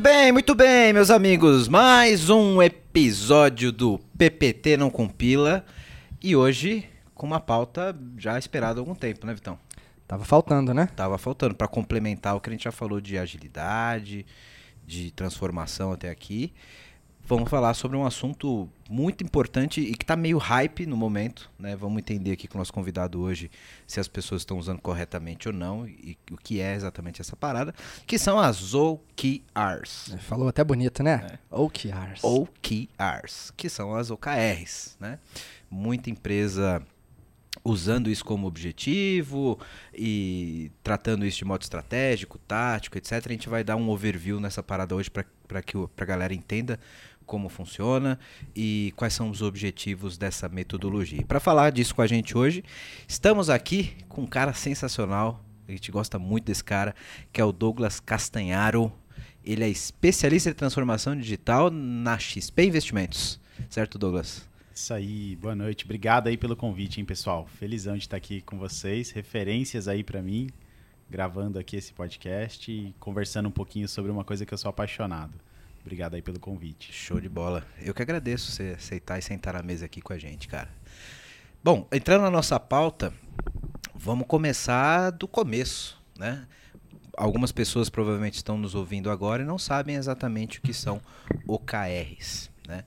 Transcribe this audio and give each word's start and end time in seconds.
Muito 0.00 0.08
bem, 0.08 0.32
muito 0.32 0.54
bem, 0.54 0.92
meus 0.94 1.10
amigos. 1.10 1.68
Mais 1.68 2.30
um 2.30 2.62
episódio 2.62 3.70
do 3.70 3.98
PPT 4.16 4.78
Não 4.78 4.88
Compila. 4.88 5.62
E 6.22 6.34
hoje 6.34 6.88
com 7.14 7.26
uma 7.26 7.38
pauta 7.38 7.94
já 8.16 8.38
esperada 8.38 8.80
há 8.80 8.80
algum 8.80 8.94
tempo, 8.94 9.26
né, 9.26 9.34
Vitão? 9.34 9.58
Tava 10.08 10.24
faltando, 10.24 10.72
né? 10.72 10.88
Tava 10.96 11.18
faltando 11.18 11.54
para 11.54 11.68
complementar 11.68 12.34
o 12.34 12.40
que 12.40 12.48
a 12.48 12.52
gente 12.52 12.64
já 12.64 12.72
falou 12.72 12.98
de 12.98 13.18
agilidade, 13.18 14.24
de 14.86 15.10
transformação 15.10 15.92
até 15.92 16.08
aqui. 16.08 16.54
Vamos 17.30 17.48
falar 17.48 17.74
sobre 17.74 17.96
um 17.96 18.04
assunto 18.04 18.68
muito 18.88 19.22
importante 19.22 19.80
e 19.80 19.94
que 19.94 20.02
está 20.02 20.16
meio 20.16 20.36
hype 20.36 20.84
no 20.84 20.96
momento, 20.96 21.48
né? 21.56 21.76
Vamos 21.76 22.00
entender 22.00 22.32
aqui 22.32 22.48
com 22.48 22.56
o 22.56 22.58
nosso 22.58 22.72
convidado 22.72 23.20
hoje 23.20 23.48
se 23.86 24.00
as 24.00 24.08
pessoas 24.08 24.40
estão 24.40 24.58
usando 24.58 24.80
corretamente 24.80 25.46
ou 25.46 25.54
não 25.54 25.86
e 25.86 26.18
o 26.28 26.36
que 26.36 26.60
é 26.60 26.74
exatamente 26.74 27.20
essa 27.20 27.36
parada, 27.36 27.72
que 28.04 28.18
são 28.18 28.36
as 28.36 28.74
OKRs. 28.74 30.12
É, 30.12 30.18
falou 30.18 30.48
até 30.48 30.64
bonito, 30.64 31.04
né? 31.04 31.38
É. 31.52 31.56
OKRs. 31.56 32.24
OKRs, 32.24 33.52
que 33.56 33.68
são 33.68 33.94
as 33.94 34.10
OKRs, 34.10 34.96
né? 34.98 35.20
Muita 35.70 36.10
empresa 36.10 36.84
usando 37.64 38.10
isso 38.10 38.24
como 38.24 38.46
objetivo 38.46 39.58
e 39.94 40.70
tratando 40.82 41.24
isso 41.24 41.38
de 41.38 41.44
modo 41.44 41.62
estratégico, 41.62 42.38
tático, 42.38 42.98
etc. 42.98 43.24
A 43.24 43.32
gente 43.32 43.48
vai 43.48 43.62
dar 43.62 43.76
um 43.76 43.88
overview 43.88 44.40
nessa 44.40 44.62
parada 44.62 44.94
hoje 44.94 45.10
para 45.10 45.62
que 45.62 45.76
a 45.76 46.04
galera 46.04 46.34
entenda 46.34 46.78
como 47.30 47.48
funciona 47.48 48.18
e 48.56 48.92
quais 48.96 49.14
são 49.14 49.30
os 49.30 49.40
objetivos 49.40 50.18
dessa 50.18 50.48
metodologia. 50.48 51.24
Para 51.24 51.38
falar 51.38 51.70
disso 51.70 51.94
com 51.94 52.02
a 52.02 52.06
gente 52.08 52.36
hoje, 52.36 52.64
estamos 53.06 53.48
aqui 53.48 53.96
com 54.08 54.22
um 54.22 54.26
cara 54.26 54.52
sensacional, 54.52 55.40
a 55.68 55.70
gente 55.70 55.92
gosta 55.92 56.18
muito 56.18 56.46
desse 56.46 56.64
cara, 56.64 56.92
que 57.32 57.40
é 57.40 57.44
o 57.44 57.52
Douglas 57.52 58.00
Castanharo. 58.00 58.92
Ele 59.44 59.62
é 59.62 59.68
especialista 59.68 60.50
em 60.50 60.54
transformação 60.54 61.16
digital 61.16 61.70
na 61.70 62.18
XP 62.18 62.64
Investimentos. 62.64 63.38
Certo, 63.68 63.96
Douglas? 63.96 64.48
Isso 64.74 64.92
aí, 64.92 65.36
boa 65.36 65.54
noite. 65.54 65.84
Obrigado 65.84 66.26
aí 66.26 66.36
pelo 66.36 66.56
convite, 66.56 66.98
hein, 66.98 67.06
pessoal. 67.06 67.46
Felizão 67.46 67.94
de 67.96 68.00
estar 68.00 68.16
aqui 68.16 68.40
com 68.40 68.58
vocês. 68.58 69.12
Referências 69.12 69.86
aí 69.86 70.02
para 70.02 70.20
mim, 70.20 70.50
gravando 71.08 71.60
aqui 71.60 71.76
esse 71.76 71.92
podcast 71.92 72.72
e 72.72 72.92
conversando 72.98 73.48
um 73.48 73.52
pouquinho 73.52 73.88
sobre 73.88 74.10
uma 74.10 74.24
coisa 74.24 74.44
que 74.44 74.52
eu 74.52 74.58
sou 74.58 74.68
apaixonado. 74.68 75.49
Obrigado 75.80 76.14
aí 76.14 76.22
pelo 76.22 76.38
convite. 76.38 76.92
Show 76.92 77.20
de 77.20 77.28
bola. 77.28 77.66
Eu 77.80 77.94
que 77.94 78.02
agradeço 78.02 78.52
você 78.52 78.74
aceitar 78.76 79.18
e 79.18 79.22
sentar 79.22 79.54
na 79.54 79.62
mesa 79.62 79.86
aqui 79.86 80.00
com 80.00 80.12
a 80.12 80.18
gente, 80.18 80.46
cara. 80.46 80.68
Bom, 81.64 81.86
entrando 81.90 82.22
na 82.22 82.30
nossa 82.30 82.60
pauta, 82.60 83.12
vamos 83.94 84.26
começar 84.26 85.10
do 85.10 85.26
começo, 85.26 86.00
né? 86.18 86.46
Algumas 87.16 87.52
pessoas 87.52 87.90
provavelmente 87.90 88.34
estão 88.34 88.56
nos 88.56 88.74
ouvindo 88.74 89.10
agora 89.10 89.42
e 89.42 89.46
não 89.46 89.58
sabem 89.58 89.96
exatamente 89.96 90.58
o 90.58 90.62
que 90.62 90.72
são 90.72 91.00
OKRs, 91.46 92.50
né? 92.66 92.84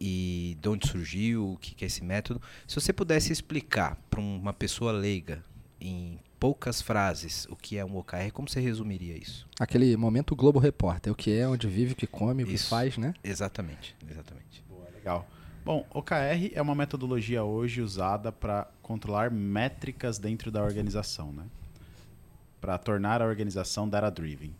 E 0.00 0.56
de 0.60 0.68
onde 0.68 0.88
surgiu, 0.88 1.52
o 1.52 1.58
que 1.58 1.84
é 1.84 1.86
esse 1.86 2.04
método. 2.04 2.40
Se 2.66 2.74
você 2.74 2.92
pudesse 2.92 3.32
explicar 3.32 3.96
para 4.08 4.20
uma 4.20 4.52
pessoa 4.52 4.92
leiga 4.92 5.44
em 5.80 6.18
poucas 6.38 6.80
frases 6.80 7.46
o 7.50 7.56
que 7.56 7.76
é 7.76 7.84
um 7.84 7.96
OKR, 7.96 8.32
como 8.32 8.48
você 8.48 8.60
resumiria 8.60 9.16
isso? 9.16 9.46
Aquele 9.58 9.96
momento 9.96 10.36
Globo 10.36 10.58
Repórter, 10.58 11.12
o 11.12 11.16
que 11.16 11.36
é, 11.36 11.48
onde 11.48 11.66
vive, 11.66 11.92
o 11.92 11.96
que 11.96 12.06
come, 12.06 12.44
o 12.44 12.46
que 12.46 12.58
faz, 12.58 12.96
né? 12.96 13.14
Exatamente, 13.22 13.96
exatamente. 14.08 14.62
Boa, 14.68 14.86
legal. 14.94 15.28
Bom, 15.64 15.86
OKR 15.90 16.52
é 16.54 16.62
uma 16.62 16.74
metodologia 16.74 17.44
hoje 17.44 17.82
usada 17.82 18.32
para 18.32 18.68
controlar 18.80 19.30
métricas 19.30 20.18
dentro 20.18 20.50
da 20.50 20.62
organização, 20.62 21.32
né? 21.32 21.44
Para 22.60 22.78
tornar 22.78 23.20
a 23.20 23.26
organização 23.26 23.88
data-driven. 23.88 24.54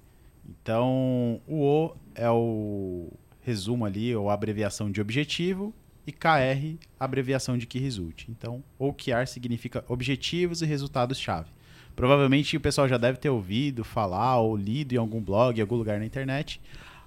Então, 0.47 1.41
o 1.47 1.62
O 1.62 1.97
é 2.14 2.30
o 2.30 3.10
resumo 3.41 3.86
ali, 3.86 4.14
ou 4.14 4.28
abreviação 4.28 4.91
de 4.91 5.00
objetivo, 5.00 5.72
e 6.06 6.12
KR, 6.12 6.78
abreviação 6.98 7.56
de 7.56 7.66
Key 7.66 7.78
Result. 7.78 8.28
Então, 8.28 8.62
OKR 8.78 9.26
significa 9.26 9.84
objetivos 9.88 10.62
e 10.62 10.66
resultados-chave. 10.66 11.50
Provavelmente 11.98 12.56
o 12.56 12.60
pessoal 12.60 12.86
já 12.86 12.97
deve 12.97 13.19
ter 13.19 13.28
ouvido 13.28 13.82
falar 13.82 14.38
ou 14.38 14.56
lido 14.56 14.92
em 14.92 14.97
algum 14.97 15.20
blog, 15.20 15.59
em 15.59 15.60
algum 15.60 15.75
lugar 15.75 15.98
na 15.98 16.06
internet, 16.06 16.60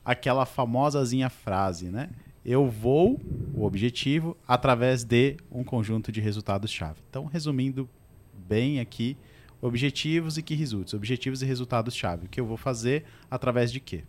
aquela 0.04 0.46
famosazinha 0.46 1.30
frase, 1.30 1.86
né? 1.86 2.10
Eu 2.44 2.68
vou, 2.68 3.18
o 3.54 3.64
objetivo, 3.64 4.36
através 4.46 5.06
de 5.06 5.38
um 5.50 5.64
conjunto 5.64 6.12
de 6.12 6.20
resultados-chave. 6.20 7.00
Então, 7.10 7.24
resumindo 7.24 7.90
bem 8.34 8.82
aqui, 8.82 9.16
objetivos 9.62 10.38
e 10.38 10.44
que 10.44 10.56
results. 10.56 10.94
Objetivos 10.94 11.42
e 11.42 11.46
resultados-chave. 11.46 12.26
O 12.26 12.30
que 12.30 12.42
eu 12.42 12.46
vou 12.46 12.58
fazer 12.58 13.06
através 13.30 13.72
de 13.72 13.80
quê? 13.80 14.04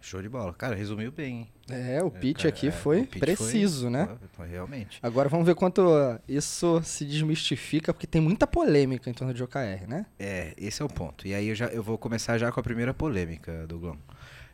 Show 0.00 0.22
de 0.22 0.28
bola. 0.28 0.54
Cara, 0.54 0.74
resumiu 0.74 1.10
bem. 1.10 1.48
É, 1.68 2.02
o 2.02 2.10
pitch 2.10 2.44
é, 2.44 2.48
aqui 2.48 2.68
é, 2.68 2.70
foi 2.70 3.04
pitch 3.04 3.20
preciso, 3.20 3.82
foi, 3.82 3.90
né? 3.90 4.18
Foi, 4.32 4.48
realmente. 4.48 4.98
Agora 5.02 5.28
vamos 5.28 5.44
ver 5.44 5.54
quanto 5.54 5.82
isso 6.28 6.80
se 6.82 7.04
desmistifica, 7.04 7.92
porque 7.92 8.06
tem 8.06 8.20
muita 8.20 8.46
polêmica 8.46 9.10
em 9.10 9.12
torno 9.12 9.34
de 9.34 9.42
OKR, 9.42 9.86
né? 9.88 10.06
É, 10.18 10.54
esse 10.56 10.80
é 10.80 10.84
o 10.84 10.88
ponto. 10.88 11.26
E 11.26 11.34
aí 11.34 11.48
eu, 11.48 11.54
já, 11.54 11.66
eu 11.66 11.82
vou 11.82 11.98
começar 11.98 12.38
já 12.38 12.50
com 12.52 12.60
a 12.60 12.62
primeira 12.62 12.94
polêmica, 12.94 13.66
Douglão. 13.66 13.98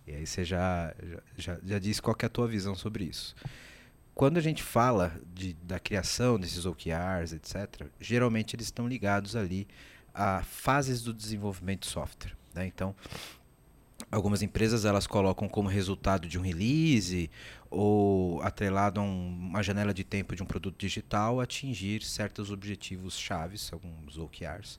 E 0.07 0.13
aí 0.13 0.27
você 0.27 0.45
já, 0.45 0.95
já, 1.03 1.19
já, 1.37 1.59
já 1.65 1.79
disse 1.79 2.01
qual 2.01 2.17
é 2.21 2.27
a 2.27 2.29
tua 2.29 2.49
visão 2.49 2.75
sobre 2.75 3.05
isso. 3.05 3.35
Quando 4.15 4.39
a 4.39 4.41
gente 4.41 4.63
fala 4.63 5.13
de, 5.35 5.55
da 5.63 5.79
criação 5.79 6.39
desses 6.39 6.65
OKRs, 6.67 7.33
etc., 7.35 7.87
geralmente 8.01 8.55
eles 8.55 8.67
estão 8.67 8.87
ligados 8.87 9.35
ali 9.35 9.67
a 10.15 10.43
fases 10.43 11.03
do 11.03 11.13
desenvolvimento 11.13 11.81
de 11.81 11.89
software. 11.89 12.33
Né? 12.55 12.67
Então, 12.67 12.95
algumas 14.15 14.43
empresas 14.43 14.85
elas 14.85 15.07
colocam 15.07 15.49
como 15.49 15.69
resultado 15.69 16.29
de 16.29 16.39
um 16.39 16.43
release 16.43 17.31
ou 17.69 18.41
atrelado 18.43 19.01
a 19.01 19.03
um, 19.03 19.29
uma 19.29 19.63
janela 19.63 19.93
de 19.93 20.05
tempo 20.05 20.37
de 20.37 20.43
um 20.43 20.47
produto 20.47 20.79
digital 20.79 21.41
atingir 21.41 22.03
certos 22.03 22.51
objetivos 22.51 23.19
chaves, 23.19 23.73
alguns 23.73 24.17
OKRs. 24.17 24.79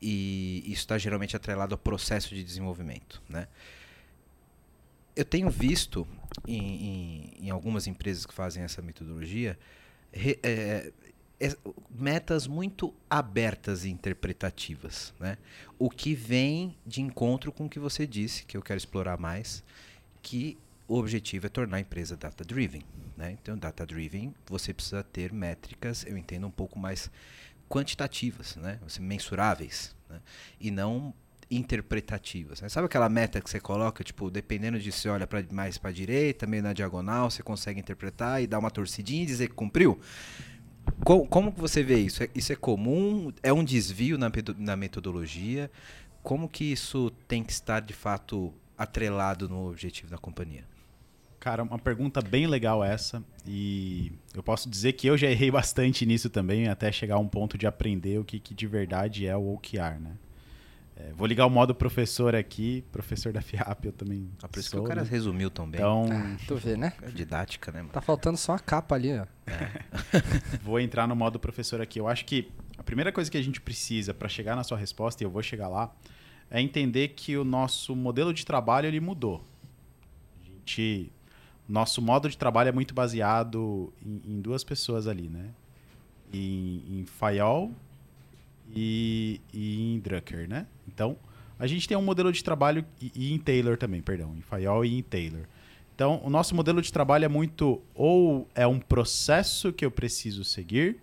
E 0.00 0.62
isso 0.66 0.82
está 0.82 0.98
geralmente 0.98 1.34
atrelado 1.34 1.74
ao 1.74 1.78
processo 1.78 2.34
de 2.34 2.44
desenvolvimento, 2.44 3.22
né? 3.28 3.48
Eu 5.16 5.24
tenho 5.24 5.50
visto 5.50 6.06
em, 6.46 6.58
em, 6.58 7.46
em 7.46 7.50
algumas 7.50 7.86
empresas 7.86 8.24
que 8.24 8.32
fazem 8.32 8.62
essa 8.62 8.80
metodologia 8.80 9.58
re, 10.12 10.38
é, 10.42 10.92
metas 11.90 12.46
muito 12.46 12.94
abertas 13.08 13.84
e 13.84 13.90
interpretativas, 13.90 15.14
né? 15.18 15.38
O 15.78 15.88
que 15.88 16.14
vem 16.14 16.76
de 16.86 17.00
encontro 17.00 17.50
com 17.50 17.66
o 17.66 17.68
que 17.68 17.78
você 17.78 18.06
disse, 18.06 18.44
que 18.44 18.56
eu 18.56 18.62
quero 18.62 18.76
explorar 18.76 19.18
mais, 19.18 19.64
que 20.22 20.58
o 20.86 20.98
objetivo 20.98 21.46
é 21.46 21.48
tornar 21.48 21.78
a 21.78 21.80
empresa 21.80 22.16
data-driven, 22.16 22.82
né? 23.16 23.36
Então, 23.40 23.56
data-driven, 23.56 24.34
você 24.46 24.74
precisa 24.74 25.02
ter 25.02 25.32
métricas, 25.32 26.04
eu 26.06 26.16
entendo, 26.18 26.46
um 26.46 26.50
pouco 26.50 26.78
mais 26.78 27.10
quantitativas, 27.68 28.56
né? 28.56 28.78
mensuráveis, 28.98 29.94
né? 30.08 30.20
E 30.60 30.70
não 30.70 31.14
interpretativas. 31.50 32.60
Né? 32.60 32.68
Sabe 32.68 32.86
aquela 32.86 33.08
meta 33.08 33.40
que 33.40 33.50
você 33.50 33.58
coloca, 33.58 34.04
tipo, 34.04 34.30
dependendo 34.30 34.78
de 34.78 34.92
se 34.92 35.08
olha 35.08 35.26
pra, 35.26 35.42
mais 35.50 35.78
para 35.78 35.90
direita, 35.90 36.46
meio 36.46 36.62
na 36.62 36.72
diagonal, 36.72 37.30
você 37.30 37.42
consegue 37.42 37.80
interpretar 37.80 38.42
e 38.42 38.46
dar 38.46 38.58
uma 38.58 38.70
torcidinha 38.70 39.22
e 39.22 39.26
dizer 39.26 39.48
que 39.48 39.54
cumpriu? 39.54 40.00
Como, 41.04 41.26
como 41.26 41.50
você 41.50 41.82
vê 41.82 41.98
isso? 41.98 42.22
É, 42.22 42.28
isso 42.34 42.52
é 42.52 42.56
comum? 42.56 43.32
É 43.42 43.52
um 43.52 43.64
desvio 43.64 44.18
na, 44.18 44.30
na 44.58 44.76
metodologia? 44.76 45.70
Como 46.22 46.48
que 46.48 46.64
isso 46.64 47.10
tem 47.26 47.42
que 47.42 47.52
estar 47.52 47.80
de 47.80 47.92
fato 47.92 48.52
atrelado 48.76 49.48
no 49.48 49.68
objetivo 49.68 50.10
da 50.10 50.18
companhia? 50.18 50.64
Cara, 51.38 51.62
uma 51.62 51.78
pergunta 51.78 52.20
bem 52.20 52.46
legal 52.46 52.84
essa. 52.84 53.24
E 53.46 54.12
eu 54.34 54.42
posso 54.42 54.68
dizer 54.68 54.92
que 54.92 55.06
eu 55.06 55.16
já 55.16 55.30
errei 55.30 55.50
bastante 55.50 56.04
nisso 56.04 56.28
também, 56.28 56.68
até 56.68 56.92
chegar 56.92 57.14
a 57.14 57.18
um 57.18 57.26
ponto 57.26 57.56
de 57.56 57.66
aprender 57.66 58.18
o 58.18 58.24
que, 58.24 58.38
que 58.38 58.54
de 58.54 58.66
verdade 58.66 59.26
é 59.26 59.34
o 59.34 59.54
OKR, 59.54 59.98
né? 59.98 60.12
É, 61.00 61.12
vou 61.14 61.26
ligar 61.26 61.46
o 61.46 61.50
modo 61.50 61.74
professor 61.74 62.34
aqui, 62.34 62.84
professor 62.92 63.32
da 63.32 63.40
FIAP, 63.40 63.86
eu 63.86 63.92
também. 63.92 64.30
Ah, 64.42 64.48
por 64.48 64.58
isso 64.58 64.70
sou, 64.70 64.80
que 64.80 64.86
o 64.86 64.88
cara 64.88 65.02
né? 65.02 65.08
resumiu 65.10 65.50
também. 65.50 65.80
Então, 65.80 66.06
ah, 66.12 66.36
tu 66.46 66.56
vê, 66.56 66.76
né? 66.76 66.92
É 67.02 67.10
didática, 67.10 67.72
né? 67.72 67.80
Mano? 67.80 67.92
Tá 67.92 68.00
faltando 68.00 68.36
só 68.36 68.52
a 68.52 68.58
capa 68.58 68.94
ali, 68.94 69.18
ó. 69.18 69.26
É. 69.46 69.82
vou 70.62 70.78
entrar 70.78 71.06
no 71.06 71.16
modo 71.16 71.38
professor 71.38 71.80
aqui. 71.80 71.98
Eu 71.98 72.06
acho 72.06 72.24
que 72.24 72.50
a 72.76 72.82
primeira 72.82 73.10
coisa 73.12 73.30
que 73.30 73.38
a 73.38 73.42
gente 73.42 73.60
precisa 73.60 74.12
para 74.12 74.28
chegar 74.28 74.54
na 74.54 74.64
sua 74.64 74.76
resposta, 74.76 75.22
e 75.22 75.26
eu 75.26 75.30
vou 75.30 75.42
chegar 75.42 75.68
lá, 75.68 75.90
é 76.50 76.60
entender 76.60 77.08
que 77.08 77.36
o 77.36 77.44
nosso 77.44 77.96
modelo 77.96 78.34
de 78.34 78.44
trabalho 78.44 78.86
ele 78.86 79.00
mudou. 79.00 79.42
A 80.38 80.44
gente, 80.44 81.10
nosso 81.68 82.02
modo 82.02 82.28
de 82.28 82.36
trabalho 82.36 82.68
é 82.68 82.72
muito 82.72 82.92
baseado 82.92 83.92
em, 84.04 84.34
em 84.34 84.40
duas 84.40 84.64
pessoas 84.64 85.06
ali, 85.06 85.28
né? 85.28 85.50
Em, 86.32 87.00
em 87.00 87.06
Fayol 87.06 87.72
e, 88.74 89.40
e 89.52 89.94
em 89.94 90.00
Drucker, 90.00 90.48
né? 90.48 90.66
Então, 90.86 91.16
a 91.58 91.66
gente 91.66 91.86
tem 91.86 91.96
um 91.96 92.02
modelo 92.02 92.32
de 92.32 92.42
trabalho 92.42 92.84
e, 93.00 93.12
e 93.14 93.32
em 93.32 93.38
Taylor 93.38 93.76
também, 93.76 94.00
perdão, 94.00 94.34
em 94.36 94.40
Fayol 94.40 94.84
e 94.84 94.98
em 94.98 95.02
Taylor. 95.02 95.42
Então, 95.94 96.20
o 96.24 96.30
nosso 96.30 96.54
modelo 96.54 96.80
de 96.80 96.90
trabalho 96.92 97.26
é 97.26 97.28
muito 97.28 97.82
ou 97.94 98.48
é 98.54 98.66
um 98.66 98.78
processo 98.78 99.72
que 99.72 99.84
eu 99.84 99.90
preciso 99.90 100.44
seguir, 100.44 100.98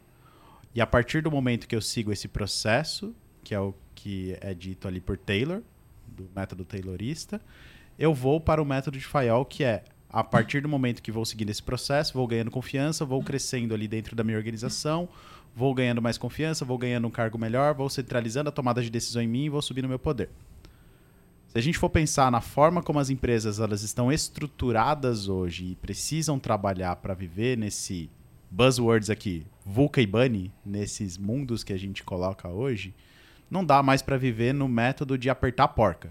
e 0.74 0.81
a 0.81 0.88
partir 0.88 1.22
do 1.22 1.31
momento 1.31 1.68
que 1.68 1.75
eu 1.75 1.81
sigo 1.81 2.12
esse 2.12 2.28
processo, 2.28 3.16
que 3.44 3.54
é 3.54 3.60
o 3.60 3.74
que 3.94 4.38
é 4.42 4.54
dito 4.54 4.88
ali 4.88 5.00
por 5.00 5.18
Taylor, 5.18 5.62
do 6.08 6.30
método 6.36 6.66
taylorista, 6.66 7.42
eu 7.98 8.13
vou 8.13 8.40
para 8.40 8.62
o 8.62 8.66
método 8.66 8.98
de 8.98 9.06
Fayol, 9.06 9.46
que 9.46 9.63
é 9.63 9.84
a 10.10 10.24
partir 10.24 10.62
do 10.62 10.70
momento 10.70 11.02
que 11.02 11.12
vou 11.12 11.25
seguindo 11.25 11.50
esse 11.50 11.62
processo, 11.62 12.13
vou 12.13 12.25
ganhando 12.25 12.50
confiança, 12.50 13.06
vou 13.06 13.22
crescendo 13.24 13.74
ali 13.74 13.88
dentro 13.88 14.16
da 14.16 14.24
minha 14.24 14.38
organização, 14.38 15.10
vou 15.56 15.74
ganhando 15.74 16.02
mais 16.02 16.18
confiança, 16.18 16.64
vou 16.66 16.78
ganhando 16.78 17.08
um 17.08 17.12
cargo 17.12 17.38
melhor, 17.38 17.74
vou 17.74 17.90
centralizando 17.90 18.50
a 18.50 18.52
tomada 18.52 18.82
de 18.82 18.90
decisão 18.90 19.22
em 19.22 19.28
mim 19.28 19.46
e 19.46 19.50
vou 19.50 19.62
subindo 19.62 19.88
meu 19.88 20.00
poder. 20.00 20.30
Se 21.48 21.58
a 21.58 21.62
gente 21.62 21.78
for 21.78 21.90
pensar 21.90 22.32
na 22.32 22.42
forma 22.42 22.84
como 22.84 23.00
as 23.00 23.10
empresas 23.10 23.60
elas 23.60 23.82
estão 23.82 24.12
estruturadas 24.12 25.28
hoje 25.30 25.66
e 25.72 25.76
precisam 25.76 26.38
trabalhar 26.38 26.96
para 26.98 27.14
viver 27.14 27.58
nesse 27.58 28.10
buzzwords 28.52 29.10
aqui, 29.10 29.46
VUCA 29.66 30.02
e 30.02 30.06
Bunny, 30.08 30.52
nesses 30.66 31.18
mundos 31.18 31.64
que 31.64 31.74
a 31.74 31.78
gente 31.78 32.04
coloca 32.04 32.48
hoje, 32.50 32.94
não 33.50 33.64
dá 33.64 33.82
mais 33.82 34.02
para 34.02 34.18
viver 34.18 34.54
no 34.54 34.68
método 34.68 35.18
de 35.18 35.30
apertar 35.30 35.64
a 35.64 35.68
porca. 35.70 36.10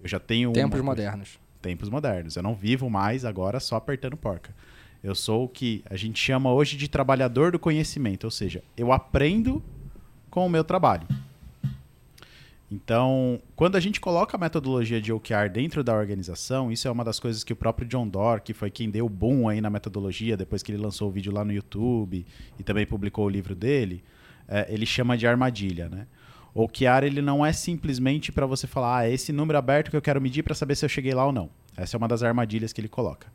Eu 0.00 0.08
já 0.08 0.20
tenho 0.20 0.52
Tempos 0.52 0.78
uma- 0.80 0.86
modernos. 0.86 1.38
tempos 1.60 1.88
modernos. 1.88 2.36
Eu 2.36 2.42
não 2.42 2.54
vivo 2.54 2.88
mais 2.88 3.24
agora 3.24 3.58
só 3.58 3.74
apertando 3.76 4.16
porca. 4.16 4.54
Eu 5.02 5.14
sou 5.14 5.44
o 5.44 5.48
que 5.48 5.82
a 5.88 5.96
gente 5.96 6.18
chama 6.18 6.52
hoje 6.52 6.76
de 6.76 6.88
trabalhador 6.88 7.52
do 7.52 7.58
conhecimento, 7.58 8.24
ou 8.24 8.30
seja, 8.30 8.62
eu 8.76 8.92
aprendo 8.92 9.62
com 10.30 10.44
o 10.44 10.50
meu 10.50 10.64
trabalho. 10.64 11.06
Então, 12.70 13.40
quando 13.56 13.76
a 13.76 13.80
gente 13.80 13.98
coloca 13.98 14.36
a 14.36 14.40
metodologia 14.40 15.00
de 15.00 15.10
OKR 15.10 15.48
dentro 15.50 15.82
da 15.82 15.94
organização, 15.94 16.70
isso 16.70 16.86
é 16.86 16.90
uma 16.90 17.02
das 17.02 17.18
coisas 17.18 17.42
que 17.42 17.52
o 17.52 17.56
próprio 17.56 17.88
John 17.88 18.06
Doerr, 18.06 18.42
que 18.42 18.52
foi 18.52 18.70
quem 18.70 18.90
deu 18.90 19.06
o 19.06 19.08
boom 19.08 19.48
aí 19.48 19.60
na 19.60 19.70
metodologia, 19.70 20.36
depois 20.36 20.62
que 20.62 20.70
ele 20.70 20.82
lançou 20.82 21.08
o 21.08 21.10
vídeo 21.10 21.32
lá 21.32 21.44
no 21.44 21.52
YouTube 21.52 22.26
e 22.58 22.62
também 22.62 22.84
publicou 22.84 23.24
o 23.24 23.28
livro 23.28 23.54
dele, 23.54 24.04
é, 24.46 24.66
ele 24.68 24.84
chama 24.84 25.16
de 25.16 25.26
armadilha, 25.26 25.88
né? 25.88 26.06
OKR 26.54 27.04
ele 27.04 27.22
não 27.22 27.44
é 27.46 27.52
simplesmente 27.52 28.32
para 28.32 28.44
você 28.44 28.66
falar, 28.66 28.98
ah, 28.98 29.08
é 29.08 29.12
esse 29.12 29.32
número 29.32 29.58
aberto 29.58 29.90
que 29.90 29.96
eu 29.96 30.02
quero 30.02 30.20
medir 30.20 30.42
para 30.42 30.54
saber 30.54 30.74
se 30.74 30.84
eu 30.84 30.88
cheguei 30.88 31.14
lá 31.14 31.24
ou 31.24 31.32
não. 31.32 31.48
Essa 31.76 31.96
é 31.96 31.98
uma 31.98 32.08
das 32.08 32.22
armadilhas 32.22 32.72
que 32.72 32.80
ele 32.80 32.88
coloca. 32.88 33.28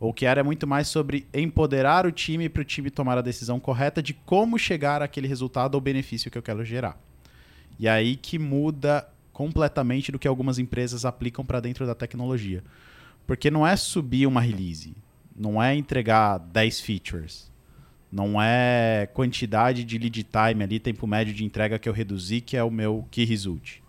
O 0.00 0.08
OKR 0.08 0.38
é 0.38 0.42
muito 0.42 0.66
mais 0.66 0.88
sobre 0.88 1.26
empoderar 1.32 2.06
o 2.06 2.10
time 2.10 2.48
para 2.48 2.62
o 2.62 2.64
time 2.64 2.90
tomar 2.90 3.18
a 3.18 3.22
decisão 3.22 3.60
correta 3.60 4.02
de 4.02 4.14
como 4.14 4.58
chegar 4.58 5.02
àquele 5.02 5.28
resultado 5.28 5.74
ou 5.74 5.80
benefício 5.80 6.30
que 6.30 6.38
eu 6.38 6.42
quero 6.42 6.64
gerar. 6.64 6.98
E 7.78 7.86
aí 7.86 8.16
que 8.16 8.38
muda 8.38 9.06
completamente 9.30 10.10
do 10.10 10.18
que 10.18 10.26
algumas 10.26 10.58
empresas 10.58 11.04
aplicam 11.04 11.44
para 11.44 11.60
dentro 11.60 11.86
da 11.86 11.94
tecnologia. 11.94 12.64
Porque 13.26 13.50
não 13.50 13.66
é 13.66 13.76
subir 13.76 14.26
uma 14.26 14.40
release, 14.40 14.96
não 15.36 15.62
é 15.62 15.74
entregar 15.76 16.38
10 16.38 16.80
features, 16.80 17.50
não 18.10 18.40
é 18.40 19.06
quantidade 19.12 19.84
de 19.84 19.98
lead 19.98 20.24
time 20.24 20.64
ali, 20.64 20.80
tempo 20.80 21.06
médio 21.06 21.34
de 21.34 21.44
entrega 21.44 21.78
que 21.78 21.88
eu 21.88 21.92
reduzi, 21.92 22.40
que 22.40 22.56
é 22.56 22.64
o 22.64 22.70
meu 22.70 23.06
key 23.10 23.26
result. 23.26 23.80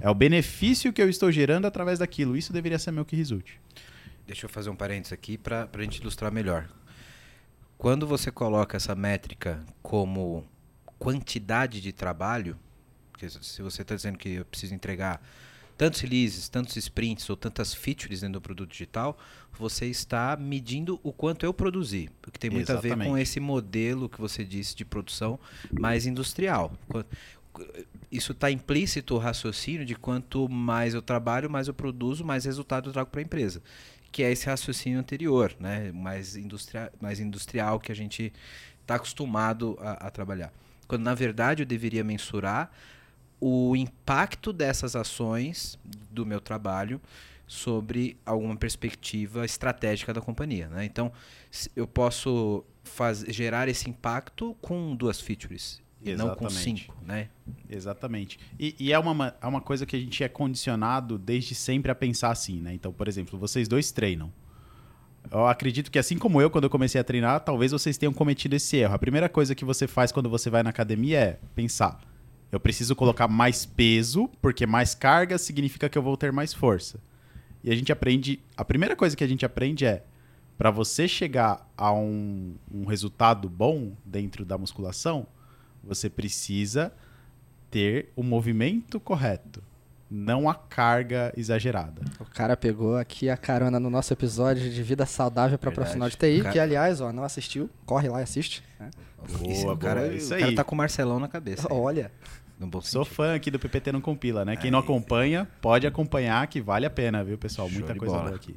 É 0.00 0.08
o 0.08 0.14
benefício 0.14 0.92
que 0.94 1.02
eu 1.02 1.10
estou 1.10 1.30
gerando 1.30 1.66
através 1.66 1.98
daquilo. 1.98 2.36
Isso 2.36 2.52
deveria 2.54 2.78
ser 2.78 2.90
meu 2.90 3.04
key 3.04 3.16
result. 3.16 3.52
Deixa 4.28 4.44
eu 4.44 4.50
fazer 4.50 4.68
um 4.68 4.76
parênteses 4.76 5.14
aqui 5.14 5.38
para 5.38 5.66
a 5.72 5.82
gente 5.82 6.02
ilustrar 6.02 6.30
melhor. 6.30 6.68
Quando 7.78 8.06
você 8.06 8.30
coloca 8.30 8.76
essa 8.76 8.94
métrica 8.94 9.64
como 9.82 10.46
quantidade 10.98 11.80
de 11.80 11.92
trabalho, 11.92 12.58
porque 13.10 13.26
se 13.30 13.62
você 13.62 13.80
está 13.80 13.94
dizendo 13.94 14.18
que 14.18 14.28
eu 14.28 14.44
preciso 14.44 14.74
entregar 14.74 15.22
tantos 15.78 16.00
releases, 16.00 16.46
tantos 16.46 16.76
sprints 16.76 17.30
ou 17.30 17.38
tantas 17.38 17.72
features 17.72 18.20
dentro 18.20 18.34
do 18.34 18.42
produto 18.42 18.70
digital, 18.70 19.16
você 19.58 19.86
está 19.86 20.36
medindo 20.36 21.00
o 21.02 21.10
quanto 21.10 21.46
eu 21.46 21.54
produzi. 21.54 22.10
O 22.26 22.30
que 22.30 22.38
tem 22.38 22.50
muito 22.50 22.70
a 22.70 22.74
ver 22.74 22.90
com 22.90 22.96
Exatamente. 22.96 23.22
esse 23.22 23.40
modelo 23.40 24.10
que 24.10 24.20
você 24.20 24.44
disse 24.44 24.76
de 24.76 24.84
produção 24.84 25.40
mais 25.72 26.04
industrial. 26.04 26.70
Isso 28.12 28.32
está 28.32 28.50
implícito 28.50 29.14
o 29.14 29.18
raciocínio 29.18 29.86
de 29.86 29.94
quanto 29.94 30.50
mais 30.50 30.92
eu 30.92 31.00
trabalho, 31.00 31.48
mais 31.48 31.66
eu 31.66 31.72
produzo, 31.72 32.24
mais 32.26 32.44
resultado 32.44 32.90
eu 32.90 32.92
trago 32.92 33.10
para 33.10 33.20
a 33.20 33.24
empresa. 33.24 33.62
Que 34.10 34.22
é 34.22 34.32
esse 34.32 34.46
raciocínio 34.46 34.98
anterior, 34.98 35.54
né? 35.60 35.92
mais, 35.92 36.36
industria 36.36 36.92
mais 37.00 37.20
industrial 37.20 37.78
que 37.78 37.92
a 37.92 37.94
gente 37.94 38.32
está 38.80 38.94
acostumado 38.94 39.76
a, 39.80 40.06
a 40.06 40.10
trabalhar. 40.10 40.52
Quando 40.86 41.02
na 41.02 41.14
verdade 41.14 41.62
eu 41.62 41.66
deveria 41.66 42.02
mensurar 42.02 42.70
o 43.40 43.76
impacto 43.76 44.52
dessas 44.52 44.96
ações 44.96 45.78
do 46.10 46.26
meu 46.26 46.40
trabalho 46.40 47.00
sobre 47.46 48.16
alguma 48.26 48.56
perspectiva 48.56 49.44
estratégica 49.44 50.12
da 50.12 50.20
companhia. 50.20 50.68
Né? 50.68 50.84
Então, 50.84 51.12
eu 51.76 51.86
posso 51.86 52.64
gerar 53.28 53.68
esse 53.68 53.88
impacto 53.88 54.56
com 54.60 54.94
duas 54.96 55.20
features 55.20 55.80
e 56.02 56.14
não 56.14 56.34
com 56.34 56.46
Exatamente. 56.46 56.82
cinco. 56.84 56.96
Né? 57.04 57.28
Exatamente. 57.68 58.38
E, 58.58 58.74
e 58.78 58.92
é, 58.92 58.98
uma, 58.98 59.12
ma- 59.14 59.34
é 59.40 59.46
uma 59.46 59.60
coisa 59.60 59.84
que 59.84 59.96
a 59.96 59.98
gente 59.98 60.22
é 60.22 60.28
condicionado 60.28 61.18
desde 61.18 61.54
sempre 61.54 61.90
a 61.90 61.94
pensar 61.94 62.30
assim, 62.30 62.60
né? 62.60 62.72
Então, 62.74 62.92
por 62.92 63.08
exemplo, 63.08 63.38
vocês 63.38 63.66
dois 63.68 63.90
treinam. 63.90 64.32
Eu 65.30 65.46
acredito 65.46 65.90
que 65.90 65.98
assim 65.98 66.16
como 66.16 66.40
eu, 66.40 66.48
quando 66.48 66.64
eu 66.64 66.70
comecei 66.70 67.00
a 67.00 67.04
treinar, 67.04 67.40
talvez 67.40 67.72
vocês 67.72 67.98
tenham 67.98 68.12
cometido 68.12 68.56
esse 68.56 68.76
erro. 68.76 68.94
A 68.94 68.98
primeira 68.98 69.28
coisa 69.28 69.54
que 69.54 69.64
você 69.64 69.86
faz 69.86 70.10
quando 70.10 70.30
você 70.30 70.48
vai 70.48 70.62
na 70.62 70.70
academia 70.70 71.18
é 71.18 71.38
pensar: 71.54 72.00
eu 72.50 72.58
preciso 72.58 72.96
colocar 72.96 73.28
mais 73.28 73.66
peso, 73.66 74.30
porque 74.40 74.64
mais 74.66 74.94
carga 74.94 75.36
significa 75.36 75.88
que 75.88 75.98
eu 75.98 76.02
vou 76.02 76.16
ter 76.16 76.32
mais 76.32 76.54
força. 76.54 76.98
E 77.62 77.70
a 77.70 77.74
gente 77.74 77.92
aprende. 77.92 78.40
A 78.56 78.64
primeira 78.64 78.96
coisa 78.96 79.14
que 79.16 79.24
a 79.24 79.26
gente 79.28 79.44
aprende 79.44 79.84
é: 79.84 80.02
para 80.56 80.70
você 80.70 81.06
chegar 81.06 81.68
a 81.76 81.92
um, 81.92 82.54
um 82.72 82.86
resultado 82.86 83.50
bom 83.50 83.92
dentro 84.04 84.46
da 84.46 84.56
musculação, 84.56 85.26
você 85.88 86.08
precisa 86.10 86.92
ter 87.70 88.12
o 88.14 88.22
movimento 88.22 88.98
correto, 89.00 89.62
não 90.10 90.48
a 90.48 90.54
carga 90.54 91.32
exagerada. 91.36 92.00
O 92.20 92.24
cara 92.24 92.56
pegou 92.56 92.96
aqui 92.96 93.28
a 93.28 93.36
carona 93.36 93.78
no 93.78 93.90
nosso 93.90 94.12
episódio 94.12 94.70
de 94.70 94.82
vida 94.82 95.04
saudável 95.04 95.58
para 95.58 95.70
profissional 95.70 96.08
de 96.08 96.16
TI, 96.16 96.38
cara- 96.40 96.52
que 96.52 96.58
aliás, 96.58 97.00
ó, 97.00 97.12
não 97.12 97.22
assistiu, 97.24 97.68
corre 97.84 98.08
lá 98.08 98.20
e 98.20 98.22
assiste. 98.22 98.62
né? 98.80 98.90
Boa, 99.40 99.74
o 99.74 99.76
cara, 99.76 100.00
boa, 100.02 100.14
isso 100.14 100.28
o 100.34 100.38
cara 100.38 100.46
aí. 100.50 100.54
tá 100.54 100.64
com 100.64 100.74
o 100.74 100.78
Marcelão 100.78 101.18
na 101.18 101.28
cabeça. 101.28 101.66
Olha, 101.70 102.10
Sou 102.60 102.82
sentido. 102.82 103.04
fã 103.04 103.34
aqui 103.34 103.50
do 103.50 103.58
PPT 103.58 103.92
não 103.92 104.00
compila, 104.00 104.44
né? 104.44 104.56
Quem 104.56 104.70
não 104.70 104.78
acompanha, 104.78 105.46
pode 105.60 105.86
acompanhar 105.86 106.46
que 106.46 106.60
vale 106.60 106.86
a 106.86 106.90
pena, 106.90 107.22
viu, 107.22 107.36
pessoal? 107.38 107.68
Show 107.68 107.78
Muita 107.78 107.94
coisa 107.94 108.14
bola. 108.14 108.26
boa 108.30 108.36
aqui. 108.36 108.54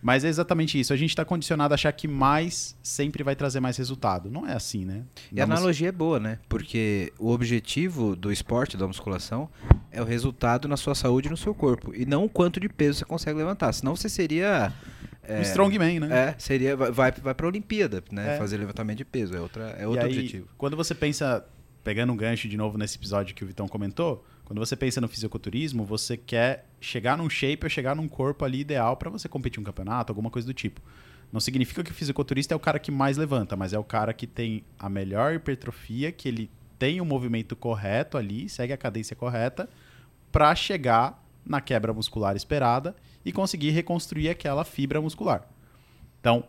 Mas 0.00 0.24
é 0.24 0.28
exatamente 0.28 0.78
isso. 0.78 0.92
A 0.92 0.96
gente 0.96 1.10
está 1.10 1.24
condicionado 1.24 1.72
a 1.72 1.76
achar 1.76 1.90
que 1.92 2.06
mais 2.06 2.76
sempre 2.82 3.24
vai 3.24 3.34
trazer 3.34 3.58
mais 3.60 3.76
resultado. 3.76 4.30
Não 4.30 4.46
é 4.46 4.52
assim, 4.52 4.84
né? 4.84 5.02
E 5.32 5.40
a 5.40 5.44
Vamos- 5.44 5.58
analogia 5.58 5.88
é 5.88 5.92
boa, 5.92 6.20
né? 6.20 6.38
Porque 6.48 7.12
o 7.18 7.30
objetivo 7.30 8.14
do 8.14 8.30
esporte, 8.30 8.76
da 8.76 8.86
musculação, 8.86 9.48
é 9.90 10.00
o 10.00 10.04
resultado 10.04 10.68
na 10.68 10.76
sua 10.76 10.94
saúde 10.94 11.26
e 11.28 11.30
no 11.30 11.36
seu 11.36 11.52
corpo. 11.54 11.92
E 11.94 12.06
não 12.06 12.24
o 12.24 12.28
quanto 12.28 12.60
de 12.60 12.68
peso 12.68 12.98
você 13.00 13.04
consegue 13.04 13.38
levantar. 13.38 13.72
Senão 13.72 13.96
você 13.96 14.08
seria. 14.08 14.72
Um 15.28 15.42
strongman, 15.42 16.00
né? 16.00 16.28
É, 16.30 16.34
seria. 16.38 16.76
Vai, 16.76 16.90
vai 16.92 17.12
vai 17.12 17.34
pra 17.34 17.46
Olimpíada, 17.46 18.02
né? 18.10 18.36
É. 18.36 18.38
Fazer 18.38 18.56
levantamento 18.56 18.98
de 18.98 19.04
peso. 19.04 19.34
É, 19.36 19.40
outra, 19.40 19.74
é 19.78 19.82
E 19.82 19.86
outro 19.86 20.06
aí, 20.06 20.12
objetivo. 20.12 20.48
Quando 20.56 20.76
você 20.76 20.94
pensa, 20.94 21.44
pegando 21.84 22.12
um 22.12 22.16
gancho 22.16 22.48
de 22.48 22.56
novo 22.56 22.78
nesse 22.78 22.96
episódio 22.96 23.34
que 23.34 23.44
o 23.44 23.46
Vitão 23.46 23.66
comentou, 23.68 24.24
quando 24.44 24.58
você 24.60 24.74
pensa 24.76 25.00
no 25.00 25.08
fisiculturismo, 25.08 25.84
você 25.84 26.16
quer 26.16 26.67
chegar 26.80 27.16
num 27.16 27.28
shape 27.28 27.64
ou 27.64 27.70
chegar 27.70 27.94
num 27.94 28.08
corpo 28.08 28.44
ali 28.44 28.60
ideal 28.60 28.96
para 28.96 29.10
você 29.10 29.28
competir 29.28 29.60
um 29.60 29.64
campeonato, 29.64 30.10
alguma 30.10 30.30
coisa 30.30 30.46
do 30.46 30.54
tipo. 30.54 30.80
Não 31.32 31.40
significa 31.40 31.82
que 31.84 31.90
o 31.90 31.94
fisiculturista 31.94 32.54
é 32.54 32.56
o 32.56 32.60
cara 32.60 32.78
que 32.78 32.90
mais 32.90 33.16
levanta, 33.16 33.56
mas 33.56 33.72
é 33.72 33.78
o 33.78 33.84
cara 33.84 34.12
que 34.14 34.26
tem 34.26 34.64
a 34.78 34.88
melhor 34.88 35.34
hipertrofia, 35.34 36.10
que 36.10 36.28
ele 36.28 36.50
tem 36.78 37.00
o 37.00 37.04
movimento 37.04 37.56
correto 37.56 38.16
ali, 38.16 38.48
segue 38.48 38.72
a 38.72 38.76
cadência 38.76 39.14
correta, 39.14 39.68
para 40.32 40.54
chegar 40.54 41.22
na 41.44 41.60
quebra 41.60 41.92
muscular 41.92 42.36
esperada 42.36 42.94
e 43.24 43.32
conseguir 43.32 43.70
reconstruir 43.70 44.28
aquela 44.28 44.64
fibra 44.64 45.00
muscular. 45.00 45.46
Então, 46.20 46.44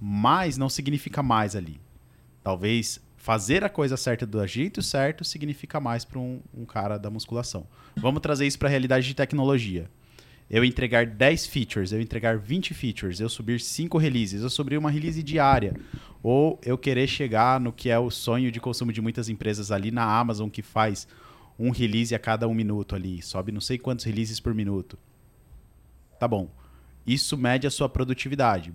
mais 0.00 0.56
não 0.56 0.68
significa 0.68 1.22
mais 1.22 1.54
ali. 1.54 1.80
Talvez 2.42 3.00
fazer 3.22 3.62
a 3.62 3.68
coisa 3.68 3.96
certa 3.96 4.26
do 4.26 4.44
jeito 4.48 4.82
certo 4.82 5.24
significa 5.24 5.78
mais 5.78 6.04
para 6.04 6.18
um, 6.18 6.40
um 6.52 6.64
cara 6.64 6.98
da 6.98 7.08
musculação. 7.08 7.68
Vamos 7.94 8.20
trazer 8.20 8.48
isso 8.48 8.58
para 8.58 8.66
a 8.66 8.70
realidade 8.70 9.06
de 9.06 9.14
tecnologia. 9.14 9.88
Eu 10.50 10.64
entregar 10.64 11.06
10 11.06 11.46
features, 11.46 11.92
eu 11.92 12.00
entregar 12.00 12.36
20 12.36 12.74
features, 12.74 13.20
eu 13.20 13.28
subir 13.28 13.60
5 13.60 13.96
releases, 13.96 14.42
eu 14.42 14.50
subir 14.50 14.76
uma 14.76 14.90
release 14.90 15.22
diária. 15.22 15.76
Ou 16.20 16.58
eu 16.64 16.76
querer 16.76 17.06
chegar 17.06 17.60
no 17.60 17.72
que 17.72 17.88
é 17.88 17.96
o 17.96 18.10
sonho 18.10 18.50
de 18.50 18.58
consumo 18.58 18.92
de 18.92 19.00
muitas 19.00 19.28
empresas 19.28 19.70
ali 19.70 19.92
na 19.92 20.02
Amazon, 20.02 20.48
que 20.48 20.60
faz 20.60 21.06
um 21.56 21.70
release 21.70 22.12
a 22.16 22.18
cada 22.18 22.48
um 22.48 22.54
minuto 22.54 22.96
ali, 22.96 23.22
sobe 23.22 23.52
não 23.52 23.60
sei 23.60 23.78
quantos 23.78 24.04
releases 24.04 24.40
por 24.40 24.52
minuto. 24.52 24.98
Tá 26.18 26.26
bom. 26.26 26.50
Isso 27.06 27.38
mede 27.38 27.68
a 27.68 27.70
sua 27.70 27.88
produtividade. 27.88 28.72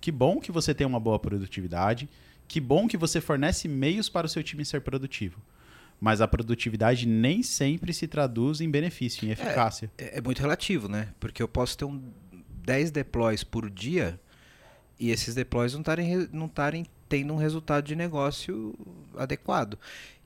Que 0.00 0.10
bom 0.10 0.40
que 0.40 0.50
você 0.50 0.72
tem 0.72 0.86
uma 0.86 0.98
boa 0.98 1.18
produtividade. 1.18 2.08
Que 2.50 2.58
bom 2.58 2.88
que 2.88 2.96
você 2.96 3.20
fornece 3.20 3.68
meios 3.68 4.08
para 4.08 4.26
o 4.26 4.28
seu 4.28 4.42
time 4.42 4.64
ser 4.64 4.80
produtivo. 4.80 5.40
Mas 6.00 6.20
a 6.20 6.26
produtividade 6.26 7.06
nem 7.06 7.44
sempre 7.44 7.92
se 7.92 8.08
traduz 8.08 8.60
em 8.60 8.68
benefício, 8.68 9.24
em 9.24 9.30
eficácia. 9.30 9.88
É, 9.96 10.18
é 10.18 10.20
muito 10.20 10.40
relativo, 10.40 10.88
né? 10.88 11.14
Porque 11.20 11.40
eu 11.40 11.46
posso 11.46 11.78
ter 11.78 11.84
um 11.84 12.02
10 12.64 12.90
deploys 12.90 13.44
por 13.44 13.70
dia 13.70 14.18
e 14.98 15.10
esses 15.10 15.36
deploys 15.36 15.74
não 15.74 15.80
estarem 15.80 16.28
não 16.32 16.50
tendo 17.08 17.32
um 17.32 17.36
resultado 17.36 17.84
de 17.84 17.94
negócio 17.94 18.74
adequado. 19.16 19.78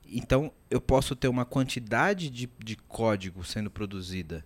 Então, 0.07 0.51
eu 0.67 0.81
posso 0.81 1.15
ter 1.15 1.27
uma 1.27 1.45
quantidade 1.45 2.31
de, 2.31 2.49
de 2.57 2.75
código 2.75 3.43
sendo 3.43 3.69
produzida 3.69 4.43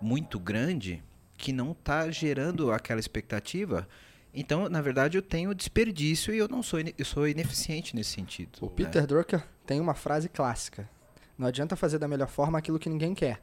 muito 0.00 0.40
grande 0.40 1.00
que 1.38 1.52
não 1.52 1.70
está 1.70 2.10
gerando 2.10 2.72
aquela 2.72 2.98
expectativa, 2.98 3.88
então, 4.34 4.68
na 4.68 4.80
verdade, 4.80 5.18
eu 5.18 5.22
tenho 5.22 5.54
desperdício 5.54 6.34
e 6.34 6.38
eu 6.38 6.48
não 6.48 6.62
sou, 6.62 6.80
eu 6.80 7.04
sou 7.04 7.28
ineficiente 7.28 7.94
nesse 7.94 8.10
sentido. 8.10 8.58
O 8.60 8.66
né? 8.66 8.72
Peter 8.74 9.06
Drucker 9.06 9.44
tem 9.66 9.80
uma 9.80 9.94
frase 9.94 10.28
clássica. 10.28 10.88
Não 11.36 11.46
adianta 11.46 11.76
fazer 11.76 11.98
da 11.98 12.08
melhor 12.08 12.28
forma 12.28 12.58
aquilo 12.58 12.78
que 12.78 12.88
ninguém 12.88 13.14
quer. 13.14 13.42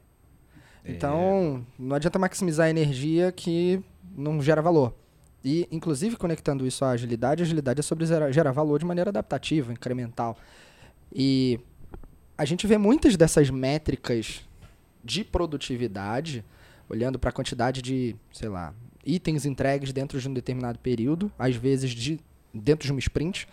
É. 0.83 0.91
Então, 0.91 1.65
não 1.77 1.95
adianta 1.95 2.17
maximizar 2.17 2.67
a 2.67 2.69
energia 2.69 3.31
que 3.31 3.83
não 4.15 4.41
gera 4.41 4.61
valor. 4.61 4.95
E, 5.45 5.67
inclusive, 5.71 6.17
conectando 6.17 6.65
isso 6.65 6.83
à 6.83 6.91
agilidade, 6.91 7.43
a 7.43 7.45
agilidade 7.45 7.79
é 7.79 7.83
sobre 7.83 8.05
gerar 8.31 8.51
valor 8.51 8.79
de 8.79 8.85
maneira 8.85 9.09
adaptativa, 9.09 9.71
incremental. 9.71 10.37
E 11.13 11.59
a 12.37 12.45
gente 12.45 12.65
vê 12.65 12.77
muitas 12.77 13.15
dessas 13.15 13.49
métricas 13.49 14.41
de 15.03 15.23
produtividade, 15.23 16.43
olhando 16.89 17.19
para 17.19 17.29
a 17.29 17.33
quantidade 17.33 17.81
de, 17.81 18.15
sei 18.33 18.49
lá, 18.49 18.73
itens 19.05 19.45
entregues 19.45 19.93
dentro 19.93 20.19
de 20.19 20.27
um 20.27 20.33
determinado 20.33 20.79
período, 20.79 21.31
às 21.37 21.55
vezes 21.55 21.91
de, 21.91 22.19
dentro 22.53 22.85
de 22.85 22.91
uma 22.91 22.99
sprint, 22.99 23.47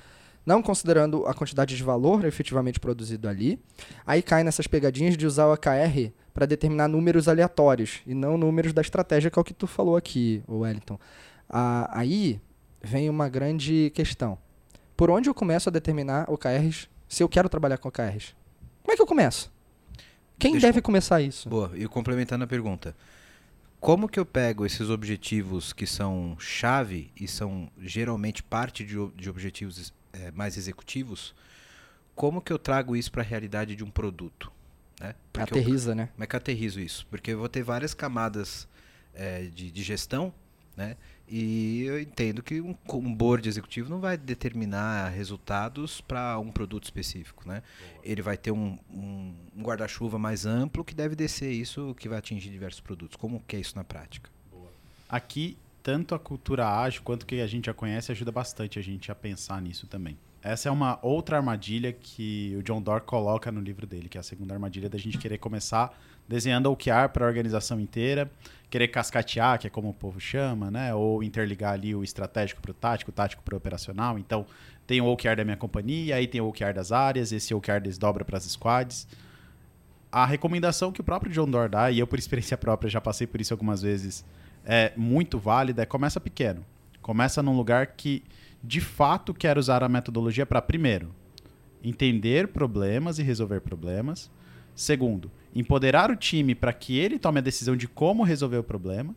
não 0.44 0.62
considerando 0.62 1.26
a 1.26 1.34
quantidade 1.34 1.76
de 1.76 1.82
valor 1.82 2.24
efetivamente 2.24 2.78
produzido 2.78 3.28
ali. 3.28 3.58
Aí 4.06 4.22
cai 4.22 4.44
nessas 4.44 4.66
pegadinhas 4.66 5.16
de 5.16 5.26
usar 5.26 5.46
o 5.46 5.52
AKR 5.52 6.12
para 6.32 6.46
determinar 6.46 6.86
números 6.86 7.26
aleatórios 7.28 8.00
e 8.06 8.14
não 8.14 8.38
números 8.38 8.72
da 8.72 8.80
estratégia, 8.80 9.30
que 9.30 9.38
é 9.38 9.42
o 9.42 9.44
que 9.44 9.54
tu 9.54 9.66
falou 9.66 9.96
aqui, 9.96 10.42
Wellington. 10.48 10.98
Ah, 11.48 11.90
aí 11.92 12.40
vem 12.82 13.10
uma 13.10 13.28
grande 13.28 13.90
questão. 13.94 14.38
Por 14.96 15.10
onde 15.10 15.28
eu 15.28 15.34
começo 15.34 15.68
a 15.68 15.72
determinar 15.72 16.30
OKRs 16.30 16.88
se 17.08 17.22
eu 17.22 17.28
quero 17.28 17.48
trabalhar 17.48 17.78
com 17.78 17.88
OKRs? 17.88 18.34
Como 18.82 18.92
é 18.92 18.96
que 18.96 19.02
eu 19.02 19.06
começo? 19.06 19.52
Quem 20.38 20.52
Deixa 20.52 20.66
deve 20.68 20.80
começar 20.80 21.20
isso? 21.20 21.48
Boa, 21.48 21.72
e 21.74 21.86
complementando 21.88 22.44
a 22.44 22.46
pergunta. 22.46 22.94
Como 23.87 24.09
que 24.09 24.19
eu 24.19 24.26
pego 24.26 24.66
esses 24.66 24.90
objetivos 24.90 25.73
que 25.73 25.87
são 25.87 26.37
chave 26.40 27.12
e 27.16 27.28
são 27.28 27.71
geralmente 27.81 28.43
parte 28.43 28.85
de, 28.85 28.97
de 29.14 29.31
objetivos 29.31 29.95
eh, 30.12 30.33
mais 30.33 30.57
executivos, 30.57 31.33
como 32.12 32.40
que 32.43 32.52
eu 32.52 32.59
trago 32.59 32.97
isso 32.97 33.12
para 33.12 33.23
a 33.23 33.25
realidade 33.25 33.76
de 33.76 33.85
um 33.85 33.90
produto? 33.90 34.50
Né? 35.00 35.14
Porque 35.33 35.55
eu- 35.55 35.61
Aterriza, 35.61 35.95
né? 35.95 36.09
como 36.14 36.25
é 36.25 36.26
que 36.26 36.35
aterrizo 36.35 36.81
isso? 36.81 37.07
Porque 37.09 37.31
eu 37.31 37.38
vou 37.38 37.49
ter 37.49 37.62
várias 37.62 37.95
camadas 37.95 38.66
eh, 39.14 39.45
de, 39.55 39.71
de 39.71 39.83
gestão, 39.85 40.35
né? 40.76 40.97
E 41.28 41.83
eu 41.85 41.99
entendo 42.00 42.42
que 42.42 42.61
um, 42.61 42.76
um 42.92 43.14
board 43.14 43.49
executivo 43.49 43.88
não 43.90 43.99
vai 43.99 44.16
determinar 44.16 45.09
resultados 45.09 46.00
para 46.00 46.38
um 46.38 46.52
produto 46.52 46.85
específico, 46.85 47.49
né? 47.49 47.62
Ele 48.04 48.23
vai 48.23 48.37
ter 48.37 48.50
um, 48.52 48.78
um- 48.92 49.35
um 49.56 49.62
guarda-chuva 49.62 50.18
mais 50.18 50.45
amplo 50.47 50.85
que 50.85 50.95
deve 50.95 51.16
descer 51.16 51.50
isso, 51.50 51.95
que 51.99 52.09
vai 52.09 52.18
atingir 52.18 52.50
diversos 52.50 52.80
produtos. 52.80 53.16
Como 53.16 53.42
que 53.49 53.56
é 53.56 53.61
isso 53.61 53.75
na 53.75 53.83
prática? 53.85 54.30
Aqui, 55.09 55.56
tanto 55.83 56.14
a 56.14 56.18
cultura 56.18 56.68
ágil 56.68 57.02
quanto 57.02 57.23
o 57.23 57.26
que 57.26 57.40
a 57.40 57.47
gente 57.47 57.66
já 57.66 57.75
conhece 57.75 58.12
ajuda 58.12 58.30
bastante 58.30 58.78
a 58.78 58.83
gente 58.83 59.11
a 59.11 59.14
pensar 59.14 59.61
nisso 59.62 59.87
também. 59.87 60.16
Essa 60.46 60.68
é 60.68 60.72
uma 60.72 60.96
outra 61.02 61.38
armadilha 61.38 61.92
que 61.92 62.54
o 62.56 62.62
John 62.62 62.80
Doerr 62.80 63.00
coloca 63.00 63.50
no 63.50 63.60
livro 63.60 63.84
dele, 63.84 64.08
que 64.08 64.16
é 64.16 64.20
a 64.20 64.22
segunda 64.22 64.54
armadilha 64.54 64.88
da 64.88 64.96
gente 64.96 65.18
querer 65.18 65.38
começar 65.38 65.92
desenhando 66.28 66.70
OKR 66.70 67.08
para 67.12 67.24
a 67.24 67.28
organização 67.28 67.80
inteira, 67.80 68.30
querer 68.70 68.86
cascatear, 68.86 69.58
que 69.58 69.66
é 69.66 69.70
como 69.70 69.88
o 69.88 69.92
povo 69.92 70.20
chama, 70.20 70.70
né? 70.70 70.94
Ou 70.94 71.20
interligar 71.20 71.72
ali 71.72 71.96
o 71.96 72.04
estratégico 72.04 72.62
para 72.62 72.70
o 72.70 72.74
tático, 72.74 73.10
o 73.10 73.12
tático 73.12 73.42
para 73.42 73.54
o 73.54 73.58
operacional. 73.58 74.20
Então, 74.20 74.46
tem 74.86 75.00
o 75.00 75.06
OKR 75.06 75.34
da 75.34 75.44
minha 75.44 75.56
companhia, 75.56 76.14
aí 76.14 76.28
tem 76.28 76.40
o 76.40 76.46
OKR 76.46 76.72
das 76.72 76.92
áreas, 76.92 77.32
esse 77.32 77.52
OKR 77.52 77.80
desdobra 77.82 78.24
para 78.24 78.38
as 78.38 78.44
squads. 78.44 79.08
A 80.12 80.24
recomendação 80.24 80.92
que 80.92 81.00
o 81.00 81.04
próprio 81.04 81.32
John 81.32 81.50
Doerr 81.50 81.70
dá, 81.70 81.90
e 81.90 81.98
eu 81.98 82.06
por 82.06 82.20
experiência 82.20 82.56
própria 82.56 82.88
já 82.88 83.00
passei 83.00 83.26
por 83.26 83.40
isso 83.40 83.52
algumas 83.52 83.82
vezes, 83.82 84.24
é 84.64 84.92
muito 84.96 85.40
válida, 85.40 85.82
é 85.82 85.86
começa 85.86 86.20
pequeno. 86.20 86.64
Começa 87.02 87.42
num 87.42 87.56
lugar 87.56 87.88
que 87.88 88.22
de 88.66 88.80
fato 88.80 89.32
quer 89.32 89.56
usar 89.56 89.85
a 89.85 89.88
metodologia 89.88 90.44
para 90.44 90.61
primeiro, 90.61 91.14
entender 91.82 92.49
problemas 92.49 93.18
e 93.18 93.23
resolver 93.23 93.61
problemas. 93.61 94.28
Segundo, 94.75 95.30
empoderar 95.54 96.11
o 96.11 96.16
time 96.16 96.54
para 96.54 96.73
que 96.73 96.99
ele 96.99 97.18
tome 97.18 97.38
a 97.38 97.42
decisão 97.42 97.76
de 97.76 97.87
como 97.87 98.25
resolver 98.25 98.58
o 98.58 98.64
problema. 98.64 99.14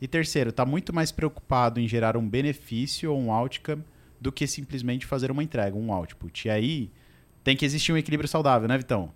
E 0.00 0.06
terceiro, 0.06 0.50
está 0.50 0.64
muito 0.64 0.94
mais 0.94 1.10
preocupado 1.10 1.80
em 1.80 1.88
gerar 1.88 2.16
um 2.16 2.28
benefício 2.28 3.10
ou 3.12 3.18
um 3.18 3.32
outcome 3.32 3.82
do 4.20 4.30
que 4.30 4.46
simplesmente 4.46 5.06
fazer 5.06 5.30
uma 5.30 5.42
entrega, 5.42 5.76
um 5.76 5.92
output. 5.92 6.46
E 6.46 6.50
aí 6.50 6.90
tem 7.42 7.56
que 7.56 7.64
existir 7.64 7.92
um 7.92 7.96
equilíbrio 7.96 8.28
saudável, 8.28 8.68
né, 8.68 8.76
Vitão? 8.76 9.12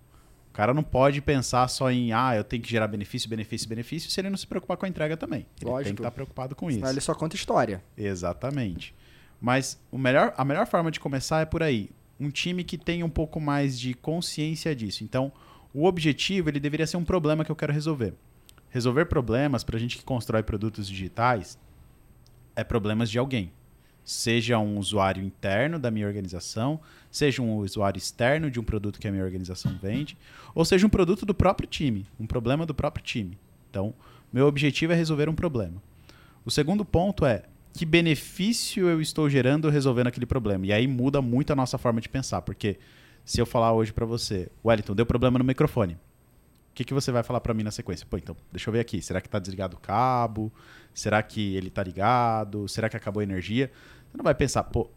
O 0.49 0.53
cara 0.55 0.73
não 0.73 0.83
pode 0.83 1.21
pensar 1.21 1.69
só 1.69 1.91
em, 1.91 2.13
ah, 2.13 2.37
eu 2.37 2.45
tenho 2.45 2.63
que 2.63 2.71
gerar 2.71 2.87
benefício, 2.87 3.29
benefício, 3.29 3.69
benefício, 3.69 4.11
se 4.11 4.21
ele 4.21 4.31
não 4.31 4.37
se 4.37 4.47
preocupar 4.47 4.77
com 4.77 4.87
a 4.87 4.89
entrega 4.89 5.17
também. 5.17 5.41
Ele 5.41 5.49
tem 5.59 5.69
Lógico. 5.69 5.97
que 5.97 6.01
estar 6.01 6.11
preocupado 6.11 6.55
com 6.55 6.71
Senão 6.71 6.85
isso. 6.85 6.95
ele 6.95 7.01
só 7.01 7.15
conta 7.15 7.35
história. 7.37 7.83
Exatamente. 7.97 8.95
Mas 9.45 9.79
o 9.93 9.99
melhor, 9.99 10.33
a 10.39 10.43
melhor 10.43 10.67
forma 10.67 10.91
de 10.91 10.99
começar 10.99 11.43
é 11.43 11.45
por 11.45 11.63
aí. 11.63 11.91
Um 12.19 12.31
time 12.31 12.65
que 12.65 12.79
tenha 12.79 13.05
um 13.05 13.11
pouco 13.11 13.39
mais 13.39 13.79
de 13.79 13.93
consciência 13.93 14.75
disso. 14.75 15.05
Então, 15.05 15.31
o 15.75 15.85
objetivo 15.85 16.49
ele 16.49 16.59
deveria 16.59 16.87
ser 16.87 16.97
um 16.97 17.05
problema 17.05 17.45
que 17.45 17.53
eu 17.53 17.57
quero 17.57 17.71
resolver. 17.71 18.15
Resolver 18.71 19.05
problemas 19.05 19.63
para 19.63 19.77
a 19.77 19.79
gente 19.79 19.99
que 19.99 20.03
constrói 20.03 20.43
produtos 20.43 20.89
digitais 20.89 21.59
é 22.57 22.65
problemas 22.65 23.11
de 23.11 23.19
alguém. 23.19 23.53
Seja 24.03 24.59
um 24.59 24.79
usuário 24.79 25.23
interno 25.23 25.79
da 25.79 25.91
minha 25.91 26.07
organização, 26.07 26.81
seja 27.11 27.43
um 27.43 27.57
usuário 27.57 27.99
externo 27.99 28.51
de 28.51 28.59
um 28.59 28.65
produto 28.65 28.99
que 28.99 29.09
a 29.09 29.13
minha 29.13 29.25
organização 29.25 29.77
vende, 29.77 30.17
ou 30.55 30.65
seja 30.65 30.87
um 30.87 30.91
produto 30.91 31.27
do 31.27 31.35
próprio 31.35 31.69
time, 31.69 32.07
um 32.19 32.27
problema 32.27 32.65
do 32.65 32.75
próprio 32.75 33.05
time. 33.05 33.39
Então, 33.69 33.93
meu 34.33 34.47
objetivo 34.47 34.95
é 34.95 34.97
resolver 34.97 35.29
um 35.29 35.35
problema. 35.35 35.83
O 36.47 36.51
segundo 36.51 36.83
ponto 36.83 37.27
é 37.27 37.43
que 37.75 37.85
benefício 37.85 38.89
eu 38.89 39.01
estou 39.01 39.29
gerando 39.29 39.69
resolvendo 39.69 40.07
aquele 40.07 40.25
problema. 40.25 40.65
E 40.65 40.73
aí 40.73 40.87
muda 40.87 41.21
muito 41.21 41.53
a 41.53 41.57
nossa 41.57 41.77
forma 41.77 42.01
de 42.01 42.09
pensar, 42.09 42.41
porque 42.43 42.79
se 43.25 43.41
eu 43.41 43.45
falar 43.45 43.73
hoje 43.73 43.93
para 43.93 44.07
você, 44.07 44.49
Wellington, 44.65 44.95
deu 44.95 45.05
problema 45.05 45.41
no 45.41 45.45
microfone. 45.45 45.95
O 45.95 46.75
que, 46.75 46.85
que 46.85 46.95
você 46.95 47.11
vai 47.11 47.25
falar 47.25 47.41
para 47.41 47.53
mim 47.53 47.65
na 47.65 47.73
sequência? 47.73 48.07
Pô, 48.09 48.17
então, 48.17 48.37
deixa 48.53 48.71
eu 48.71 48.73
ver 48.73 48.79
aqui. 48.79 49.03
Será 49.03 49.21
que 49.21 49.29
tá 49.29 49.41
desligado 49.41 49.77
o 49.77 49.81
cabo? 49.81 50.53
Será 50.93 51.21
que 51.21 51.57
ele 51.57 51.69
tá 51.69 51.83
ligado? 51.83 52.69
Será 52.69 52.89
que 52.89 52.97
acabou 52.97 53.21
a 53.21 53.25
energia? 53.25 53.71
Você 54.09 54.17
não 54.17 54.25
vai 54.25 54.35
pensar, 54.37 54.63
pô, 54.65 54.89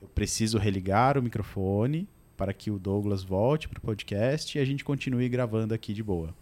eu 0.00 0.06
preciso 0.08 0.56
religar 0.56 1.18
o 1.18 1.22
microfone 1.22 2.08
para 2.36 2.52
que 2.52 2.70
o 2.70 2.78
Douglas 2.78 3.24
volte 3.24 3.68
pro 3.68 3.80
podcast 3.80 4.56
e 4.56 4.60
a 4.60 4.64
gente 4.64 4.84
continue 4.84 5.28
gravando 5.28 5.74
aqui 5.74 5.92
de 5.92 6.02
boa. 6.02 6.32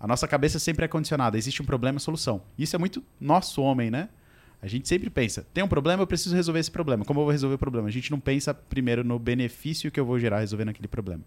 A 0.00 0.06
nossa 0.06 0.26
cabeça 0.26 0.58
sempre 0.58 0.86
é 0.86 0.88
condicionada. 0.88 1.36
Existe 1.36 1.60
um 1.60 1.66
problema, 1.66 1.98
solução. 1.98 2.42
Isso 2.56 2.74
é 2.74 2.78
muito 2.78 3.04
nosso 3.20 3.60
homem, 3.62 3.90
né? 3.90 4.08
A 4.62 4.68
gente 4.68 4.88
sempre 4.88 5.10
pensa, 5.10 5.44
tem 5.52 5.64
um 5.64 5.68
problema, 5.68 6.04
eu 6.04 6.06
preciso 6.06 6.36
resolver 6.36 6.60
esse 6.60 6.70
problema. 6.70 7.04
Como 7.04 7.18
eu 7.18 7.24
vou 7.24 7.32
resolver 7.32 7.56
o 7.56 7.58
problema? 7.58 7.88
A 7.88 7.90
gente 7.90 8.12
não 8.12 8.20
pensa 8.20 8.54
primeiro 8.54 9.02
no 9.02 9.18
benefício 9.18 9.90
que 9.90 9.98
eu 9.98 10.06
vou 10.06 10.20
gerar 10.20 10.38
resolvendo 10.38 10.68
aquele 10.68 10.86
problema. 10.86 11.24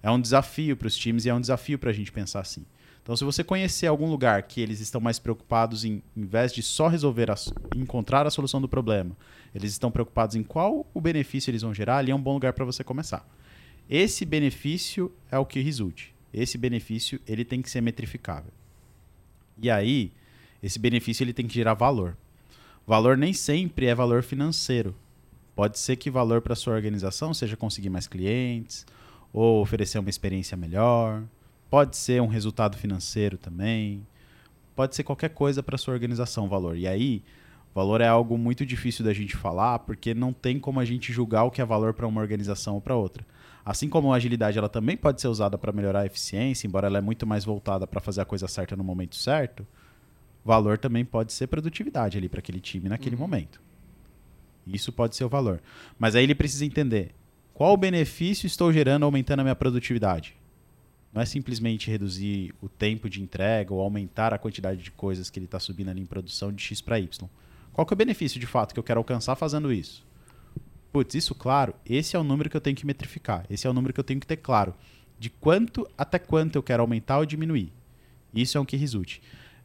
É 0.00 0.08
um 0.08 0.20
desafio 0.20 0.76
para 0.76 0.86
os 0.86 0.96
times 0.96 1.24
e 1.24 1.28
é 1.28 1.34
um 1.34 1.40
desafio 1.40 1.80
para 1.80 1.90
a 1.90 1.92
gente 1.92 2.12
pensar 2.12 2.38
assim. 2.38 2.64
Então, 3.02 3.16
se 3.16 3.24
você 3.24 3.42
conhecer 3.42 3.88
algum 3.88 4.08
lugar 4.08 4.44
que 4.44 4.60
eles 4.60 4.78
estão 4.78 5.00
mais 5.00 5.18
preocupados 5.18 5.84
em, 5.84 6.00
em 6.16 6.24
vez 6.24 6.52
de 6.52 6.62
só 6.62 6.86
resolver, 6.86 7.28
a, 7.28 7.34
encontrar 7.74 8.24
a 8.24 8.30
solução 8.30 8.60
do 8.60 8.68
problema, 8.68 9.16
eles 9.52 9.72
estão 9.72 9.90
preocupados 9.90 10.36
em 10.36 10.44
qual 10.44 10.86
o 10.94 11.00
benefício 11.00 11.50
eles 11.50 11.62
vão 11.62 11.74
gerar, 11.74 11.98
ali 11.98 12.12
é 12.12 12.14
um 12.14 12.22
bom 12.22 12.34
lugar 12.34 12.52
para 12.52 12.64
você 12.64 12.84
começar. 12.84 13.28
Esse 13.88 14.24
benefício 14.24 15.12
é 15.28 15.36
o 15.36 15.44
que 15.44 15.58
resulte. 15.60 16.14
Esse 16.32 16.56
benefício 16.56 17.20
ele 17.26 17.44
tem 17.44 17.60
que 17.60 17.68
ser 17.68 17.80
metrificável. 17.80 18.52
E 19.60 19.68
aí, 19.68 20.12
esse 20.62 20.78
benefício 20.78 21.24
ele 21.24 21.32
tem 21.32 21.48
que 21.48 21.54
gerar 21.54 21.74
valor. 21.74 22.16
Valor 22.90 23.16
nem 23.16 23.32
sempre 23.32 23.86
é 23.86 23.94
valor 23.94 24.20
financeiro. 24.20 24.96
Pode 25.54 25.78
ser 25.78 25.94
que 25.94 26.10
valor 26.10 26.40
para 26.40 26.56
sua 26.56 26.74
organização 26.74 27.32
seja 27.32 27.56
conseguir 27.56 27.88
mais 27.88 28.08
clientes 28.08 28.84
ou 29.32 29.62
oferecer 29.62 30.00
uma 30.00 30.10
experiência 30.10 30.56
melhor. 30.56 31.22
Pode 31.70 31.96
ser 31.96 32.20
um 32.20 32.26
resultado 32.26 32.76
financeiro 32.76 33.38
também. 33.38 34.04
Pode 34.74 34.96
ser 34.96 35.04
qualquer 35.04 35.28
coisa 35.28 35.62
para 35.62 35.78
sua 35.78 35.94
organização, 35.94 36.48
valor. 36.48 36.76
E 36.76 36.88
aí, 36.88 37.22
valor 37.72 38.00
é 38.00 38.08
algo 38.08 38.36
muito 38.36 38.66
difícil 38.66 39.04
da 39.04 39.12
gente 39.12 39.36
falar, 39.36 39.78
porque 39.78 40.12
não 40.12 40.32
tem 40.32 40.58
como 40.58 40.80
a 40.80 40.84
gente 40.84 41.12
julgar 41.12 41.44
o 41.44 41.50
que 41.52 41.62
é 41.62 41.64
valor 41.64 41.94
para 41.94 42.08
uma 42.08 42.20
organização 42.20 42.74
ou 42.74 42.80
para 42.80 42.96
outra. 42.96 43.24
Assim 43.64 43.88
como 43.88 44.12
a 44.12 44.16
agilidade 44.16 44.58
ela 44.58 44.68
também 44.68 44.96
pode 44.96 45.20
ser 45.20 45.28
usada 45.28 45.56
para 45.56 45.70
melhorar 45.70 46.00
a 46.00 46.06
eficiência, 46.06 46.66
embora 46.66 46.88
ela 46.88 46.98
é 46.98 47.00
muito 47.00 47.24
mais 47.24 47.44
voltada 47.44 47.86
para 47.86 48.00
fazer 48.00 48.20
a 48.20 48.24
coisa 48.24 48.48
certa 48.48 48.74
no 48.74 48.82
momento 48.82 49.14
certo, 49.14 49.64
valor 50.44 50.78
também 50.78 51.04
pode 51.04 51.32
ser 51.32 51.46
produtividade 51.46 52.16
ali 52.16 52.28
para 52.28 52.40
aquele 52.40 52.60
time 52.60 52.88
naquele 52.88 53.16
momento. 53.16 53.60
Isso 54.66 54.92
pode 54.92 55.16
ser 55.16 55.24
o 55.24 55.28
valor. 55.28 55.60
Mas 55.98 56.14
aí 56.14 56.24
ele 56.24 56.34
precisa 56.34 56.64
entender 56.64 57.14
qual 57.52 57.76
benefício 57.76 58.46
estou 58.46 58.72
gerando 58.72 59.04
aumentando 59.04 59.40
a 59.40 59.42
minha 59.42 59.56
produtividade. 59.56 60.36
Não 61.12 61.20
é 61.20 61.26
simplesmente 61.26 61.90
reduzir 61.90 62.54
o 62.60 62.68
tempo 62.68 63.10
de 63.10 63.20
entrega 63.20 63.74
ou 63.74 63.80
aumentar 63.80 64.32
a 64.32 64.38
quantidade 64.38 64.82
de 64.82 64.90
coisas 64.92 65.28
que 65.28 65.38
ele 65.38 65.46
está 65.46 65.58
subindo 65.58 65.90
ali 65.90 66.00
em 66.00 66.06
produção 66.06 66.52
de 66.52 66.62
X 66.62 66.80
para 66.80 67.00
Y. 67.00 67.28
Qual 67.72 67.86
que 67.86 67.92
é 67.92 67.96
o 67.96 67.98
benefício 67.98 68.38
de 68.38 68.46
fato 68.46 68.72
que 68.72 68.78
eu 68.78 68.84
quero 68.84 69.00
alcançar 69.00 69.34
fazendo 69.34 69.72
isso? 69.72 70.06
Putz, 70.92 71.14
isso 71.14 71.34
claro, 71.34 71.74
esse 71.84 72.16
é 72.16 72.18
o 72.18 72.24
número 72.24 72.48
que 72.48 72.56
eu 72.56 72.60
tenho 72.60 72.76
que 72.76 72.86
metrificar. 72.86 73.44
Esse 73.50 73.66
é 73.66 73.70
o 73.70 73.72
número 73.72 73.92
que 73.92 74.00
eu 74.00 74.04
tenho 74.04 74.20
que 74.20 74.26
ter 74.26 74.36
claro. 74.36 74.74
De 75.18 75.30
quanto 75.30 75.88
até 75.98 76.18
quanto 76.18 76.56
eu 76.56 76.62
quero 76.62 76.82
aumentar 76.82 77.18
ou 77.18 77.26
diminuir. 77.26 77.72
Isso 78.32 78.56
é 78.56 78.60
um 78.60 78.64
que 78.64 78.76
resulte. 78.76 79.20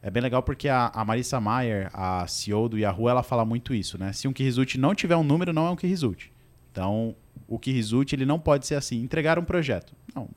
É 0.06 0.10
bem 0.10 0.22
legal 0.22 0.40
porque 0.40 0.68
a, 0.68 0.86
a 0.94 1.04
Marissa 1.04 1.40
Mayer, 1.40 1.90
a 1.92 2.24
CEO 2.28 2.68
do 2.68 2.78
Yahoo, 2.78 3.08
ela 3.08 3.24
fala 3.24 3.44
muito 3.44 3.74
isso, 3.74 3.98
né? 3.98 4.12
Se 4.12 4.28
um 4.28 4.32
key 4.32 4.44
result 4.44 4.76
não 4.76 4.94
tiver 4.94 5.16
um 5.16 5.24
número, 5.24 5.52
não 5.52 5.66
é 5.66 5.70
um 5.70 5.74
key 5.74 5.88
result. 5.88 6.28
Então, 6.70 7.16
o 7.48 7.58
key 7.58 7.72
result 7.72 8.12
ele 8.12 8.24
não 8.24 8.38
pode 8.38 8.68
ser 8.68 8.76
assim, 8.76 9.02
entregar 9.02 9.36
um 9.36 9.42
projeto. 9.42 9.94
Não. 10.14 10.28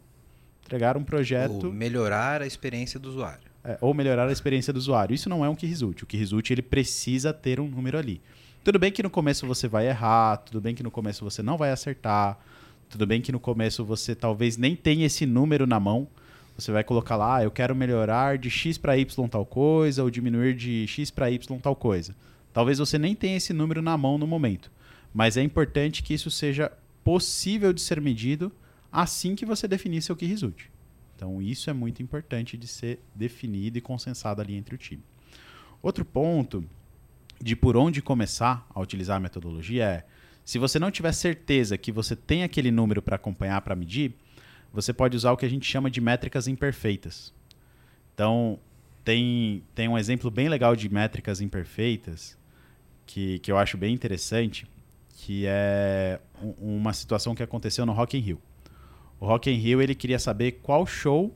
Entregar 0.65 0.97
um 0.97 1.03
projeto... 1.03 1.67
Ou 1.67 1.71
melhorar 1.71 2.41
a 2.41 2.47
experiência 2.47 2.99
do 2.99 3.09
usuário. 3.09 3.43
É, 3.63 3.77
ou 3.79 3.93
melhorar 3.93 4.27
a 4.27 4.31
experiência 4.31 4.73
do 4.73 4.77
usuário. 4.77 5.13
Isso 5.13 5.29
não 5.29 5.45
é 5.45 5.49
um 5.49 5.53
key 5.55 5.67
result. 5.67 6.01
O 6.01 6.07
key 6.07 6.17
result 6.17 6.49
ele 6.49 6.63
precisa 6.63 7.31
ter 7.31 7.59
um 7.59 7.67
número 7.67 7.95
ali. 7.95 8.19
Tudo 8.63 8.79
bem 8.79 8.91
que 8.91 9.03
no 9.03 9.09
começo 9.11 9.45
você 9.45 9.67
vai 9.67 9.87
errar, 9.87 10.37
tudo 10.37 10.59
bem 10.59 10.73
que 10.73 10.81
no 10.81 10.89
começo 10.89 11.23
você 11.23 11.43
não 11.43 11.57
vai 11.57 11.69
acertar, 11.69 12.39
tudo 12.89 13.05
bem 13.05 13.21
que 13.21 13.31
no 13.31 13.39
começo 13.39 13.85
você 13.85 14.15
talvez 14.15 14.57
nem 14.57 14.75
tenha 14.75 15.05
esse 15.05 15.27
número 15.27 15.67
na 15.67 15.79
mão. 15.79 16.07
Você 16.59 16.71
vai 16.71 16.83
colocar 16.83 17.15
lá, 17.15 17.37
ah, 17.37 17.43
eu 17.43 17.51
quero 17.51 17.75
melhorar 17.75 18.37
de 18.37 18.49
x 18.49 18.77
para 18.77 18.97
y 18.97 19.27
tal 19.29 19.45
coisa 19.45 20.03
ou 20.03 20.09
diminuir 20.09 20.53
de 20.53 20.85
x 20.87 21.09
para 21.09 21.31
y 21.31 21.59
tal 21.61 21.75
coisa. 21.75 22.15
Talvez 22.51 22.79
você 22.79 22.97
nem 22.97 23.15
tenha 23.15 23.37
esse 23.37 23.53
número 23.53 23.81
na 23.81 23.97
mão 23.97 24.17
no 24.17 24.27
momento, 24.27 24.71
mas 25.13 25.37
é 25.37 25.41
importante 25.41 26.03
que 26.03 26.13
isso 26.13 26.29
seja 26.29 26.71
possível 27.03 27.71
de 27.71 27.81
ser 27.81 28.01
medido 28.01 28.51
assim 28.91 29.35
que 29.35 29.45
você 29.45 29.67
definir 29.67 30.01
seu 30.01 30.15
key 30.15 30.25
result. 30.25 30.65
Então, 31.15 31.41
isso 31.41 31.69
é 31.69 31.73
muito 31.73 32.01
importante 32.01 32.57
de 32.57 32.67
ser 32.67 32.99
definido 33.13 33.77
e 33.77 33.81
consensado 33.81 34.41
ali 34.41 34.55
entre 34.55 34.75
o 34.75 34.77
time. 34.77 35.03
Outro 35.81 36.03
ponto 36.03 36.63
de 37.41 37.55
por 37.55 37.77
onde 37.77 38.01
começar 38.01 38.67
a 38.73 38.81
utilizar 38.81 39.17
a 39.17 39.19
metodologia 39.19 39.83
é, 39.83 40.05
se 40.43 40.57
você 40.57 40.79
não 40.79 40.89
tiver 40.89 41.11
certeza 41.11 41.77
que 41.77 41.91
você 41.91 42.15
tem 42.15 42.43
aquele 42.43 42.71
número 42.71 43.01
para 43.01 43.15
acompanhar, 43.15 43.61
para 43.61 43.75
medir, 43.75 44.15
você 44.73 44.93
pode 44.93 45.15
usar 45.15 45.31
o 45.31 45.37
que 45.37 45.45
a 45.45 45.49
gente 45.49 45.65
chama 45.65 45.89
de 45.89 45.99
métricas 45.99 46.47
imperfeitas. 46.47 47.33
Então, 48.13 48.59
tem, 49.03 49.63
tem 49.73 49.87
um 49.87 49.97
exemplo 49.97 50.29
bem 50.29 50.49
legal 50.49 50.75
de 50.75 50.89
métricas 50.89 51.41
imperfeitas 51.41 52.37
que, 53.05 53.39
que 53.39 53.51
eu 53.51 53.57
acho 53.57 53.77
bem 53.77 53.93
interessante, 53.93 54.67
que 55.09 55.45
é 55.47 56.19
um, 56.41 56.77
uma 56.77 56.93
situação 56.93 57.33
que 57.33 57.41
aconteceu 57.41 57.85
no 57.85 57.93
Rock 57.93 58.17
in 58.17 58.21
Rio. 58.21 58.41
O 59.19 59.25
Rock 59.25 59.49
in 59.49 59.55
Rio 59.55 59.81
ele 59.81 59.95
queria 59.95 60.19
saber 60.19 60.53
qual 60.61 60.85
show 60.85 61.35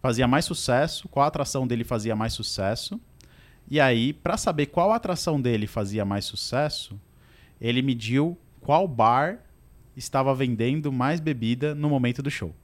fazia 0.00 0.28
mais 0.28 0.44
sucesso, 0.44 1.08
qual 1.08 1.26
atração 1.26 1.66
dele 1.66 1.84
fazia 1.84 2.14
mais 2.14 2.32
sucesso. 2.32 3.00
E 3.70 3.80
aí, 3.80 4.12
para 4.12 4.36
saber 4.36 4.66
qual 4.66 4.92
atração 4.92 5.40
dele 5.40 5.66
fazia 5.66 6.04
mais 6.04 6.24
sucesso, 6.24 7.00
ele 7.60 7.82
mediu 7.82 8.38
qual 8.60 8.86
bar 8.86 9.40
estava 9.98 10.34
vendendo 10.34 10.92
mais 10.92 11.20
bebida 11.20 11.74
no 11.74 11.88
momento 11.88 12.22
do 12.22 12.30
show. 12.30 12.54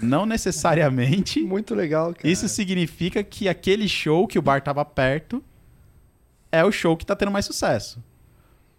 Não 0.00 0.24
necessariamente. 0.24 1.42
Muito 1.44 1.74
legal, 1.74 2.14
cara. 2.14 2.28
Isso 2.28 2.48
significa 2.48 3.22
que 3.22 3.48
aquele 3.48 3.88
show 3.88 4.26
que 4.26 4.38
o 4.38 4.42
bar 4.42 4.58
estava 4.58 4.84
perto 4.84 5.42
é 6.50 6.64
o 6.64 6.72
show 6.72 6.96
que 6.96 7.04
está 7.04 7.16
tendo 7.16 7.30
mais 7.32 7.44
sucesso. 7.44 8.02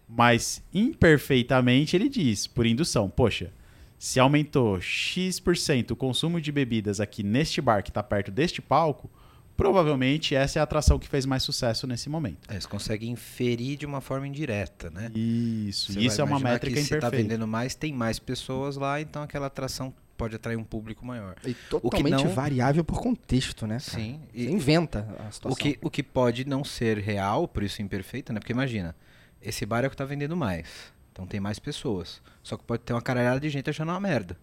Mas 0.08 0.62
imperfeitamente 0.72 1.96
ele 1.96 2.08
diz, 2.08 2.46
por 2.46 2.66
indução, 2.66 3.08
poxa, 3.08 3.52
se 3.98 4.20
aumentou 4.20 4.80
X% 4.80 5.90
o 5.92 5.96
consumo 5.96 6.40
de 6.40 6.52
bebidas 6.52 7.00
aqui 7.00 7.22
neste 7.22 7.60
bar 7.60 7.82
que 7.82 7.90
está 7.90 8.02
perto 8.02 8.30
deste 8.30 8.60
palco, 8.60 9.10
provavelmente 9.56 10.34
essa 10.34 10.58
é 10.58 10.60
a 10.60 10.62
atração 10.64 10.98
que 10.98 11.08
fez 11.08 11.24
mais 11.26 11.42
sucesso 11.42 11.86
nesse 11.86 12.08
momento. 12.08 12.38
É, 12.48 12.58
você 12.60 12.68
consegue 12.68 13.08
inferir 13.08 13.76
de 13.76 13.86
uma 13.86 14.00
forma 14.00 14.26
indireta, 14.26 14.90
né? 14.90 15.10
Isso, 15.14 15.92
Você 15.92 16.00
isso 16.00 16.20
é 16.20 16.24
uma 16.24 16.38
métrica 16.40 16.74
que 16.76 16.82
Se 16.82 16.94
está 16.94 16.96
imperfeita. 17.08 17.22
vendendo 17.22 17.46
mais, 17.46 17.74
tem 17.74 17.92
mais 17.92 18.18
pessoas 18.18 18.76
lá, 18.76 19.00
então 19.00 19.22
aquela 19.22 19.46
atração 19.46 19.92
pode 20.16 20.36
atrair 20.36 20.56
um 20.56 20.62
público 20.64 21.04
maior. 21.04 21.34
E 21.44 21.54
totalmente 21.54 22.24
não- 22.24 22.32
variável 22.32 22.84
por 22.84 23.00
contexto, 23.00 23.66
né? 23.66 23.78
cara? 23.78 23.80
Sim. 24.02 24.20
Você 24.32 24.38
E 24.40 24.50
inventa 24.50 25.00
a 25.26 25.30
situação. 25.30 25.50
o 25.50 25.56
que, 25.56 25.78
o 25.82 25.90
que 25.90 26.02
pode 26.02 26.44
não 26.44 26.62
ser 26.64 26.98
real, 26.98 27.48
por 27.48 27.62
isso 27.62 27.82
imperfeita, 27.82 28.32
né? 28.32 28.38
Porque 28.40 28.52
imagina, 28.52 28.94
esse 29.42 29.66
bar 29.66 29.82
é 29.82 29.86
o 29.86 29.90
que 29.90 29.94
está 29.94 30.04
vendendo 30.04 30.36
mais. 30.36 30.66
Então 31.12 31.26
tem 31.26 31.40
mais 31.40 31.58
pessoas. 31.58 32.20
Só 32.42 32.56
que 32.56 32.64
pode 32.64 32.82
ter 32.82 32.92
uma 32.92 33.02
caralhada 33.02 33.40
de 33.40 33.48
gente 33.48 33.68
achando 33.70 33.90
uma 33.90 34.00
merda. 34.00 34.36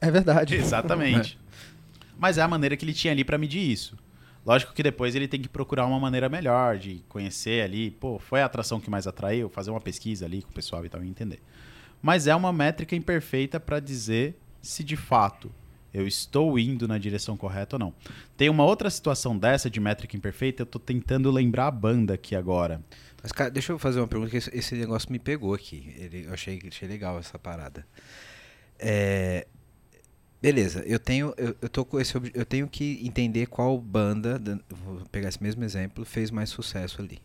É 0.00 0.10
verdade. 0.10 0.54
Exatamente. 0.56 1.38
Mas 2.18 2.38
é 2.38 2.42
a 2.42 2.48
maneira 2.48 2.76
que 2.76 2.84
ele 2.84 2.92
tinha 2.94 3.12
ali 3.12 3.24
para 3.24 3.36
medir 3.38 3.60
isso. 3.70 3.96
Lógico 4.44 4.72
que 4.72 4.82
depois 4.82 5.14
ele 5.14 5.28
tem 5.28 5.40
que 5.40 5.48
procurar 5.48 5.86
uma 5.86 6.00
maneira 6.00 6.28
melhor 6.28 6.76
de 6.76 7.04
conhecer 7.08 7.62
ali, 7.62 7.90
pô, 7.90 8.18
foi 8.18 8.42
a 8.42 8.46
atração 8.46 8.80
que 8.80 8.90
mais 8.90 9.06
atraiu, 9.06 9.48
fazer 9.48 9.70
uma 9.70 9.80
pesquisa 9.80 10.24
ali 10.26 10.42
com 10.42 10.50
o 10.50 10.54
pessoal 10.54 10.84
e 10.84 10.88
tal 10.88 11.02
entender. 11.04 11.40
Mas 12.00 12.26
é 12.26 12.34
uma 12.34 12.52
métrica 12.52 12.96
imperfeita 12.96 13.60
para 13.60 13.78
dizer 13.78 14.36
se 14.60 14.82
de 14.82 14.96
fato 14.96 15.52
eu 15.94 16.06
estou 16.06 16.58
indo 16.58 16.88
na 16.88 16.98
direção 16.98 17.36
correta 17.36 17.76
ou 17.76 17.80
não. 17.80 17.94
Tem 18.36 18.48
uma 18.48 18.64
outra 18.64 18.88
situação 18.88 19.36
dessa 19.36 19.68
de 19.68 19.78
métrica 19.78 20.16
imperfeita, 20.16 20.62
eu 20.62 20.66
tô 20.66 20.78
tentando 20.78 21.30
lembrar 21.30 21.66
a 21.66 21.70
banda 21.70 22.14
aqui 22.14 22.34
agora. 22.34 22.82
Mas, 23.22 23.30
cara, 23.30 23.50
deixa 23.50 23.72
eu 23.72 23.78
fazer 23.78 24.00
uma 24.00 24.08
pergunta, 24.08 24.30
que 24.30 24.36
esse 24.36 24.74
negócio 24.74 25.12
me 25.12 25.18
pegou 25.18 25.54
aqui. 25.54 25.94
Ele, 25.96 26.24
eu 26.26 26.32
achei, 26.32 26.60
achei 26.66 26.88
legal 26.88 27.18
essa 27.18 27.38
parada. 27.38 27.86
É, 28.78 29.46
beleza, 30.42 30.82
eu 30.84 30.98
tenho, 30.98 31.32
eu, 31.36 31.56
eu, 31.62 31.68
tô 31.68 31.84
com 31.84 32.00
esse, 32.00 32.14
eu 32.34 32.44
tenho 32.44 32.66
que 32.68 33.00
entender 33.06 33.46
qual 33.46 33.78
banda, 33.80 34.40
da- 34.40 34.58
vou 34.68 35.00
pegar 35.12 35.28
esse 35.28 35.40
mesmo 35.40 35.62
exemplo, 35.62 36.04
fez 36.04 36.32
mais 36.32 36.50
sucesso 36.50 37.00
ali. 37.00 37.22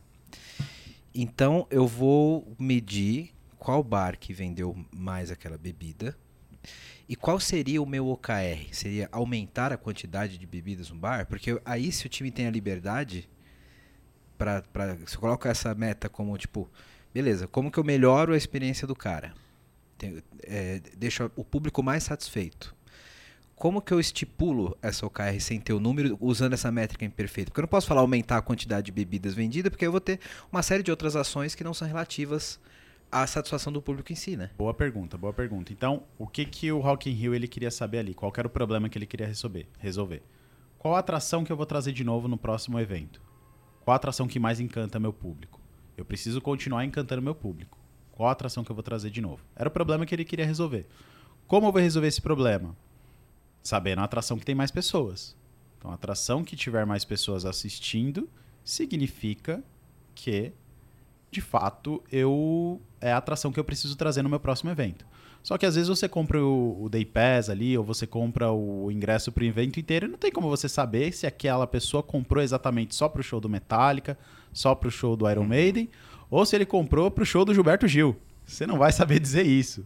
Então, 1.15 1.65
eu 1.71 1.87
vou 1.87 2.55
medir 2.59 3.33
qual 3.57 3.83
bar 3.83 4.19
que 4.19 4.33
vendeu 4.33 4.77
mais 4.91 5.31
aquela 5.31 5.57
bebida 5.57 6.15
e 7.09 7.15
qual 7.15 7.39
seria 7.39 7.81
o 7.81 7.87
meu 7.87 8.07
OKR? 8.07 8.67
Seria 8.71 9.09
aumentar 9.11 9.73
a 9.73 9.77
quantidade 9.77 10.37
de 10.37 10.45
bebidas 10.45 10.91
no 10.91 10.97
bar? 10.97 11.25
Porque 11.25 11.59
aí, 11.65 11.91
se 11.91 12.05
o 12.05 12.09
time 12.09 12.29
tem 12.29 12.45
a 12.45 12.51
liberdade 12.51 13.27
para 14.37 14.61
você 15.03 15.17
coloca 15.17 15.49
essa 15.49 15.73
meta 15.73 16.07
como 16.07 16.37
tipo, 16.37 16.69
beleza, 17.11 17.47
como 17.47 17.71
que 17.71 17.79
eu 17.79 17.83
melhoro 17.83 18.33
a 18.33 18.37
experiência 18.37 18.85
do 18.85 18.95
cara? 18.95 19.33
É, 20.43 20.79
deixo 20.95 21.31
o 21.35 21.43
público 21.43 21.81
mais 21.81 22.03
satisfeito. 22.03 22.76
Como 23.57 23.81
que 23.81 23.91
eu 23.91 23.99
estipulo 23.99 24.77
essa 24.83 25.03
OKR 25.03 25.39
sem 25.39 25.59
ter 25.59 25.73
o 25.73 25.79
número 25.79 26.15
usando 26.21 26.53
essa 26.53 26.71
métrica 26.71 27.03
imperfeita? 27.03 27.49
Porque 27.49 27.59
eu 27.59 27.63
não 27.63 27.67
posso 27.67 27.87
falar 27.87 28.01
aumentar 28.01 28.37
a 28.37 28.41
quantidade 28.41 28.85
de 28.85 28.91
bebidas 28.91 29.33
vendidas, 29.33 29.71
porque 29.71 29.87
eu 29.87 29.91
vou 29.91 29.99
ter 29.99 30.19
uma 30.51 30.61
série 30.61 30.83
de 30.83 30.91
outras 30.91 31.15
ações 31.15 31.55
que 31.55 31.63
não 31.63 31.73
são 31.73 31.87
relativas 31.87 32.59
à 33.11 33.25
satisfação 33.25 33.73
do 33.73 33.81
público 33.81 34.13
em 34.13 34.15
si, 34.15 34.37
né? 34.37 34.51
Boa 34.55 34.75
pergunta, 34.75 35.17
boa 35.17 35.33
pergunta. 35.33 35.73
Então, 35.73 36.03
o 36.19 36.27
que 36.27 36.45
que 36.45 36.71
o 36.71 36.79
Rock 36.79 37.09
in 37.09 37.13
Rio 37.13 37.33
ele 37.33 37.47
queria 37.47 37.71
saber 37.71 37.97
ali? 37.97 38.13
Qual 38.13 38.31
era 38.37 38.45
o 38.45 38.49
problema 38.49 38.89
que 38.89 38.95
ele 38.95 39.07
queria 39.07 39.25
resolver? 39.25 39.67
resolver? 39.79 40.21
Qual 40.77 40.95
a 40.95 40.99
atração 40.99 41.43
que 41.43 41.51
eu 41.51 41.57
vou 41.57 41.65
trazer 41.65 41.93
de 41.93 42.03
novo 42.03 42.27
no 42.27 42.37
próximo 42.37 42.79
evento? 42.79 43.19
Qual 43.83 43.93
a 43.93 43.95
atração 43.95 44.27
que 44.27 44.39
mais 44.39 44.59
encanta 44.59 44.99
meu 44.99 45.11
público? 45.11 45.59
Eu 45.97 46.05
preciso 46.05 46.39
continuar 46.41 46.85
encantando 46.85 47.23
meu 47.23 47.33
público. 47.33 47.75
Qual 48.11 48.29
a 48.29 48.33
atração 48.33 48.63
que 48.63 48.69
eu 48.69 48.75
vou 48.75 48.83
trazer 48.83 49.09
de 49.09 49.19
novo? 49.19 49.43
Era 49.55 49.67
o 49.67 49.71
problema 49.71 50.05
que 50.05 50.13
ele 50.13 50.25
queria 50.25 50.45
resolver. 50.45 50.85
Como 51.47 51.65
eu 51.65 51.71
vou 51.71 51.81
resolver 51.81 52.07
esse 52.07 52.21
problema? 52.21 52.75
Sabendo 53.67 53.99
a 53.99 54.05
atração 54.05 54.39
que 54.39 54.45
tem 54.45 54.55
mais 54.55 54.71
pessoas. 54.71 55.35
Então, 55.77 55.91
a 55.91 55.95
atração 55.95 56.41
que 56.41 56.55
tiver 56.55 56.85
mais 56.85 57.03
pessoas 57.03 57.43
assistindo 57.43 58.29
significa 58.63 59.61
que, 60.15 60.53
de 61.29 61.41
fato, 61.41 62.01
eu 62.09 62.79
é 63.01 63.11
a 63.11 63.17
atração 63.17 63.51
que 63.51 63.59
eu 63.59 63.65
preciso 63.65 63.97
trazer 63.97 64.21
no 64.21 64.29
meu 64.29 64.39
próximo 64.39 64.71
evento. 64.71 65.05
Só 65.43 65.57
que 65.57 65.65
às 65.65 65.75
vezes 65.75 65.89
você 65.89 66.07
compra 66.07 66.41
o, 66.41 66.85
o 66.85 66.87
Day 66.87 67.03
Pass 67.03 67.49
ali, 67.49 67.77
ou 67.77 67.83
você 67.83 68.07
compra 68.07 68.53
o 68.53 68.89
ingresso 68.89 69.33
para 69.33 69.43
o 69.43 69.45
evento 69.45 69.81
inteiro, 69.81 70.05
e 70.05 70.09
não 70.09 70.17
tem 70.17 70.31
como 70.31 70.47
você 70.47 70.69
saber 70.69 71.11
se 71.11 71.27
aquela 71.27 71.67
pessoa 71.67 72.01
comprou 72.01 72.41
exatamente 72.41 72.95
só 72.95 73.09
para 73.09 73.19
o 73.19 73.23
show 73.23 73.41
do 73.41 73.49
Metallica, 73.49 74.17
só 74.53 74.73
para 74.75 74.87
o 74.87 74.91
show 74.91 75.17
do 75.17 75.29
Iron 75.29 75.43
Maiden, 75.43 75.89
ou 76.29 76.45
se 76.45 76.55
ele 76.55 76.65
comprou 76.65 77.11
para 77.11 77.23
o 77.23 77.25
show 77.25 77.43
do 77.43 77.53
Gilberto 77.53 77.85
Gil. 77.85 78.15
Você 78.45 78.65
não 78.65 78.77
vai 78.77 78.93
saber 78.93 79.19
dizer 79.19 79.45
isso. 79.45 79.85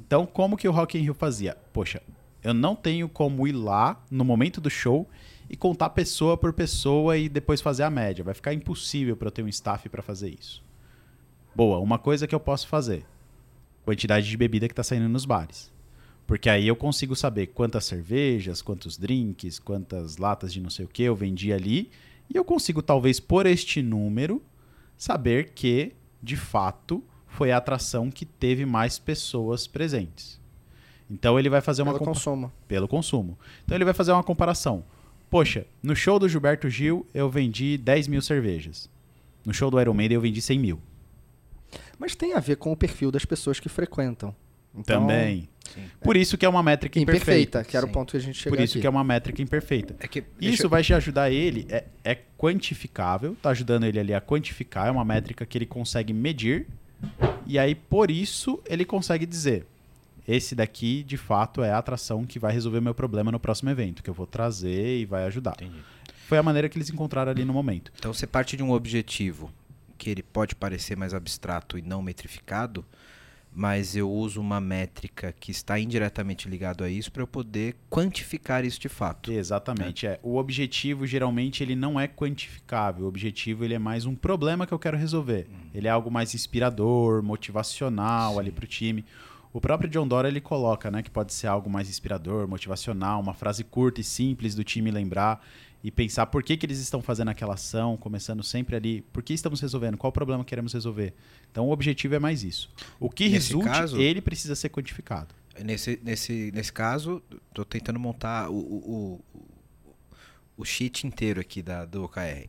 Então, 0.00 0.26
como 0.26 0.56
que 0.56 0.66
o 0.66 0.72
Rock 0.72 0.98
in 0.98 1.02
Rio 1.02 1.14
fazia? 1.14 1.56
Poxa, 1.72 2.02
eu 2.42 2.54
não 2.54 2.76
tenho 2.76 3.08
como 3.08 3.46
ir 3.46 3.52
lá 3.52 4.02
no 4.10 4.24
momento 4.24 4.60
do 4.60 4.70
show 4.70 5.08
e 5.50 5.56
contar 5.56 5.90
pessoa 5.90 6.36
por 6.36 6.52
pessoa 6.52 7.16
e 7.16 7.28
depois 7.28 7.60
fazer 7.60 7.82
a 7.82 7.90
média. 7.90 8.24
Vai 8.24 8.34
ficar 8.34 8.52
impossível 8.52 9.16
para 9.16 9.28
eu 9.28 9.32
ter 9.32 9.42
um 9.42 9.48
staff 9.48 9.88
para 9.88 10.02
fazer 10.02 10.30
isso. 10.38 10.62
Boa, 11.54 11.78
uma 11.78 11.98
coisa 11.98 12.26
que 12.26 12.34
eu 12.34 12.40
posso 12.40 12.68
fazer: 12.68 13.04
quantidade 13.84 14.28
de 14.28 14.36
bebida 14.36 14.68
que 14.68 14.72
está 14.72 14.82
saindo 14.82 15.08
nos 15.08 15.24
bares. 15.24 15.72
Porque 16.26 16.50
aí 16.50 16.68
eu 16.68 16.76
consigo 16.76 17.16
saber 17.16 17.48
quantas 17.48 17.86
cervejas, 17.86 18.60
quantos 18.60 18.98
drinks, 18.98 19.58
quantas 19.58 20.18
latas 20.18 20.52
de 20.52 20.60
não 20.60 20.68
sei 20.68 20.84
o 20.84 20.88
que 20.88 21.02
eu 21.02 21.16
vendi 21.16 21.52
ali. 21.52 21.90
E 22.28 22.36
eu 22.36 22.44
consigo, 22.44 22.82
talvez 22.82 23.18
por 23.18 23.46
este 23.46 23.80
número, 23.80 24.42
saber 24.94 25.52
que, 25.54 25.94
de 26.22 26.36
fato, 26.36 27.02
foi 27.26 27.50
a 27.50 27.56
atração 27.56 28.10
que 28.10 28.26
teve 28.26 28.66
mais 28.66 28.98
pessoas 28.98 29.66
presentes. 29.66 30.37
Então 31.10 31.38
ele 31.38 31.48
vai 31.48 31.60
fazer 31.60 31.82
uma 31.82 31.92
Pelo 31.94 32.04
consumo. 32.04 32.52
pelo 32.66 32.86
consumo. 32.88 33.38
Então 33.64 33.76
ele 33.76 33.84
vai 33.84 33.94
fazer 33.94 34.12
uma 34.12 34.22
comparação. 34.22 34.84
Poxa, 35.30 35.66
no 35.82 35.94
show 35.96 36.18
do 36.18 36.28
Gilberto 36.28 36.68
Gil 36.68 37.06
eu 37.14 37.28
vendi 37.30 37.76
10 37.78 38.08
mil 38.08 38.20
cervejas. 38.22 38.88
No 39.44 39.52
show 39.54 39.70
do 39.70 39.80
Iron 39.80 39.94
Maiden 39.94 40.16
eu 40.16 40.20
vendi 40.20 40.40
100 40.42 40.58
mil. 40.58 40.80
Mas 41.98 42.14
tem 42.14 42.34
a 42.34 42.40
ver 42.40 42.56
com 42.56 42.72
o 42.72 42.76
perfil 42.76 43.10
das 43.10 43.24
pessoas 43.24 43.58
que 43.60 43.68
frequentam. 43.68 44.34
Então, 44.74 45.00
Também. 45.00 45.48
Sim. 45.74 45.84
Por 46.00 46.16
isso 46.16 46.38
que 46.38 46.46
é 46.46 46.48
uma 46.48 46.62
métrica 46.62 46.98
imperfeita. 46.98 47.30
Imperfeita, 47.32 47.64
que 47.64 47.76
era 47.76 47.84
o 47.84 47.88
Sim. 47.88 47.92
ponto 47.92 48.10
que 48.12 48.16
a 48.16 48.20
gente 48.20 48.38
chegou 48.38 48.56
Por 48.56 48.62
isso 48.62 48.74
aqui. 48.74 48.80
que 48.82 48.86
é 48.86 48.90
uma 48.90 49.04
métrica 49.04 49.42
imperfeita. 49.42 49.96
É 49.98 50.06
que 50.08 50.20
Isso 50.20 50.26
deixa- 50.40 50.68
vai 50.68 50.82
te 50.82 50.94
ajudar 50.94 51.30
ele, 51.30 51.66
é, 51.68 51.84
é 52.04 52.14
quantificável, 52.38 53.36
tá 53.42 53.50
ajudando 53.50 53.84
ele 53.84 53.98
ali 53.98 54.14
a 54.14 54.20
quantificar, 54.20 54.86
é 54.86 54.90
uma 54.90 55.04
métrica 55.04 55.44
que 55.44 55.58
ele 55.58 55.66
consegue 55.66 56.12
medir, 56.12 56.66
e 57.46 57.58
aí 57.58 57.74
por 57.74 58.10
isso 58.10 58.60
ele 58.66 58.84
consegue 58.84 59.26
dizer: 59.26 59.66
esse 60.28 60.54
daqui 60.54 61.02
de 61.02 61.16
fato 61.16 61.62
é 61.62 61.70
a 61.72 61.78
atração 61.78 62.26
que 62.26 62.38
vai 62.38 62.52
resolver 62.52 62.82
meu 62.82 62.94
problema 62.94 63.32
no 63.32 63.40
próximo 63.40 63.70
evento, 63.70 64.02
que 64.02 64.10
eu 64.10 64.14
vou 64.14 64.26
trazer 64.26 64.98
e 64.98 65.06
vai 65.06 65.24
ajudar. 65.24 65.54
Entendi. 65.54 65.78
Foi 66.28 66.36
a 66.36 66.42
maneira 66.42 66.68
que 66.68 66.76
eles 66.76 66.90
encontraram 66.90 67.30
ali 67.30 67.46
no 67.46 67.54
momento. 67.54 67.90
Então 67.98 68.12
você 68.12 68.26
parte 68.26 68.54
de 68.54 68.62
um 68.62 68.70
objetivo 68.70 69.50
que 69.96 70.10
ele 70.10 70.22
pode 70.22 70.54
parecer 70.54 70.98
mais 70.98 71.14
abstrato 71.14 71.78
e 71.78 71.82
não 71.82 72.02
metrificado, 72.02 72.84
mas 73.50 73.96
eu 73.96 74.10
uso 74.10 74.38
uma 74.38 74.60
métrica 74.60 75.32
que 75.32 75.50
está 75.50 75.80
indiretamente 75.80 76.46
ligado 76.46 76.84
a 76.84 76.90
isso 76.90 77.10
para 77.10 77.22
eu 77.22 77.26
poder 77.26 77.74
quantificar 77.88 78.66
isso 78.66 78.78
de 78.78 78.90
fato. 78.90 79.32
Exatamente, 79.32 80.06
é. 80.06 80.20
O 80.22 80.36
objetivo 80.36 81.06
geralmente 81.06 81.62
ele 81.62 81.74
não 81.74 81.98
é 81.98 82.06
quantificável. 82.06 83.06
O 83.06 83.08
objetivo 83.08 83.64
ele 83.64 83.72
é 83.72 83.78
mais 83.78 84.04
um 84.04 84.14
problema 84.14 84.66
que 84.66 84.74
eu 84.74 84.78
quero 84.78 84.98
resolver. 84.98 85.48
Ele 85.74 85.88
é 85.88 85.90
algo 85.90 86.10
mais 86.10 86.34
inspirador, 86.34 87.22
motivacional 87.22 88.38
ali 88.38 88.52
pro 88.52 88.66
time. 88.66 89.04
O 89.58 89.60
próprio 89.60 89.90
John 89.90 90.06
Dora 90.06 90.28
ele 90.28 90.40
coloca, 90.40 90.88
né, 90.88 91.02
que 91.02 91.10
pode 91.10 91.34
ser 91.34 91.48
algo 91.48 91.68
mais 91.68 91.88
inspirador, 91.88 92.46
motivacional, 92.46 93.20
uma 93.20 93.34
frase 93.34 93.64
curta 93.64 94.00
e 94.00 94.04
simples 94.04 94.54
do 94.54 94.62
time 94.62 94.88
lembrar 94.88 95.44
e 95.82 95.90
pensar 95.90 96.26
por 96.26 96.44
que, 96.44 96.56
que 96.56 96.64
eles 96.64 96.78
estão 96.78 97.02
fazendo 97.02 97.32
aquela 97.32 97.54
ação, 97.54 97.96
começando 97.96 98.40
sempre 98.44 98.76
ali, 98.76 99.02
por 99.12 99.20
que 99.20 99.34
estamos 99.34 99.60
resolvendo, 99.60 99.96
qual 99.96 100.10
o 100.10 100.12
problema 100.12 100.44
que 100.44 100.48
queremos 100.50 100.72
resolver. 100.72 101.12
Então 101.50 101.66
o 101.66 101.72
objetivo 101.72 102.14
é 102.14 102.20
mais 102.20 102.44
isso. 102.44 102.70
O 103.00 103.10
que 103.10 103.24
Nesse 103.24 103.48
resulte, 103.48 103.64
caso- 103.64 104.00
ele 104.00 104.20
precisa 104.20 104.54
ser 104.54 104.68
quantificado. 104.68 105.34
Nesse, 105.64 105.98
nesse, 106.04 106.52
nesse 106.54 106.72
caso, 106.72 107.20
estou 107.48 107.64
tentando 107.64 107.98
montar 107.98 108.48
o, 108.48 108.54
o, 108.54 109.20
o, 109.34 109.94
o 110.56 110.64
sheet 110.64 111.04
inteiro 111.04 111.40
aqui 111.40 111.62
da, 111.62 111.84
do 111.84 112.04
OKR. 112.04 112.46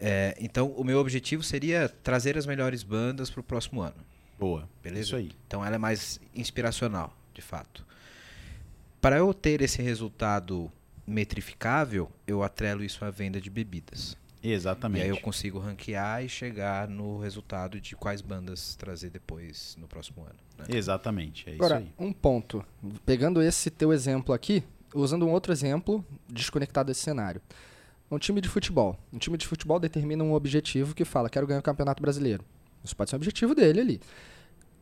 É, 0.00 0.34
então, 0.40 0.68
o 0.68 0.82
meu 0.82 0.98
objetivo 0.98 1.42
seria 1.42 1.90
trazer 1.90 2.38
as 2.38 2.46
melhores 2.46 2.82
bandas 2.82 3.28
para 3.28 3.40
o 3.40 3.44
próximo 3.44 3.82
ano. 3.82 4.11
Boa. 4.38 4.68
Beleza? 4.82 5.06
Isso 5.06 5.16
aí. 5.16 5.30
Então 5.46 5.64
ela 5.64 5.76
é 5.76 5.78
mais 5.78 6.20
inspiracional, 6.34 7.16
de 7.32 7.42
fato. 7.42 7.84
Para 9.00 9.18
eu 9.18 9.32
ter 9.34 9.60
esse 9.60 9.82
resultado 9.82 10.70
metrificável, 11.06 12.10
eu 12.26 12.42
atrelo 12.42 12.82
isso 12.84 13.04
à 13.04 13.10
venda 13.10 13.40
de 13.40 13.50
bebidas. 13.50 14.16
Exatamente. 14.42 15.00
E 15.00 15.04
aí 15.04 15.08
eu 15.10 15.20
consigo 15.20 15.58
ranquear 15.58 16.24
e 16.24 16.28
chegar 16.28 16.88
no 16.88 17.18
resultado 17.20 17.80
de 17.80 17.94
quais 17.94 18.20
bandas 18.20 18.74
trazer 18.74 19.10
depois 19.10 19.76
no 19.80 19.86
próximo 19.86 20.22
ano. 20.22 20.34
né? 20.58 20.64
Exatamente, 20.76 21.48
é 21.48 21.54
Agora, 21.54 21.80
isso 21.80 21.88
aí. 21.98 22.06
um 22.06 22.12
ponto. 22.12 22.64
Pegando 23.06 23.40
esse 23.40 23.70
teu 23.70 23.92
exemplo 23.92 24.34
aqui, 24.34 24.64
usando 24.92 25.24
um 25.26 25.30
outro 25.30 25.52
exemplo 25.52 26.04
desconectado 26.28 26.88
desse 26.88 27.02
cenário. 27.02 27.40
Um 28.10 28.18
time 28.18 28.40
de 28.40 28.48
futebol. 28.48 28.98
Um 29.12 29.18
time 29.18 29.38
de 29.38 29.46
futebol 29.46 29.78
determina 29.78 30.22
um 30.24 30.34
objetivo 30.34 30.94
que 30.94 31.04
fala, 31.04 31.30
quero 31.30 31.46
ganhar 31.46 31.60
o 31.60 31.62
Campeonato 31.62 32.02
Brasileiro. 32.02 32.44
Isso 32.84 32.96
pode 32.96 33.10
ser 33.10 33.16
um 33.16 33.18
objetivo 33.18 33.54
dele 33.54 33.80
ali. 33.80 34.00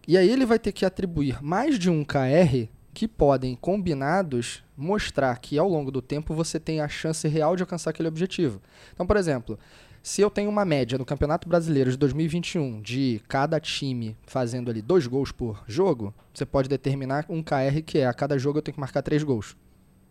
E 0.07 0.17
aí 0.17 0.29
ele 0.29 0.47
vai 0.47 0.59
ter 0.59 0.73
que 0.73 0.85
atribuir 0.85 1.43
mais 1.43 1.79
de 1.79 1.91
um 1.91 2.05
KR 2.05 2.69
que 2.93 3.07
podem, 3.07 3.55
combinados, 3.55 4.65
mostrar 4.77 5.39
que 5.39 5.59
ao 5.59 5.69
longo 5.69 5.91
do 5.91 6.03
tempo 6.03 6.35
você 6.35 6.59
tem 6.59 6.81
a 6.81 6.89
chance 6.89 7.27
real 7.29 7.55
de 7.55 7.63
alcançar 7.63 7.91
aquele 7.91 8.09
objetivo. 8.09 8.61
Então, 8.93 9.07
por 9.07 9.17
exemplo, 9.17 9.59
se 10.03 10.21
eu 10.23 10.31
tenho 10.31 10.49
uma 10.49 10.65
média 10.65 10.99
no 10.99 11.05
Campeonato 11.05 11.49
Brasileiro 11.49 11.91
de 11.91 11.97
2021 11.97 12.81
de 12.81 13.21
cada 13.29 13.61
time 13.61 14.17
fazendo 14.27 14.71
ali 14.71 14.81
dois 14.81 15.07
gols 15.07 15.31
por 15.31 15.63
jogo, 15.69 16.15
você 16.33 16.47
pode 16.47 16.69
determinar 16.69 17.27
um 17.29 17.43
KR 17.43 17.83
que 17.85 17.99
é 17.99 18.07
a 18.07 18.15
cada 18.15 18.39
jogo 18.39 18.59
eu 18.59 18.63
tenho 18.63 18.75
que 18.75 18.81
marcar 18.81 19.03
três 19.03 19.23
gols. 19.23 19.57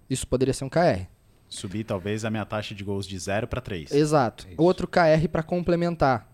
Isso 0.10 0.28
poderia 0.28 0.54
ser 0.54 0.64
um 0.64 0.70
KR. 0.70 1.08
Subir 1.48 1.84
talvez 1.84 2.24
a 2.24 2.30
minha 2.30 2.46
taxa 2.46 2.76
de 2.76 2.84
gols 2.84 3.08
de 3.08 3.18
0 3.18 3.48
para 3.48 3.60
3. 3.60 3.92
Exato. 3.92 4.48
Isso. 4.48 4.62
Outro 4.62 4.88
KR 4.88 5.28
para 5.32 5.42
complementar. 5.42 6.32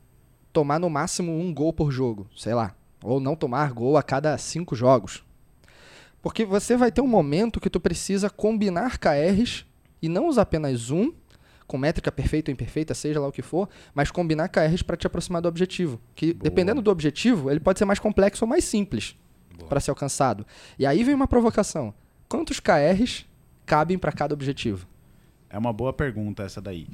Tomar 0.56 0.80
no 0.80 0.90
máximo 0.90 1.38
um 1.38 1.54
gol 1.54 1.74
por 1.74 1.92
jogo, 1.92 2.30
sei 2.34 2.54
lá. 2.54 2.74
Ou 3.04 3.20
não 3.20 3.36
tomar 3.36 3.74
gol 3.74 3.98
a 3.98 4.02
cada 4.02 4.38
cinco 4.38 4.74
jogos. 4.74 5.22
Porque 6.22 6.46
você 6.46 6.78
vai 6.78 6.94
ter 6.94 7.02
um 7.02 7.08
momento 7.08 7.60
que 7.60 7.70
tu 7.70 7.78
precisa 7.78 8.30
combinar 8.30 8.98
KRs 8.98 9.66
e 10.02 10.08
não 10.08 10.30
usar 10.30 10.44
apenas 10.44 10.92
um, 10.92 11.12
com 11.68 11.78
métrica 11.78 12.10
perfeita 12.10 12.50
ou 12.50 12.54
imperfeita, 12.54 12.94
seja 12.94 13.20
lá 13.20 13.28
o 13.28 13.34
que 13.34 13.42
for, 13.42 13.68
mas 13.94 14.12
combinar 14.12 14.48
KRs 14.48 14.82
para 14.82 14.96
te 14.96 15.06
aproximar 15.06 15.42
do 15.42 15.50
objetivo. 15.50 16.00
Que 16.16 16.32
Boa. 16.32 16.44
dependendo 16.44 16.82
do 16.82 16.90
objetivo, 16.90 17.52
ele 17.52 17.60
pode 17.60 17.78
ser 17.78 17.84
mais 17.84 18.00
complexo 18.00 18.46
ou 18.46 18.50
mais 18.50 18.64
simples 18.64 19.14
para 19.68 19.82
ser 19.82 19.90
alcançado. 19.90 20.48
E 20.80 20.86
aí 20.86 21.04
vem 21.04 21.14
uma 21.14 21.28
provocação. 21.28 21.94
Quantos 22.30 22.62
KRs 22.62 23.26
cabem 23.66 23.98
para 23.98 24.14
cada 24.14 24.34
objetivo? 24.34 24.88
É 25.50 25.58
uma 25.58 25.74
boa 25.74 25.92
pergunta 25.92 26.44
essa 26.44 26.62
daí. 26.62 26.88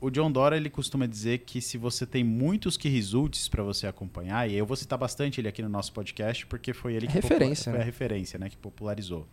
O, 0.00 0.06
o 0.06 0.10
John 0.10 0.30
Dora 0.30 0.56
ele 0.56 0.70
costuma 0.70 1.06
dizer 1.06 1.38
que 1.38 1.60
se 1.60 1.76
você 1.78 2.06
tem 2.06 2.22
muitos 2.24 2.76
key 2.76 2.88
results 2.88 3.48
para 3.48 3.62
você 3.62 3.86
acompanhar, 3.86 4.48
e 4.50 4.54
eu 4.54 4.64
vou 4.66 4.76
citar 4.76 4.98
bastante 4.98 5.40
ele 5.40 5.48
aqui 5.48 5.62
no 5.62 5.68
nosso 5.68 5.92
podcast 5.92 6.46
porque 6.46 6.72
foi 6.72 6.94
ele 6.94 7.06
que 7.06 7.12
Referência, 7.12 7.38
popula- 7.40 7.54
foi 7.64 7.72
né? 7.72 7.80
a 7.80 7.84
referência, 7.84 8.38
né, 8.38 8.48
que 8.50 8.56
popularizou. 8.56 9.26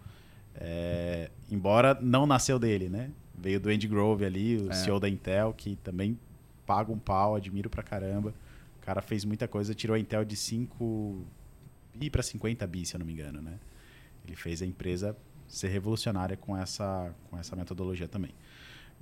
É, 0.56 1.32
embora 1.50 1.98
não 2.02 2.26
nasceu 2.26 2.60
dele, 2.60 2.90
né? 2.90 3.10
Veio 3.38 3.60
do 3.60 3.70
Andy 3.70 3.88
Grove 3.88 4.24
ali, 4.26 4.58
o 4.58 4.72
É. 4.72 4.74
CEO 4.76 5.00
da 5.00 5.10
Intel, 5.10 5.54
que 5.54 5.76
também 5.78 6.18
paga 6.66 6.92
um 6.92 7.00
pau, 7.00 7.36
admiro 7.36 7.70
pra 7.70 7.82
caramba. 7.84 8.34
O 8.82 8.86
cara 8.86 9.02
fez 9.02 9.26
muita 9.26 9.48
coisa, 9.48 9.74
tirou 9.74 9.96
a 9.96 10.00
Intel 10.00 10.24
de 10.24 10.36
5 10.36 11.26
bi 11.96 12.10
para 12.10 12.22
50 12.22 12.66
bi, 12.68 12.86
se 12.86 12.96
eu 12.96 13.00
não 13.00 13.06
me 13.06 13.14
engano, 13.14 13.42
né? 13.42 13.58
Ele 14.26 14.36
fez 14.36 14.62
a 14.62 14.66
empresa 14.66 15.18
ser 15.48 15.68
revolucionária 15.70 16.38
com 16.38 16.56
essa, 16.56 17.14
com 17.30 17.38
essa 17.38 17.56
metodologia 17.56 18.08
também. 18.08 18.32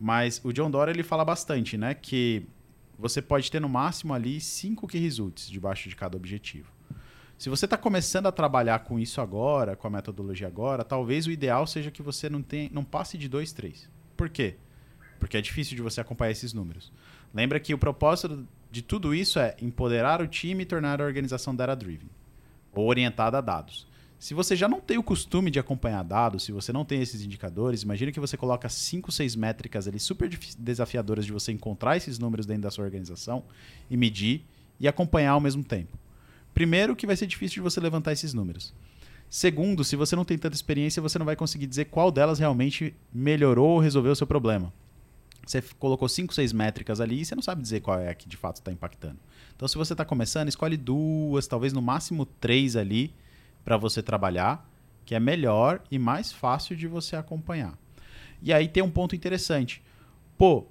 Mas 0.03 0.41
o 0.43 0.51
John 0.51 0.71
Dora 0.71 0.89
ele 0.89 1.03
fala 1.03 1.23
bastante, 1.23 1.77
né, 1.77 1.93
que 1.93 2.43
você 2.97 3.21
pode 3.21 3.51
ter 3.51 3.61
no 3.61 3.69
máximo 3.69 4.15
ali 4.15 4.41
cinco 4.41 4.87
key 4.87 4.97
results 4.97 5.47
debaixo 5.47 5.87
de 5.87 5.95
cada 5.95 6.17
objetivo. 6.17 6.71
Se 7.37 7.49
você 7.49 7.65
está 7.65 7.77
começando 7.77 8.25
a 8.25 8.31
trabalhar 8.31 8.79
com 8.79 8.97
isso 8.97 9.21
agora, 9.21 9.75
com 9.75 9.85
a 9.85 9.91
metodologia 9.91 10.47
agora, 10.47 10.83
talvez 10.83 11.27
o 11.27 11.31
ideal 11.31 11.67
seja 11.67 11.91
que 11.91 12.01
você 12.01 12.29
não, 12.29 12.41
tenha, 12.41 12.67
não 12.73 12.83
passe 12.83 13.15
de 13.15 13.29
dois, 13.29 13.53
três. 13.53 13.87
Por 14.17 14.27
quê? 14.27 14.55
Porque 15.19 15.37
é 15.37 15.41
difícil 15.41 15.75
de 15.75 15.83
você 15.83 16.01
acompanhar 16.01 16.31
esses 16.31 16.51
números. 16.51 16.91
Lembra 17.31 17.59
que 17.59 17.71
o 17.71 17.77
propósito 17.77 18.47
de 18.71 18.81
tudo 18.81 19.13
isso 19.13 19.37
é 19.37 19.55
empoderar 19.61 20.19
o 20.19 20.27
time 20.27 20.63
e 20.63 20.65
tornar 20.65 20.99
a 20.99 21.05
organização 21.05 21.55
data-driven, 21.55 22.09
ou 22.73 22.87
orientada 22.87 23.37
a 23.37 23.41
dados. 23.41 23.87
Se 24.21 24.35
você 24.35 24.55
já 24.55 24.67
não 24.67 24.79
tem 24.79 24.99
o 24.99 25.03
costume 25.03 25.49
de 25.49 25.57
acompanhar 25.57 26.03
dados, 26.03 26.43
se 26.43 26.51
você 26.51 26.71
não 26.71 26.85
tem 26.85 27.01
esses 27.01 27.23
indicadores, 27.23 27.81
imagina 27.81 28.11
que 28.11 28.19
você 28.19 28.37
coloca 28.37 28.69
5, 28.69 29.11
6 29.11 29.35
métricas 29.35 29.87
ali 29.87 29.99
super 29.99 30.29
desafiadoras 30.59 31.25
de 31.25 31.31
você 31.31 31.51
encontrar 31.51 31.97
esses 31.97 32.19
números 32.19 32.45
dentro 32.45 32.61
da 32.61 32.69
sua 32.69 32.85
organização 32.85 33.43
e 33.89 33.97
medir 33.97 34.45
e 34.79 34.87
acompanhar 34.87 35.31
ao 35.31 35.41
mesmo 35.41 35.63
tempo. 35.63 35.97
Primeiro, 36.53 36.95
que 36.95 37.07
vai 37.07 37.15
ser 37.15 37.25
difícil 37.25 37.55
de 37.55 37.61
você 37.61 37.79
levantar 37.79 38.11
esses 38.11 38.31
números. 38.31 38.75
Segundo, 39.27 39.83
se 39.83 39.95
você 39.95 40.15
não 40.15 40.23
tem 40.23 40.37
tanta 40.37 40.55
experiência, 40.55 41.01
você 41.01 41.17
não 41.17 41.25
vai 41.25 41.35
conseguir 41.35 41.65
dizer 41.65 41.85
qual 41.85 42.11
delas 42.11 42.37
realmente 42.37 42.93
melhorou 43.11 43.71
ou 43.71 43.79
resolveu 43.79 44.11
o 44.11 44.15
seu 44.15 44.27
problema. 44.27 44.71
Você 45.47 45.63
colocou 45.79 46.07
5, 46.07 46.31
6 46.31 46.53
métricas 46.53 47.01
ali 47.01 47.21
e 47.21 47.25
você 47.25 47.33
não 47.33 47.41
sabe 47.41 47.63
dizer 47.63 47.81
qual 47.81 47.99
é 47.99 48.11
a 48.11 48.13
que 48.13 48.29
de 48.29 48.37
fato 48.37 48.57
está 48.57 48.71
impactando. 48.71 49.17
Então, 49.55 49.67
se 49.67 49.79
você 49.79 49.95
está 49.95 50.05
começando, 50.05 50.47
escolhe 50.47 50.77
duas, 50.77 51.47
talvez 51.47 51.73
no 51.73 51.81
máximo 51.81 52.23
três 52.23 52.75
ali 52.75 53.11
para 53.63 53.77
você 53.77 54.01
trabalhar, 54.01 54.69
que 55.05 55.15
é 55.15 55.19
melhor 55.19 55.81
e 55.89 55.99
mais 55.99 56.31
fácil 56.31 56.75
de 56.75 56.87
você 56.87 57.15
acompanhar. 57.15 57.77
E 58.41 58.51
aí 58.51 58.67
tem 58.67 58.81
um 58.81 58.89
ponto 58.89 59.15
interessante. 59.15 59.83
Pô, 60.37 60.67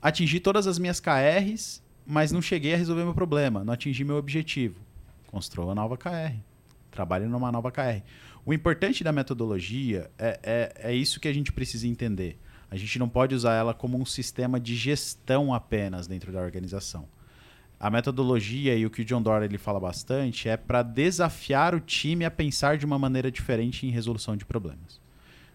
atingi 0.00 0.38
todas 0.38 0.66
as 0.66 0.78
minhas 0.78 1.00
KRs, 1.00 1.82
mas 2.06 2.30
não 2.30 2.40
cheguei 2.40 2.74
a 2.74 2.76
resolver 2.76 3.04
meu 3.04 3.14
problema, 3.14 3.64
não 3.64 3.72
atingi 3.72 4.04
meu 4.04 4.16
objetivo. 4.16 4.80
Construa 5.26 5.66
uma 5.66 5.74
nova 5.74 5.96
KR. 5.96 6.36
Trabalhe 6.90 7.26
numa 7.26 7.50
nova 7.50 7.72
KR. 7.72 8.02
O 8.46 8.52
importante 8.52 9.02
da 9.02 9.10
metodologia 9.10 10.10
é, 10.18 10.38
é, 10.42 10.90
é 10.90 10.94
isso 10.94 11.18
que 11.18 11.26
a 11.26 11.32
gente 11.32 11.52
precisa 11.52 11.88
entender. 11.88 12.38
A 12.70 12.76
gente 12.76 12.98
não 12.98 13.08
pode 13.08 13.34
usar 13.34 13.54
ela 13.54 13.74
como 13.74 13.98
um 13.98 14.04
sistema 14.04 14.60
de 14.60 14.76
gestão 14.76 15.52
apenas 15.52 16.06
dentro 16.06 16.32
da 16.32 16.40
organização. 16.40 17.08
A 17.78 17.90
metodologia 17.90 18.74
e 18.76 18.86
o 18.86 18.90
que 18.90 19.02
o 19.02 19.04
John 19.04 19.20
Doerr 19.20 19.44
ele 19.44 19.58
fala 19.58 19.78
bastante 19.78 20.48
é 20.48 20.56
para 20.56 20.82
desafiar 20.82 21.74
o 21.74 21.80
time 21.80 22.24
a 22.24 22.30
pensar 22.30 22.78
de 22.78 22.86
uma 22.86 22.98
maneira 22.98 23.30
diferente 23.30 23.86
em 23.86 23.90
resolução 23.90 24.36
de 24.36 24.44
problemas. 24.44 25.00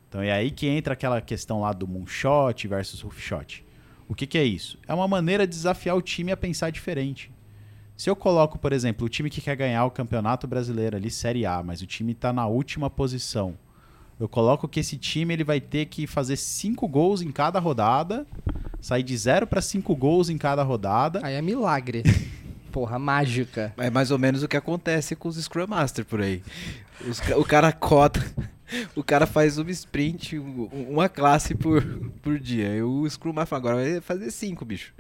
Então 0.07 0.21
é 0.21 0.31
aí 0.31 0.51
que 0.51 0.67
entra 0.67 0.93
aquela 0.93 1.21
questão 1.21 1.61
lá 1.61 1.71
do 1.71 1.87
moonshot 1.87 2.67
versus 2.67 3.01
roofshot. 3.01 3.65
O 4.07 4.15
que, 4.15 4.25
que 4.25 4.37
é 4.37 4.43
isso? 4.43 4.77
É 4.87 4.93
uma 4.93 5.07
maneira 5.07 5.45
de 5.45 5.55
desafiar 5.55 5.95
o 5.95 6.01
time 6.01 6.31
a 6.31 6.37
pensar 6.37 6.71
diferente. 6.71 7.31
Se 7.95 8.09
eu 8.09 8.15
coloco, 8.15 8.57
por 8.57 8.73
exemplo, 8.73 9.05
o 9.05 9.09
time 9.09 9.29
que 9.29 9.41
quer 9.41 9.55
ganhar 9.55 9.85
o 9.85 9.91
Campeonato 9.91 10.47
Brasileiro 10.47 10.97
ali, 10.97 11.11
Série 11.11 11.45
A, 11.45 11.61
mas 11.61 11.81
o 11.81 11.85
time 11.85 12.13
está 12.13 12.31
na 12.33 12.47
última 12.47 12.89
posição, 12.89 13.57
eu 14.19 14.27
coloco 14.27 14.67
que 14.67 14.81
esse 14.81 14.97
time 14.97 15.33
ele 15.33 15.43
vai 15.43 15.61
ter 15.61 15.85
que 15.85 16.05
fazer 16.05 16.35
cinco 16.35 16.87
gols 16.87 17.21
em 17.21 17.31
cada 17.31 17.59
rodada, 17.59 18.27
sair 18.81 19.03
de 19.03 19.15
zero 19.17 19.45
para 19.47 19.61
cinco 19.61 19.95
gols 19.95 20.29
em 20.29 20.37
cada 20.37 20.63
rodada. 20.63 21.19
Aí 21.23 21.35
é 21.35 21.41
milagre. 21.41 22.03
Porra, 22.71 22.99
mágica. 22.99 23.73
É 23.77 23.89
mais 23.89 24.11
ou 24.11 24.19
menos 24.19 24.43
o 24.43 24.47
que 24.47 24.55
acontece 24.57 25.15
com 25.15 25.27
os 25.27 25.37
Scrum 25.37 25.65
Master 25.67 26.05
por 26.05 26.21
aí. 26.21 26.43
Os 27.07 27.19
o 27.35 27.43
cara 27.43 27.71
cota. 27.71 28.19
O 28.95 29.03
cara 29.03 29.25
faz 29.25 29.57
uma 29.57 29.71
sprint, 29.71 30.37
um- 30.37 30.69
uma 30.89 31.09
classe 31.09 31.55
por, 31.55 31.83
por 32.21 32.37
dia. 32.37 32.75
E 32.75 32.83
o 32.83 33.09
Scrum 33.09 33.33
Master 33.33 33.57
agora 33.57 33.75
vai 33.77 33.99
fazer 34.01 34.29
cinco, 34.29 34.63
bicho. 34.63 34.93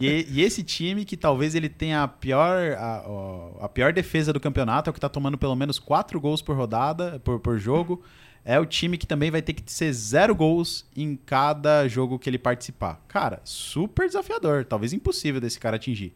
E, 0.00 0.26
e 0.30 0.40
esse 0.40 0.62
time 0.62 1.04
que 1.04 1.14
talvez 1.16 1.54
ele 1.54 1.68
tenha 1.68 2.02
a 2.02 2.08
pior, 2.08 2.72
a, 2.78 3.64
a 3.64 3.68
pior 3.68 3.92
defesa 3.92 4.32
do 4.32 4.40
campeonato, 4.40 4.88
é 4.88 4.90
o 4.90 4.94
que 4.94 5.00
tá 5.00 5.08
tomando 5.10 5.36
pelo 5.36 5.54
menos 5.54 5.78
quatro 5.78 6.18
gols 6.18 6.40
por 6.40 6.56
rodada, 6.56 7.20
por, 7.22 7.38
por 7.40 7.58
jogo. 7.58 8.02
É 8.44 8.58
o 8.58 8.66
time 8.66 8.98
que 8.98 9.06
também 9.06 9.30
vai 9.30 9.40
ter 9.40 9.52
que 9.52 9.62
ser 9.70 9.92
zero 9.92 10.34
gols 10.34 10.84
em 10.96 11.14
cada 11.14 11.86
jogo 11.86 12.18
que 12.18 12.28
ele 12.28 12.38
participar. 12.38 13.00
Cara, 13.06 13.40
super 13.44 14.06
desafiador. 14.06 14.64
Talvez 14.64 14.92
impossível 14.92 15.40
desse 15.40 15.60
cara 15.60 15.76
atingir. 15.76 16.12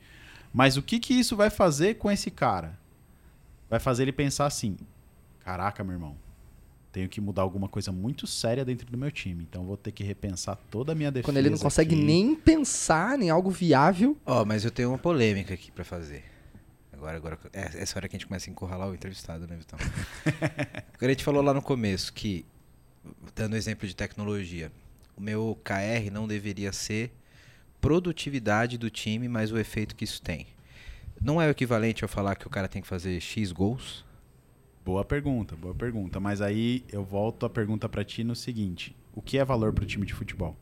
Mas 0.53 0.77
o 0.77 0.83
que, 0.83 0.99
que 0.99 1.15
isso 1.15 1.37
vai 1.37 1.51
fazer 1.51 1.95
com 1.95 2.11
esse 2.11 2.31
cara? 2.31 2.79
Vai 3.71 3.79
fazer 3.79 4.03
ele 4.03 4.13
pensar 4.13 4.47
assim: 4.47 4.77
caraca, 5.41 5.85
meu 5.85 5.95
irmão, 5.95 6.17
tenho 6.91 7.09
que 7.09 7.21
mudar 7.21 7.43
alguma 7.43 7.69
coisa 7.69 7.93
muito 7.93 8.27
séria 8.27 8.65
dentro 8.65 8.91
do 8.91 8.99
meu 8.99 9.11
time. 9.11 9.47
Então 9.49 9.65
vou 9.65 9.77
ter 9.77 9.93
que 9.93 10.03
repensar 10.03 10.57
toda 10.71 10.93
a 10.93 10.95
minha 10.95 11.13
defesa. 11.13 11.27
Quando 11.27 11.37
ele 11.37 11.51
não 11.51 11.59
consegue 11.59 11.95
aqui. 11.95 12.05
nem 12.05 12.35
pensar 12.35 13.21
em 13.21 13.31
algo 13.31 13.51
viável. 13.51 14.17
Ó, 14.27 14.45
mas 14.45 14.65
eu 14.65 14.71
tenho 14.71 14.89
uma 14.89 14.99
polêmica 14.99 15.55
aqui 15.55 15.71
pra 15.71 15.85
fazer. 15.85 16.25
Agora, 16.97 17.17
agora, 17.17 17.39
é 17.53 17.83
essa 17.83 17.99
hora 17.99 18.09
que 18.09 18.17
a 18.17 18.19
gente 18.19 18.27
começa 18.27 18.49
a 18.49 18.51
encurralar 18.51 18.89
o 18.89 18.95
entrevistado, 18.95 19.47
né, 19.47 19.57
Vitão? 19.57 19.79
Quando 20.99 21.11
a 21.11 21.13
gente 21.13 21.25
falou 21.25 21.43
lá 21.43 21.53
no 21.53 21.61
começo 21.61 22.13
que, 22.13 22.45
dando 23.35 23.55
exemplo 23.57 23.87
de 23.87 23.95
tecnologia, 23.95 24.73
o 25.17 25.21
meu 25.21 25.59
KR 25.63 26.11
não 26.11 26.27
deveria 26.27 26.73
ser 26.73 27.13
produtividade 27.81 28.79
do 28.79 28.91
time, 28.91 29.29
mas 29.29 29.53
o 29.53 29.59
efeito 29.59 29.95
que 29.95 30.05
isso 30.05 30.21
tem. 30.23 30.47
Não 31.21 31.41
é 31.41 31.47
o 31.47 31.51
equivalente 31.51 32.03
eu 32.03 32.09
falar 32.09 32.35
que 32.35 32.47
o 32.47 32.51
cara 32.51 32.69
tem 32.69 32.83
que 32.83 32.89
fazer 32.89 33.21
X 33.21 33.53
gols? 33.53 34.05
Boa 34.85 35.05
pergunta, 35.05 35.57
boa 35.57 35.75
pergunta. 35.75 36.21
Mas 36.21 36.41
aí 36.41 36.85
eu 36.93 37.05
volto 37.05 37.45
a 37.45 37.51
pergunta 37.51 37.89
pra 37.89 38.05
ti 38.05 38.23
no 38.23 38.37
seguinte: 38.37 38.95
o 39.15 39.21
que 39.21 39.39
é 39.39 39.45
valor 39.45 39.73
pro 39.73 39.85
time 39.85 40.07
de 40.07 40.15
futebol? 40.15 40.57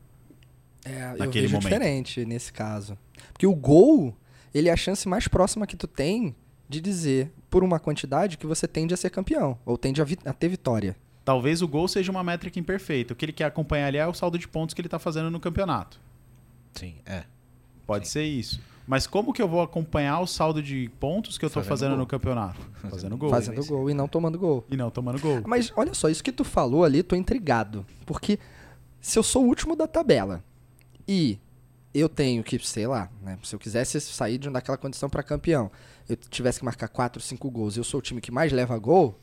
É, 0.85 1.15
eu 1.19 1.31
vejo 1.31 1.49
momento. 1.49 1.63
diferente 1.63 2.25
nesse 2.25 2.53
caso. 2.53 2.97
Porque 3.33 3.47
o 3.47 3.55
gol, 3.55 4.17
ele 4.55 4.69
é 4.69 4.73
a 4.73 4.77
chance 4.77 5.07
mais 5.09 5.27
próxima 5.29 5.67
que 5.67 5.77
tu 5.77 5.87
tem 5.87 6.35
de 6.69 6.81
dizer, 6.81 7.31
por 7.51 7.63
uma 7.63 7.79
quantidade, 7.79 8.39
que 8.39 8.47
você 8.47 8.67
tende 8.67 8.95
a 8.95 8.97
ser 8.97 9.11
campeão. 9.11 9.59
Ou 9.67 9.77
tende 9.77 10.01
a, 10.01 10.05
vi- 10.05 10.19
a 10.25 10.33
ter 10.33 10.49
vitória. 10.49 10.97
Talvez 11.25 11.61
o 11.63 11.69
gol 11.69 11.87
seja 11.89 12.11
uma 12.11 12.23
métrica 12.25 12.59
imperfeita. 12.59 13.13
O 13.13 13.17
que 13.17 13.25
ele 13.25 13.33
quer 13.33 13.45
acompanhar 13.45 13.87
ali 13.89 13.99
é 13.99 14.07
o 14.07 14.15
saldo 14.15 14.39
de 14.39 14.47
pontos 14.49 14.75
que 14.75 14.81
ele 14.81 14.89
tá 14.89 14.99
fazendo 14.99 15.31
no 15.31 15.41
campeonato. 15.41 16.01
Sim, 16.75 16.95
é. 17.07 17.25
Pode 17.87 18.07
Sim. 18.07 18.13
ser 18.13 18.25
isso. 18.25 18.61
Mas 18.87 19.07
como 19.07 19.33
que 19.33 19.41
eu 19.41 19.49
vou 19.49 19.63
acompanhar 19.63 20.21
o 20.21 20.27
saldo 20.27 20.63
de 20.63 20.91
pontos 21.01 21.39
que 21.39 21.45
eu 21.45 21.49
tô 21.49 21.55
Fazendo 21.63 21.69
fazendo 21.69 21.97
no 21.97 22.07
campeonato? 22.07 22.61
Fazendo 22.91 23.17
gol. 23.17 23.31
fazendo 23.31 23.65
gol 23.65 23.89
e 23.89 23.95
não 23.95 24.07
tomando 24.07 24.39
gol. 24.39 24.65
E 24.71 24.77
não 24.77 24.91
tomando 24.91 25.19
gol. 25.19 25.41
Mas 25.47 25.73
olha 25.75 25.95
só, 25.95 26.09
isso 26.11 26.23
que 26.23 26.33
tu 26.33 26.45
falou 26.45 26.85
ali, 26.85 27.03
tô 27.03 27.17
intrigado. 27.17 27.87
Porque 28.05 28.39
se 29.01 29.19
eu 29.19 29.23
sou 29.23 29.45
o 29.45 29.47
último 29.49 29.75
da 29.75 29.87
tabela 29.87 30.45
e 31.09 31.39
eu 31.95 32.09
tenho 32.09 32.43
que, 32.43 32.59
sei 32.59 32.87
lá, 32.87 33.09
né, 33.23 33.39
se 33.43 33.55
eu 33.55 33.59
quisesse 33.59 34.01
sair 34.01 34.37
de 34.37 34.51
daquela 34.51 34.77
condição 34.77 35.09
para 35.09 35.23
campeão, 35.23 35.71
eu 36.09 36.17
tivesse 36.17 36.59
que 36.59 36.65
marcar 36.65 36.89
4, 36.89 37.23
5 37.23 37.51
gols 37.51 37.77
eu 37.77 37.85
sou 37.85 38.01
o 38.01 38.03
time 38.03 38.21
que 38.21 38.33
mais 38.33 38.53
leva 38.53 38.77
gol, 38.79 39.19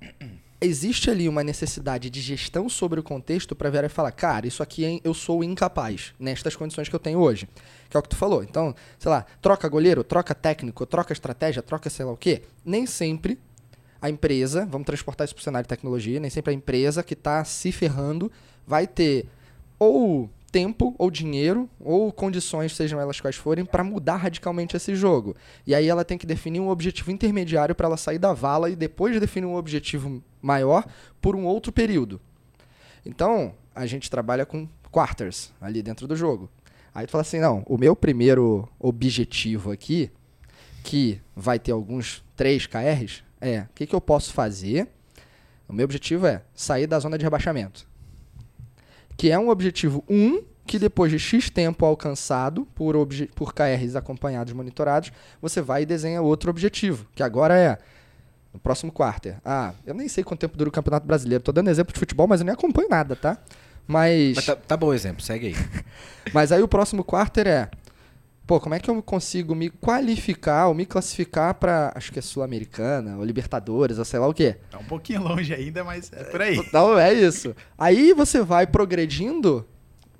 existe 0.60 1.10
ali 1.10 1.28
uma 1.28 1.42
necessidade 1.42 2.08
de 2.08 2.20
gestão 2.20 2.68
sobre 2.68 3.00
o 3.00 3.02
contexto 3.02 3.54
para 3.54 3.68
ver 3.68 3.84
e 3.84 3.88
falar, 3.88 4.12
cara, 4.12 4.46
isso 4.46 4.62
aqui 4.62 5.00
eu 5.04 5.12
sou 5.12 5.42
incapaz 5.42 6.14
nestas 6.18 6.54
condições 6.56 6.88
que 6.88 6.94
eu 6.94 7.00
tenho 7.00 7.18
hoje. 7.18 7.48
Que 7.90 7.96
é 7.96 8.00
o 8.00 8.02
que 8.02 8.08
tu 8.08 8.16
falou. 8.16 8.42
Então, 8.42 8.74
sei 8.98 9.10
lá, 9.10 9.26
troca 9.42 9.68
goleiro, 9.68 10.04
troca 10.04 10.34
técnico, 10.34 10.86
troca 10.86 11.12
estratégia, 11.12 11.62
troca 11.62 11.90
sei 11.90 12.06
lá 12.06 12.12
o 12.12 12.16
quê. 12.16 12.42
Nem 12.64 12.86
sempre 12.86 13.38
a 14.00 14.08
empresa, 14.08 14.64
vamos 14.64 14.86
transportar 14.86 15.24
isso 15.24 15.34
para 15.34 15.40
o 15.40 15.44
cenário 15.44 15.64
de 15.64 15.68
tecnologia, 15.68 16.20
nem 16.20 16.30
sempre 16.30 16.52
a 16.52 16.54
empresa 16.54 17.02
que 17.02 17.14
está 17.14 17.44
se 17.44 17.70
ferrando 17.72 18.30
vai 18.66 18.86
ter 18.86 19.26
ou 19.78 20.30
tempo, 20.52 20.94
ou 20.98 21.10
dinheiro, 21.10 21.68
ou 21.80 22.12
condições, 22.12 22.76
sejam 22.76 23.00
elas 23.00 23.18
quais 23.18 23.36
forem, 23.36 23.64
para 23.64 23.82
mudar 23.82 24.16
radicalmente 24.16 24.76
esse 24.76 24.94
jogo. 24.94 25.34
E 25.66 25.74
aí 25.74 25.88
ela 25.88 26.04
tem 26.04 26.18
que 26.18 26.26
definir 26.26 26.60
um 26.60 26.68
objetivo 26.68 27.10
intermediário 27.10 27.74
para 27.74 27.86
ela 27.86 27.96
sair 27.96 28.18
da 28.18 28.34
vala 28.34 28.68
e 28.68 28.76
depois 28.76 29.18
definir 29.18 29.46
um 29.46 29.56
objetivo 29.56 30.22
maior 30.42 30.84
por 31.20 31.34
um 31.34 31.46
outro 31.46 31.72
período. 31.72 32.20
Então, 33.04 33.54
a 33.74 33.86
gente 33.86 34.10
trabalha 34.10 34.44
com 34.44 34.68
quarters 34.90 35.52
ali 35.58 35.82
dentro 35.82 36.06
do 36.06 36.14
jogo. 36.14 36.50
Aí 36.94 37.06
tu 37.06 37.10
fala 37.10 37.22
assim, 37.22 37.40
não, 37.40 37.64
o 37.66 37.78
meu 37.78 37.96
primeiro 37.96 38.68
objetivo 38.78 39.72
aqui, 39.72 40.10
que 40.84 41.20
vai 41.34 41.58
ter 41.58 41.72
alguns 41.72 42.22
3 42.36 42.66
KRs, 42.66 43.24
é, 43.40 43.62
o 43.62 43.68
que, 43.74 43.86
que 43.86 43.94
eu 43.94 44.00
posso 44.00 44.32
fazer? 44.34 44.86
O 45.66 45.72
meu 45.72 45.84
objetivo 45.84 46.26
é 46.26 46.42
sair 46.54 46.86
da 46.86 46.98
zona 46.98 47.16
de 47.16 47.24
rebaixamento. 47.24 47.88
Que 49.16 49.30
é 49.30 49.38
um 49.38 49.48
objetivo 49.48 50.04
1, 50.08 50.42
que 50.66 50.78
depois 50.78 51.10
de 51.10 51.18
X 51.18 51.50
tempo 51.50 51.84
alcançado 51.84 52.66
por, 52.74 52.94
por 53.34 53.52
KRs 53.52 53.96
acompanhados, 53.96 54.52
monitorados, 54.52 55.12
você 55.40 55.60
vai 55.60 55.82
e 55.82 55.86
desenha 55.86 56.22
outro 56.22 56.50
objetivo, 56.50 57.06
que 57.14 57.22
agora 57.22 57.58
é 57.58 57.78
no 58.52 58.60
próximo 58.60 58.92
quarter. 58.92 59.36
Ah, 59.44 59.72
eu 59.86 59.94
nem 59.94 60.08
sei 60.08 60.22
quanto 60.22 60.40
tempo 60.40 60.56
dura 60.56 60.68
o 60.68 60.72
Campeonato 60.72 61.06
Brasileiro. 61.06 61.42
Tô 61.42 61.52
dando 61.52 61.68
exemplo 61.68 61.92
de 61.92 61.98
futebol, 61.98 62.26
mas 62.26 62.40
eu 62.40 62.44
nem 62.44 62.52
acompanho 62.52 62.88
nada, 62.88 63.16
tá? 63.16 63.38
Mas, 63.86 64.36
Mas 64.36 64.46
tá, 64.46 64.56
tá 64.56 64.76
bom 64.76 64.88
o 64.88 64.94
exemplo, 64.94 65.22
segue 65.22 65.48
aí. 65.48 65.54
mas 66.32 66.52
aí 66.52 66.62
o 66.62 66.68
próximo 66.68 67.02
quarter 67.02 67.46
é, 67.46 67.70
pô, 68.52 68.60
como 68.60 68.74
é 68.74 68.78
que 68.78 68.90
eu 68.90 69.02
consigo 69.02 69.54
me 69.54 69.70
qualificar 69.70 70.66
ou 70.66 70.74
me 70.74 70.84
classificar 70.84 71.54
pra, 71.54 71.90
acho 71.94 72.12
que 72.12 72.18
é 72.18 72.22
Sul-Americana, 72.22 73.16
ou 73.16 73.24
Libertadores, 73.24 73.98
ou 73.98 74.04
sei 74.04 74.20
lá 74.20 74.28
o 74.28 74.34
quê. 74.34 74.58
Tá 74.70 74.78
um 74.78 74.84
pouquinho 74.84 75.22
longe 75.22 75.54
ainda, 75.54 75.82
mas 75.82 76.12
é 76.12 76.24
por 76.24 76.42
aí. 76.42 76.58
Então 76.58 76.98
é 76.98 77.14
isso. 77.14 77.56
Aí 77.78 78.12
você 78.12 78.42
vai 78.42 78.66
progredindo 78.66 79.66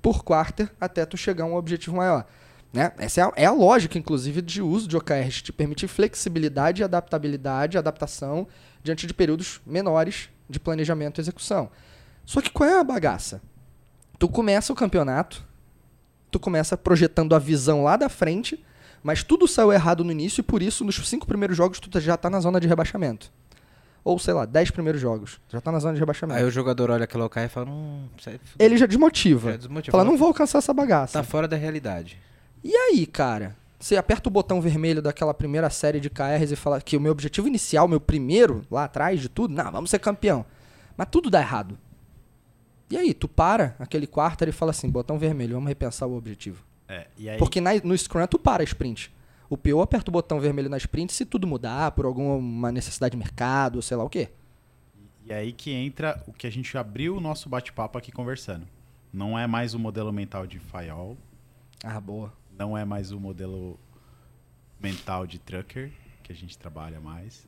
por 0.01 0.23
quarter 0.23 0.67
até 0.81 1.05
tu 1.05 1.15
chegar 1.15 1.43
a 1.43 1.47
um 1.47 1.53
objetivo 1.55 1.97
maior. 1.97 2.25
Né? 2.73 2.91
Essa 2.97 3.21
é 3.21 3.23
a, 3.23 3.33
é 3.35 3.45
a 3.45 3.51
lógica, 3.51 3.99
inclusive, 3.99 4.41
de 4.41 4.63
uso 4.63 4.87
de 4.87 4.97
OKRs, 4.97 5.43
te 5.43 5.53
permitir 5.53 5.87
flexibilidade, 5.87 6.83
adaptabilidade, 6.83 7.77
adaptação 7.77 8.47
diante 8.81 9.05
de 9.05 9.13
períodos 9.13 9.61
menores 9.63 10.29
de 10.49 10.59
planejamento 10.59 11.19
e 11.19 11.21
execução. 11.21 11.69
Só 12.25 12.41
que 12.41 12.49
qual 12.49 12.67
é 12.67 12.79
a 12.79 12.83
bagaça? 12.83 13.43
Tu 14.17 14.27
começa 14.27 14.73
o 14.73 14.75
campeonato, 14.75 15.45
tu 16.33 16.39
começa 16.39 16.75
projetando 16.75 17.33
a 17.35 17.39
visão 17.39 17.83
lá 17.83 17.95
da 17.95 18.09
frente, 18.09 18.61
mas 19.01 19.23
tudo 19.23 19.47
saiu 19.47 19.71
errado 19.71 20.03
no 20.03 20.11
início 20.11 20.41
e 20.41 20.43
por 20.43 20.61
isso 20.61 20.83
nos 20.83 20.95
cinco 21.07 21.25
primeiros 21.27 21.55
jogos 21.55 21.79
tu 21.79 21.99
já 21.99 22.17
tá 22.17 22.29
na 22.29 22.39
zona 22.39 22.59
de 22.59 22.67
rebaixamento. 22.67 23.31
Ou 24.03 24.19
sei 24.19 24.33
lá, 24.33 24.45
dez 24.45 24.69
primeiros 24.69 24.99
jogos, 24.99 25.39
já 25.49 25.61
tá 25.61 25.71
na 25.71 25.79
zona 25.79 25.93
de 25.93 25.99
rebaixamento. 25.99 26.37
Aí 26.39 26.45
o 26.45 26.51
jogador 26.51 26.89
olha 26.91 27.05
aquela 27.05 27.25
OK 27.25 27.41
e 27.41 27.47
fala, 27.47 27.69
hum, 27.69 28.07
sai- 28.19 28.39
Ele 28.59 28.75
já 28.77 28.85
desmotiva. 28.85 29.51
já 29.51 29.57
desmotiva. 29.57 29.97
Fala, 29.97 30.09
não 30.09 30.17
vou 30.17 30.27
alcançar 30.27 30.57
essa 30.57 30.73
bagaça. 30.73 31.13
Tá 31.19 31.23
fora 31.23 31.47
da 31.47 31.55
realidade. 31.55 32.17
E 32.63 32.75
aí, 32.75 33.05
cara? 33.05 33.55
Você 33.79 33.95
aperta 33.95 34.27
o 34.29 34.31
botão 34.31 34.61
vermelho 34.61 35.01
daquela 35.01 35.33
primeira 35.33 35.69
série 35.69 35.99
de 35.99 36.09
KRs 36.09 36.51
e 36.51 36.55
fala 36.55 36.81
que 36.81 36.95
o 36.97 37.01
meu 37.01 37.11
objetivo 37.11 37.47
inicial, 37.47 37.87
meu 37.87 37.99
primeiro, 37.99 38.61
lá 38.71 38.85
atrás 38.85 39.19
de 39.21 39.27
tudo, 39.29 39.53
não, 39.53 39.71
vamos 39.71 39.89
ser 39.89 39.99
campeão. 39.99 40.45
Mas 40.97 41.07
tudo 41.11 41.29
dá 41.29 41.39
errado. 41.39 41.77
E 42.93 42.97
aí, 42.97 43.13
tu 43.13 43.27
para 43.27 43.75
aquele 43.79 44.05
quarter 44.05 44.47
e 44.47 44.51
fala 44.51 44.69
assim, 44.71 44.89
botão 44.89 45.17
vermelho, 45.17 45.55
vamos 45.55 45.67
repensar 45.67 46.05
o 46.07 46.15
objetivo. 46.15 46.63
É, 46.87 47.07
aí, 47.27 47.37
Porque 47.39 47.59
na- 47.59 47.73
no 47.83 47.97
Scrum 47.97 48.25
tu 48.27 48.37
para 48.37 48.61
a 48.61 48.65
sprint. 48.65 49.11
O 49.49 49.57
PO 49.57 49.81
aperta 49.81 50.09
o 50.09 50.13
botão 50.13 50.39
vermelho 50.39 50.69
na 50.69 50.77
sprint 50.77 51.11
se 51.13 51.25
tudo 51.25 51.47
mudar 51.47 51.91
por 51.91 52.05
alguma 52.05 52.71
necessidade 52.71 53.11
de 53.13 53.17
mercado, 53.17 53.81
sei 53.81 53.97
lá 53.97 54.03
o 54.03 54.09
quê. 54.09 54.29
E 55.25 55.33
aí 55.33 55.51
que 55.53 55.71
entra 55.71 56.21
o 56.27 56.33
que 56.33 56.45
a 56.45 56.51
gente 56.51 56.77
abriu 56.77 57.17
o 57.17 57.19
nosso 57.19 57.49
bate-papo 57.49 57.97
aqui 57.97 58.11
conversando. 58.11 58.67
Não 59.11 59.37
é 59.39 59.47
mais 59.47 59.73
o 59.73 59.79
modelo 59.79 60.11
mental 60.11 60.45
de 60.45 60.59
Fayol, 60.59 61.17
Ah, 61.83 61.99
boa. 61.99 62.31
não 62.57 62.77
é 62.77 62.83
mais 62.85 63.11
o 63.11 63.19
modelo 63.19 63.79
mental 64.79 65.25
de 65.25 65.39
Trucker, 65.39 65.91
que 66.21 66.31
a 66.31 66.35
gente 66.35 66.57
trabalha 66.57 66.99
mais. 66.99 67.47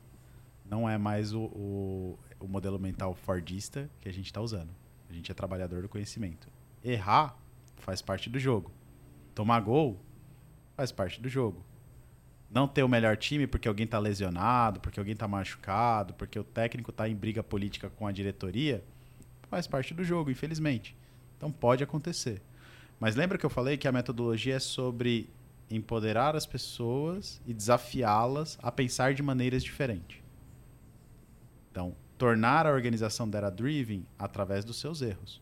Não 0.69 0.89
é 0.89 0.97
mais 0.97 1.33
o, 1.33 1.41
o, 1.41 2.19
o 2.39 2.47
modelo 2.47 2.79
mental 2.79 3.13
Fordista 3.13 3.89
que 4.01 4.09
a 4.09 4.13
gente 4.13 4.25
está 4.27 4.41
usando. 4.41 4.69
A 5.09 5.13
gente 5.13 5.31
é 5.31 5.33
trabalhador 5.33 5.81
do 5.81 5.89
conhecimento. 5.89 6.47
Errar 6.83 7.37
faz 7.77 8.01
parte 8.01 8.29
do 8.29 8.39
jogo. 8.39 8.71
Tomar 9.33 9.59
gol 9.61 9.99
faz 10.75 10.91
parte 10.91 11.21
do 11.21 11.29
jogo. 11.29 11.63
Não 12.49 12.67
ter 12.67 12.83
o 12.83 12.89
melhor 12.89 13.17
time 13.17 13.47
porque 13.47 13.67
alguém 13.67 13.85
está 13.85 13.99
lesionado, 13.99 14.79
porque 14.79 14.99
alguém 14.99 15.13
está 15.13 15.27
machucado, 15.27 16.13
porque 16.13 16.39
o 16.39 16.43
técnico 16.43 16.91
está 16.91 17.07
em 17.09 17.15
briga 17.15 17.43
política 17.43 17.89
com 17.89 18.07
a 18.07 18.11
diretoria, 18.11 18.83
faz 19.49 19.67
parte 19.67 19.93
do 19.93 20.03
jogo, 20.03 20.31
infelizmente. 20.31 20.95
Então 21.37 21.51
pode 21.51 21.83
acontecer. 21.83 22.41
Mas 22.99 23.15
lembra 23.15 23.37
que 23.37 23.45
eu 23.45 23.49
falei 23.49 23.77
que 23.77 23.87
a 23.87 23.91
metodologia 23.91 24.55
é 24.55 24.59
sobre 24.59 25.29
empoderar 25.69 26.35
as 26.35 26.45
pessoas 26.45 27.41
e 27.45 27.53
desafiá-las 27.53 28.57
a 28.61 28.71
pensar 28.71 29.13
de 29.13 29.23
maneiras 29.23 29.63
diferentes. 29.63 30.19
Então, 31.71 31.95
tornar 32.17 32.65
a 32.65 32.71
organização 32.71 33.29
data-driven 33.29 34.05
através 34.17 34.63
dos 34.63 34.79
seus 34.79 35.01
erros. 35.01 35.41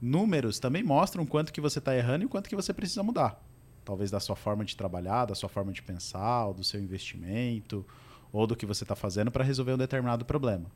Números 0.00 0.58
também 0.58 0.82
mostram 0.82 1.24
quanto 1.24 1.52
que 1.52 1.60
você 1.60 1.78
está 1.78 1.96
errando 1.96 2.24
e 2.24 2.28
quanto 2.28 2.48
que 2.48 2.56
você 2.56 2.72
precisa 2.72 3.02
mudar. 3.02 3.42
Talvez 3.84 4.10
da 4.10 4.20
sua 4.20 4.36
forma 4.36 4.64
de 4.64 4.76
trabalhar, 4.76 5.26
da 5.26 5.34
sua 5.34 5.48
forma 5.48 5.72
de 5.72 5.82
pensar, 5.82 6.52
do 6.52 6.64
seu 6.64 6.80
investimento, 6.80 7.86
ou 8.32 8.46
do 8.46 8.56
que 8.56 8.66
você 8.66 8.84
está 8.84 8.94
fazendo 8.94 9.30
para 9.30 9.44
resolver 9.44 9.72
um 9.72 9.78
determinado 9.78 10.24
problema. 10.24 10.70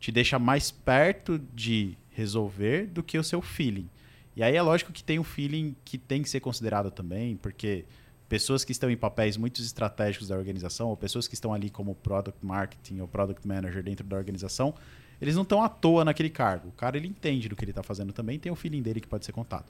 Te 0.00 0.10
deixa 0.10 0.38
mais 0.38 0.70
perto 0.70 1.38
de 1.38 1.96
resolver 2.10 2.86
do 2.86 3.02
que 3.02 3.18
o 3.18 3.24
seu 3.24 3.40
feeling. 3.40 3.88
E 4.34 4.42
aí 4.42 4.56
é 4.56 4.62
lógico 4.62 4.92
que 4.92 5.04
tem 5.04 5.18
um 5.18 5.24
feeling 5.24 5.76
que 5.84 5.96
tem 5.96 6.22
que 6.22 6.28
ser 6.28 6.40
considerado 6.40 6.90
também, 6.90 7.36
porque 7.36 7.84
pessoas 8.28 8.64
que 8.64 8.72
estão 8.72 8.90
em 8.90 8.96
papéis 8.96 9.36
muito 9.36 9.60
estratégicos 9.60 10.28
da 10.28 10.36
organização, 10.36 10.88
ou 10.88 10.96
pessoas 10.96 11.28
que 11.28 11.34
estão 11.34 11.52
ali 11.54 11.70
como 11.70 11.94
product 11.94 12.44
marketing 12.44 13.00
ou 13.00 13.08
product 13.08 13.46
manager 13.46 13.82
dentro 13.82 14.06
da 14.06 14.16
organização, 14.16 14.74
eles 15.20 15.34
não 15.34 15.42
estão 15.42 15.62
à 15.62 15.68
toa 15.68 16.04
naquele 16.04 16.30
cargo. 16.30 16.68
O 16.68 16.72
cara 16.72 16.96
ele 16.96 17.08
entende 17.08 17.48
do 17.48 17.56
que 17.56 17.64
ele 17.64 17.70
está 17.70 17.82
fazendo 17.82 18.12
também, 18.12 18.38
tem 18.38 18.50
o 18.50 18.56
feeling 18.56 18.82
dele 18.82 19.00
que 19.00 19.08
pode 19.08 19.24
ser 19.24 19.32
contado. 19.32 19.66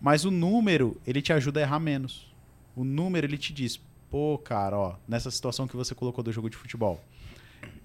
Mas 0.00 0.24
o 0.24 0.30
número, 0.30 1.00
ele 1.06 1.20
te 1.20 1.32
ajuda 1.32 1.60
a 1.60 1.62
errar 1.62 1.80
menos. 1.80 2.32
O 2.76 2.84
número, 2.84 3.26
ele 3.26 3.36
te 3.36 3.52
diz, 3.52 3.80
pô, 4.10 4.38
cara, 4.38 4.78
ó, 4.78 4.94
nessa 5.08 5.30
situação 5.30 5.66
que 5.66 5.76
você 5.76 5.94
colocou 5.94 6.22
do 6.22 6.30
jogo 6.30 6.48
de 6.48 6.56
futebol. 6.56 7.00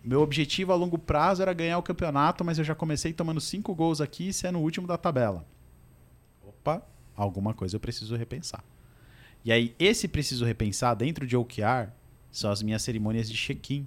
Meu 0.03 0.21
objetivo 0.21 0.71
a 0.71 0.75
longo 0.75 0.99
prazo 0.99 1.41
era 1.41 1.53
ganhar 1.53 1.77
o 1.79 1.83
campeonato, 1.83 2.43
mas 2.43 2.59
eu 2.59 2.63
já 2.63 2.75
comecei 2.75 3.13
tomando 3.13 3.41
cinco 3.41 3.73
gols 3.73 4.01
aqui 4.01 4.27
e 4.27 4.33
sendo 4.33 4.59
o 4.59 4.61
último 4.61 4.85
da 4.85 4.97
tabela. 4.97 5.45
Opa, 6.45 6.83
alguma 7.15 7.53
coisa 7.53 7.75
eu 7.75 7.79
preciso 7.79 8.15
repensar. 8.15 8.63
E 9.45 9.51
aí, 9.51 9.75
esse 9.77 10.07
preciso 10.07 10.45
repensar 10.45 10.95
dentro 10.95 11.27
de 11.27 11.35
OKR 11.35 11.89
são 12.31 12.51
as 12.51 12.61
minhas 12.61 12.81
cerimônias 12.81 13.29
de 13.29 13.35
check-in, 13.35 13.85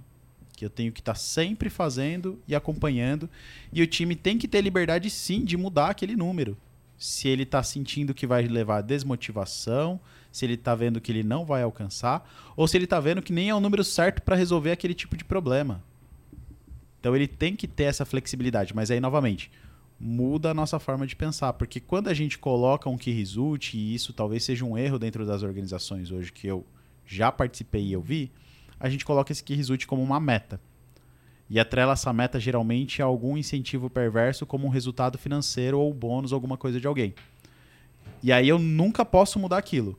que 0.57 0.64
eu 0.64 0.71
tenho 0.71 0.92
que 0.92 1.01
estar 1.01 1.14
tá 1.14 1.19
sempre 1.19 1.71
fazendo 1.71 2.40
e 2.47 2.55
acompanhando. 2.55 3.29
E 3.73 3.83
o 3.83 3.87
time 3.87 4.14
tem 4.14 4.38
que 4.38 4.49
ter 4.49 4.61
liberdade, 4.61 5.11
sim, 5.11 5.45
de 5.45 5.57
mudar 5.57 5.90
aquele 5.90 6.16
número. 6.16 6.57
Se 6.99 7.29
ele 7.29 7.42
está 7.42 7.62
sentindo 7.62 8.14
que 8.14 8.27
vai 8.27 8.42
levar 8.42 8.81
desmotivação, 8.81 10.01
se 10.33 10.45
ele 10.45 10.55
está 10.55 10.75
vendo 10.75 11.01
que 11.01 11.12
ele 11.12 11.23
não 11.23 11.45
vai 11.45 11.62
alcançar, 11.62 12.29
ou 12.57 12.66
se 12.69 12.77
ele 12.77 12.85
está 12.85 13.01
vendo 13.01 13.23
que 13.23 13.33
nem 13.33 13.51
é 13.51 13.55
o 13.55 13.61
número 13.61 13.85
certo 13.85 14.23
para 14.23 14.37
resolver 14.37 14.71
aquele 14.71 14.95
tipo 14.95 15.16
de 15.16 15.25
problema. 15.25 15.83
Então 17.01 17.14
ele 17.14 17.27
tem 17.27 17.55
que 17.55 17.69
ter 17.69 17.85
essa 17.85 18.05
flexibilidade. 18.05 18.75
Mas 18.75 18.90
aí, 18.90 19.01
novamente, 19.01 19.51
muda 19.99 20.51
a 20.51 20.55
nossa 20.55 20.79
forma 20.79 21.07
de 21.07 21.17
pensar. 21.17 21.53
Porque 21.55 21.81
quando 21.81 22.09
a 22.09 22.15
gente 22.15 22.39
coloca 22.39 22.89
um 22.89 22.99
que 22.99 23.11
resulte, 23.11 23.77
e 23.77 23.95
isso 23.95 24.13
talvez 24.13 24.45
seja 24.45 24.65
um 24.65 24.77
erro 24.77 24.99
dentro 24.99 25.25
das 25.27 25.43
organizações 25.43 26.11
hoje 26.11 26.33
que 26.33 26.47
eu 26.47 26.65
já 27.07 27.31
participei 27.33 27.85
e 27.85 27.93
eu 27.93 28.01
vi, 28.01 28.31
a 28.79 28.89
gente 28.89 29.05
coloca 29.05 29.33
esse 29.33 29.43
que 29.43 29.55
resulte 29.55 29.87
como 29.87 30.03
uma 30.03 30.21
meta. 30.21 30.61
E 31.49 31.61
atrela 31.61 31.93
essa 31.93 32.13
meta 32.13 32.41
geralmente 32.41 33.01
a 33.01 33.05
algum 33.05 33.37
incentivo 33.37 33.89
perverso, 33.89 34.45
como 34.45 34.67
um 34.67 34.71
resultado 34.71 35.17
financeiro 35.17 35.79
ou 35.79 35.95
bônus, 35.95 36.33
alguma 36.33 36.57
coisa 36.57 36.81
de 36.81 36.87
alguém. 36.87 37.15
E 38.23 38.33
aí 38.33 38.49
eu 38.49 38.59
nunca 38.59 39.05
posso 39.05 39.39
mudar 39.39 39.59
aquilo. 39.59 39.99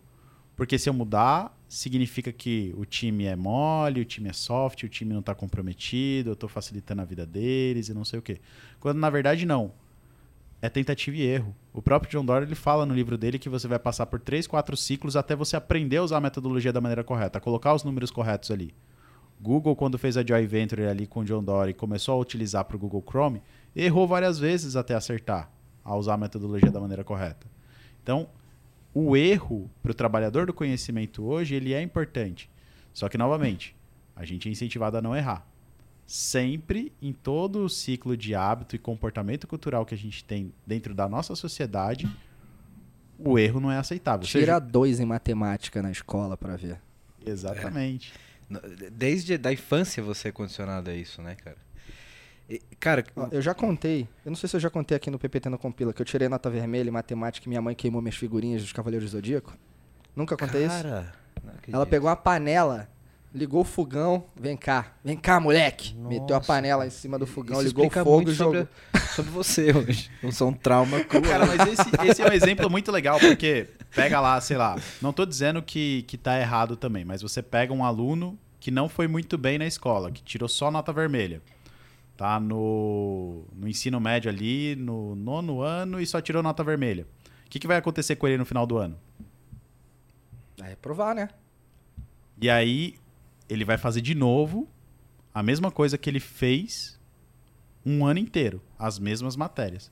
Porque 0.56 0.78
se 0.78 0.90
eu 0.90 0.94
mudar, 0.94 1.56
significa 1.70 2.32
que 2.32 2.74
o 2.78 2.84
time 2.84 3.26
é 3.26 3.36
mole, 3.36 4.02
o 4.02 4.06
time 4.06 4.30
é 4.30 4.34
soft, 4.34 4.84
o 4.84 4.90
time 4.90 5.14
não 5.14 5.20
está 5.20 5.36
comprometido, 5.36 6.32
eu 6.32 6.34
estou 6.34 6.50
facilitando 6.50 7.02
a 7.02 7.06
vida 7.06 7.26
deles 7.26 7.90
e 7.90 7.94
não 7.94 8.04
sei 8.04 8.20
o 8.20 8.22
quê. 8.22 8.40
Quando 8.80 8.98
na 8.98 9.10
verdade 9.10 9.46
não. 9.46 9.72
É 10.62 10.70
tentativa 10.70 11.16
e 11.16 11.22
erro. 11.22 11.56
O 11.72 11.82
próprio 11.82 12.12
John 12.12 12.26
Doerr 12.26 12.44
ele 12.44 12.56
fala 12.56 12.86
no 12.86 12.94
livro 12.94 13.18
dele 13.18 13.38
que 13.38 13.50
você 13.50 13.68
vai 13.68 13.78
passar 13.78 14.08
por 14.08 14.20
três, 14.20 14.48
quatro 14.48 14.76
ciclos 14.76 15.16
até 15.16 15.36
você 15.36 15.56
aprender 15.56 15.98
a 15.98 16.04
usar 16.04 16.18
a 16.18 16.22
metodologia 16.22 16.74
da 16.74 16.82
maneira 16.82 17.04
correta, 17.04 17.40
colocar 17.40 17.74
os 17.74 17.84
números 17.84 18.10
corretos 18.10 18.50
ali. 18.50 18.74
Google, 19.40 19.76
quando 19.76 20.00
fez 20.00 20.18
a 20.18 20.26
Joy 20.26 20.48
Venture 20.48 20.88
ali 20.88 21.06
com 21.06 21.20
o 21.20 21.24
John 21.24 21.44
Doerr 21.44 21.70
e 21.70 21.74
começou 21.74 22.16
a 22.16 22.18
utilizar 22.18 22.66
para 22.66 22.76
o 22.76 22.80
Google 22.80 23.04
Chrome, 23.08 23.42
errou 23.76 24.08
várias 24.08 24.40
vezes 24.40 24.76
até 24.76 24.96
acertar 24.96 25.52
a 25.84 25.96
usar 25.96 26.16
a 26.16 26.18
metodologia 26.18 26.72
da 26.72 26.80
maneira 26.80 27.04
correta. 27.04 27.46
Então, 28.02 28.28
o 28.94 29.16
erro 29.16 29.70
para 29.84 29.92
o 29.92 29.96
trabalhador 29.96 30.48
do 30.48 30.54
conhecimento 30.54 31.24
hoje 31.24 31.54
ele 31.54 31.72
é 31.72 31.82
importante. 31.82 32.50
Só 32.92 33.08
que, 33.08 33.18
novamente, 33.18 33.76
a 34.16 34.26
gente 34.26 34.50
é 34.50 34.52
incentivado 34.52 34.98
a 34.98 35.02
não 35.02 35.16
errar. 35.16 35.46
Sempre, 36.08 36.94
em 37.02 37.12
todo 37.12 37.66
o 37.66 37.70
ciclo 37.70 38.16
de 38.16 38.34
hábito 38.34 38.78
e 38.78 38.80
comportamento 38.80 39.46
cultural 39.46 39.86
que 39.86 39.94
a 39.94 39.98
gente 39.98 40.24
tem 40.24 40.54
dentro 40.66 40.96
da 40.96 41.10
nossa 41.10 41.36
sociedade, 41.36 42.10
o 43.20 43.38
erro 43.38 43.60
não 43.60 43.70
é 43.70 43.78
aceitável. 43.78 44.26
Tira 44.26 44.46
seja... 44.46 44.60
dois 44.60 45.02
em 45.02 45.06
matemática 45.06 45.82
na 45.82 45.92
escola 45.92 46.38
para 46.38 46.56
ver. 46.56 46.80
Exatamente. 47.26 48.14
É. 48.50 48.90
Desde 48.90 49.38
a 49.44 49.52
infância 49.52 50.02
você 50.02 50.30
é 50.30 50.32
condicionado 50.32 50.90
a 50.90 50.94
isso, 50.94 51.22
né, 51.22 51.36
cara? 51.36 51.58
Cara, 52.80 53.04
eu 53.30 53.42
já 53.42 53.54
contei, 53.54 54.08
eu 54.24 54.30
não 54.30 54.38
sei 54.38 54.48
se 54.48 54.56
eu 54.56 54.60
já 54.62 54.70
contei 54.70 54.96
aqui 54.96 55.12
no 55.12 55.20
PPT 55.20 55.50
no 55.50 55.58
Compila, 55.58 55.92
que 55.92 56.02
eu 56.02 56.06
tirei 56.06 56.30
nota 56.30 56.50
vermelha 56.50 56.88
em 56.88 56.92
matemática 56.92 57.46
e 57.46 57.50
minha 57.50 57.62
mãe 57.62 57.76
queimou 57.76 58.02
minhas 58.02 58.16
figurinhas 58.16 58.62
dos 58.62 58.72
Cavaleiros 58.72 59.12
do 59.12 59.18
Zodíaco. 59.18 59.54
Nunca 60.16 60.38
contei 60.38 60.66
Cara, 60.66 61.14
isso? 61.44 61.72
Ela 61.74 61.86
pegou 61.86 62.10
uma 62.10 62.16
panela, 62.16 62.90
ligou 63.38 63.62
o 63.62 63.64
fogão, 63.64 64.26
vem 64.36 64.58
cá, 64.58 64.94
vem 65.04 65.16
cá, 65.16 65.40
moleque. 65.40 65.96
Nossa. 65.96 66.10
Meteu 66.10 66.36
a 66.36 66.42
panela 66.42 66.86
em 66.86 66.90
cima 66.90 67.18
do 67.18 67.26
fogão, 67.28 67.58
isso 67.62 67.68
ligou 67.68 67.88
o 67.88 67.90
fogo 67.90 68.30
e 68.30 68.34
jogou. 68.34 68.68
Sobre, 68.94 69.08
sobre 69.16 69.32
você 69.32 69.72
hoje. 69.72 70.12
Não 70.22 70.32
sou 70.32 70.50
um 70.50 70.54
trauma 70.54 71.04
cruel. 71.04 71.24
Cara, 71.24 71.46
mas 71.46 71.68
esse, 71.68 72.10
esse 72.10 72.22
é 72.22 72.28
um 72.28 72.34
exemplo 72.34 72.70
muito 72.70 72.92
legal, 72.92 73.20
porque 73.20 73.68
pega 73.96 74.20
lá, 74.20 74.40
sei 74.42 74.58
lá, 74.58 74.76
não 75.02 75.14
tô 75.14 75.26
dizendo 75.26 75.62
que, 75.62 76.04
que 76.04 76.18
tá 76.18 76.40
errado 76.40 76.76
também, 76.76 77.06
mas 77.06 77.22
você 77.22 77.42
pega 77.42 77.74
um 77.74 77.86
aluno 77.86 78.38
que 78.60 78.72
não 78.72 78.90
foi 78.90 79.08
muito 79.08 79.38
bem 79.38 79.58
na 79.58 79.66
escola, 79.66 80.12
que 80.12 80.22
tirou 80.24 80.50
só 80.50 80.70
nota 80.70 80.92
vermelha 80.92 81.42
tá 82.18 82.40
no, 82.40 83.46
no 83.54 83.68
ensino 83.68 84.00
médio 84.00 84.30
ali, 84.30 84.76
no 84.76 85.16
nono 85.16 85.62
ano, 85.62 86.02
e 86.02 86.08
só 86.08 86.20
tirou 86.20 86.42
nota 86.42 86.64
vermelha. 86.64 87.06
O 87.46 87.50
que, 87.50 87.60
que 87.60 87.68
vai 87.68 87.78
acontecer 87.78 88.16
com 88.16 88.28
ele 88.28 88.40
no 88.40 88.46
final 88.46 88.66
do 88.66 88.78
ano? 88.78 88.98
Vai 90.58 90.70
reprovar, 90.70 91.14
né? 91.14 91.30
E 92.42 92.50
aí 92.50 92.96
ele 93.50 93.66
vai 93.66 93.78
fazer 93.78 94.02
de 94.02 94.16
novo 94.16 94.68
a 95.34 95.44
mesma 95.44 95.72
coisa 95.72 95.98
que 95.98 96.10
ele 96.10 96.20
fez 96.20 97.00
um 97.86 98.06
ano 98.06 98.20
inteiro, 98.20 98.62
as 98.78 99.00
mesmas 99.00 99.36
matérias. 99.36 99.92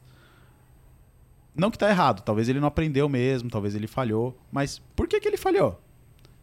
Não 1.56 1.72
que 1.72 1.78
tá 1.78 1.90
errado, 1.90 2.22
talvez 2.22 2.50
ele 2.50 2.60
não 2.60 2.68
aprendeu 2.68 3.08
mesmo, 3.08 3.50
talvez 3.50 3.76
ele 3.76 3.88
falhou, 3.88 4.38
mas 4.52 4.80
por 4.96 5.08
que, 5.08 5.20
que 5.20 5.28
ele 5.28 5.38
falhou? 5.38 5.82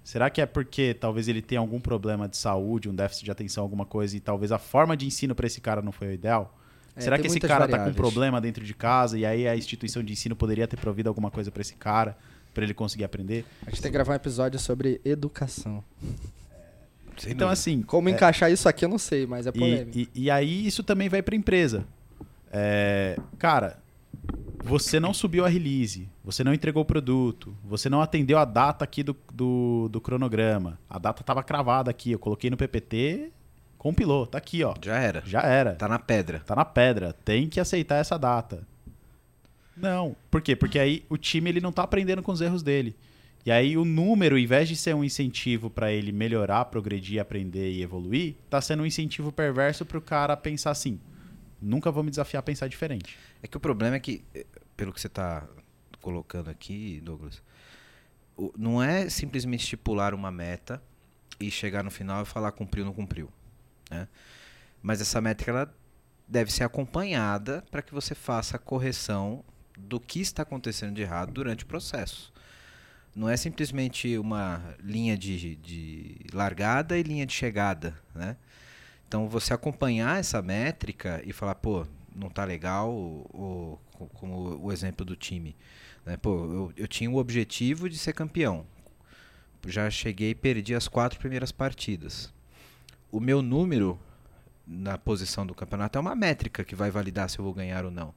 Será 0.03 0.31
que 0.31 0.41
é 0.41 0.47
porque 0.47 0.95
talvez 0.95 1.29
ele 1.29 1.43
tenha 1.43 1.61
algum 1.61 1.79
problema 1.79 2.29
de 2.29 2.37
saúde, 2.37 2.89
um 2.89 2.95
déficit 2.95 3.25
de 3.25 3.31
atenção, 3.31 3.63
alguma 3.63 3.85
coisa, 3.85 4.17
e 4.17 4.21
talvez 4.21 4.51
a 4.51 4.59
forma 4.59 4.97
de 4.97 5.07
ensino 5.07 5.35
para 5.35 5.47
esse 5.47 5.61
cara 5.61 5.83
não 5.83 5.93
foi 5.93 6.09
o 6.09 6.13
ideal? 6.13 6.59
É, 6.97 7.01
Será 7.01 7.19
que 7.19 7.27
esse 7.27 7.41
cara 7.41 7.67
está 7.67 7.85
com 7.85 7.93
problema 7.93 8.41
dentro 8.41 8.65
de 8.65 8.75
casa 8.75 9.19
e 9.19 9.25
aí 9.25 9.47
a 9.47 9.57
instituição 9.57 10.03
de 10.03 10.13
ensino 10.13 10.35
poderia 10.35 10.67
ter 10.67 10.77
provido 10.77 11.09
alguma 11.09 11.31
coisa 11.31 11.51
para 11.51 11.61
esse 11.61 11.75
cara, 11.75 12.17
para 12.53 12.65
ele 12.65 12.75
conseguir 12.75 13.05
aprender? 13.05 13.45
A 13.67 13.71
gente 13.71 13.81
tem 13.81 13.91
que 13.91 13.95
gravar 13.95 14.13
um 14.13 14.17
episódio 14.17 14.59
sobre 14.59 15.01
educação. 15.05 15.85
Então, 17.27 17.49
assim. 17.49 17.83
Como 17.83 18.09
é... 18.09 18.13
encaixar 18.13 18.51
isso 18.51 18.69
aqui 18.69 18.85
eu 18.85 18.89
não 18.89 18.99
sei, 18.99 19.27
mas 19.27 19.47
é 19.47 19.53
polêmico. 19.53 19.99
E, 19.99 20.09
e, 20.15 20.25
e 20.25 20.31
aí 20.31 20.67
isso 20.67 20.83
também 20.83 21.09
vai 21.09 21.23
para 21.23 21.35
a 21.35 21.39
empresa. 21.39 21.85
É, 22.53 23.17
cara, 23.39 23.79
você 24.63 25.01
não 25.01 25.13
subiu 25.13 25.45
a 25.45 25.49
release, 25.49 26.09
você 26.25 26.45
não 26.45 26.55
entregou 26.55 26.83
o 26.83 26.87
produto, 26.87 27.57
você 27.65 27.89
não 27.89 28.01
atendeu 28.01 28.39
a 28.39 28.45
data 28.45 28.85
aqui 28.85 29.03
do, 29.03 29.17
do, 29.33 29.89
do 29.91 30.01
cronograma. 30.01 30.79
A 30.89 30.99
data 30.99 31.23
estava 31.23 31.43
cravada 31.43 31.91
aqui, 31.91 32.13
eu 32.13 32.19
coloquei 32.19 32.51
no 32.51 32.57
PPT, 32.57 33.33
compilou, 33.77 34.27
tá 34.27 34.39
aqui, 34.39 34.63
ó. 34.63 34.75
Já 34.81 34.99
era. 34.99 35.23
Já 35.27 35.41
era. 35.41 35.75
Tá 35.75 35.89
na 35.89 35.99
pedra. 35.99 36.41
Tá 36.41 36.55
na 36.55 36.65
pedra, 36.65 37.13
tem 37.25 37.49
que 37.49 37.59
aceitar 37.59 37.97
essa 37.97 38.19
data. 38.19 38.67
Não, 39.77 40.15
por 40.31 40.41
quê? 40.41 40.55
Porque 40.55 40.79
aí 40.79 41.05
o 41.09 41.17
time 41.17 41.51
ele 41.51 41.61
não 41.61 41.73
tá 41.73 41.83
aprendendo 41.83 42.23
com 42.23 42.31
os 42.31 42.41
erros 42.41 42.63
dele. 42.63 42.95
E 43.45 43.51
aí 43.51 43.77
o 43.77 43.85
número, 43.85 44.39
em 44.39 44.47
vez 44.47 44.69
de 44.69 44.77
ser 44.77 44.95
um 44.95 45.03
incentivo 45.03 45.69
para 45.69 45.93
ele 45.93 46.13
melhorar, 46.13 46.67
progredir, 46.67 47.21
aprender 47.21 47.73
e 47.73 47.83
evoluir, 47.83 48.37
tá 48.49 48.61
sendo 48.61 48.85
um 48.85 48.87
incentivo 48.87 49.33
perverso 49.33 49.85
pro 49.85 50.01
cara 50.01 50.37
pensar 50.37 50.71
assim: 50.71 51.01
nunca 51.61 51.91
vou 51.91 52.05
me 52.05 52.11
desafiar 52.11 52.41
a 52.41 52.45
pensar 52.45 52.69
diferente. 52.69 53.19
É 53.43 53.49
que 53.49 53.57
o 53.57 53.61
problema 53.61 53.97
é 53.97 54.01
que, 54.01 54.25
eh, 54.35 54.47
pelo 54.77 54.93
que 54.93 55.01
você 55.01 55.09
está 55.09 55.47
colocando 56.01 56.51
aqui, 56.51 57.01
Douglas, 57.03 57.43
não 58.57 58.83
é 58.83 59.09
simplesmente 59.09 59.63
estipular 59.63 60.15
uma 60.15 60.31
meta 60.31 60.83
e 61.39 61.51
chegar 61.51 61.83
no 61.83 61.91
final 61.91 62.23
e 62.23 62.27
falar 62.27 62.53
cumpriu 62.53 62.85
ou 62.85 62.87
não 62.87 62.95
cumpriu. 62.95 63.29
Né? 63.91 64.09
Mas 64.81 65.01
essa 65.01 65.21
métrica 65.21 65.51
ela 65.51 65.75
deve 66.27 66.53
ser 66.53 66.65
acompanhada 66.65 67.65
para 67.71 67.83
que 67.83 67.93
você 67.93 68.15
faça 68.15 68.57
a 68.57 68.59
correção 68.59 69.45
do 69.77 70.01
que 70.01 70.21
está 70.21 70.43
acontecendo 70.43 70.95
de 70.95 71.03
errado 71.03 71.33
durante 71.33 71.65
o 71.65 71.67
processo. 71.67 72.32
Não 73.15 73.29
é 73.29 73.37
simplesmente 73.37 74.17
uma 74.17 74.63
linha 74.83 75.17
de, 75.17 75.57
de 75.57 76.17
largada 76.33 76.99
e 76.99 77.03
linha 77.03 77.27
de 77.27 77.33
chegada, 77.33 77.95
né? 78.15 78.37
Então, 79.07 79.29
você 79.29 79.53
acompanhar 79.53 80.19
essa 80.19 80.41
métrica 80.41 81.21
e 81.23 81.35
falar, 81.35 81.57
pô, 81.57 81.87
não 82.17 82.31
tá 82.31 82.45
legal, 82.45 82.91
ou, 82.91 83.79
ou 83.99 84.07
como 84.15 84.59
o 84.59 84.73
exemplo 84.73 85.05
do 85.05 85.15
time. 85.15 85.55
Né? 86.07 86.17
Pô, 86.17 86.31
eu, 86.47 86.73
eu 86.77 86.89
tinha 86.89 87.11
o 87.11 87.17
objetivo 87.17 87.91
de 87.91 87.99
ser 87.99 88.15
campeão. 88.15 88.67
Já 89.67 89.91
cheguei 89.91 90.31
e 90.31 90.35
perdi 90.35 90.75
as 90.75 90.89
quatro 90.89 91.19
primeiras 91.19 91.53
partidas. 91.53 92.33
O 93.11 93.21
meu 93.21 93.43
número 93.43 94.01
na 94.67 94.97
posição 94.97 95.47
do 95.47 95.55
campeonato 95.55 95.99
é 95.99 96.01
uma 96.01 96.17
métrica 96.17 96.65
que 96.65 96.75
vai 96.75 96.91
validar 96.91 97.29
se 97.29 97.39
eu 97.39 97.45
vou 97.45 97.53
ganhar 97.53 97.85
ou 97.85 97.91
não. 97.91 98.15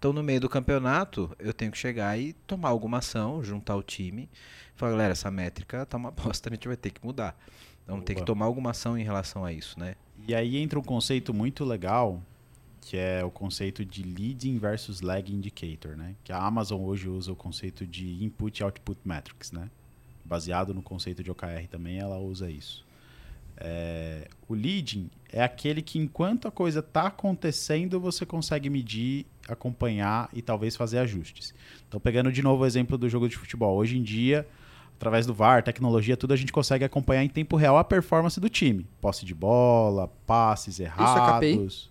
Então, 0.00 0.14
no 0.14 0.22
meio 0.22 0.40
do 0.40 0.48
campeonato, 0.48 1.30
eu 1.38 1.52
tenho 1.52 1.70
que 1.70 1.76
chegar 1.76 2.18
e 2.18 2.32
tomar 2.32 2.70
alguma 2.70 2.98
ação, 2.98 3.44
juntar 3.44 3.76
o 3.76 3.82
time, 3.82 4.30
falar, 4.74 4.92
galera, 4.92 5.12
essa 5.12 5.30
métrica 5.30 5.84
tá 5.84 5.98
uma 5.98 6.08
bosta, 6.10 6.48
a 6.48 6.52
gente 6.54 6.66
vai 6.66 6.76
ter 6.76 6.90
que 6.90 7.04
mudar. 7.04 7.38
Então 7.84 8.00
tem 8.00 8.16
que 8.16 8.20
Boa. 8.20 8.26
tomar 8.26 8.46
alguma 8.46 8.70
ação 8.70 8.96
em 8.96 9.04
relação 9.04 9.44
a 9.44 9.52
isso, 9.52 9.78
né? 9.78 9.96
E 10.26 10.34
aí 10.34 10.56
entra 10.56 10.78
um 10.78 10.82
conceito 10.82 11.34
muito 11.34 11.66
legal, 11.66 12.22
que 12.80 12.96
é 12.96 13.22
o 13.22 13.30
conceito 13.30 13.84
de 13.84 14.02
leading 14.02 14.58
versus 14.58 15.02
lag 15.02 15.30
indicator, 15.30 15.94
né? 15.94 16.14
Que 16.24 16.32
a 16.32 16.38
Amazon 16.38 16.80
hoje 16.80 17.06
usa 17.06 17.30
o 17.30 17.36
conceito 17.36 17.86
de 17.86 18.24
input 18.24 18.58
e 18.58 18.64
output 18.64 18.98
metrics, 19.04 19.52
né? 19.52 19.68
Baseado 20.24 20.72
no 20.72 20.80
conceito 20.80 21.22
de 21.22 21.30
OKR 21.30 21.68
também, 21.70 21.98
ela 21.98 22.16
usa 22.16 22.50
isso. 22.50 22.86
É, 23.62 24.26
o 24.48 24.54
leading 24.54 25.10
é 25.30 25.42
aquele 25.42 25.82
que 25.82 25.98
enquanto 25.98 26.48
a 26.48 26.50
coisa 26.50 26.80
está 26.80 27.08
acontecendo, 27.08 28.00
você 28.00 28.24
consegue 28.24 28.70
medir, 28.70 29.26
acompanhar 29.52 30.28
e 30.32 30.42
talvez 30.42 30.76
fazer 30.76 30.98
ajustes. 30.98 31.54
Então, 31.88 32.00
pegando 32.00 32.30
de 32.32 32.42
novo 32.42 32.62
o 32.62 32.66
exemplo 32.66 32.96
do 32.96 33.08
jogo 33.08 33.28
de 33.28 33.36
futebol. 33.36 33.76
Hoje 33.76 33.98
em 33.98 34.02
dia, 34.02 34.46
através 34.96 35.26
do 35.26 35.34
VAR, 35.34 35.62
tecnologia, 35.62 36.16
tudo, 36.16 36.32
a 36.34 36.36
gente 36.36 36.52
consegue 36.52 36.84
acompanhar 36.84 37.24
em 37.24 37.28
tempo 37.28 37.56
real 37.56 37.78
a 37.78 37.84
performance 37.84 38.38
do 38.38 38.48
time. 38.48 38.86
Posse 39.00 39.24
de 39.24 39.34
bola, 39.34 40.08
passes 40.26 40.76
KPI? 40.76 40.84
errados. 40.84 41.90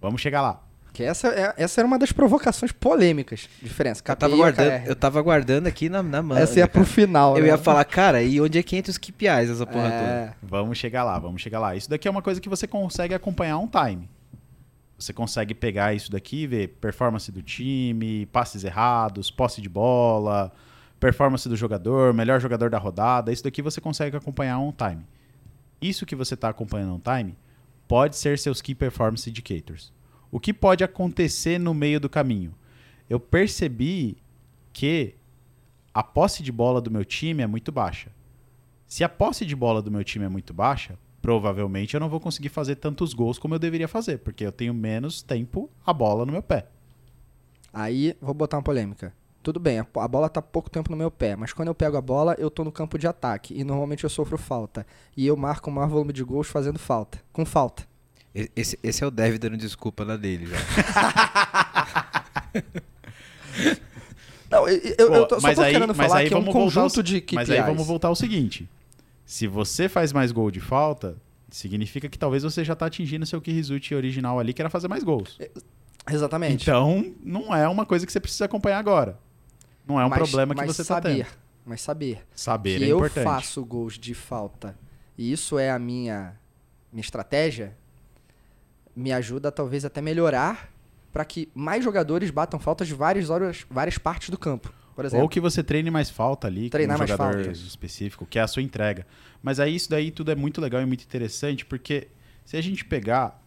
Vamos 0.00 0.20
chegar 0.20 0.42
lá. 0.42 0.62
Que 0.92 1.04
essa, 1.04 1.28
é, 1.28 1.54
essa 1.56 1.80
era 1.80 1.86
uma 1.86 1.98
das 1.98 2.10
provocações 2.10 2.72
polêmicas. 2.72 3.48
Diferença. 3.62 4.02
Eu 4.06 4.16
tava, 4.16 4.28
KPI 4.32 4.36
guardando, 4.36 4.86
eu 4.86 4.96
tava 4.96 5.22
guardando 5.22 5.66
aqui 5.66 5.88
na, 5.88 6.02
na 6.02 6.20
mão. 6.20 6.36
Essa 6.36 6.58
ia 6.58 6.68
pro 6.68 6.84
final, 6.84 7.36
Eu 7.36 7.42
né? 7.42 7.48
ia 7.48 7.58
falar, 7.58 7.84
cara, 7.84 8.22
e 8.22 8.40
onde 8.40 8.58
é 8.58 8.62
que 8.62 8.76
entra 8.76 8.90
os 8.90 8.98
KPIs 8.98 9.50
essa 9.50 9.66
porra 9.66 9.84
toda? 9.90 10.02
É, 10.02 10.34
Vamos 10.42 10.78
chegar 10.78 11.04
lá, 11.04 11.18
vamos 11.18 11.40
chegar 11.40 11.60
lá. 11.60 11.76
Isso 11.76 11.88
daqui 11.88 12.08
é 12.08 12.10
uma 12.10 12.22
coisa 12.22 12.40
que 12.40 12.48
você 12.48 12.66
consegue 12.66 13.14
acompanhar 13.14 13.58
um 13.58 13.68
time. 13.68 14.08
Você 15.00 15.14
consegue 15.14 15.54
pegar 15.54 15.94
isso 15.94 16.10
daqui 16.10 16.42
e 16.42 16.46
ver 16.46 16.68
performance 16.78 17.32
do 17.32 17.42
time, 17.42 18.26
passes 18.26 18.64
errados, 18.64 19.30
posse 19.30 19.62
de 19.62 19.68
bola, 19.68 20.52
performance 21.00 21.48
do 21.48 21.56
jogador, 21.56 22.12
melhor 22.12 22.38
jogador 22.38 22.68
da 22.68 22.76
rodada. 22.76 23.32
Isso 23.32 23.42
daqui 23.42 23.62
você 23.62 23.80
consegue 23.80 24.14
acompanhar 24.14 24.58
um 24.58 24.70
time. 24.70 25.02
Isso 25.80 26.04
que 26.04 26.14
você 26.14 26.34
está 26.34 26.50
acompanhando 26.50 26.94
um 26.94 27.00
time 27.00 27.34
pode 27.88 28.14
ser 28.14 28.38
seus 28.38 28.60
Key 28.60 28.74
Performance 28.74 29.28
Indicators. 29.28 29.90
O 30.30 30.38
que 30.38 30.52
pode 30.52 30.84
acontecer 30.84 31.58
no 31.58 31.72
meio 31.72 31.98
do 31.98 32.08
caminho? 32.08 32.54
Eu 33.08 33.18
percebi 33.18 34.18
que 34.70 35.14
a 35.94 36.02
posse 36.02 36.42
de 36.42 36.52
bola 36.52 36.80
do 36.80 36.90
meu 36.90 37.06
time 37.06 37.42
é 37.42 37.46
muito 37.46 37.72
baixa. 37.72 38.12
Se 38.86 39.02
a 39.02 39.08
posse 39.08 39.46
de 39.46 39.56
bola 39.56 39.80
do 39.80 39.90
meu 39.90 40.04
time 40.04 40.26
é 40.26 40.28
muito 40.28 40.52
baixa, 40.52 40.98
provavelmente 41.22 41.94
eu 41.94 42.00
não 42.00 42.08
vou 42.08 42.20
conseguir 42.20 42.48
fazer 42.48 42.76
tantos 42.76 43.12
gols 43.14 43.38
como 43.38 43.54
eu 43.54 43.58
deveria 43.58 43.88
fazer, 43.88 44.18
porque 44.18 44.44
eu 44.44 44.52
tenho 44.52 44.74
menos 44.74 45.22
tempo 45.22 45.70
a 45.86 45.92
bola 45.92 46.26
no 46.26 46.32
meu 46.32 46.42
pé. 46.42 46.66
Aí, 47.72 48.16
vou 48.20 48.34
botar 48.34 48.56
uma 48.56 48.62
polêmica. 48.62 49.12
Tudo 49.42 49.58
bem, 49.58 49.78
a 49.78 49.86
a 49.96 50.08
bola 50.08 50.28
tá 50.28 50.42
pouco 50.42 50.68
tempo 50.68 50.90
no 50.90 50.96
meu 50.96 51.10
pé, 51.10 51.34
mas 51.36 51.52
quando 51.52 51.68
eu 51.68 51.74
pego 51.74 51.96
a 51.96 52.00
bola, 52.00 52.34
eu 52.38 52.50
tô 52.50 52.62
no 52.64 52.72
campo 52.72 52.98
de 52.98 53.06
ataque 53.06 53.54
e 53.58 53.64
normalmente 53.64 54.04
eu 54.04 54.10
sofro 54.10 54.36
falta. 54.36 54.86
E 55.16 55.26
eu 55.26 55.36
marco 55.36 55.70
o 55.70 55.72
maior 55.72 55.88
volume 55.88 56.12
de 56.12 56.22
gols 56.22 56.48
fazendo 56.48 56.78
falta, 56.78 57.18
com 57.32 57.46
falta. 57.46 57.88
Esse, 58.34 58.78
esse 58.82 59.02
é 59.02 59.06
o 59.06 59.10
Dev 59.10 59.38
dando 59.38 59.56
desculpa 59.56 60.04
na 60.04 60.16
dele 60.16 60.46
já. 60.46 60.56
Não, 64.50 64.68
eu, 64.68 64.96
Pô, 65.08 65.14
eu 65.14 65.28
tô, 65.28 65.36
só 65.36 65.42
mas 65.46 65.56
tô 65.56 65.62
aí- 65.62 65.72
querendo 65.72 65.94
falar 65.94 66.18
aí 66.18 66.28
que 66.28 66.34
é 66.34 66.36
um 66.36 66.40
vamos 66.40 66.54
voltar 66.54 66.80
conjunto 66.80 66.96
ao- 66.98 67.02
de 67.04 67.20
KPIs. 67.20 67.34
Mas 67.36 67.50
aí 67.50 67.62
vamos 67.62 67.86
voltar 67.86 68.08
ao 68.08 68.16
seguinte: 68.16 68.68
se 69.30 69.46
você 69.46 69.88
faz 69.88 70.12
mais 70.12 70.32
gol 70.32 70.50
de 70.50 70.58
falta, 70.58 71.16
significa 71.48 72.08
que 72.08 72.18
talvez 72.18 72.42
você 72.42 72.64
já 72.64 72.72
está 72.72 72.86
atingindo 72.86 73.24
seu 73.24 73.40
key 73.40 73.52
result 73.52 73.92
original 73.92 74.40
ali, 74.40 74.52
que 74.52 74.60
era 74.60 74.68
fazer 74.68 74.88
mais 74.88 75.04
gols. 75.04 75.38
Exatamente. 76.10 76.62
Então, 76.64 77.14
não 77.22 77.54
é 77.54 77.68
uma 77.68 77.86
coisa 77.86 78.04
que 78.04 78.10
você 78.10 78.18
precisa 78.18 78.46
acompanhar 78.46 78.78
agora. 78.78 79.16
Não 79.86 80.00
é 80.00 80.04
um 80.04 80.08
Mas- 80.08 80.18
problema 80.18 80.52
que 80.52 80.66
você 80.66 80.82
está 80.82 80.96
saber, 80.96 81.26
tendo. 81.26 81.38
Mas 81.64 81.80
saber 81.80 82.26
Saber 82.34 82.78
que 82.78 82.84
é 82.84 82.88
eu 82.88 82.96
importante. 82.96 83.22
faço 83.22 83.64
gols 83.64 83.96
de 83.96 84.14
falta 84.14 84.76
e 85.16 85.30
isso 85.30 85.60
é 85.60 85.70
a 85.70 85.78
minha, 85.78 86.34
minha 86.92 87.00
estratégia, 87.00 87.76
me 88.96 89.12
ajuda 89.12 89.52
talvez 89.52 89.84
até 89.84 90.00
melhorar 90.00 90.72
para 91.12 91.24
que 91.24 91.48
mais 91.54 91.84
jogadores 91.84 92.30
batam 92.32 92.58
faltas 92.58 92.88
de 92.88 92.94
várias 92.94 93.30
horas, 93.30 93.64
várias 93.70 93.96
partes 93.96 94.28
do 94.30 94.36
campo. 94.36 94.72
Ou 95.22 95.28
que 95.28 95.40
você 95.40 95.62
treine 95.62 95.90
mais 95.90 96.10
falta 96.10 96.46
ali 96.46 96.68
Treinar 96.68 96.96
com 96.96 97.04
um 97.04 97.06
mais 97.06 97.10
jogador 97.10 97.44
faltas. 97.44 97.60
específico, 97.60 98.26
que 98.26 98.38
é 98.38 98.42
a 98.42 98.46
sua 98.48 98.62
entrega. 98.62 99.06
Mas 99.42 99.58
aí 99.58 99.74
isso 99.74 99.88
daí 99.88 100.10
tudo 100.10 100.30
é 100.30 100.34
muito 100.34 100.60
legal 100.60 100.82
e 100.82 100.86
muito 100.86 101.04
interessante, 101.04 101.64
porque 101.64 102.08
se 102.44 102.56
a 102.56 102.60
gente 102.60 102.84
pegar 102.84 103.42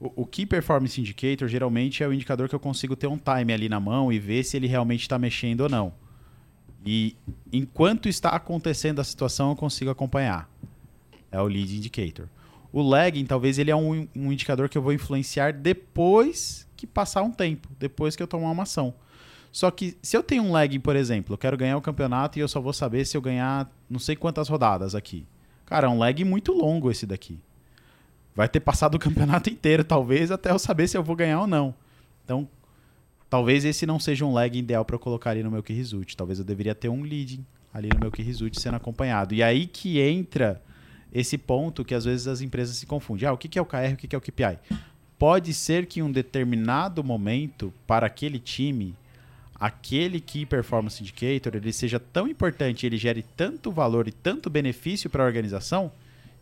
o, 0.00 0.22
o 0.22 0.26
Key 0.26 0.46
Performance 0.46 1.00
Indicator, 1.00 1.48
geralmente 1.48 2.02
é 2.02 2.08
o 2.08 2.12
indicador 2.12 2.48
que 2.48 2.54
eu 2.54 2.60
consigo 2.60 2.94
ter 2.94 3.06
um 3.06 3.18
time 3.18 3.52
ali 3.52 3.68
na 3.68 3.80
mão 3.80 4.12
e 4.12 4.18
ver 4.18 4.44
se 4.44 4.56
ele 4.56 4.66
realmente 4.66 5.02
está 5.02 5.18
mexendo 5.18 5.62
ou 5.62 5.68
não. 5.68 5.92
E 6.84 7.16
enquanto 7.52 8.08
está 8.08 8.30
acontecendo 8.30 9.00
a 9.00 9.04
situação, 9.04 9.50
eu 9.50 9.56
consigo 9.56 9.90
acompanhar. 9.90 10.48
É 11.30 11.40
o 11.40 11.46
Lead 11.46 11.76
Indicator. 11.76 12.28
O 12.72 12.82
lagging, 12.82 13.24
talvez 13.24 13.58
ele 13.58 13.70
é 13.70 13.76
um, 13.76 14.06
um 14.14 14.32
indicador 14.32 14.68
que 14.68 14.76
eu 14.76 14.82
vou 14.82 14.92
influenciar 14.92 15.52
depois 15.52 16.66
que 16.76 16.86
passar 16.86 17.22
um 17.22 17.30
tempo, 17.30 17.68
depois 17.78 18.14
que 18.14 18.22
eu 18.22 18.26
tomar 18.26 18.50
uma 18.50 18.62
ação. 18.62 18.94
Só 19.50 19.70
que 19.70 19.96
se 20.02 20.16
eu 20.16 20.22
tenho 20.22 20.42
um 20.42 20.52
lag, 20.52 20.78
por 20.78 20.96
exemplo, 20.96 21.34
eu 21.34 21.38
quero 21.38 21.56
ganhar 21.56 21.76
o 21.76 21.80
campeonato 21.80 22.38
e 22.38 22.42
eu 22.42 22.48
só 22.48 22.60
vou 22.60 22.72
saber 22.72 23.04
se 23.04 23.16
eu 23.16 23.20
ganhar 23.20 23.70
não 23.88 23.98
sei 23.98 24.14
quantas 24.14 24.48
rodadas 24.48 24.94
aqui. 24.94 25.26
Cara, 25.66 25.86
é 25.86 25.90
um 25.90 25.98
lag 25.98 26.24
muito 26.24 26.52
longo 26.52 26.90
esse 26.90 27.06
daqui. 27.06 27.38
Vai 28.34 28.48
ter 28.48 28.60
passado 28.60 28.94
o 28.94 28.98
campeonato 29.00 29.50
inteiro, 29.50 29.82
talvez, 29.84 30.30
até 30.30 30.50
eu 30.50 30.58
saber 30.58 30.88
se 30.88 30.96
eu 30.96 31.02
vou 31.02 31.16
ganhar 31.16 31.40
ou 31.40 31.46
não. 31.46 31.74
Então, 32.24 32.48
talvez 33.28 33.64
esse 33.64 33.84
não 33.84 33.98
seja 33.98 34.24
um 34.24 34.32
lag 34.32 34.56
ideal 34.56 34.84
para 34.84 34.96
eu 34.96 35.00
colocar 35.00 35.30
ali 35.30 35.42
no 35.42 35.50
meu 35.50 35.62
key 35.62 35.74
result. 35.74 36.14
Talvez 36.14 36.38
eu 36.38 36.44
deveria 36.44 36.74
ter 36.74 36.88
um 36.88 37.02
leading 37.02 37.44
ali 37.72 37.88
no 37.92 38.00
meu 38.00 38.10
key 38.10 38.22
result 38.22 38.54
sendo 38.58 38.76
acompanhado. 38.76 39.34
E 39.34 39.42
aí 39.42 39.66
que 39.66 40.00
entra 40.00 40.62
esse 41.12 41.38
ponto 41.38 41.84
que 41.84 41.94
às 41.94 42.04
vezes 42.04 42.26
as 42.26 42.40
empresas 42.40 42.76
se 42.76 42.86
confundem. 42.86 43.28
Ah, 43.28 43.32
o 43.32 43.38
que 43.38 43.58
é 43.58 43.62
o 43.62 43.66
KR, 43.66 43.94
o 43.94 43.96
que 43.96 44.08
que 44.08 44.14
é 44.14 44.18
o 44.18 44.20
KPI? 44.20 44.58
Pode 45.18 45.52
ser 45.52 45.86
que 45.86 46.00
em 46.00 46.02
um 46.02 46.12
determinado 46.12 47.02
momento, 47.02 47.72
para 47.86 48.06
aquele 48.06 48.38
time, 48.38 48.94
aquele 49.58 50.20
Key 50.20 50.46
Performance 50.46 51.02
Indicator 51.02 51.56
ele 51.56 51.72
seja 51.72 51.98
tão 51.98 52.28
importante, 52.28 52.86
ele 52.86 52.96
gere 52.96 53.22
tanto 53.36 53.70
valor 53.72 54.06
e 54.08 54.12
tanto 54.12 54.48
benefício 54.48 55.10
para 55.10 55.22
a 55.22 55.26
organização, 55.26 55.90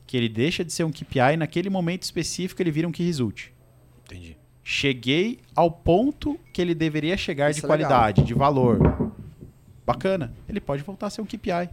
que 0.07 0.17
ele 0.17 0.29
deixa 0.29 0.65
de 0.65 0.73
ser 0.73 0.85
um 0.85 0.93
KPI 0.93 1.35
e 1.35 1.37
naquele 1.37 1.69
momento 1.71 2.03
específico 2.03 2.63
ele 2.63 2.71
vira 2.71 2.87
um 2.87 2.93
Key 2.93 3.05
Result. 3.05 3.49
Entendi. 4.05 4.37
Cheguei 4.63 5.39
ao 5.55 5.71
ponto 5.71 6.39
que 6.53 6.61
ele 6.61 6.75
deveria 6.75 7.17
chegar 7.17 7.51
Isso 7.51 7.61
de 7.61 7.67
é 7.67 7.69
legal. 7.71 7.89
qualidade, 7.89 8.23
de 8.25 8.35
valor. 8.35 9.13
Bacana. 9.87 10.35
Ele 10.49 10.61
pode 10.61 10.83
voltar 10.83 11.07
a 11.07 11.11
ser 11.11 11.21
um 11.23 11.27
KPI. 11.27 11.71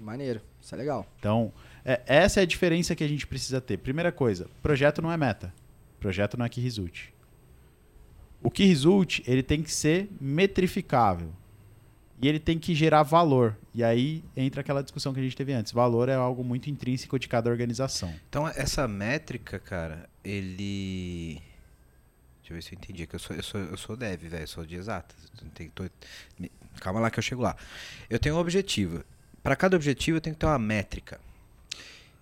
maneiro, 0.00 0.40
isso 0.62 0.72
é 0.74 0.78
legal. 0.78 1.04
Então, 1.18 1.52
é- 1.84 2.00
essa 2.06 2.38
é 2.40 2.44
a 2.44 2.46
diferença 2.46 2.94
que 2.94 3.02
a 3.02 3.08
gente 3.08 3.26
precisa 3.26 3.60
ter. 3.60 3.76
Primeira 3.78 4.12
coisa, 4.12 4.46
projeto 4.62 5.02
não 5.02 5.10
é 5.10 5.16
meta. 5.16 5.52
Projeto 5.98 6.36
não 6.38 6.46
é 6.46 6.48
key 6.48 6.60
result. 6.60 7.08
O 8.42 8.50
key 8.50 8.66
result, 8.66 9.20
ele 9.26 9.42
tem 9.42 9.62
que 9.62 9.72
ser 9.72 10.08
metrificável. 10.20 11.32
E 12.20 12.26
ele 12.28 12.40
tem 12.40 12.58
que 12.58 12.74
gerar 12.74 13.02
valor. 13.04 13.56
E 13.72 13.82
aí 13.84 14.24
entra 14.36 14.60
aquela 14.60 14.82
discussão 14.82 15.14
que 15.14 15.20
a 15.20 15.22
gente 15.22 15.36
teve 15.36 15.52
antes. 15.52 15.72
Valor 15.72 16.08
é 16.08 16.14
algo 16.14 16.42
muito 16.42 16.68
intrínseco 16.68 17.16
de 17.18 17.28
cada 17.28 17.48
organização. 17.48 18.12
Então, 18.28 18.46
essa 18.48 18.88
métrica, 18.88 19.58
cara, 19.58 20.08
ele. 20.24 21.40
Deixa 22.40 22.52
eu 22.52 22.54
ver 22.56 22.62
se 22.62 22.74
eu 22.74 22.78
entendi. 22.78 23.06
Que 23.06 23.14
eu 23.14 23.20
sou, 23.20 23.36
eu 23.36 23.42
sou, 23.42 23.60
eu 23.60 23.76
sou 23.76 23.96
dev, 23.96 24.20
velho. 24.22 24.42
Eu 24.42 24.48
sou 24.48 24.66
de 24.66 24.74
exatas. 24.74 25.16
Tô- 25.74 25.84
Calma 26.80 26.98
lá 27.00 27.10
que 27.10 27.18
eu 27.18 27.22
chego 27.22 27.42
lá. 27.42 27.56
Eu 28.10 28.18
tenho 28.18 28.34
um 28.34 28.38
objetivo. 28.38 29.04
Para 29.42 29.54
cada 29.54 29.76
objetivo, 29.76 30.16
eu 30.16 30.20
tenho 30.20 30.34
que 30.34 30.40
ter 30.40 30.46
uma 30.46 30.58
métrica. 30.58 31.20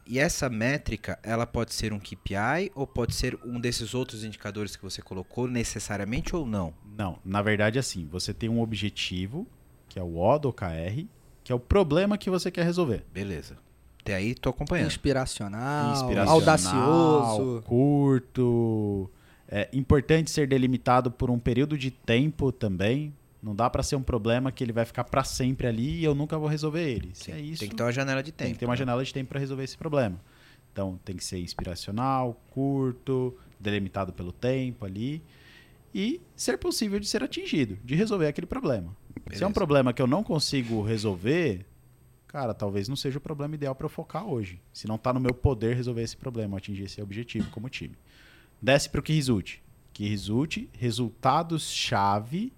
E 0.07 0.19
essa 0.19 0.49
métrica, 0.49 1.19
ela 1.23 1.47
pode 1.47 1.75
ser 1.75 1.93
um 1.93 1.99
KPI 1.99 2.71
ou 2.75 2.87
pode 2.87 3.15
ser 3.15 3.37
um 3.45 3.59
desses 3.59 3.93
outros 3.95 4.23
indicadores 4.23 4.77
que 4.77 4.83
você 4.83 5.03
colocou, 5.03 5.49
necessariamente 5.49 6.35
ou 6.37 6.47
não? 6.47 6.73
Não, 6.97 7.19
na 7.25 7.43
verdade, 7.43 7.79
assim, 7.79 8.07
você 8.07 8.33
tem 8.33 8.49
um 8.49 8.61
objetivo, 8.61 9.47
que 9.89 9.99
é 9.99 10.03
o 10.03 10.17
O 10.17 10.39
do 10.39 10.49
OKR, 10.51 11.07
que 11.43 11.51
é 11.51 11.55
o 11.55 11.61
problema 11.61 12.17
que 12.17 12.31
você 12.31 12.51
quer 12.51 12.65
resolver. 12.65 13.05
Beleza. 13.13 13.57
Até 14.01 14.15
aí, 14.15 14.35
tô 14.37 14.51
acompanhando. 14.51 14.87
Inspiracional, 14.87 15.93
Inspiracional, 15.93 16.35
audacioso. 16.35 17.63
curto. 17.63 19.11
É 19.49 19.69
importante 19.73 20.31
ser 20.31 20.47
delimitado 20.47 21.11
por 21.11 21.31
um 21.31 21.39
período 21.39 21.77
de 21.77 21.91
tempo 21.91 22.53
também. 22.53 23.13
Não 23.47 23.55
dá 23.55 23.71
para 23.71 23.81
ser 23.81 23.95
um 23.95 24.03
problema 24.03 24.51
que 24.51 24.65
ele 24.65 24.73
vai 24.73 24.85
ficar 24.85 25.05
para 25.05 25.23
sempre 25.23 25.69
ali 25.69 26.01
e 26.01 26.05
eu 26.05 26.17
nunca 26.17 26.37
vou 26.37 26.49
resolver 26.49 26.83
ele. 26.83 27.13
É 27.29 27.39
isso, 27.39 27.61
tem 27.61 27.69
que 27.69 27.77
ter 27.77 27.83
uma 27.85 27.93
janela 27.93 28.21
de 28.21 28.33
tempo. 28.33 28.49
tem 28.49 28.53
que 28.55 28.59
ter 28.59 28.65
uma 28.65 28.73
né? 28.73 28.79
janela 28.79 29.05
de 29.05 29.15
tempo 29.15 29.29
para 29.29 29.39
resolver 29.39 29.63
esse 29.63 29.79
problema. 29.79 30.21
Então 30.73 30.99
tem 31.05 31.15
que 31.15 31.25
ser 31.25 31.39
inspiracional, 31.39 32.43
curto, 32.51 33.39
delimitado 33.61 34.13
pelo 34.13 34.33
tempo 34.33 34.85
ali 34.85 35.23
e 35.95 36.21
ser 36.35 36.59
possível 36.59 36.99
de 36.99 37.07
ser 37.07 37.23
atingido, 37.23 37.79
de 37.85 37.95
resolver 37.95 38.27
aquele 38.27 38.49
problema. 38.49 38.89
Se 38.89 39.21
é 39.21 39.31
Beleza. 39.31 39.47
um 39.47 39.53
problema 39.53 39.93
que 39.93 40.03
eu 40.03 40.09
não 40.09 40.25
consigo 40.25 40.83
resolver, 40.83 41.65
cara, 42.27 42.53
talvez 42.53 42.89
não 42.89 42.97
seja 42.97 43.19
o 43.19 43.21
problema 43.21 43.55
ideal 43.55 43.77
para 43.77 43.85
eu 43.85 43.91
focar 43.91 44.27
hoje. 44.27 44.61
Se 44.73 44.89
não 44.89 44.99
tá 44.99 45.13
no 45.13 45.21
meu 45.21 45.33
poder 45.33 45.77
resolver 45.77 46.03
esse 46.03 46.17
problema, 46.17 46.59
atingir 46.59 46.83
esse 46.83 47.01
objetivo 47.01 47.49
como 47.53 47.69
time. 47.69 47.95
Desce 48.61 48.91
para 48.91 48.99
o 48.99 49.03
que 49.05 49.13
result. 49.13 49.59
Que 49.93 50.09
result 50.09 50.69
resultados-chave 50.73 52.53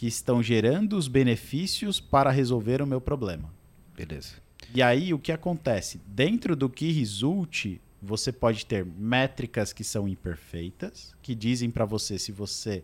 que 0.00 0.06
estão 0.06 0.42
gerando 0.42 0.96
os 0.96 1.08
benefícios 1.08 2.00
para 2.00 2.30
resolver 2.30 2.80
o 2.80 2.86
meu 2.86 3.02
problema. 3.02 3.52
Beleza. 3.94 4.36
E 4.74 4.80
aí 4.82 5.12
o 5.12 5.18
que 5.18 5.30
acontece? 5.30 6.00
Dentro 6.06 6.56
do 6.56 6.70
que 6.70 6.90
resulte, 6.90 7.78
você 8.00 8.32
pode 8.32 8.64
ter 8.64 8.82
métricas 8.82 9.74
que 9.74 9.84
são 9.84 10.08
imperfeitas, 10.08 11.14
que 11.20 11.34
dizem 11.34 11.70
para 11.70 11.84
você 11.84 12.18
se 12.18 12.32
você 12.32 12.82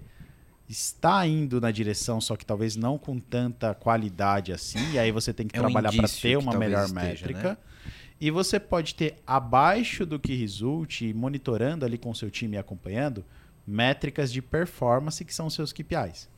está 0.69 1.27
indo 1.27 1.59
na 1.59 1.71
direção, 1.71 2.21
só 2.21 2.37
que 2.37 2.45
talvez 2.45 2.77
não 2.77 2.99
com 2.99 3.19
tanta 3.19 3.73
qualidade 3.73 4.53
assim, 4.53 4.93
e 4.93 4.99
aí 4.99 5.11
você 5.11 5.33
tem 5.33 5.49
que 5.49 5.57
É 5.57 5.61
um 5.63 5.71
trabalhar 5.71 5.97
para 5.97 6.09
ter 6.11 6.37
uma 6.37 6.53
melhor 6.59 6.85
esteja, 6.85 7.03
métrica. 7.03 7.49
né? 7.53 7.57
E 8.21 8.31
você 8.31 8.61
pode 8.61 8.95
ter 8.95 9.17
abaixo 9.27 10.05
do 10.05 10.19
que 10.19 10.35
resulte, 10.35 11.15
monitorando 11.15 11.83
ali 11.87 11.97
com 11.97 12.11
o 12.11 12.15
seu 12.15 12.31
time 12.31 12.57
e 12.57 12.59
acompanhando, 12.59 13.25
métricas 13.67 14.31
de 14.31 14.43
performance 14.43 15.25
que 15.25 15.33
são 15.33 15.47
os 15.47 15.55
seus 15.55 15.73
KPIs. 15.73 16.29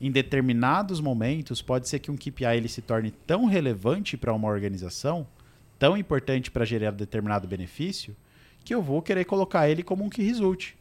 Em 0.00 0.10
determinados 0.10 1.00
momentos, 1.00 1.62
pode 1.62 1.88
ser 1.88 1.98
que 1.98 2.10
um 2.10 2.16
KPI 2.16 2.56
ele 2.56 2.68
se 2.68 2.82
torne 2.82 3.10
tão 3.10 3.44
relevante 3.44 4.16
para 4.16 4.32
uma 4.32 4.48
organização, 4.48 5.26
tão 5.78 5.96
importante 5.96 6.50
para 6.50 6.64
gerar 6.64 6.90
determinado 6.90 7.46
benefício, 7.46 8.16
que 8.64 8.74
eu 8.74 8.82
vou 8.82 9.00
querer 9.02 9.24
colocar 9.24 9.68
ele 9.68 9.82
como 9.82 10.04
um 10.04 10.08
que 10.08 10.22
resulte. 10.22 10.76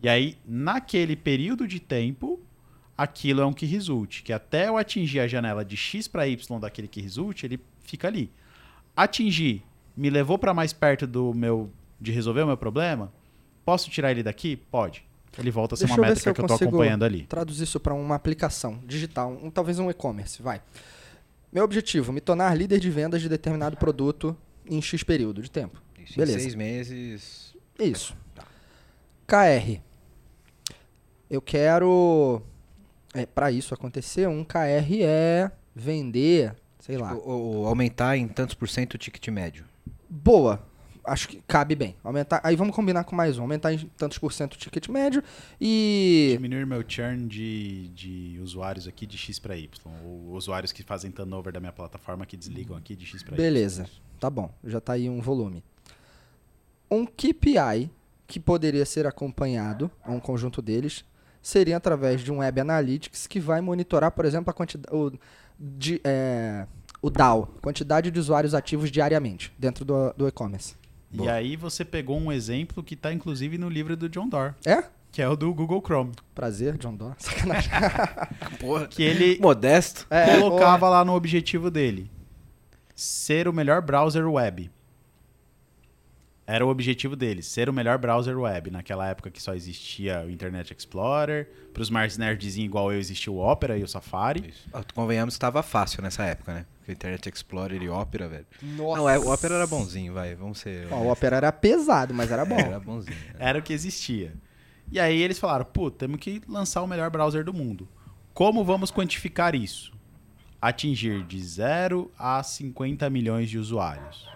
E 0.00 0.08
aí, 0.08 0.36
naquele 0.46 1.16
período 1.16 1.66
de 1.66 1.80
tempo, 1.80 2.40
aquilo 2.96 3.40
é 3.40 3.46
um 3.46 3.52
que 3.52 3.66
resulte, 3.66 4.22
que 4.22 4.32
até 4.32 4.68
eu 4.68 4.76
atingir 4.76 5.20
a 5.20 5.26
janela 5.26 5.64
de 5.64 5.76
x 5.76 6.06
para 6.06 6.28
y 6.28 6.60
daquele 6.60 6.86
que 6.86 7.00
resulte, 7.00 7.46
ele 7.46 7.58
fica 7.80 8.06
ali. 8.06 8.30
Atingir 8.96 9.62
me 9.96 10.10
levou 10.10 10.38
para 10.38 10.54
mais 10.54 10.72
perto 10.72 11.06
do 11.06 11.34
meu 11.34 11.70
de 12.00 12.12
resolver 12.12 12.42
o 12.42 12.46
meu 12.46 12.56
problema? 12.56 13.12
Posso 13.64 13.90
tirar 13.90 14.12
ele 14.12 14.22
daqui? 14.22 14.56
Pode. 14.56 15.07
Ele 15.38 15.50
volta 15.50 15.74
a 15.74 15.78
ser 15.78 15.84
Deixa 15.86 15.94
uma 16.00 16.06
eu 16.06 16.08
ver 16.10 16.16
se 16.16 16.26
métrica 16.26 16.30
eu 16.30 16.34
que 16.34 16.40
eu 16.52 16.54
estou 16.56 16.68
acompanhando 16.68 17.04
ali. 17.04 17.26
Traduzir 17.26 17.64
isso 17.64 17.78
para 17.80 17.94
uma 17.94 18.14
aplicação 18.14 18.80
digital, 18.86 19.30
um- 19.30 19.50
talvez 19.50 19.78
um 19.78 19.88
e-commerce, 19.90 20.42
vai. 20.42 20.60
Meu 21.52 21.64
objetivo, 21.64 22.12
me 22.12 22.20
tornar 22.20 22.54
líder 22.56 22.78
de 22.80 22.90
vendas 22.90 23.22
de 23.22 23.28
determinado 23.28 23.76
produto 23.76 24.36
em 24.66 24.82
X 24.82 25.02
período 25.02 25.40
de 25.42 25.50
tempo. 25.50 25.80
Isso, 25.98 26.16
Beleza. 26.16 26.38
Em 26.38 26.42
seis 26.42 26.54
meses. 26.54 27.54
Isso. 27.78 28.16
KR. 29.26 29.80
Eu 31.30 31.40
quero. 31.42 32.42
É, 33.14 33.26
para 33.26 33.50
isso 33.50 33.74
acontecer, 33.74 34.28
um 34.28 34.44
KR 34.44 35.02
é 35.02 35.50
vender, 35.74 36.54
sei 36.78 36.96
lá. 36.98 37.14
Ou, 37.14 37.26
ou 37.28 37.66
aumentar 37.66 38.16
em 38.16 38.26
tantos 38.28 38.54
por 38.54 38.68
cento 38.68 38.94
o 38.94 38.98
ticket 38.98 39.26
médio. 39.28 39.64
Boa. 40.08 40.66
Acho 41.08 41.28
que 41.28 41.42
cabe 41.46 41.74
bem. 41.74 41.96
Aumentar. 42.04 42.40
Aí 42.44 42.54
vamos 42.54 42.74
combinar 42.74 43.04
com 43.04 43.16
mais 43.16 43.38
um. 43.38 43.42
Aumentar 43.42 43.72
em 43.72 43.78
tantos 43.96 44.18
por 44.18 44.32
cento 44.32 44.54
o 44.54 44.58
ticket 44.58 44.88
médio 44.88 45.22
e. 45.60 46.30
Diminuir 46.34 46.66
meu 46.66 46.84
churn 46.86 47.26
de, 47.26 47.88
de 47.88 48.40
usuários 48.42 48.86
aqui 48.86 49.06
de 49.06 49.16
X 49.16 49.38
para 49.38 49.56
Y. 49.56 49.68
Ou 50.04 50.34
usuários 50.34 50.72
que 50.72 50.82
fazem 50.82 51.10
turnover 51.10 51.52
da 51.52 51.60
minha 51.60 51.72
plataforma 51.72 52.26
que 52.26 52.36
desligam 52.36 52.76
aqui 52.76 52.94
de 52.94 53.06
X 53.06 53.22
para 53.22 53.34
Y. 53.34 53.36
Beleza. 53.36 53.88
Tá 54.20 54.28
bom. 54.28 54.50
Já 54.64 54.80
tá 54.80 54.94
aí 54.94 55.08
um 55.08 55.20
volume. 55.20 55.62
Um 56.90 57.04
KPI 57.04 57.90
que 58.26 58.38
poderia 58.38 58.84
ser 58.84 59.06
acompanhado, 59.06 59.90
um 60.06 60.20
conjunto 60.20 60.60
deles, 60.60 61.04
seria 61.42 61.78
através 61.78 62.20
de 62.20 62.30
um 62.30 62.38
Web 62.38 62.60
Analytics 62.60 63.26
que 63.26 63.40
vai 63.40 63.60
monitorar, 63.60 64.10
por 64.10 64.24
exemplo, 64.24 64.50
a 64.50 64.52
quantidade. 64.52 64.94
O, 64.94 65.12
de, 65.58 66.00
é, 66.04 66.66
o 67.00 67.10
DAO, 67.10 67.46
quantidade 67.62 68.10
de 68.10 68.18
usuários 68.18 68.54
ativos 68.54 68.90
diariamente 68.90 69.52
dentro 69.58 69.84
do, 69.84 70.12
do 70.12 70.28
e-commerce. 70.28 70.74
E 71.12 71.28
aí 71.28 71.56
você 71.56 71.84
pegou 71.84 72.18
um 72.18 72.30
exemplo 72.30 72.82
que 72.82 72.94
está 72.94 73.12
inclusive 73.12 73.56
no 73.58 73.68
livro 73.68 73.96
do 73.96 74.08
John 74.08 74.28
Doerr, 74.28 74.54
É? 74.64 74.84
que 75.10 75.22
é 75.22 75.28
o 75.28 75.34
do 75.34 75.52
Google 75.54 75.80
Chrome. 75.84 76.12
Prazer, 76.34 76.76
John 76.76 76.94
Doe. 76.94 77.12
Sacanagem. 77.18 77.70
Porra. 78.60 78.86
Que 78.86 79.02
ele 79.02 79.38
Modesto. 79.40 80.06
É, 80.10 80.38
colocava 80.38 80.88
lá 80.88 81.04
no 81.04 81.14
objetivo 81.14 81.70
dele 81.70 82.10
ser 82.94 83.48
o 83.48 83.52
melhor 83.52 83.80
browser 83.80 84.28
web. 84.28 84.70
Era 86.50 86.64
o 86.64 86.70
objetivo 86.70 87.14
dele, 87.14 87.42
ser 87.42 87.68
o 87.68 87.74
melhor 87.74 87.98
browser 87.98 88.38
web. 88.38 88.70
Naquela 88.70 89.06
época 89.06 89.30
que 89.30 89.40
só 89.42 89.52
existia 89.54 90.24
o 90.26 90.30
Internet 90.30 90.74
Explorer. 90.74 91.46
Para 91.74 91.82
os 91.82 91.90
mais 91.90 92.16
nerdzinhos 92.16 92.64
igual 92.64 92.90
eu, 92.90 92.98
existia 92.98 93.30
o 93.30 93.36
Opera 93.38 93.76
e 93.76 93.82
o 93.82 93.86
Safari. 93.86 94.48
Isso. 94.48 94.66
Ah, 94.72 94.82
Convenhamos 94.94 95.34
que 95.34 95.36
estava 95.36 95.62
fácil 95.62 96.02
nessa 96.02 96.24
época, 96.24 96.54
né? 96.54 96.66
Porque 96.78 96.92
Internet 96.92 97.28
Explorer 97.28 97.82
e 97.82 97.90
Opera, 97.90 98.26
velho. 98.28 98.46
Nossa. 98.62 98.96
Não, 98.96 99.06
é, 99.06 99.18
o 99.18 99.30
Opera 99.30 99.56
era 99.56 99.66
bonzinho, 99.66 100.14
vai. 100.14 100.34
Vamos 100.34 100.58
ser. 100.60 100.88
Ó, 100.90 100.96
o 101.02 101.12
Opera 101.12 101.36
era 101.36 101.52
pesado, 101.52 102.14
mas 102.14 102.30
era 102.30 102.46
bom. 102.46 102.56
É, 102.56 102.62
era 102.62 102.80
bonzinho. 102.80 103.14
né? 103.14 103.34
Era 103.38 103.58
o 103.58 103.62
que 103.62 103.74
existia. 103.74 104.32
E 104.90 104.98
aí 104.98 105.20
eles 105.20 105.38
falaram, 105.38 105.66
pô, 105.66 105.90
temos 105.90 106.18
que 106.18 106.40
lançar 106.48 106.80
o 106.80 106.86
melhor 106.86 107.10
browser 107.10 107.44
do 107.44 107.52
mundo. 107.52 107.86
Como 108.32 108.64
vamos 108.64 108.90
quantificar 108.90 109.54
isso? 109.54 109.92
Atingir 110.62 111.24
de 111.24 111.42
0 111.42 112.10
a 112.18 112.42
50 112.42 113.10
milhões 113.10 113.50
de 113.50 113.58
usuários. 113.58 114.26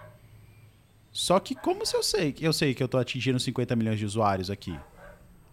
Só 1.13 1.39
que 1.39 1.53
como 1.53 1.85
se 1.85 1.95
eu 1.95 2.01
sei? 2.01 2.35
Eu 2.41 2.51
sei 2.51 2.73
que 2.73 2.81
eu 2.81 2.87
estou 2.87 2.99
atingindo 2.99 3.39
50 3.39 3.75
milhões 3.75 3.99
de 3.99 4.05
usuários 4.05 4.49
aqui. 4.49 4.77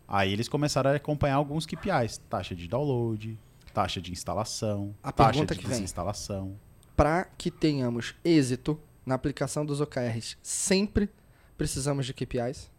Aí 0.09 0.33
eles 0.33 0.49
começaram 0.49 0.91
a 0.91 0.95
acompanhar 0.95 1.35
alguns 1.35 1.67
KPIs. 1.67 2.19
Taxa 2.31 2.55
de 2.55 2.67
download, 2.67 3.39
taxa 3.75 4.01
de 4.01 4.11
instalação, 4.11 4.95
A 5.03 5.13
taxa 5.13 5.45
de 5.45 5.55
desinstalação. 5.55 6.59
Para 6.97 7.25
que 7.25 7.51
tenhamos 7.51 8.15
êxito 8.25 8.81
na 9.05 9.15
aplicação 9.15 9.65
dos 9.65 9.81
OKRs, 9.83 10.39
sempre 10.43 11.11
precisamos 11.59 12.07
de 12.07 12.15
KPIs. 12.15 12.71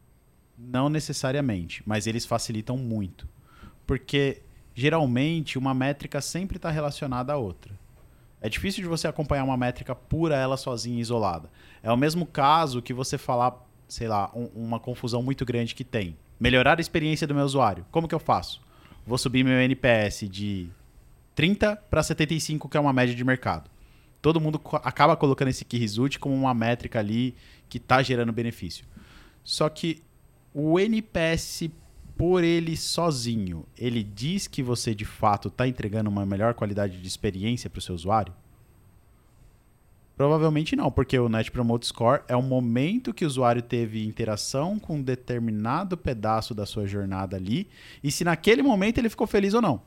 Não 0.58 0.90
necessariamente, 0.90 1.84
mas 1.86 2.08
eles 2.08 2.26
facilitam 2.26 2.78
muito. 2.78 3.30
Porque 3.86 4.42
geralmente 4.74 5.58
uma 5.58 5.74
métrica 5.74 6.20
sempre 6.20 6.58
está 6.58 6.72
relacionada 6.72 7.34
à 7.34 7.38
outra. 7.38 7.80
É 8.42 8.50
difícil 8.50 8.82
de 8.82 8.90
você 8.90 9.08
acompanhar 9.08 9.44
uma 9.44 9.56
métrica 9.56 9.94
pura 9.94 10.36
ela 10.36 10.58
sozinha 10.58 11.00
isolada. 11.00 11.50
É 11.84 11.92
o 11.92 11.98
mesmo 11.98 12.26
caso 12.26 12.82
que 12.82 12.94
você 12.94 13.18
falar, 13.18 13.56
sei 13.88 14.08
lá, 14.08 14.32
um- 14.36 14.50
uma 14.56 14.80
confusão 14.80 15.22
muito 15.22 15.46
grande 15.46 15.76
que 15.76 15.84
tem. 15.84 16.18
Melhorar 16.40 16.80
a 16.80 16.82
experiência 16.82 17.28
do 17.28 17.36
meu 17.36 17.46
usuário. 17.46 17.86
Como 17.92 18.08
que 18.08 18.16
eu 18.16 18.20
faço? 18.20 18.60
Vou 19.06 19.18
subir 19.18 19.44
meu 19.44 19.60
NPS 19.62 20.28
de 20.28 20.68
30 21.36 21.76
para 21.76 22.02
75, 22.02 22.68
que 22.68 22.76
é 22.78 22.80
uma 22.80 22.92
média 22.94 23.14
de 23.14 23.24
mercado. 23.24 23.70
Todo 24.22 24.42
mundo 24.42 24.58
co- 24.60 24.78
acaba 24.84 25.16
colocando 25.16 25.50
esse 25.50 25.64
key 25.64 25.78
result 25.78 26.18
como 26.18 26.34
uma 26.36 26.54
métrica 26.54 27.00
ali 27.00 27.36
que 27.70 27.78
está 27.78 28.02
gerando 28.02 28.32
benefício. 28.34 28.86
Só 29.44 29.70
que 29.70 30.02
o 30.54 30.80
NPS 30.80 31.70
por 32.22 32.44
ele 32.44 32.78
sozinho, 32.78 33.66
ele 33.76 34.04
diz 34.04 34.46
que 34.46 34.62
você 34.62 34.94
de 34.94 35.06
fato 35.06 35.48
está 35.48 35.68
entregando 35.68 36.08
uma 36.08 36.24
melhor 36.24 36.54
qualidade 36.54 37.02
de 37.02 37.08
experiência 37.08 37.68
para 37.68 37.80
o 37.80 37.82
seu 37.82 37.96
usuário? 37.96 38.32
Provavelmente 40.16 40.76
não, 40.76 40.92
porque 40.92 41.18
o 41.18 41.28
Net 41.28 41.50
Promote 41.50 41.88
Score 41.88 42.22
é 42.28 42.36
o 42.36 42.44
momento 42.44 43.12
que 43.12 43.26
o 43.26 43.28
usuário 43.28 43.64
teve 43.64 44.06
interação 44.06 44.78
com 44.78 44.98
um 44.98 45.02
determinado 45.02 45.98
pedaço 45.98 46.54
da 46.54 46.64
sua 46.64 46.86
jornada 46.86 47.38
ali 47.38 47.68
e 48.04 48.12
se 48.12 48.24
naquele 48.24 48.62
momento 48.62 49.00
ele 49.00 49.10
ficou 49.10 49.26
feliz 49.26 49.56
ou 49.56 49.62
não. 49.64 49.82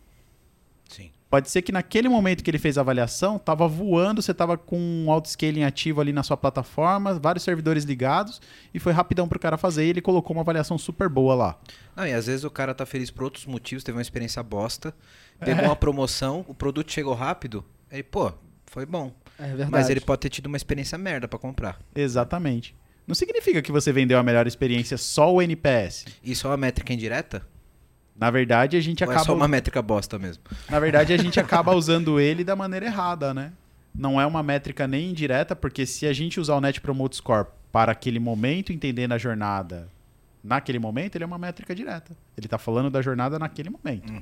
Sim. 0.89 1.13
Pode 1.35 1.51
ser 1.51 1.63
que 1.63 1.73
naquele 1.73 2.09
momento 2.09 2.45
que 2.45 2.51
ele 2.51 2.61
fez 2.61 2.79
a 2.79 2.81
avaliação, 2.81 3.35
estava 3.35 3.67
voando, 3.67 4.23
você 4.23 4.31
estava 4.31 4.57
com 4.57 4.79
um 4.79 5.11
autoscaling 5.11 5.65
ativo 5.65 6.01
ali 6.01 6.13
na 6.13 6.23
sua 6.23 6.37
plataforma, 6.37 7.19
vários 7.19 7.43
servidores 7.43 7.83
ligados, 7.83 8.41
e 8.73 8.79
foi 8.79 8.93
rapidão 8.93 9.27
pro 9.27 9.37
cara 9.37 9.59
fazer, 9.59 9.85
e 9.85 9.89
ele 9.89 10.01
colocou 10.01 10.37
uma 10.37 10.43
avaliação 10.43 10.79
super 10.79 11.09
boa 11.09 11.35
lá. 11.35 11.59
Não, 11.97 12.07
e 12.07 12.13
às 12.13 12.27
vezes 12.27 12.45
o 12.45 12.51
cara 12.53 12.73
tá 12.73 12.87
feliz 12.87 13.11
por 13.11 13.25
outros 13.25 13.47
motivos, 13.47 13.83
teve 13.83 13.99
uma 13.99 14.03
experiência 14.03 14.41
bosta, 14.45 14.95
pegou 15.41 15.65
uma 15.65 15.75
promoção, 15.75 16.45
o 16.47 16.55
produto 16.55 16.93
chegou 16.93 17.15
rápido, 17.15 17.65
aí, 17.91 18.05
pô, 18.05 18.33
foi 18.67 18.87
bom. 18.87 19.13
É 19.37 19.49
verdade. 19.49 19.73
Mas 19.73 19.91
ele 19.91 20.03
pode 20.03 20.21
ter 20.21 20.29
tido 20.29 20.47
uma 20.47 20.57
experiência 20.57 20.97
merda 20.97 21.27
pra 21.27 21.37
comprar. 21.37 21.81
Exatamente. 21.97 22.77
Não 23.09 23.15
significa 23.17 23.61
que 23.61 23.73
você 23.73 23.93
vendeu 23.93 24.21
a 24.21 24.23
melhor 24.23 24.47
experiência 24.47 24.97
só 24.97 25.35
o 25.35 25.43
NPS. 25.43 26.05
Isso 26.23 26.47
é 26.47 26.51
uma 26.51 26.57
métrica 26.57 26.93
indireta? 26.93 27.45
Na 28.17 28.31
verdade, 28.31 28.77
a 28.77 28.81
gente 28.81 29.03
Ou 29.03 29.11
é 29.11 29.13
acaba 29.13 29.27
só 29.27 29.35
uma 29.35 29.49
métrica 29.49 29.83
bosta 29.83 30.19
mesmo? 30.19 30.43
Na 30.71 30.79
verdade, 30.79 31.13
a 31.13 31.17
gente 31.17 31.39
acaba 31.41 31.75
usando 31.75 32.21
ele 32.21 32.45
da 32.45 32.55
maneira 32.55 32.87
errada, 32.87 33.35
né? 33.35 33.53
Não 33.95 34.21
é 34.21 34.27
uma 34.27 34.43
métrica 34.43 34.87
nem 34.87 35.11
indireta, 35.11 35.55
porque 35.55 35.87
se 35.87 36.07
a 36.07 36.13
gente 36.13 36.41
usar 36.41 36.57
o 36.57 36.61
Net 36.61 36.81
Promote 36.81 37.17
Score 37.17 37.47
para 37.71 37.93
aquele 37.93 38.19
momento, 38.19 38.73
entendendo 38.73 39.13
a 39.13 39.19
jornada 39.19 39.89
naquele 40.43 40.79
momento, 40.79 41.17
ele 41.17 41.25
é 41.25 41.27
uma 41.27 41.39
métrica 41.39 41.75
direta. 41.75 42.13
Ele 42.37 42.47
está 42.47 42.59
falando 42.59 42.91
da 42.91 43.01
jornada 43.01 43.39
naquele 43.39 43.71
momento. 43.71 44.13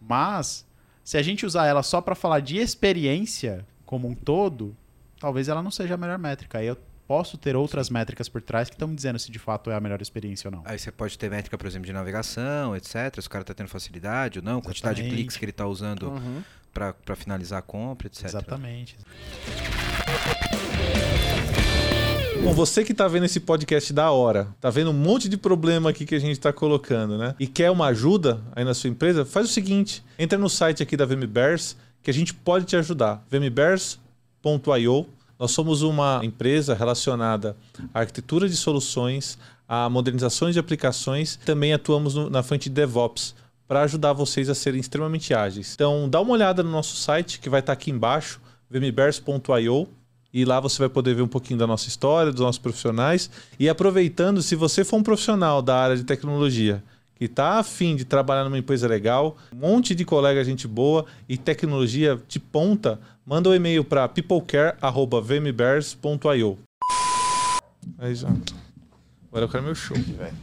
Mas, 0.00 0.66
se 1.02 1.16
a 1.16 1.22
gente 1.22 1.44
usar 1.44 1.66
ela 1.66 1.82
só 1.82 2.00
para 2.00 2.14
falar 2.14 2.40
de 2.40 2.56
experiência 2.56 3.64
como 3.84 4.08
um 4.08 4.14
todo, 4.14 4.76
talvez 5.20 5.48
ela 5.48 5.62
não 5.62 5.70
seja 5.70 5.94
a 5.94 5.96
melhor 5.96 6.18
métrica. 6.18 6.58
Aí 6.58 6.66
eu 6.66 6.76
posso 7.06 7.36
ter 7.38 7.54
outras 7.56 7.90
métricas 7.90 8.28
por 8.28 8.40
trás 8.42 8.68
que 8.68 8.74
estão 8.74 8.88
me 8.88 8.94
dizendo 8.94 9.18
se 9.18 9.30
de 9.30 9.38
fato 9.38 9.70
é 9.70 9.74
a 9.74 9.80
melhor 9.80 10.00
experiência 10.00 10.48
ou 10.48 10.52
não. 10.56 10.62
Aí 10.64 10.78
você 10.78 10.90
pode 10.90 11.18
ter 11.18 11.30
métrica, 11.30 11.56
por 11.58 11.66
exemplo, 11.66 11.86
de 11.86 11.92
navegação, 11.92 12.74
etc. 12.76 13.20
Se 13.20 13.26
o 13.26 13.30
cara 13.30 13.44
tá 13.44 13.54
tendo 13.54 13.68
facilidade 13.68 14.38
ou 14.38 14.44
não, 14.44 14.60
quantidade 14.60 14.96
de 14.96 15.02
Exatamente. 15.02 15.16
cliques 15.22 15.36
que 15.36 15.44
ele 15.44 15.52
tá 15.52 15.66
usando 15.66 16.08
Uhum. 16.08 16.42
pra 16.72 17.14
finalizar 17.16 17.58
a 17.58 17.62
compra, 17.62 18.06
etc. 18.08 18.24
Exatamente. 18.24 18.96
Bom, 22.42 22.52
você 22.52 22.84
que 22.84 22.92
tá 22.92 23.08
vendo 23.08 23.24
esse 23.24 23.40
podcast 23.40 23.90
da 23.92 24.10
hora, 24.10 24.48
tá 24.60 24.68
vendo 24.68 24.90
um 24.90 24.94
monte 24.94 25.28
de 25.30 25.36
problema 25.36 25.88
aqui 25.90 26.04
que 26.04 26.14
a 26.14 26.18
gente 26.18 26.38
tá 26.38 26.52
colocando, 26.52 27.16
né? 27.16 27.34
E 27.40 27.46
quer 27.46 27.70
uma 27.70 27.86
ajuda 27.86 28.38
aí 28.54 28.64
na 28.64 28.74
sua 28.74 28.90
empresa, 28.90 29.24
faz 29.24 29.46
o 29.48 29.52
seguinte: 29.52 30.04
entra 30.18 30.36
no 30.36 30.50
site 30.50 30.82
aqui 30.82 30.94
da 30.96 31.06
VMBears 31.06 31.74
que 32.02 32.10
a 32.10 32.14
gente 32.14 32.34
pode 32.34 32.66
te 32.66 32.76
ajudar. 32.76 33.24
vmbears.io. 33.30 35.06
Nós 35.38 35.50
somos 35.50 35.82
uma 35.82 36.20
empresa 36.22 36.74
relacionada 36.74 37.56
à 37.92 38.00
arquitetura 38.00 38.48
de 38.48 38.56
soluções, 38.56 39.38
a 39.68 39.88
modernizações 39.88 40.54
de 40.54 40.60
aplicações, 40.60 41.36
também 41.44 41.72
atuamos 41.72 42.14
no, 42.14 42.30
na 42.30 42.42
frente 42.42 42.68
de 42.68 42.74
DevOps 42.74 43.34
para 43.66 43.82
ajudar 43.82 44.12
vocês 44.12 44.48
a 44.48 44.54
serem 44.54 44.80
extremamente 44.80 45.34
ágeis. 45.34 45.72
Então, 45.74 46.08
dá 46.08 46.20
uma 46.20 46.32
olhada 46.32 46.62
no 46.62 46.70
nosso 46.70 46.96
site 46.96 47.40
que 47.40 47.48
vai 47.48 47.60
estar 47.60 47.72
aqui 47.72 47.90
embaixo, 47.90 48.40
vmbears.io, 48.70 49.88
e 50.32 50.44
lá 50.44 50.58
você 50.60 50.78
vai 50.80 50.88
poder 50.88 51.14
ver 51.14 51.22
um 51.22 51.28
pouquinho 51.28 51.58
da 51.58 51.66
nossa 51.66 51.88
história, 51.88 52.32
dos 52.32 52.40
nossos 52.40 52.58
profissionais. 52.58 53.30
E 53.58 53.68
aproveitando, 53.68 54.42
se 54.42 54.56
você 54.56 54.84
for 54.84 54.96
um 54.96 55.02
profissional 55.02 55.62
da 55.62 55.76
área 55.76 55.96
de 55.96 56.02
tecnologia 56.02 56.82
que 57.14 57.26
está 57.26 57.60
afim 57.60 57.94
de 57.94 58.04
trabalhar 58.04 58.42
numa 58.42 58.58
empresa 58.58 58.88
legal, 58.88 59.36
um 59.52 59.58
monte 59.58 59.94
de 59.94 60.04
colega 60.04 60.42
gente 60.42 60.66
boa 60.66 61.06
e 61.28 61.38
tecnologia 61.38 62.20
de 62.26 62.40
ponta, 62.40 62.98
manda 63.24 63.48
um 63.48 63.54
e-mail 63.54 63.84
para 63.84 64.08
peoplecare.vmbears.io. 64.08 66.58
Aí 67.98 68.14
já. 68.14 68.28
Agora 69.28 69.44
eu 69.44 69.48
quero 69.48 69.64
meu 69.64 69.74
show, 69.74 69.96
velho. 69.96 70.36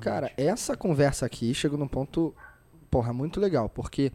Cara, 0.00 0.32
essa 0.36 0.76
conversa 0.76 1.24
aqui 1.24 1.54
chegou 1.54 1.78
num 1.78 1.86
ponto, 1.86 2.34
porra, 2.90 3.12
muito 3.12 3.38
legal, 3.38 3.68
porque 3.68 4.10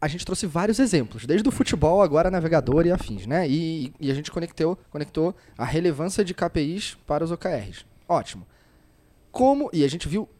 a 0.00 0.08
gente 0.08 0.24
trouxe 0.24 0.46
vários 0.46 0.78
exemplos, 0.78 1.24
desde 1.24 1.48
o 1.48 1.52
futebol, 1.52 2.02
agora 2.02 2.30
navegador 2.30 2.86
e 2.86 2.92
afins, 2.92 3.26
né? 3.26 3.48
E, 3.48 3.92
e 3.98 4.10
a 4.10 4.14
gente 4.14 4.30
conectou, 4.30 4.78
conectou 4.90 5.34
a 5.56 5.64
relevância 5.64 6.24
de 6.24 6.34
KPIs 6.34 6.98
para 7.06 7.24
os 7.24 7.30
OKRs. 7.30 7.86
Ótimo. 8.08 8.46
Como, 9.32 9.70
e 9.72 9.84
a 9.84 9.88
gente 9.88 10.08
viu 10.08 10.28
é, 10.28 10.35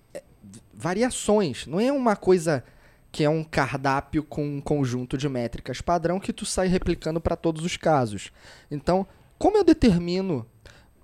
variações, 0.74 1.66
não 1.66 1.80
é 1.80 1.92
uma 1.92 2.16
coisa 2.16 2.64
que 3.10 3.24
é 3.24 3.30
um 3.30 3.42
cardápio 3.42 4.22
com 4.22 4.44
um 4.44 4.60
conjunto 4.60 5.16
de 5.16 5.28
métricas 5.28 5.80
padrão 5.80 6.20
que 6.20 6.32
tu 6.32 6.44
sai 6.44 6.68
replicando 6.68 7.20
para 7.20 7.34
todos 7.34 7.64
os 7.64 7.76
casos. 7.76 8.30
Então, 8.70 9.06
como 9.38 9.56
eu 9.56 9.64
determino 9.64 10.46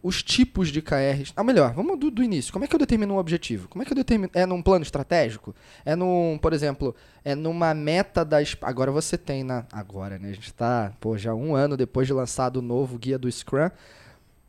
os 0.03 0.23
tipos 0.23 0.69
de 0.69 0.83
KRs. 0.83 1.33
Ah, 1.37 1.45
melhor, 1.45 1.73
vamos 1.73 1.99
do, 1.99 2.11
do, 2.11 2.23
início. 2.23 2.53
Como 2.53 2.65
é 2.65 2.69
que 2.69 2.75
eu 2.75 2.79
determino 2.79 3.15
um 3.15 3.19
objetivo? 3.19 3.69
Como 3.69 3.83
é 3.83 3.87
que 3.87 3.93
eu 3.93 3.97
determino. 3.97 4.31
É 4.35 4.45
num 4.45 4.61
plano 4.61 4.83
estratégico? 4.83 5.55
É 5.85 5.95
num, 5.95 6.39
por 6.43 6.53
exemplo, 6.53 6.95
é 7.25 7.35
numa 7.35 7.73
meta 7.73 8.25
das. 8.25 8.57
Agora 8.63 8.91
você 8.91 9.17
tem 9.17 9.45
na. 9.45 9.65
Agora, 9.71 10.19
né? 10.19 10.31
A 10.31 10.33
gente 10.33 10.49
está, 10.49 10.93
pô, 11.01 11.17
já 11.17 11.33
um 11.35 11.55
ano 11.55 11.77
depois 11.77 12.09
de 12.09 12.13
lançado 12.13 12.57
o 12.57 12.63
novo 12.63 12.99
guia 12.99 13.17
do 13.17 13.31
Scrum. 13.31 13.71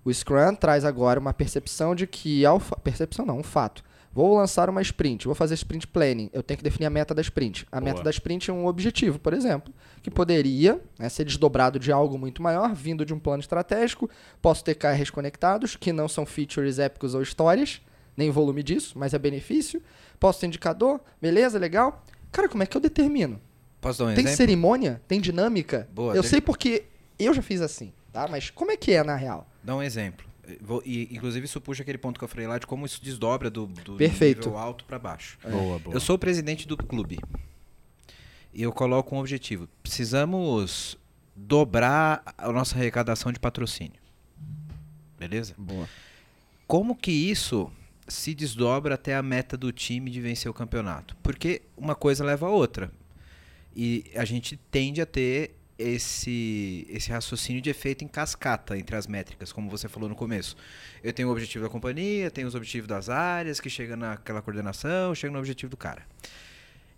O 0.03 0.11
Scrum 0.11 0.55
traz 0.55 0.83
agora 0.83 1.19
uma 1.19 1.33
percepção 1.33 1.93
de 1.93 2.07
que. 2.07 2.43
Percepção 2.83 3.25
não, 3.25 3.37
um 3.37 3.43
fato 3.43 3.83
Vou 4.13 4.37
lançar 4.37 4.69
uma 4.69 4.81
sprint, 4.81 5.25
vou 5.25 5.33
fazer 5.33 5.55
sprint 5.55 5.87
planning. 5.87 6.29
Eu 6.31 6.43
tenho 6.43 6.59
que 6.59 6.63
definir 6.63 6.85
a 6.85 6.89
meta 6.89 7.15
da 7.15 7.21
sprint. 7.21 7.65
A 7.71 7.79
Boa. 7.79 7.91
meta 7.91 8.03
da 8.03 8.11
sprint 8.11 8.51
é 8.51 8.53
um 8.53 8.67
objetivo, 8.67 9.17
por 9.17 9.33
exemplo, 9.33 9.73
que 10.03 10.11
poderia 10.11 10.79
né, 10.99 11.09
ser 11.09 11.25
desdobrado 11.25 11.79
de 11.79 11.91
algo 11.91 12.17
muito 12.17 12.41
maior, 12.41 12.75
vindo 12.75 13.03
de 13.03 13.13
um 13.13 13.19
plano 13.19 13.41
estratégico. 13.41 14.07
Posso 14.39 14.63
ter 14.63 14.75
KRs 14.75 15.09
conectados, 15.09 15.75
que 15.75 15.91
não 15.91 16.07
são 16.07 16.27
features 16.27 16.77
épicos 16.77 17.15
ou 17.15 17.23
histórias, 17.23 17.81
nem 18.15 18.29
volume 18.29 18.61
disso, 18.61 18.93
mas 18.99 19.15
é 19.15 19.19
benefício. 19.19 19.81
Posso 20.19 20.41
ter 20.41 20.45
indicador, 20.47 21.01
beleza, 21.19 21.57
legal. 21.57 22.05
Cara, 22.31 22.47
como 22.47 22.61
é 22.61 22.67
que 22.67 22.77
eu 22.77 22.81
determino? 22.81 23.41
Posso 23.81 23.99
dar 23.99 24.11
um 24.11 24.13
Tem 24.13 24.23
exemplo? 24.23 24.37
cerimônia? 24.37 25.01
Tem 25.07 25.19
dinâmica? 25.19 25.89
Boa, 25.91 26.15
eu 26.15 26.21
tem... 26.21 26.29
sei 26.29 26.41
porque 26.41 26.83
eu 27.17 27.33
já 27.33 27.41
fiz 27.41 27.61
assim, 27.61 27.91
tá? 28.11 28.27
Mas 28.27 28.51
como 28.51 28.71
é 28.71 28.77
que 28.77 28.93
é 28.93 29.03
na 29.03 29.15
real? 29.15 29.47
Dá 29.63 29.75
um 29.75 29.81
exemplo. 29.81 30.32
Vou, 30.61 30.81
e, 30.85 31.07
inclusive, 31.11 31.45
isso 31.45 31.61
puxa 31.61 31.83
aquele 31.83 31.97
ponto 31.97 32.17
que 32.17 32.23
eu 32.23 32.27
falei 32.27 32.47
lá 32.47 32.57
de 32.57 32.67
como 32.67 32.85
isso 32.85 33.01
desdobra 33.01 33.49
do, 33.49 33.65
do 33.65 33.95
Perfeito. 33.95 34.49
nível 34.49 34.57
alto 34.57 34.83
para 34.83 34.99
baixo. 34.99 35.37
É. 35.43 35.49
Boa, 35.49 35.79
boa. 35.79 35.95
Eu 35.95 35.99
sou 35.99 36.15
o 36.15 36.19
presidente 36.19 36.67
do 36.67 36.75
clube. 36.75 37.19
E 38.53 38.61
eu 38.61 38.71
coloco 38.71 39.15
um 39.15 39.19
objetivo. 39.19 39.67
Precisamos 39.81 40.97
dobrar 41.35 42.21
a 42.37 42.51
nossa 42.51 42.75
arrecadação 42.75 43.31
de 43.31 43.39
patrocínio. 43.39 43.99
Beleza? 45.17 45.55
Boa. 45.57 45.87
Como 46.67 46.95
que 46.95 47.11
isso 47.11 47.71
se 48.07 48.35
desdobra 48.35 48.95
até 48.95 49.15
a 49.15 49.23
meta 49.23 49.55
do 49.55 49.71
time 49.71 50.11
de 50.11 50.19
vencer 50.19 50.51
o 50.51 50.53
campeonato? 50.53 51.15
Porque 51.23 51.61
uma 51.77 51.95
coisa 51.95 52.23
leva 52.23 52.47
a 52.47 52.49
outra. 52.49 52.91
E 53.75 54.11
a 54.15 54.25
gente 54.25 54.57
tende 54.69 55.01
a 55.01 55.05
ter 55.05 55.55
esse, 55.83 56.87
esse 56.89 57.11
raciocínio 57.11 57.61
de 57.61 57.69
efeito 57.69 58.03
em 58.03 58.07
cascata 58.07 58.77
entre 58.77 58.95
as 58.95 59.07
métricas, 59.07 59.51
como 59.51 59.69
você 59.69 59.87
falou 59.87 60.07
no 60.07 60.15
começo. 60.15 60.55
Eu 61.03 61.11
tenho 61.11 61.27
o 61.27 61.31
objetivo 61.31 61.63
da 61.63 61.69
companhia, 61.69 62.31
tenho 62.31 62.47
os 62.47 62.55
objetivos 62.55 62.87
das 62.87 63.09
áreas, 63.09 63.59
que 63.59 63.69
chega 63.69 63.95
naquela 63.95 64.41
coordenação, 64.41 65.13
chega 65.13 65.31
no 65.33 65.39
objetivo 65.39 65.69
do 65.69 65.77
cara. 65.77 66.03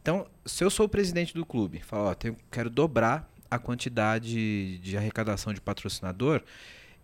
Então, 0.01 0.27
se 0.45 0.63
eu 0.63 0.69
sou 0.69 0.85
o 0.85 0.89
presidente 0.89 1.33
do 1.33 1.45
clube, 1.45 1.79
falo, 1.79 2.09
ó, 2.09 2.13
tenho, 2.13 2.37
quero 2.51 2.69
dobrar 2.69 3.29
a 3.49 3.57
quantidade 3.57 4.77
de 4.77 4.95
arrecadação 4.95 5.53
de 5.53 5.59
patrocinador, 5.59 6.43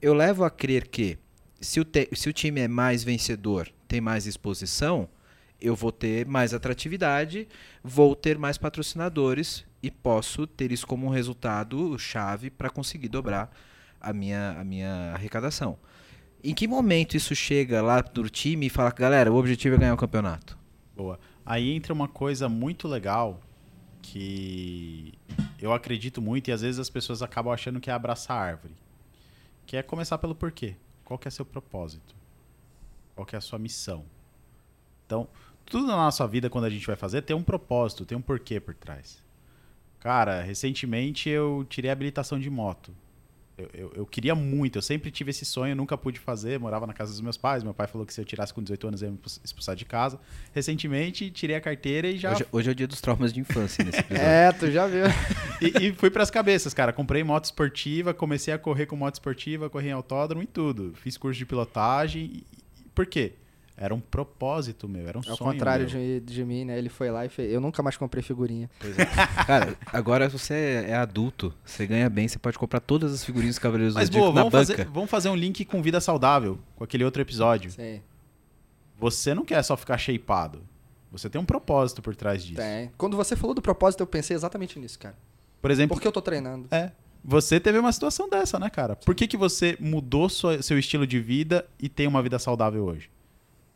eu 0.02 0.14
levo 0.14 0.44
a 0.44 0.50
crer 0.52 0.88
que 0.88 1.18
se 1.60 1.80
o, 1.80 1.86
te, 1.86 2.10
se 2.14 2.30
o 2.30 2.34
time 2.34 2.62
é 2.62 2.68
mais 2.68 3.04
vencedor, 3.04 3.70
tem 3.88 4.02
mais 4.02 4.26
exposição, 4.26 5.10
eu 5.62 5.76
vou 5.76 5.92
ter 5.92 6.26
mais 6.26 6.54
atratividade, 6.54 7.48
vou 7.84 8.16
ter 8.16 8.38
mais 8.38 8.58
patrocinadores 8.58 9.64
e 9.84 9.92
posso 9.92 10.48
ter 10.48 10.72
isso 10.72 10.88
como 10.88 11.06
um 11.06 11.10
resultado 11.10 11.98
chave 12.00 12.50
para 12.50 12.70
conseguir 12.70 13.08
dobrar 13.08 13.56
a 14.00 14.12
minha, 14.12 14.58
a 14.60 14.64
minha 14.64 15.12
arrecadação. 15.14 15.78
Em 16.44 16.56
que 16.56 16.68
momento 16.68 17.16
isso 17.16 17.36
chega 17.36 17.82
lá 17.82 18.02
do 18.02 18.28
time 18.28 18.66
e 18.66 18.70
fala, 18.70 18.90
galera, 18.90 19.32
o 19.32 19.36
objetivo 19.36 19.76
é 19.76 19.78
ganhar 19.78 19.94
o 19.94 19.98
campeonato? 19.98 20.58
Boa. 20.96 21.20
Aí 21.46 21.72
entra 21.72 21.94
uma 21.94 22.08
coisa 22.08 22.50
muito 22.50 22.88
legal 22.88 23.40
que 24.02 25.14
eu 25.62 25.72
acredito 25.72 26.20
muito 26.22 26.50
e 26.50 26.52
às 26.52 26.62
vezes 26.62 26.80
as 26.80 26.90
pessoas 26.90 27.22
acabam 27.22 27.54
achando 27.54 27.80
que 27.80 27.92
é 27.92 27.94
abraçar 27.94 28.38
a 28.38 28.42
árvore. 28.42 28.74
Que 29.68 29.78
é 29.78 29.84
começar 29.84 30.18
pelo 30.18 30.34
porquê. 30.34 30.76
Qual 31.06 31.20
que 31.20 31.28
é 31.28 31.32
seu 31.32 31.46
propósito? 31.46 32.16
Qual 33.16 33.26
que 33.26 33.36
é 33.36 33.38
a 33.38 33.42
sua 33.42 33.60
missão? 33.60 34.04
Então, 35.06 35.28
tudo 35.66 35.88
na 35.88 35.96
nossa 35.96 36.28
vida, 36.28 36.50
quando 36.50 36.66
a 36.66 36.70
gente 36.70 36.86
vai 36.86 36.96
fazer, 36.96 37.22
tem 37.22 37.36
um 37.36 37.44
propósito, 37.44 38.06
tem 38.06 38.18
um 38.18 38.22
porquê 38.22 38.60
por 38.60 38.74
trás. 38.74 39.22
Cara, 40.00 40.42
recentemente 40.42 41.30
eu 41.30 41.66
tirei 41.70 41.90
a 41.90 41.94
habilitação 41.94 42.40
de 42.40 42.50
moto. 42.50 42.92
Eu, 43.58 43.70
eu, 43.74 43.94
eu, 43.98 44.06
queria 44.06 44.34
muito, 44.34 44.78
eu 44.78 44.82
sempre 44.82 45.12
tive 45.12 45.30
esse 45.30 45.46
sonho, 45.46 45.76
nunca 45.76 45.96
pude 45.96 46.20
fazer, 46.20 46.60
morava 46.60 46.88
na 46.88 46.94
casa 46.94 47.12
dos 47.12 47.22
meus 47.22 47.38
pais. 47.38 47.64
Meu 47.64 47.74
pai 47.74 47.86
falou 47.86 48.08
que 48.08 48.14
se 48.14 48.20
eu 48.20 48.26
tirasse 48.26 48.54
com 48.54 48.64
18 48.64 48.88
anos 48.88 49.02
eu 49.02 49.10
ia 49.10 49.12
me 49.12 49.20
expulsar 49.44 49.76
de 49.76 49.86
casa. 49.86 50.20
Recentemente 50.54 51.30
tirei 51.30 51.56
a 51.56 51.62
carteira 51.62 52.08
e 52.08 52.18
já. 52.18 52.32
Hoje, 52.32 52.46
hoje 52.52 52.70
é 52.70 52.72
o 52.72 52.76
dia 52.76 52.88
dos 52.88 53.00
traumas 53.00 53.32
de 53.32 53.40
infância 53.40 53.84
nesse 53.84 54.00
episódio. 54.00 54.26
é, 54.26 54.52
tu 54.52 54.72
já 54.72 54.88
viu. 54.88 55.06
e, 55.62 55.88
e 55.88 55.94
fui 55.94 56.10
pras 56.10 56.32
cabeças, 56.32 56.74
cara. 56.74 56.92
Comprei 56.92 57.24
moto 57.24 57.46
esportiva, 57.46 58.14
comecei 58.14 58.54
a 58.54 58.58
correr 58.58 58.88
com 58.88 58.96
moto 58.96 59.16
esportiva, 59.16 59.70
corri 59.70 59.90
em 59.90 59.92
autódromo 59.92 60.42
e 60.42 60.48
tudo. 60.48 60.94
Fiz 60.96 61.18
curso 61.18 61.38
de 61.38 61.46
pilotagem. 61.46 62.44
Por 62.96 63.06
quê? 63.06 63.34
Era 63.78 63.96
um 63.96 64.00
propósito 64.00 64.88
meu, 64.88 65.08
era 65.08 65.18
um 65.18 65.24
sonho. 65.24 65.38
Ao 65.40 65.54
contrário 65.54 65.90
meu. 65.90 66.20
De, 66.20 66.20
de 66.20 66.46
mim, 66.46 66.66
né? 66.66 66.78
Ele 66.78 66.90
foi 66.90 67.10
lá 67.10 67.26
e 67.26 67.30
fez. 67.30 67.52
Eu 67.52 67.60
nunca 67.60 67.82
mais 67.82 67.98
comprei 67.98 68.24
figurinha. 68.24 68.70
É. 68.82 69.46
Cara, 69.46 69.76
agora 69.88 70.30
você 70.30 70.86
é 70.88 70.96
adulto, 70.96 71.54
você 71.66 71.88
ganha 71.88 72.10
bem, 72.10 72.28
você 72.28 72.38
pode 72.38 72.58
comprar 72.58 72.80
todas 72.80 73.14
as 73.14 73.24
figurinhas 73.24 73.56
dos 73.56 73.60
Cavaleiros 73.60 73.96
Mas, 73.96 74.10
do 74.10 74.14
Zodíaco 74.14 74.34
boa, 74.34 74.36
na 74.36 74.50
vamos 74.50 74.68
banca. 74.68 74.78
Fazer, 74.84 74.92
vamos 74.92 75.10
fazer 75.10 75.30
um 75.30 75.36
link 75.36 75.66
com 75.66 75.82
vida 75.82 76.00
saudável, 76.00 76.60
com 76.76 76.84
aquele 76.84 77.04
outro 77.04 77.22
episódio. 77.22 77.72
Sim. 77.72 78.02
Você 79.00 79.34
não 79.34 79.44
quer 79.44 79.64
só 79.64 79.76
ficar 79.76 79.98
shapeado. 79.98 80.62
Você 81.12 81.30
tem 81.30 81.42
um 81.42 81.46
propósito 81.46 82.02
por 82.02 82.16
trás 82.16 82.44
disso. 82.44 82.62
Tem. 82.62 82.92
Quando 82.98 83.18
você 83.18 83.36
falou 83.36 83.54
do 83.54 83.62
propósito, 83.62 84.02
eu 84.02 84.08
pensei 84.08 84.36
exatamente 84.36 84.80
nisso, 84.80 85.00
cara. 85.00 85.16
Por 85.62 85.72
exemplo. 85.72 85.96
Por 85.96 86.02
que 86.02 86.08
eu 86.08 86.12
tô 86.12 86.22
treinando? 86.22 86.68
É. 86.72 86.92
Você 87.24 87.60
teve 87.60 87.78
uma 87.78 87.92
situação 87.92 88.30
dessa, 88.30 88.58
né, 88.58 88.70
cara? 88.70 88.96
Por 88.96 89.14
que, 89.14 89.28
que 89.28 89.38
você 89.38 89.78
mudou 89.80 90.28
sua, 90.30 90.62
seu 90.62 90.80
estilo 90.80 91.06
de 91.06 91.20
vida 91.20 91.68
e 91.80 91.88
tem 91.88 92.08
uma 92.08 92.22
vida 92.22 92.40
saudável 92.40 92.86
hoje? 92.86 93.10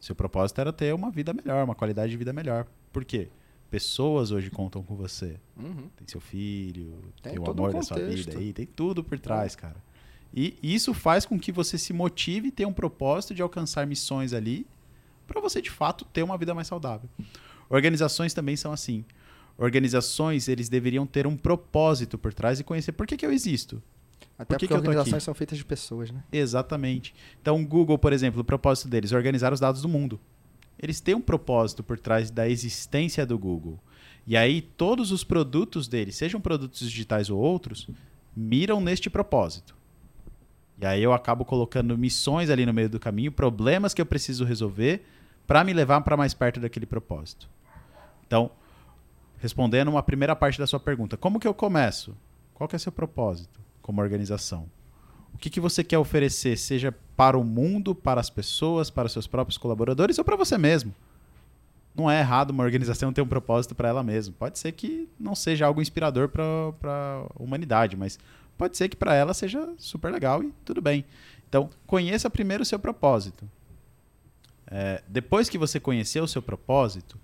Seu 0.06 0.14
propósito 0.14 0.62
era 0.62 0.72
ter 0.72 0.94
uma 0.94 1.10
vida 1.10 1.34
melhor, 1.34 1.64
uma 1.64 1.74
qualidade 1.74 2.12
de 2.12 2.18
vida 2.18 2.32
melhor. 2.32 2.68
Por 2.94 3.04
quê? 3.04 3.28
Pessoas 3.72 4.30
hoje 4.30 4.52
contam 4.52 4.84
com 4.84 4.96
você. 4.96 5.40
Uhum. 5.58 5.90
Tem 5.96 6.08
seu 6.08 6.22
filho, 6.22 6.94
tem, 7.24 7.34
tem 7.34 7.42
o 7.42 7.50
amor 7.50 7.74
da 7.74 7.82
sua 7.82 7.98
vida 7.98 8.38
aí, 8.38 8.54
tem 8.54 8.68
tudo 8.68 9.04
por 9.04 9.18
trás, 9.18 9.56
cara. 9.56 9.78
E 10.32 10.60
isso 10.62 10.94
faz 10.94 11.26
com 11.26 11.40
que 11.40 11.52
você 11.52 11.76
se 11.76 11.92
motive 11.92 12.50
e 12.50 12.52
tenha 12.52 12.70
um 12.70 12.74
propósito 12.74 13.34
de 13.34 13.42
alcançar 13.42 13.88
missões 13.88 14.32
ali 14.32 14.68
para 15.26 15.42
você 15.42 15.60
de 15.60 15.72
fato 15.72 16.06
ter 16.06 16.22
uma 16.22 16.38
vida 16.38 16.54
mais 16.54 16.68
saudável. 16.68 17.10
Organizações 17.68 18.32
também 18.32 18.56
são 18.56 18.72
assim. 18.72 19.04
Organizações, 19.58 20.48
eles 20.48 20.70
deveriam 20.70 21.08
ter 21.08 21.26
um 21.26 21.36
propósito 21.36 22.16
por 22.16 22.32
trás 22.32 22.60
e 22.60 22.64
conhecer 22.64 22.92
por 22.92 23.08
que, 23.08 23.18
que 23.18 23.26
eu 23.26 23.32
existo. 23.32 23.82
Até 24.38 24.54
Por 24.54 24.60
que 24.60 24.68
porque 24.68 24.68
que 24.68 24.74
organizações 24.74 25.24
são 25.24 25.34
feitas 25.34 25.58
de 25.58 25.64
pessoas, 25.64 26.12
né? 26.12 26.22
Exatamente. 26.32 27.16
Então, 27.42 27.62
o 27.62 27.66
Google, 27.66 27.98
por 27.98 28.12
exemplo, 28.12 28.42
o 28.42 28.44
propósito 28.44 28.90
deles 28.90 29.12
é 29.12 29.16
organizar 29.16 29.54
os 29.54 29.60
dados 29.60 29.82
do 29.82 29.88
mundo. 29.88 30.20
Eles 30.78 31.00
têm 31.00 31.16
um 31.16 31.22
propósito 31.22 31.82
por 31.82 31.98
trás 31.98 32.30
da 32.30 32.48
existência 32.48 33.26
do 33.26 33.40
Google. 33.40 33.80
E 34.28 34.36
aí, 34.36 34.62
todos 34.62 35.12
os 35.12 35.24
produtos 35.24 35.88
deles, 35.88 36.18
sejam 36.18 36.42
produtos 36.42 36.80
digitais 36.80 37.30
ou 37.30 37.40
outros, 37.40 37.88
miram 38.36 38.82
neste 38.82 39.10
propósito. 39.10 39.74
E 40.82 40.86
aí 40.86 41.02
eu 41.02 41.14
acabo 41.14 41.46
colocando 41.46 41.98
missões 41.98 42.50
ali 42.50 42.66
no 42.66 42.74
meio 42.74 42.90
do 42.90 43.00
caminho, 43.00 43.32
problemas 43.32 43.94
que 43.94 44.02
eu 44.02 44.06
preciso 44.06 44.44
resolver 44.44 45.06
para 45.48 45.64
me 45.64 45.72
levar 45.72 46.02
para 46.02 46.18
mais 46.18 46.34
perto 46.34 46.60
daquele 46.60 46.86
propósito. 46.86 47.50
Então, 48.28 48.52
respondendo 49.38 49.88
uma 49.88 50.04
primeira 50.04 50.36
parte 50.36 50.60
da 50.60 50.68
sua 50.68 50.80
pergunta. 50.80 51.16
Como 51.16 51.40
que 51.40 51.48
eu 51.48 51.54
começo? 51.54 52.18
Qual 52.54 52.68
que 52.68 52.76
é 52.76 52.78
o 52.78 52.80
seu 52.80 52.92
propósito 52.92 53.65
como 53.86 54.02
organização? 54.02 54.68
O 55.32 55.38
que, 55.38 55.48
que 55.48 55.60
você 55.60 55.84
quer 55.84 56.00
oferecer, 56.00 56.58
seja 56.58 56.92
para 57.16 57.38
o 57.38 57.44
mundo, 57.44 57.94
para 57.94 58.20
as 58.20 58.32
pessoas, 58.32 58.90
para 58.90 59.08
seus 59.08 59.28
próprios 59.28 59.60
colaboradores 59.60 60.18
ou 60.18 60.26
para 60.26 60.36
você 60.36 60.58
mesmo? 60.58 60.92
Não 61.94 62.10
é 62.10 62.20
errado 62.20 62.50
uma 62.50 62.64
organização 62.64 63.14
ter 63.14 63.22
um 63.22 63.28
propósito 63.28 63.76
para 63.76 63.88
ela 63.88 64.02
mesma. 64.02 64.34
Pode 64.40 64.58
ser 64.58 64.72
que 64.72 65.08
não 65.20 65.36
seja 65.36 65.68
algo 65.68 65.84
inspirador 65.84 66.30
para 66.30 66.44
a 66.84 67.44
humanidade, 67.44 67.96
mas 67.96 68.18
pode 68.58 68.76
ser 68.76 68.90
que 68.90 68.96
para 68.96 69.14
ela 69.14 69.36
seja 69.36 69.72
super 69.78 70.12
legal 70.12 70.42
e 70.42 70.52
tudo 70.66 70.82
bem. 70.82 71.06
Então, 71.48 71.70
conheça 71.86 72.28
primeiro 72.28 72.64
o 72.64 72.66
seu 72.66 72.80
propósito. 72.80 73.48
É, 74.66 75.04
depois 75.08 75.48
que 75.48 75.60
você 75.60 75.80
conhecer 75.80 76.22
o 76.22 76.28
seu 76.28 76.42
propósito, 76.42 77.20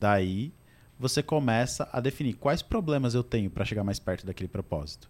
daí 0.00 0.52
você 0.98 1.22
começa 1.22 1.88
a 1.92 2.00
definir 2.00 2.34
quais 2.34 2.60
problemas 2.60 3.14
eu 3.14 3.22
tenho 3.22 3.48
para 3.50 3.64
chegar 3.64 3.84
mais 3.84 4.00
perto 4.00 4.26
daquele 4.26 4.48
propósito. 4.48 5.08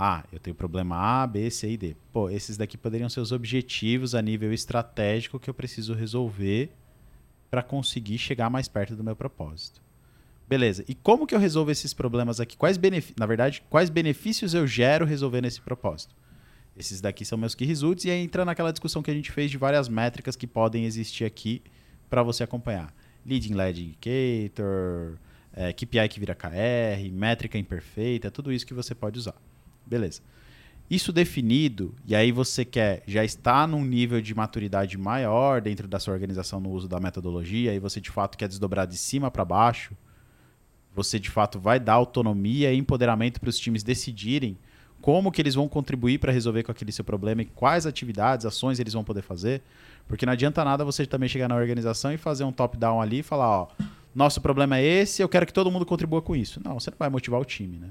Ah, 0.00 0.22
eu 0.32 0.38
tenho 0.38 0.54
problema 0.54 0.94
A, 0.96 1.26
B, 1.26 1.50
C 1.50 1.72
e 1.72 1.76
D. 1.76 1.96
Pô, 2.12 2.30
esses 2.30 2.56
daqui 2.56 2.78
poderiam 2.78 3.08
ser 3.08 3.18
os 3.18 3.32
objetivos 3.32 4.14
a 4.14 4.22
nível 4.22 4.52
estratégico 4.52 5.40
que 5.40 5.50
eu 5.50 5.54
preciso 5.54 5.92
resolver 5.92 6.70
para 7.50 7.64
conseguir 7.64 8.16
chegar 8.16 8.48
mais 8.48 8.68
perto 8.68 8.94
do 8.94 9.02
meu 9.02 9.16
propósito. 9.16 9.82
Beleza. 10.48 10.84
E 10.86 10.94
como 10.94 11.26
que 11.26 11.34
eu 11.34 11.38
resolvo 11.40 11.72
esses 11.72 11.92
problemas 11.92 12.38
aqui? 12.38 12.56
Quais 12.56 12.78
Na 13.18 13.26
verdade, 13.26 13.60
quais 13.68 13.90
benefícios 13.90 14.54
eu 14.54 14.68
gero 14.68 15.04
resolvendo 15.04 15.46
esse 15.46 15.60
propósito? 15.60 16.14
Esses 16.76 17.00
daqui 17.00 17.24
são 17.24 17.36
meus 17.36 17.56
key 17.56 17.64
results 17.64 18.04
e 18.04 18.10
aí 18.12 18.22
entra 18.22 18.44
naquela 18.44 18.70
discussão 18.70 19.02
que 19.02 19.10
a 19.10 19.14
gente 19.14 19.32
fez 19.32 19.50
de 19.50 19.58
várias 19.58 19.88
métricas 19.88 20.36
que 20.36 20.46
podem 20.46 20.84
existir 20.84 21.24
aqui 21.24 21.60
para 22.08 22.22
você 22.22 22.44
acompanhar. 22.44 22.94
Leading 23.26 23.54
Lead 23.54 23.82
Indicator, 23.82 25.18
é, 25.52 25.72
KPI 25.72 26.08
que 26.08 26.20
vira 26.20 26.36
KR, 26.36 27.10
métrica 27.10 27.58
imperfeita, 27.58 28.30
tudo 28.30 28.52
isso 28.52 28.64
que 28.64 28.72
você 28.72 28.94
pode 28.94 29.18
usar. 29.18 29.34
Beleza. 29.88 30.20
Isso 30.90 31.12
definido, 31.12 31.94
e 32.06 32.14
aí 32.14 32.32
você 32.32 32.64
quer 32.64 33.02
já 33.06 33.22
está 33.22 33.66
num 33.66 33.84
nível 33.84 34.22
de 34.22 34.34
maturidade 34.34 34.96
maior 34.96 35.60
dentro 35.60 35.86
da 35.86 35.98
sua 35.98 36.14
organização 36.14 36.60
no 36.60 36.70
uso 36.70 36.88
da 36.88 36.98
metodologia, 36.98 37.74
e 37.74 37.78
você 37.78 38.00
de 38.00 38.10
fato 38.10 38.38
quer 38.38 38.48
desdobrar 38.48 38.86
de 38.86 38.96
cima 38.96 39.30
para 39.30 39.44
baixo, 39.44 39.94
você 40.94 41.18
de 41.18 41.28
fato 41.28 41.60
vai 41.60 41.78
dar 41.78 41.92
autonomia 41.94 42.72
e 42.72 42.78
empoderamento 42.78 43.38
para 43.38 43.50
os 43.50 43.58
times 43.58 43.82
decidirem 43.82 44.56
como 45.00 45.30
que 45.30 45.40
eles 45.40 45.54
vão 45.54 45.68
contribuir 45.68 46.18
para 46.18 46.32
resolver 46.32 46.62
com 46.62 46.72
aquele 46.72 46.90
seu 46.90 47.04
problema 47.04 47.42
e 47.42 47.44
quais 47.44 47.86
atividades, 47.86 48.44
ações 48.44 48.80
eles 48.80 48.94
vão 48.94 49.04
poder 49.04 49.22
fazer. 49.22 49.62
Porque 50.08 50.26
não 50.26 50.32
adianta 50.32 50.64
nada 50.64 50.84
você 50.84 51.06
também 51.06 51.28
chegar 51.28 51.48
na 51.48 51.54
organização 51.54 52.12
e 52.12 52.16
fazer 52.16 52.44
um 52.44 52.52
top-down 52.52 53.00
ali 53.00 53.20
e 53.20 53.22
falar, 53.22 53.48
ó, 53.48 53.68
nosso 54.14 54.40
problema 54.40 54.78
é 54.78 54.82
esse, 54.82 55.22
eu 55.22 55.28
quero 55.28 55.46
que 55.46 55.52
todo 55.52 55.70
mundo 55.70 55.86
contribua 55.86 56.20
com 56.22 56.34
isso. 56.34 56.60
Não, 56.64 56.80
você 56.80 56.90
não 56.90 56.98
vai 56.98 57.08
motivar 57.08 57.40
o 57.40 57.44
time, 57.44 57.78
né? 57.78 57.90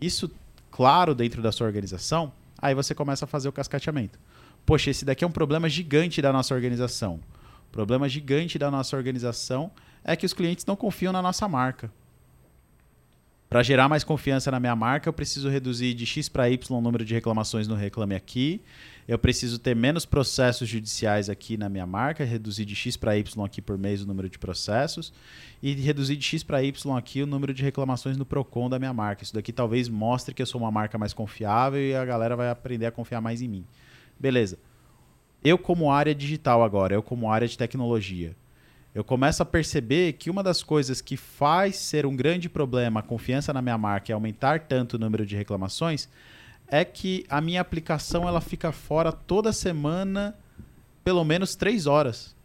Isso, 0.00 0.30
claro, 0.78 1.12
dentro 1.12 1.42
da 1.42 1.50
sua 1.50 1.66
organização, 1.66 2.32
aí 2.56 2.72
você 2.72 2.94
começa 2.94 3.24
a 3.24 3.28
fazer 3.28 3.48
o 3.48 3.52
cascateamento. 3.52 4.16
Poxa, 4.64 4.90
esse 4.90 5.04
daqui 5.04 5.24
é 5.24 5.26
um 5.26 5.32
problema 5.32 5.68
gigante 5.68 6.22
da 6.22 6.32
nossa 6.32 6.54
organização. 6.54 7.18
O 7.68 7.72
problema 7.72 8.08
gigante 8.08 8.60
da 8.60 8.70
nossa 8.70 8.96
organização 8.96 9.72
é 10.04 10.14
que 10.14 10.24
os 10.24 10.32
clientes 10.32 10.64
não 10.64 10.76
confiam 10.76 11.12
na 11.12 11.20
nossa 11.20 11.48
marca. 11.48 11.90
Para 13.50 13.60
gerar 13.64 13.88
mais 13.88 14.04
confiança 14.04 14.52
na 14.52 14.60
minha 14.60 14.76
marca, 14.76 15.08
eu 15.08 15.12
preciso 15.12 15.48
reduzir 15.48 15.94
de 15.94 16.06
X 16.06 16.28
para 16.28 16.48
Y 16.48 16.78
o 16.78 16.80
número 16.80 17.04
de 17.04 17.12
reclamações 17.12 17.66
no 17.66 17.74
Reclame 17.74 18.14
Aqui. 18.14 18.62
Eu 19.08 19.18
preciso 19.18 19.58
ter 19.58 19.74
menos 19.74 20.04
processos 20.04 20.68
judiciais 20.68 21.30
aqui 21.30 21.56
na 21.56 21.70
minha 21.70 21.86
marca, 21.86 22.24
reduzir 22.24 22.66
de 22.66 22.76
X 22.76 22.94
para 22.94 23.16
Y 23.16 23.42
aqui 23.42 23.62
por 23.62 23.78
mês 23.78 24.02
o 24.02 24.06
número 24.06 24.28
de 24.28 24.38
processos 24.38 25.14
e 25.62 25.72
reduzir 25.72 26.14
de 26.14 26.22
X 26.26 26.42
para 26.42 26.62
Y 26.62 26.94
aqui 26.94 27.22
o 27.22 27.26
número 27.26 27.54
de 27.54 27.62
reclamações 27.62 28.18
no 28.18 28.26
Procon 28.26 28.68
da 28.68 28.78
minha 28.78 28.92
marca. 28.92 29.24
Isso 29.24 29.32
daqui 29.32 29.50
talvez 29.50 29.88
mostre 29.88 30.34
que 30.34 30.42
eu 30.42 30.46
sou 30.46 30.60
uma 30.60 30.70
marca 30.70 30.98
mais 30.98 31.14
confiável 31.14 31.80
e 31.80 31.94
a 31.94 32.04
galera 32.04 32.36
vai 32.36 32.50
aprender 32.50 32.84
a 32.84 32.90
confiar 32.90 33.22
mais 33.22 33.40
em 33.40 33.48
mim. 33.48 33.64
Beleza. 34.20 34.58
Eu 35.42 35.56
como 35.56 35.90
área 35.90 36.14
digital 36.14 36.62
agora, 36.62 36.94
eu 36.94 37.02
como 37.02 37.32
área 37.32 37.48
de 37.48 37.56
tecnologia, 37.56 38.36
eu 38.94 39.02
começo 39.02 39.42
a 39.42 39.46
perceber 39.46 40.14
que 40.14 40.28
uma 40.28 40.42
das 40.42 40.62
coisas 40.62 41.00
que 41.00 41.16
faz 41.16 41.76
ser 41.76 42.04
um 42.04 42.14
grande 42.14 42.46
problema 42.46 43.00
a 43.00 43.02
confiança 43.02 43.54
na 43.54 43.62
minha 43.62 43.78
marca 43.78 44.10
e 44.10 44.12
aumentar 44.12 44.60
tanto 44.60 44.94
o 44.94 44.98
número 44.98 45.24
de 45.24 45.34
reclamações 45.34 46.10
é 46.70 46.84
que 46.84 47.24
a 47.28 47.40
minha 47.40 47.60
aplicação 47.60 48.28
ela 48.28 48.40
fica 48.40 48.72
fora 48.72 49.12
toda 49.12 49.52
semana 49.52 50.36
pelo 51.02 51.24
menos 51.24 51.54
três 51.56 51.86
horas. 51.86 52.36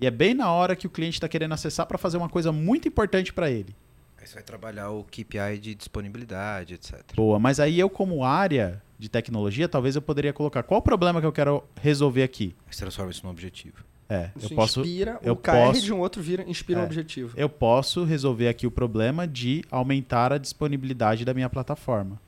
E 0.00 0.06
é 0.06 0.10
bem 0.10 0.32
na 0.32 0.50
hora 0.50 0.76
que 0.76 0.86
o 0.86 0.90
cliente 0.90 1.16
está 1.16 1.28
querendo 1.28 1.52
acessar 1.52 1.86
para 1.86 1.98
fazer 1.98 2.16
uma 2.16 2.28
coisa 2.28 2.52
muito 2.52 2.88
importante 2.88 3.32
para 3.32 3.50
ele. 3.50 3.74
Aí 4.18 4.26
você 4.26 4.34
vai 4.34 4.42
trabalhar 4.42 4.90
o 4.90 5.02
KPI 5.04 5.58
de 5.60 5.74
disponibilidade, 5.74 6.74
etc. 6.74 7.02
Boa, 7.16 7.38
mas 7.38 7.58
aí 7.58 7.78
eu 7.80 7.90
como 7.90 8.24
área 8.24 8.82
de 8.98 9.08
tecnologia, 9.08 9.68
talvez 9.68 9.96
eu 9.96 10.02
poderia 10.02 10.32
colocar 10.32 10.62
qual 10.62 10.80
o 10.80 10.82
problema 10.82 11.20
que 11.20 11.26
eu 11.26 11.32
quero 11.32 11.64
resolver 11.80 12.22
aqui. 12.22 12.54
Você 12.70 12.80
transforma 12.80 13.10
isso 13.10 13.24
num 13.24 13.30
objetivo. 13.30 13.84
É, 14.08 14.30
Isso 14.36 14.52
eu 14.52 14.56
posso. 14.56 14.80
Inspira, 14.80 15.20
eu 15.22 15.34
o 15.34 15.36
KR 15.36 15.50
posso, 15.52 15.82
de 15.82 15.92
um 15.92 16.00
outro 16.00 16.20
vira, 16.20 16.42
inspira 16.48 16.80
é, 16.80 16.82
um 16.82 16.86
objetivo. 16.86 17.32
Eu 17.36 17.48
posso 17.48 18.02
resolver 18.02 18.48
aqui 18.48 18.66
o 18.66 18.70
problema 18.70 19.26
de 19.26 19.64
aumentar 19.70 20.32
a 20.32 20.38
disponibilidade 20.38 21.24
da 21.24 21.32
minha 21.32 21.48
plataforma. 21.48 22.20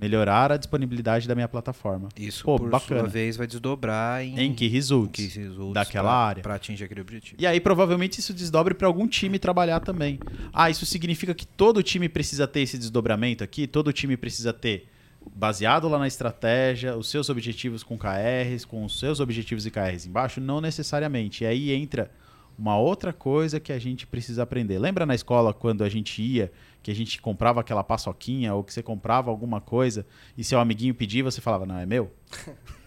Melhorar 0.00 0.50
a 0.50 0.56
disponibilidade 0.56 1.28
da 1.28 1.34
minha 1.34 1.46
plataforma. 1.48 2.08
Isso, 2.16 2.42
Pô, 2.44 2.56
por 2.56 2.70
bacana. 2.70 3.00
sua 3.02 3.08
vez, 3.08 3.36
vai 3.36 3.46
desdobrar 3.46 4.24
em, 4.24 4.38
Em 4.40 4.54
que 4.54 4.66
results? 4.66 5.12
que 5.32 5.38
results 5.40 5.74
daquela 5.74 6.08
pra- 6.08 6.16
área. 6.18 6.42
Para 6.42 6.54
atingir 6.54 6.84
aquele 6.84 7.02
objetivo. 7.02 7.36
E 7.40 7.46
aí, 7.46 7.60
provavelmente, 7.60 8.18
isso 8.18 8.32
desdobre 8.32 8.72
para 8.72 8.86
algum 8.86 9.06
time 9.06 9.38
trabalhar 9.38 9.80
também. 9.80 10.18
Ah, 10.52 10.70
isso 10.70 10.86
significa 10.86 11.34
que 11.34 11.46
todo 11.46 11.82
time 11.82 12.08
precisa 12.08 12.46
ter 12.46 12.60
esse 12.60 12.78
desdobramento 12.78 13.44
aqui? 13.44 13.66
Todo 13.66 13.92
time 13.92 14.16
precisa 14.16 14.52
ter, 14.54 14.88
baseado 15.36 15.86
lá 15.88 15.98
na 15.98 16.06
estratégia, 16.08 16.96
os 16.96 17.08
seus 17.10 17.28
objetivos 17.28 17.82
com 17.82 17.98
KRs, 17.98 18.64
com 18.64 18.84
os 18.84 18.98
seus 18.98 19.20
objetivos 19.20 19.66
e 19.66 19.70
KRs 19.70 20.06
embaixo? 20.06 20.40
Não 20.40 20.60
necessariamente. 20.62 21.44
E 21.44 21.46
aí 21.46 21.72
entra 21.72 22.10
uma 22.58 22.76
outra 22.78 23.12
coisa 23.12 23.58
que 23.60 23.72
a 23.72 23.78
gente 23.78 24.06
precisa 24.06 24.42
aprender. 24.42 24.78
Lembra 24.78 25.04
na 25.06 25.14
escola 25.14 25.52
quando 25.54 25.82
a 25.84 25.88
gente 25.88 26.20
ia, 26.22 26.50
que 26.82 26.90
a 26.90 26.94
gente 26.94 27.20
comprava 27.20 27.60
aquela 27.60 27.84
paçoquinha 27.84 28.54
ou 28.54 28.64
que 28.64 28.72
você 28.72 28.82
comprava 28.82 29.30
alguma 29.30 29.60
coisa 29.60 30.06
e 30.36 30.42
seu 30.44 30.58
amiguinho 30.58 30.94
pedia, 30.94 31.22
você 31.22 31.40
falava, 31.40 31.66
não, 31.66 31.78
é 31.78 31.86
meu? 31.86 32.12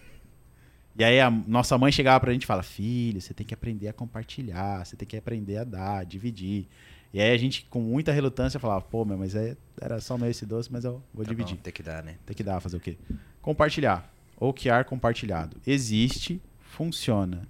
E 0.96 1.02
aí 1.02 1.20
a 1.20 1.28
nossa 1.28 1.76
mãe 1.76 1.90
chegava 1.90 2.20
pra 2.20 2.32
gente 2.32 2.44
e 2.44 2.46
fala, 2.46 2.62
filho, 2.62 3.20
você 3.20 3.34
tem 3.34 3.44
que 3.44 3.52
aprender 3.52 3.88
a 3.88 3.92
compartilhar, 3.92 4.84
você 4.86 4.94
tem 4.94 5.08
que 5.08 5.16
aprender 5.16 5.56
a 5.56 5.64
dar, 5.64 6.06
dividir. 6.06 6.68
E 7.12 7.20
aí 7.20 7.32
a 7.32 7.36
gente, 7.36 7.64
com 7.68 7.80
muita 7.80 8.12
relutância, 8.12 8.60
falava, 8.60 8.80
pô, 8.80 9.04
meu, 9.04 9.18
mas 9.18 9.34
é, 9.34 9.56
era 9.80 10.00
só 10.00 10.16
meu 10.16 10.30
esse 10.30 10.46
doce, 10.46 10.70
mas 10.72 10.84
eu 10.84 11.02
vou 11.12 11.24
Tá 11.24 11.30
dividir. 11.30 11.56
bom, 11.56 11.62
tem 11.62 11.72
que 11.72 11.82
dar, 11.82 12.00
né? 12.04 12.16
Tem 12.24 12.36
que 12.36 12.44
dar, 12.44 12.60
fazer 12.60 12.76
o 12.76 12.80
quê? 12.80 12.96
Compartilhar. 13.42 14.08
OKR 14.38 14.84
compartilhado. 14.86 15.56
Existe, 15.66 16.40
funciona. 16.60 17.42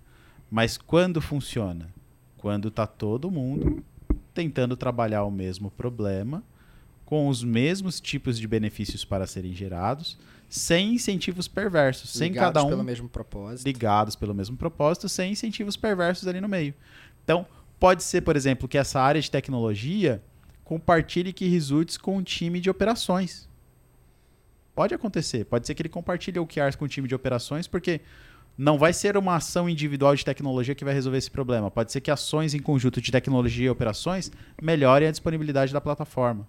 Mas 0.51 0.79
quando 0.79 1.21
funciona? 1.21 1.93
Quando 2.39 2.71
tá 2.71 2.87
todo 2.87 3.31
mundo 3.31 3.85
tentando 4.35 4.77
trabalhar 4.77 5.25
o 5.25 5.31
mesmo 5.31 5.71
problema, 5.71 6.43
com 7.07 7.29
os 7.29 7.45
mesmos 7.45 8.01
tipos 8.01 8.39
de 8.39 8.49
benefícios 8.49 9.05
para 9.05 9.27
serem 9.27 9.55
gerados, 9.55 10.19
sem 10.49 10.95
incentivos 10.95 11.49
perversos, 11.49 12.11
sem 12.11 12.31
Ligados 12.31 12.53
cada 12.53 12.67
um 12.67 12.71
pelo 12.71 12.85
mesmo 12.85 13.09
propósito. 13.09 13.67
ligados 13.67 14.17
pelo 14.17 14.35
mesmo 14.35 14.57
propósito, 14.57 15.09
sem 15.09 15.33
incentivos 15.33 15.77
perversos 15.77 16.27
ali 16.27 16.41
no 16.41 16.49
meio. 16.49 16.75
Então, 17.23 17.47
pode 17.79 18.03
ser, 18.03 18.23
por 18.23 18.37
exemplo, 18.37 18.69
que 18.69 18.77
essa 18.77 19.01
área 19.01 19.21
de 19.21 19.31
tecnologia 19.31 20.23
compartilhe 20.65 21.33
que 21.33 21.47
results 21.47 21.97
com 21.97 22.17
um 22.17 22.23
time 22.23 22.61
de 22.61 22.71
operações. 22.71 23.49
Pode 24.75 24.95
acontecer. 24.95 25.45
Pode 25.45 25.67
ser 25.67 25.75
que 25.75 25.83
ele 25.83 25.89
compartilhe 25.89 26.39
OKRs 26.39 26.77
com 26.77 26.85
o 26.85 26.89
time 26.89 27.07
de 27.07 27.15
operações, 27.15 27.69
porque 27.69 28.01
não 28.57 28.79
vai 28.79 28.93
ser 28.93 29.17
uma 29.17 29.37
ação 29.37 29.69
individual 29.69 30.15
de 30.15 30.25
tecnologia 30.25 30.75
que 30.75 30.85
vai 30.85 30.95
resolver 30.95 31.19
esse 31.19 31.31
problema. 31.31 31.71
Pode 31.71 31.91
ser 31.91 32.01
que 32.01 32.11
ações 32.11 32.55
em 32.55 32.61
conjunto 32.61 33.01
de 33.01 33.11
tecnologia 33.11 33.67
e 33.67 33.71
operações 33.71 34.31
melhorem 34.63 35.09
a 35.09 35.11
disponibilidade 35.11 35.73
da 35.73 35.81
plataforma. 35.81 36.47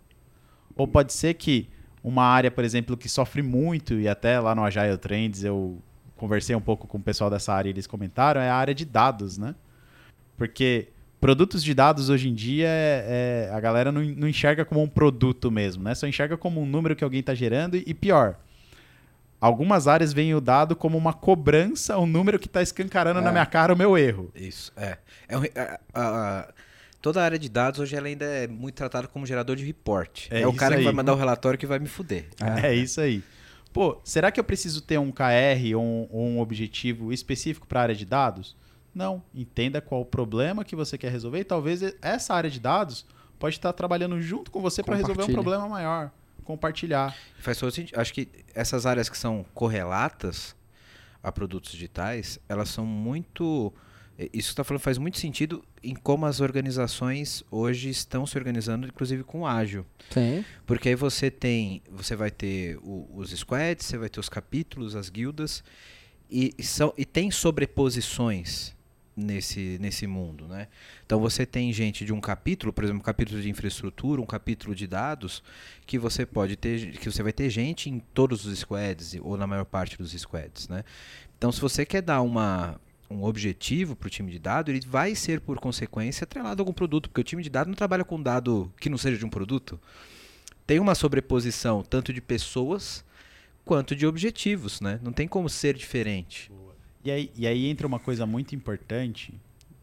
Ou 0.76 0.88
pode 0.88 1.14
ser 1.14 1.34
que 1.34 1.68
uma 2.04 2.24
área, 2.24 2.52
por 2.52 2.64
exemplo, 2.64 2.96
que 2.96 3.10
sofre 3.10 3.42
muito, 3.42 3.96
e 3.96 4.08
até 4.08 4.40
lá 4.40 4.54
no 4.54 4.64
Agile 4.64 4.98
Trends 4.98 5.44
eu 5.44 5.82
conversei 6.16 6.56
um 6.56 6.62
pouco 6.62 6.88
com 6.88 6.98
o 6.98 7.02
pessoal 7.02 7.30
dessa 7.30 7.54
área 7.54 7.70
e 7.70 7.72
eles 7.72 7.88
comentaram, 7.88 8.40
é 8.40 8.50
a 8.50 8.56
área 8.56 8.76
de 8.76 8.86
dados, 8.86 9.38
né? 9.38 9.56
Porque 10.38 10.90
produtos 11.20 11.64
de 11.64 11.74
dados 11.74 12.10
hoje 12.10 12.30
em 12.30 12.36
dia 12.36 12.68
é, 12.68 13.48
é- 13.50 13.54
a 13.54 13.60
galera 13.60 13.92
não, 13.92 14.04
não 14.04 14.28
enxerga 14.28 14.64
como 14.64 14.84
um 14.84 14.88
produto 14.88 15.50
mesmo, 15.50 15.84
né? 15.84 15.96
Só 15.96 16.06
enxerga 16.06 16.38
como 16.38 16.62
um 16.62 16.66
número 16.66 16.96
que 16.96 17.04
alguém 17.04 17.22
está 17.22 17.34
gerando 17.34 17.76
e, 17.76 17.84
e 17.88 17.94
pior. 17.96 18.38
Algumas 19.40 19.88
áreas 19.88 20.14
veem 20.14 20.34
o 20.34 20.42
dado 20.42 20.76
como 20.76 20.98
uma 20.98 21.14
cobrança, 21.14 21.98
um 22.00 22.06
número 22.06 22.40
que 22.40 22.48
está 22.48 22.62
escancarando 22.62 23.22
na 23.22 23.30
É. 23.30 23.32
minha 23.32 23.46
cara 23.46 23.74
o 23.74 23.78
meu 23.78 23.98
erro. 23.98 24.32
Isso, 24.34 24.72
é. 24.76 24.98
é 25.28 25.38
um 25.38 25.42
re- 25.42 25.52
a- 25.56 25.80
a- 25.94 26.54
toda 27.02 27.22
a 27.22 27.26
área 27.26 27.38
de 27.38 27.48
dados 27.50 27.80
hoje 27.80 27.96
ela 27.96 28.08
ainda 28.08 28.26
é 28.26 28.48
muito 28.48 28.76
tratada 28.76 29.08
como 29.08 29.26
gerador 29.26 29.56
de 29.56 29.64
report. 29.66 30.28
É 30.32 30.42
É, 30.42 30.48
o 30.48 30.54
cara 30.54 30.76
aí. 30.76 30.80
que 30.80 30.86
vai 30.86 30.94
mandar 30.94 31.14
o 31.14 31.18
relatório 31.18 31.60
que 31.60 31.68
vai 31.68 31.78
me 31.80 31.88
fuder. 31.88 32.28
É 32.64 32.74
isso 32.74 33.00
aí. 33.02 33.22
Pô, 33.72 34.00
será 34.06 34.32
que 34.32 34.40
eu 34.40 34.44
preciso 34.44 34.82
ter 34.82 34.98
um 34.98 35.12
KR 35.12 35.76
ou 35.76 35.84
um, 35.84 36.08
ou 36.10 36.26
um 36.28 36.40
objetivo 36.40 37.12
específico 37.12 37.68
para 37.68 37.82
a 37.82 37.84
área 37.84 37.96
de 37.96 38.06
dados? 38.06 38.56
Não, 38.96 39.22
entenda 39.34 39.82
qual 39.82 40.00
o 40.00 40.06
problema 40.06 40.64
que 40.64 40.78
você 40.78 40.98
quer 40.98 41.12
resolver 41.12 41.40
e 41.40 41.44
talvez 41.44 41.82
essa 42.02 42.34
área 42.34 42.50
de 42.50 42.60
dados 42.62 43.06
pode 43.38 43.58
estar 43.58 43.74
trabalhando 43.74 44.20
junto 44.22 44.50
com 44.50 44.62
você 44.62 44.82
para 44.82 44.96
resolver 44.96 45.24
um 45.24 45.34
problema 45.34 45.68
maior, 45.68 46.10
compartilhar. 46.46 47.16
Faz 47.40 47.58
todo 47.58 47.72
sentido. 47.72 48.00
Acho 48.00 48.14
que 48.14 48.30
essas 48.54 48.86
áreas 48.86 49.10
que 49.10 49.18
são 49.18 49.46
correlatas 49.54 50.56
a 51.22 51.32
produtos 51.32 51.72
digitais, 51.72 52.40
elas 52.48 52.70
são 52.70 52.86
muito 52.86 53.74
isso 54.18 54.30
que 54.32 54.54
está 54.54 54.64
falando 54.64 54.82
faz 54.82 54.98
muito 54.98 55.20
sentido 55.20 55.64
em 55.84 55.94
como 55.94 56.26
as 56.26 56.40
organizações 56.40 57.44
hoje 57.52 57.90
estão 57.90 58.26
se 58.26 58.38
organizando, 58.38 58.88
inclusive 58.88 59.24
com 59.24 59.46
ágil. 59.46 59.86
Sim. 60.10 60.46
Porque 60.66 60.90
aí 60.90 60.96
você 60.96 61.30
tem, 61.30 61.82
você 61.92 62.16
vai 62.16 62.32
ter 62.32 62.78
o, 62.78 63.10
os 63.14 63.32
squads, 63.32 63.86
você 63.86 63.98
vai 63.98 64.08
ter 64.08 64.20
os 64.20 64.30
capítulos, 64.30 64.96
as 64.96 65.10
guildas 65.10 65.64
e, 66.30 66.54
e, 66.58 66.64
são, 66.64 66.94
e 66.98 67.06
tem 67.06 67.30
sobreposições 67.30 68.75
nesse, 69.16 69.78
nesse 69.80 70.06
mundo, 70.06 70.48
né? 70.48 70.68
Então 71.06 71.20
você 71.20 71.46
tem 71.46 71.72
gente 71.72 72.04
de 72.04 72.12
um 72.12 72.20
capítulo, 72.20 72.74
por 72.74 72.84
exemplo, 72.84 73.00
um 73.00 73.04
capítulo 73.04 73.42
de 73.42 73.50
infraestrutura, 73.50 74.22
um 74.22 74.26
capítulo 74.26 74.76
de 74.76 74.86
dados, 74.88 75.42
que 75.86 75.98
você 75.98 76.26
pode 76.26 76.56
ter, 76.56 76.92
que 76.98 77.10
você 77.10 77.24
vai 77.24 77.32
ter 77.32 77.50
gente 77.50 77.90
em 77.90 78.00
todos 78.14 78.46
os 78.46 78.60
squads 78.60 79.16
ou 79.22 79.38
na 79.38 79.48
maior 79.48 79.66
parte 79.66 79.98
dos 79.98 80.12
squads, 80.12 80.68
né? 80.68 80.84
Então 81.38 81.52
se 81.52 81.62
você 81.62 81.86
quer 81.86 82.02
dar 82.02 82.22
uma 82.22 82.80
um 83.10 83.24
objetivo 83.24 83.96
para 83.96 84.08
o 84.08 84.10
time 84.10 84.32
de 84.32 84.40
dado, 84.40 84.72
ele 84.72 84.82
vai 84.82 85.14
ser, 85.14 85.40
por 85.40 85.60
consequência, 85.60 86.24
atrelado 86.24 86.60
a 86.60 86.64
algum 86.64 86.74
produto, 86.74 87.08
porque 87.08 87.22
o 87.22 87.24
time 87.24 87.44
de 87.44 87.52
dado 87.52 87.68
não 87.68 87.76
trabalha 87.76 88.04
com 88.04 88.22
dado 88.22 88.74
que 88.80 88.90
não 88.90 88.98
seja 88.98 89.18
de 89.18 89.26
um 89.26 89.30
produto. 89.30 89.80
Tem 90.66 90.80
uma 90.80 90.96
sobreposição 90.96 91.84
tanto 91.84 92.12
de 92.12 92.20
pessoas 92.20 93.06
quanto 93.64 93.96
de 93.96 94.08
objetivos, 94.08 94.82
né? 94.82 95.00
Não 95.04 95.12
tem 95.12 95.28
como 95.28 95.50
ser 95.50 95.76
diferente. 95.76 96.52
E 97.06 97.12
aí, 97.12 97.32
e 97.36 97.46
aí 97.48 97.68
entra 97.70 97.86
uma 97.86 98.00
coisa 98.00 98.26
muito 98.26 98.56
importante 98.56 99.34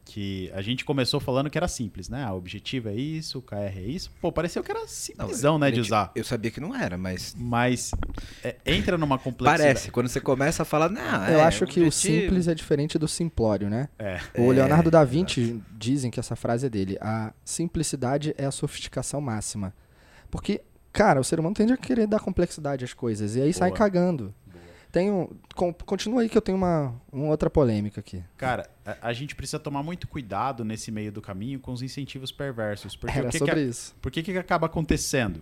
que 0.04 0.50
a 0.52 0.60
gente 0.60 0.84
começou 0.84 1.20
falando 1.20 1.48
que 1.48 1.56
era 1.56 1.68
simples, 1.68 2.08
né? 2.08 2.24
Ah, 2.24 2.34
o 2.34 2.36
objetivo 2.36 2.88
é 2.88 2.94
isso, 2.94 3.38
o 3.38 3.42
KR 3.42 3.54
é 3.76 3.80
isso. 3.82 4.10
Pô, 4.20 4.32
pareceu 4.32 4.62
que 4.62 4.70
era 4.70 4.86
simplesão, 4.88 5.58
né, 5.58 5.70
de 5.70 5.80
usar. 5.80 6.10
Eu 6.14 6.24
sabia 6.24 6.50
que 6.50 6.60
não 6.60 6.74
era, 6.74 6.98
mas... 6.98 7.34
Mas 7.38 7.92
é, 8.42 8.56
entra 8.66 8.98
numa 8.98 9.16
complexidade. 9.18 9.62
Parece, 9.62 9.90
quando 9.92 10.08
você 10.08 10.20
começa 10.20 10.62
a 10.64 10.66
falar, 10.66 10.90
não, 10.90 11.28
Eu 11.28 11.38
é, 11.38 11.42
acho 11.44 11.64
que 11.66 11.80
objetivo. 11.80 11.86
o 11.88 11.92
simples 11.92 12.48
é 12.48 12.54
diferente 12.54 12.98
do 12.98 13.06
simplório, 13.06 13.70
né? 13.70 13.88
É. 13.98 14.20
O 14.36 14.52
É, 14.52 14.56
Leonardo 14.56 14.90
da 14.90 15.04
Vinci 15.04 15.62
dizem 15.70 16.10
que 16.10 16.18
essa 16.18 16.34
frase 16.34 16.66
é 16.66 16.68
dele. 16.68 16.98
A 17.00 17.32
simplicidade 17.44 18.34
é 18.36 18.44
a 18.44 18.50
sofisticação 18.50 19.20
máxima. 19.20 19.72
Porque, 20.30 20.60
cara, 20.92 21.20
o 21.20 21.24
ser 21.24 21.38
humano 21.38 21.54
tende 21.54 21.72
a 21.72 21.76
querer 21.76 22.08
dar 22.08 22.18
complexidade 22.18 22.84
às 22.84 22.92
coisas. 22.92 23.36
E 23.36 23.40
aí 23.40 23.52
sai 23.54 23.68
Boa. 23.70 23.78
cagando. 23.78 24.34
Tenho, 24.92 25.34
com- 25.54 25.72
continua 25.72 26.20
aí 26.20 26.28
que 26.28 26.36
eu 26.36 26.42
tenho 26.42 26.58
uma, 26.58 26.94
uma 27.10 27.28
outra 27.28 27.48
polêmica 27.48 28.00
aqui. 28.00 28.22
Cara, 28.36 28.68
a, 28.84 29.08
a 29.08 29.12
gente 29.14 29.34
precisa 29.34 29.58
tomar 29.58 29.82
muito 29.82 30.06
cuidado 30.06 30.66
nesse 30.66 30.90
meio 30.92 31.10
do 31.10 31.22
caminho 31.22 31.58
com 31.58 31.72
os 31.72 31.80
incentivos 31.80 32.30
perversos. 32.30 32.94
Porque 32.94 33.16
Era 33.18 33.26
o 33.26 33.30
que, 33.30 33.38
sobre 33.38 33.54
que, 33.54 33.60
isso. 33.62 33.94
por 34.02 34.12
que, 34.12 34.22
que 34.22 34.36
acaba 34.36 34.66
acontecendo? 34.66 35.40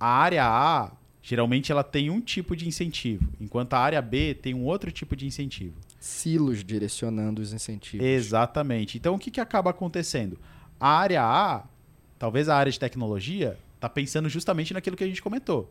A 0.00 0.08
área 0.08 0.46
A, 0.46 0.90
geralmente, 1.20 1.70
ela 1.70 1.84
tem 1.84 2.08
um 2.08 2.22
tipo 2.22 2.56
de 2.56 2.66
incentivo, 2.66 3.28
enquanto 3.38 3.74
a 3.74 3.78
área 3.78 4.00
B 4.00 4.32
tem 4.32 4.54
um 4.54 4.64
outro 4.64 4.90
tipo 4.90 5.14
de 5.14 5.26
incentivo. 5.26 5.74
Silos 6.00 6.64
direcionando 6.64 7.42
os 7.42 7.52
incentivos. 7.52 8.06
Exatamente. 8.06 8.96
Então, 8.96 9.14
o 9.14 9.18
que, 9.18 9.30
que 9.30 9.40
acaba 9.42 9.70
acontecendo? 9.70 10.38
A 10.80 10.88
área 10.88 11.22
A, 11.22 11.64
talvez 12.18 12.48
a 12.48 12.56
área 12.56 12.72
de 12.72 12.80
tecnologia, 12.80 13.58
tá 13.78 13.90
pensando 13.90 14.28
justamente 14.28 14.72
naquilo 14.72 14.96
que 14.96 15.04
a 15.04 15.06
gente 15.08 15.20
comentou. 15.20 15.70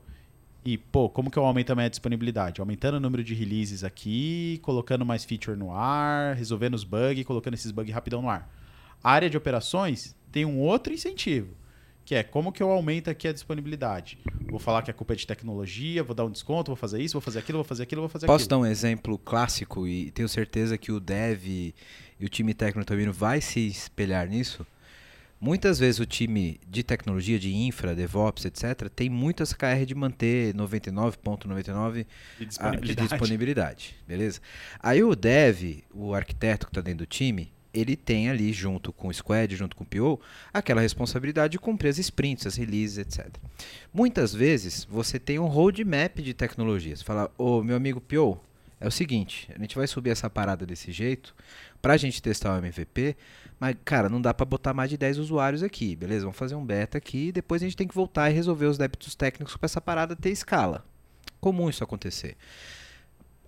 E, 0.68 0.78
pô, 0.78 1.08
como 1.08 1.32
que 1.32 1.40
eu 1.40 1.46
aumento 1.46 1.72
a 1.72 1.76
minha 1.76 1.90
disponibilidade? 1.90 2.60
Aumentando 2.60 2.96
o 2.96 3.00
número 3.00 3.24
de 3.24 3.34
releases 3.34 3.86
aqui, 3.86 4.60
colocando 4.62 5.06
mais 5.06 5.24
feature 5.24 5.56
no 5.56 5.72
ar, 5.72 6.36
resolvendo 6.36 6.74
os 6.74 6.84
bugs, 6.84 7.24
colocando 7.24 7.54
esses 7.54 7.72
bugs 7.72 7.94
rapidão 7.94 8.22
no 8.22 8.30
ar. 8.30 8.54
A 9.02 9.12
área 9.12 9.30
de 9.30 9.38
operações 9.38 10.14
tem 10.30 10.44
um 10.44 10.60
outro 10.60 10.92
incentivo, 10.92 11.56
que 12.04 12.14
é 12.16 12.22
como 12.22 12.52
que 12.52 12.62
eu 12.62 12.70
aumento 12.70 13.10
aqui 13.10 13.30
a 13.30 13.32
disponibilidade. 13.32 14.18
Vou 14.50 14.60
falar 14.60 14.82
que 14.82 14.92
a 14.92 14.94
culpa 14.94 15.14
é 15.14 15.16
de 15.16 15.26
tecnologia, 15.26 16.04
vou 16.04 16.14
dar 16.14 16.26
um 16.26 16.32
desconto, 16.32 16.70
vou 16.70 16.76
fazer 16.76 17.02
isso, 17.02 17.14
vou 17.14 17.22
fazer 17.22 17.40
aquilo, 17.40 17.60
vou 17.60 17.64
fazer 17.64 17.84
aquilo, 17.84 18.02
vou 18.02 18.10
fazer 18.10 18.28
Posso 18.28 18.44
aquilo. 18.44 18.62
dar 18.62 18.68
um 18.68 18.70
exemplo 18.70 19.18
clássico 19.18 19.88
e 19.88 20.12
tenho 20.12 20.28
certeza 20.28 20.78
que 20.78 20.92
o 20.92 21.00
dev 21.00 21.48
e 21.48 21.74
o 22.20 22.28
time 22.28 22.54
técnico 22.54 22.86
também 22.86 23.08
vai 23.10 23.40
se 23.40 23.66
espelhar 23.66 24.28
nisso? 24.28 24.68
Muitas 25.40 25.78
vezes 25.78 26.00
o 26.00 26.06
time 26.06 26.60
de 26.68 26.84
tecnologia, 26.84 27.38
de 27.38 27.54
infra, 27.54 27.94
DevOps, 27.94 28.46
etc., 28.46 28.90
tem 28.90 29.10
muito 29.10 29.44
essa 29.44 29.56
KR 29.56 29.86
de 29.86 29.94
manter 29.94 30.54
99,99 30.56 31.94
De 31.94 32.04
ah, 32.04 32.06
de 32.40 32.46
disponibilidade. 32.46 33.10
disponibilidade, 33.10 33.96
beleza? 34.08 34.42
Aí 34.80 35.04
o 35.04 35.16
dev, 35.16 35.84
o 35.94 36.14
arquiteto 36.14 36.66
que 36.66 36.72
está 36.72 36.82
dentro 36.82 37.00
do 37.00 37.06
time, 37.06 37.52
ele 37.74 37.96
tem 37.96 38.30
ali, 38.30 38.52
junto 38.52 38.92
com 38.92 39.10
o 39.10 39.14
squad, 39.14 39.56
junto 39.56 39.76
com 39.76 39.84
o 39.84 39.88
PO, 39.88 40.20
aquela 40.52 40.82
responsabilidade 40.82 41.52
de 41.52 41.60
cumprir 41.60 41.90
as 41.90 42.00
sprints, 42.00 42.48
as 42.48 42.56
releases, 42.56 42.98
etc. 42.98 43.28
Muitas 43.94 44.34
vezes 44.34 44.86
você 44.90 45.20
tem 45.20 45.38
um 45.38 45.46
roadmap 45.46 46.18
de 46.20 46.34
tecnologias. 46.34 47.04
Fala, 47.04 47.32
ô 47.38 47.62
meu 47.62 47.76
amigo 47.76 48.02
PO, 48.02 48.40
é 48.80 48.88
o 48.88 48.92
seguinte, 48.92 49.50
a 49.56 49.60
gente 49.60 49.76
vai 49.76 49.88
subir 49.88 50.12
essa 50.12 50.30
parada 50.30 50.66
desse 50.66 50.92
jeito 50.92 51.36
pra 51.82 51.98
gente 51.98 52.22
testar 52.22 52.54
o 52.54 52.58
MVP, 52.58 53.16
mas, 53.60 53.76
cara, 53.84 54.08
não 54.08 54.22
dá 54.22 54.34
pra 54.34 54.46
botar 54.46 54.74
mais 54.74 54.90
de 54.90 54.98
10 54.98 55.18
usuários 55.18 55.64
aqui, 55.64 55.96
beleza? 55.96 56.26
Vamos 56.26 56.38
fazer 56.38 56.54
um 56.54 56.64
beta 56.64 56.98
aqui 56.98 57.30
e 57.30 57.32
depois 57.32 57.62
a 57.62 57.66
gente 57.66 57.76
tem 57.76 57.88
que 57.88 57.96
voltar 57.96 58.30
e 58.30 58.34
resolver 58.34 58.68
os 58.68 58.78
débitos 58.78 59.16
técnicos 59.16 59.58
pra 59.58 59.66
essa 59.66 59.82
parada 59.82 60.16
ter 60.16 60.30
escala. 60.30 60.86
Comum 61.40 61.70
isso 61.70 61.84
acontecer. 61.84 62.38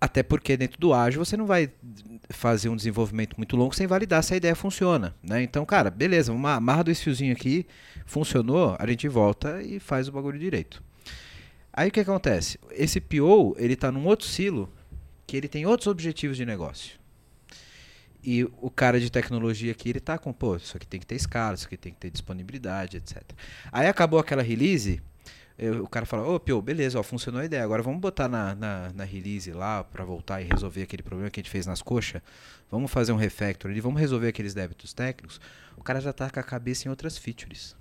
Até 0.01 0.23
porque 0.23 0.55
dentro 0.57 0.79
do 0.79 0.93
ágil 0.93 1.23
você 1.23 1.35
não 1.37 1.45
vai 1.45 1.69
fazer 2.29 2.69
um 2.69 2.75
desenvolvimento 2.75 3.35
muito 3.37 3.55
longo 3.55 3.75
sem 3.75 3.85
validar 3.85 4.23
se 4.23 4.33
a 4.33 4.37
ideia 4.37 4.55
funciona, 4.55 5.13
né? 5.21 5.43
Então, 5.43 5.65
cara, 5.65 5.91
beleza, 5.91 6.31
vamos 6.31 6.49
amarra 6.49 6.85
dois 6.85 7.01
fiozinhos 7.01 7.37
aqui, 7.37 7.67
funcionou, 8.05 8.75
a 8.79 8.87
gente 8.87 9.07
volta 9.07 9.61
e 9.61 9.79
faz 9.79 10.07
o 10.07 10.11
bagulho 10.11 10.39
direito. 10.39 10.81
Aí 11.71 11.89
o 11.89 11.91
que 11.91 11.99
acontece? 11.99 12.57
Esse 12.71 12.99
PO, 12.99 13.55
ele 13.57 13.75
tá 13.75 13.91
num 13.91 14.07
outro 14.07 14.25
silo 14.25 14.71
que 15.29 15.37
ele 15.37 15.47
tem 15.47 15.63
outros 15.63 15.85
objetivos 15.85 16.35
de 16.35 16.43
negócio. 16.43 16.97
E 18.23 18.43
o 18.59 18.69
cara 18.71 18.99
de 18.99 19.11
tecnologia 19.11 19.71
aqui, 19.71 19.89
ele 19.89 19.99
tá 19.99 20.17
com, 20.17 20.33
pô, 20.33 20.55
isso 20.55 20.75
aqui 20.75 20.87
tem 20.87 20.99
que 20.99 21.05
ter 21.05 21.13
escala, 21.13 21.53
isso 21.53 21.67
aqui 21.67 21.77
tem 21.77 21.93
que 21.93 21.99
ter 21.99 22.09
disponibilidade, 22.09 22.97
etc. 22.97 23.21
Aí 23.71 23.87
acabou 23.87 24.19
aquela 24.19 24.41
release, 24.41 24.99
eu- 25.55 25.83
o 25.83 25.87
cara 25.87 26.07
fala, 26.07 26.27
ô, 26.27 26.39
Pio, 26.39 26.59
beleza, 26.63 26.99
ó, 26.99 27.03
funcionou 27.03 27.41
a 27.41 27.45
ideia, 27.45 27.63
agora 27.63 27.83
vamos 27.83 28.01
botar 28.01 28.27
na, 28.27 28.55
na, 28.55 28.91
na 28.91 29.03
release 29.03 29.51
lá 29.51 29.83
pra 29.83 30.03
voltar 30.03 30.41
e 30.41 30.45
resolver 30.45 30.81
aquele 30.81 31.03
problema 31.03 31.29
que 31.29 31.39
a 31.39 31.43
gente 31.43 31.51
fez 31.51 31.67
nas 31.67 31.81
coxas, 31.81 32.23
vamos 32.71 32.89
fazer 32.89 33.11
um 33.11 33.15
refactor 33.17 33.69
ali, 33.69 33.79
vamos 33.79 33.99
resolver 34.01 34.29
aqueles 34.29 34.55
débitos 34.55 34.93
técnicos. 34.93 35.39
O 35.77 35.83
cara 35.83 36.01
já 36.01 36.11
tá 36.11 36.27
com 36.29 36.39
a 36.39 36.43
cabeça 36.43 36.87
em 36.87 36.89
outras 36.89 37.19
features. 37.19 37.75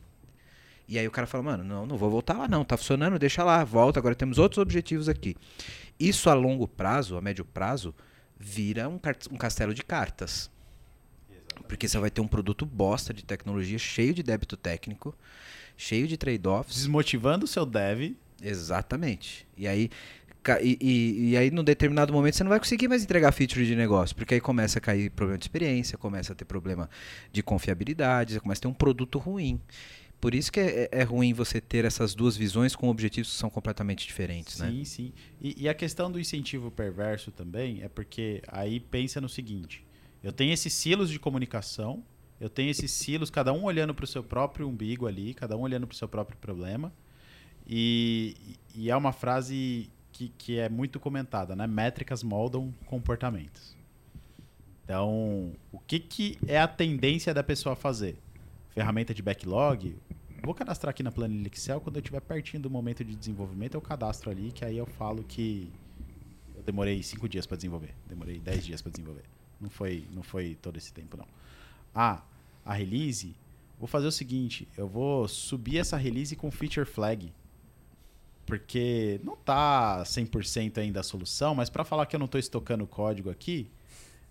E 0.86 0.98
aí 0.98 1.06
o 1.06 1.10
cara 1.10 1.26
fala, 1.26 1.42
mano, 1.44 1.64
não, 1.64 1.84
não 1.84 1.96
vou 1.98 2.10
voltar 2.10 2.34
lá 2.38 2.48
não, 2.48 2.64
tá 2.64 2.76
funcionando, 2.76 3.18
deixa 3.18 3.44
lá, 3.44 3.62
volta, 3.64 3.98
agora 3.98 4.14
temos 4.14 4.38
outros 4.38 4.58
objetivos 4.58 5.06
aqui. 5.08 5.36
Isso 5.98 6.30
a 6.30 6.34
longo 6.34 6.68
prazo, 6.68 7.16
a 7.16 7.20
médio 7.20 7.44
prazo, 7.44 7.94
vira 8.38 8.88
um, 8.88 9.00
um 9.30 9.36
castelo 9.36 9.74
de 9.74 9.82
cartas. 9.82 10.50
Porque 11.66 11.88
você 11.88 11.98
vai 11.98 12.10
ter 12.10 12.20
um 12.20 12.28
produto 12.28 12.64
bosta 12.64 13.12
de 13.12 13.24
tecnologia, 13.24 13.78
cheio 13.78 14.14
de 14.14 14.22
débito 14.22 14.56
técnico, 14.56 15.14
cheio 15.76 16.06
de 16.06 16.16
trade-offs. 16.16 16.76
Desmotivando 16.76 17.44
o 17.44 17.48
seu 17.48 17.66
dev. 17.66 18.14
Exatamente. 18.40 19.46
E 19.56 19.66
aí, 19.66 19.90
e, 20.62 20.78
e, 20.80 21.30
e 21.30 21.36
aí, 21.36 21.50
num 21.50 21.64
determinado 21.64 22.12
momento, 22.12 22.36
você 22.36 22.44
não 22.44 22.50
vai 22.50 22.58
conseguir 22.58 22.88
mais 22.88 23.02
entregar 23.02 23.32
feature 23.32 23.66
de 23.66 23.74
negócio, 23.74 24.16
porque 24.16 24.34
aí 24.34 24.40
começa 24.40 24.78
a 24.78 24.80
cair 24.80 25.10
problema 25.10 25.36
de 25.36 25.44
experiência, 25.44 25.98
começa 25.98 26.32
a 26.32 26.36
ter 26.36 26.44
problema 26.44 26.88
de 27.32 27.42
confiabilidade, 27.42 28.34
você 28.34 28.40
começa 28.40 28.60
a 28.60 28.62
ter 28.62 28.68
um 28.68 28.74
produto 28.74 29.18
ruim. 29.18 29.60
Por 30.20 30.34
isso 30.34 30.50
que 30.50 30.58
é, 30.58 30.88
é 30.90 31.02
ruim 31.02 31.32
você 31.32 31.60
ter 31.60 31.84
essas 31.84 32.14
duas 32.14 32.36
visões 32.36 32.74
com 32.74 32.88
objetivos 32.88 33.30
que 33.30 33.36
são 33.36 33.48
completamente 33.48 34.06
diferentes, 34.06 34.58
né? 34.58 34.70
Sim, 34.70 34.84
sim. 34.84 35.12
E, 35.40 35.62
e 35.62 35.68
a 35.68 35.74
questão 35.74 36.10
do 36.10 36.18
incentivo 36.18 36.70
perverso 36.70 37.30
também 37.30 37.82
é 37.82 37.88
porque 37.88 38.42
aí 38.48 38.80
pensa 38.80 39.20
no 39.20 39.28
seguinte: 39.28 39.84
eu 40.22 40.32
tenho 40.32 40.52
esses 40.52 40.72
silos 40.72 41.08
de 41.08 41.20
comunicação, 41.20 42.02
eu 42.40 42.48
tenho 42.48 42.70
esses 42.70 42.90
silos, 42.90 43.30
cada 43.30 43.52
um 43.52 43.64
olhando 43.64 43.94
para 43.94 44.04
o 44.04 44.08
seu 44.08 44.22
próprio 44.22 44.68
umbigo 44.68 45.06
ali, 45.06 45.34
cada 45.34 45.56
um 45.56 45.60
olhando 45.60 45.86
para 45.86 45.94
o 45.94 45.96
seu 45.96 46.08
próprio 46.08 46.36
problema. 46.38 46.92
E, 47.66 48.34
e 48.74 48.90
é 48.90 48.96
uma 48.96 49.12
frase 49.12 49.90
que, 50.10 50.32
que 50.36 50.58
é 50.58 50.68
muito 50.68 50.98
comentada, 50.98 51.54
né? 51.54 51.66
Métricas 51.66 52.24
moldam 52.24 52.74
comportamentos. 52.86 53.76
Então, 54.84 55.52
o 55.70 55.78
que, 55.78 56.00
que 56.00 56.38
é 56.46 56.58
a 56.58 56.66
tendência 56.66 57.34
da 57.34 57.44
pessoa 57.44 57.76
fazer? 57.76 58.16
Ferramenta 58.78 59.12
de 59.12 59.22
backlog, 59.22 59.96
Vou 60.44 60.54
cadastrar 60.54 60.90
aqui 60.90 61.02
na 61.02 61.10
planilha 61.10 61.48
Excel. 61.48 61.80
Quando 61.80 61.96
eu 61.96 62.00
estiver 62.00 62.20
pertinho 62.20 62.62
do 62.62 62.70
momento 62.70 63.04
de 63.04 63.16
desenvolvimento, 63.16 63.74
eu 63.74 63.80
cadastro 63.80 64.30
ali, 64.30 64.52
que 64.52 64.64
aí 64.64 64.78
eu 64.78 64.86
falo 64.86 65.24
que 65.24 65.68
eu 66.54 66.62
demorei 66.62 67.02
5 67.02 67.28
dias 67.28 67.44
para 67.44 67.56
desenvolver. 67.56 67.92
Demorei 68.08 68.38
10 68.38 68.66
dias 68.66 68.80
para 68.80 68.92
desenvolver. 68.92 69.24
Não 69.60 69.68
foi, 69.68 70.06
não 70.12 70.22
foi 70.22 70.54
todo 70.54 70.76
esse 70.76 70.92
tempo, 70.92 71.16
não. 71.16 71.26
Ah, 71.92 72.22
a 72.64 72.72
release, 72.72 73.34
vou 73.80 73.88
fazer 73.88 74.06
o 74.06 74.12
seguinte: 74.12 74.68
eu 74.76 74.86
vou 74.86 75.26
subir 75.26 75.78
essa 75.78 75.96
release 75.96 76.36
com 76.36 76.48
feature 76.48 76.86
flag. 76.86 77.32
Porque 78.46 79.20
não 79.24 79.36
tá 79.36 80.04
100% 80.04 80.78
ainda 80.78 81.00
a 81.00 81.02
solução, 81.02 81.52
mas 81.52 81.68
para 81.68 81.84
falar 81.84 82.06
que 82.06 82.14
eu 82.14 82.18
não 82.18 82.26
estou 82.26 82.38
estocando 82.38 82.86
código 82.86 83.28
aqui, 83.28 83.68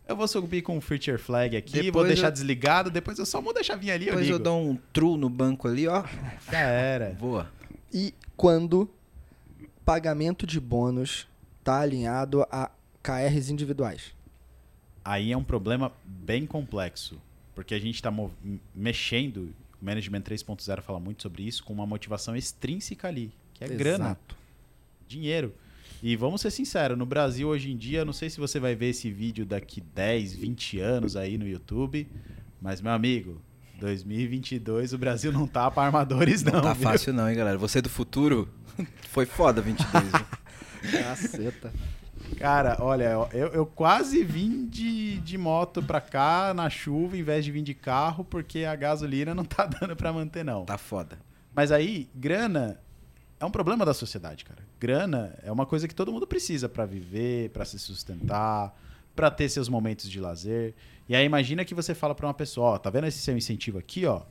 Eu 0.08 0.16
vou 0.16 0.28
subir 0.28 0.62
com 0.62 0.78
um 0.78 0.82
feature 0.82 1.18
flag 1.18 1.58
aqui, 1.58 1.74
vou 1.74 1.84
Depois 1.84 2.08
deixar 2.08 2.28
eu- 2.28 2.32
desligado, 2.32 2.90
depois 2.90 3.20
eu 3.20 3.26
só 3.26 3.42
mudo 3.42 3.58
a 3.60 3.64
chavinha 3.64 3.94
ali, 3.94 4.06
eu 4.06 4.12
Depois 4.12 4.26
ligo. 4.26 4.38
eu 4.38 4.44
dou 4.44 4.62
um 4.72 4.76
true 4.94 5.18
no 5.18 5.30
banco 5.30 5.68
ali, 5.68 5.88
ó. 5.88 6.04
Já 6.50 6.60
era. 6.60 7.14
Voa. 7.20 7.52
E 7.94 8.14
quando 8.36 8.90
pagamento 9.84 10.46
de 10.48 10.60
bônus 10.60 11.28
está 11.60 11.82
alinhado 11.82 12.42
a 12.52 12.72
KRs 13.04 13.50
individuais. 13.50 14.14
Aí 15.04 15.32
é 15.32 15.38
um 15.38 15.44
problema 15.44 15.92
bem 16.06 16.46
complexo, 16.46 17.20
porque 17.56 17.74
a 17.74 17.80
gente 17.80 17.96
está 17.96 18.14
mexendo, 18.76 19.54
o 19.82 19.86
Management 19.86 20.22
3.0 20.22 20.82
fala 20.82 21.00
muito 21.00 21.22
sobre 21.24 21.44
isso, 21.44 21.64
com 21.64 21.74
uma 21.74 21.86
motivação 21.86 22.36
extrínseca 22.36 23.08
ali, 23.08 23.32
que 23.54 23.64
é 23.64 23.68
grana, 23.68 24.06
Exato. 24.06 24.36
dinheiro. 25.08 25.54
E 26.02 26.16
vamos 26.16 26.42
ser 26.42 26.52
sinceros, 26.52 26.98
no 26.98 27.06
Brasil 27.06 27.48
hoje 27.48 27.72
em 27.72 27.78
dia, 27.78 28.00
eu 28.00 28.06
não 28.06 28.14
sei 28.14 28.30
se 28.30 28.40
você 28.40 28.60
vai 28.60 28.76
ver 28.76 28.90
esse 28.90 29.10
vídeo 29.10 29.46
daqui 29.46 29.82
10, 29.82 30.34
20 30.34 30.80
anos 30.80 31.16
aí 31.16 31.38
no 31.38 31.48
YouTube, 31.48 32.08
mas 32.62 32.82
meu 32.82 32.92
amigo, 32.92 33.42
2022 33.80 34.94
o 34.94 34.98
Brasil 34.98 35.32
não 35.32 35.48
tá 35.48 35.70
para 35.72 35.84
armadores 35.84 36.44
não. 36.44 36.54
Não 36.54 36.62
tá 36.62 36.74
viu? 36.74 36.84
fácil 36.84 37.14
não, 37.14 37.30
hein, 37.30 37.36
galera. 37.36 37.58
Você 37.58 37.82
do 37.82 37.90
futuro 37.90 38.48
foi 39.10 39.26
foda 39.26 39.62
22, 39.62 40.04
viu? 40.04 40.26
Caceta. 41.04 41.74
Cara, 42.38 42.78
olha, 42.80 43.28
eu, 43.34 43.48
eu 43.48 43.66
quase 43.66 44.24
vim 44.24 44.68
de, 44.68 45.18
de 45.20 45.38
moto 45.38 45.82
pra 45.82 46.00
cá 46.00 46.54
na 46.54 46.70
chuva 46.70 47.18
em 47.18 47.24
vez 47.24 47.44
de 47.44 47.52
vir 47.52 47.64
de 47.64 47.74
carro, 47.74 48.24
porque 48.24 48.66
a 48.66 48.76
gasolina 48.76 49.34
não 49.34 49.46
tá 49.46 49.66
dando 49.80 49.96
pra 49.96 50.14
manter, 50.14 50.44
não. 50.44 50.66
Tá 50.66 50.78
foda. 50.78 51.18
Mas 51.56 51.72
aí, 51.72 52.08
grana 52.14 52.80
é 53.40 53.46
um 53.46 53.52
problema 53.52 53.86
da 53.86 53.94
sociedade, 53.94 54.44
cara. 54.44 54.64
Grana 54.80 55.38
é 55.44 55.52
uma 55.52 55.66
coisa 55.66 55.88
que 55.88 55.96
todo 55.96 56.12
mundo 56.12 56.26
precisa 56.26 56.68
pra 56.68 56.86
viver, 56.86 57.50
pra 57.52 57.66
se 57.66 57.78
sustentar, 57.78 58.76
pra 59.16 59.30
ter 59.30 59.50
seus 59.50 59.70
momentos 59.70 60.10
de 60.10 60.20
lazer. 60.20 60.74
E 61.08 61.16
aí 61.16 61.26
imagina 61.26 61.64
que 61.64 61.76
você 61.76 61.94
fala 61.94 62.16
pra 62.16 62.28
uma 62.28 62.34
pessoa, 62.34 62.72
ó, 62.72 62.78
tá 62.78 62.90
vendo 62.90 63.08
esse 63.08 63.20
seu 63.20 63.38
incentivo 63.38 63.78
aqui, 63.78 64.06
ó? 64.06 64.24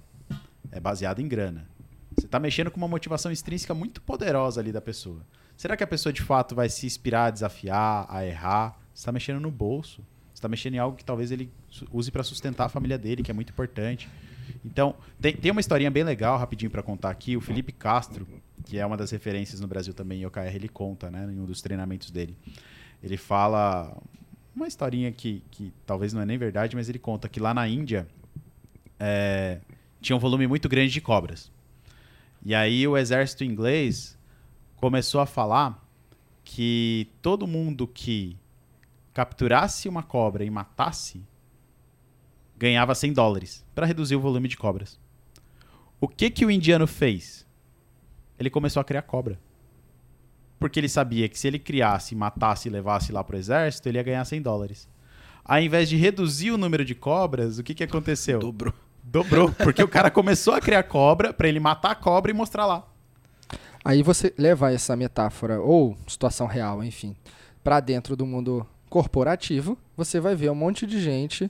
É 0.70 0.80
baseado 0.80 1.20
em 1.20 1.28
grana. 1.28 1.68
Você 2.16 2.26
tá 2.26 2.40
mexendo 2.40 2.70
com 2.70 2.78
uma 2.78 2.88
motivação 2.88 3.30
extrínseca 3.30 3.74
muito 3.74 4.00
poderosa 4.00 4.60
ali 4.60 4.72
da 4.72 4.80
pessoa. 4.80 5.20
Será 5.56 5.76
que 5.76 5.84
a 5.84 5.86
pessoa 5.86 6.12
de 6.12 6.22
fato 6.22 6.54
vai 6.54 6.68
se 6.68 6.86
inspirar 6.86 7.26
a 7.26 7.30
desafiar, 7.30 8.06
a 8.08 8.24
errar? 8.24 8.78
Você 8.92 9.00
está 9.02 9.12
mexendo 9.12 9.40
no 9.40 9.50
bolso. 9.50 10.02
Você 10.32 10.38
está 10.38 10.48
mexendo 10.48 10.74
em 10.74 10.78
algo 10.78 10.96
que 10.96 11.04
talvez 11.04 11.30
ele 11.30 11.50
use 11.92 12.10
para 12.10 12.22
sustentar 12.22 12.66
a 12.66 12.68
família 12.68 12.98
dele, 12.98 13.22
que 13.22 13.30
é 13.30 13.34
muito 13.34 13.50
importante. 13.50 14.08
Então, 14.64 14.94
tem, 15.20 15.34
tem 15.34 15.50
uma 15.50 15.60
historinha 15.60 15.90
bem 15.90 16.04
legal, 16.04 16.38
rapidinho 16.38 16.70
para 16.70 16.82
contar 16.82 17.10
aqui. 17.10 17.36
O 17.36 17.40
Felipe 17.40 17.72
Castro, 17.72 18.26
que 18.64 18.78
é 18.78 18.86
uma 18.86 18.96
das 18.96 19.10
referências 19.10 19.60
no 19.60 19.66
Brasil 19.66 19.94
também 19.94 20.22
em 20.22 20.26
OKR, 20.26 20.54
ele 20.54 20.68
conta, 20.68 21.10
né, 21.10 21.26
em 21.32 21.38
um 21.38 21.44
dos 21.44 21.60
treinamentos 21.60 22.10
dele. 22.10 22.36
Ele 23.02 23.16
fala 23.16 23.96
uma 24.54 24.66
historinha 24.66 25.12
que, 25.12 25.42
que 25.50 25.72
talvez 25.84 26.12
não 26.12 26.22
é 26.22 26.26
nem 26.26 26.38
verdade, 26.38 26.74
mas 26.74 26.88
ele 26.88 26.98
conta 26.98 27.28
que 27.28 27.38
lá 27.38 27.52
na 27.52 27.68
Índia 27.68 28.08
é, 28.98 29.60
tinha 30.00 30.16
um 30.16 30.18
volume 30.18 30.46
muito 30.46 30.68
grande 30.68 30.92
de 30.92 31.00
cobras. 31.00 31.50
E 32.44 32.54
aí 32.54 32.86
o 32.86 32.96
exército 32.96 33.44
inglês 33.44 34.16
começou 34.76 35.20
a 35.20 35.26
falar 35.26 35.82
que 36.44 37.08
todo 37.20 37.46
mundo 37.46 37.86
que 37.86 38.36
capturasse 39.12 39.88
uma 39.88 40.02
cobra 40.02 40.44
e 40.44 40.50
matasse 40.50 41.22
ganhava 42.58 42.94
100 42.94 43.12
dólares 43.12 43.64
para 43.74 43.86
reduzir 43.86 44.16
o 44.16 44.20
volume 44.20 44.48
de 44.48 44.56
cobras. 44.56 44.98
O 46.00 46.08
que 46.08 46.30
que 46.30 46.44
o 46.44 46.50
indiano 46.50 46.86
fez? 46.86 47.46
Ele 48.38 48.50
começou 48.50 48.80
a 48.80 48.84
criar 48.84 49.02
cobra. 49.02 49.38
Porque 50.58 50.80
ele 50.80 50.88
sabia 50.88 51.28
que 51.28 51.38
se 51.38 51.46
ele 51.46 51.58
criasse, 51.58 52.14
matasse 52.14 52.68
e 52.68 52.72
levasse 52.72 53.12
lá 53.12 53.22
pro 53.22 53.36
exército, 53.36 53.88
ele 53.88 53.98
ia 53.98 54.02
ganhar 54.02 54.24
100 54.24 54.42
dólares. 54.42 54.88
Ao 55.44 55.60
invés 55.60 55.88
de 55.88 55.96
reduzir 55.96 56.50
o 56.50 56.58
número 56.58 56.84
de 56.84 56.94
cobras, 56.94 57.58
o 57.58 57.62
que 57.62 57.74
que 57.74 57.84
aconteceu? 57.84 58.40
Dobrou. 58.40 58.74
Dobrou, 59.02 59.52
porque 59.52 59.82
o 59.82 59.88
cara 59.88 60.10
começou 60.10 60.54
a 60.54 60.60
criar 60.60 60.82
cobra 60.82 61.32
para 61.32 61.48
ele 61.48 61.60
matar 61.60 61.92
a 61.92 61.94
cobra 61.94 62.30
e 62.30 62.34
mostrar 62.34 62.66
lá. 62.66 62.84
Aí 63.84 64.02
você 64.02 64.34
leva 64.36 64.72
essa 64.72 64.96
metáfora, 64.96 65.60
ou 65.60 65.96
situação 66.08 66.48
real, 66.48 66.82
enfim, 66.82 67.14
para 67.62 67.78
dentro 67.78 68.16
do 68.16 68.26
mundo 68.26 68.66
corporativo, 68.90 69.78
você 69.96 70.18
vai 70.18 70.34
ver 70.34 70.50
um 70.50 70.56
monte 70.56 70.86
de 70.86 71.00
gente 71.00 71.48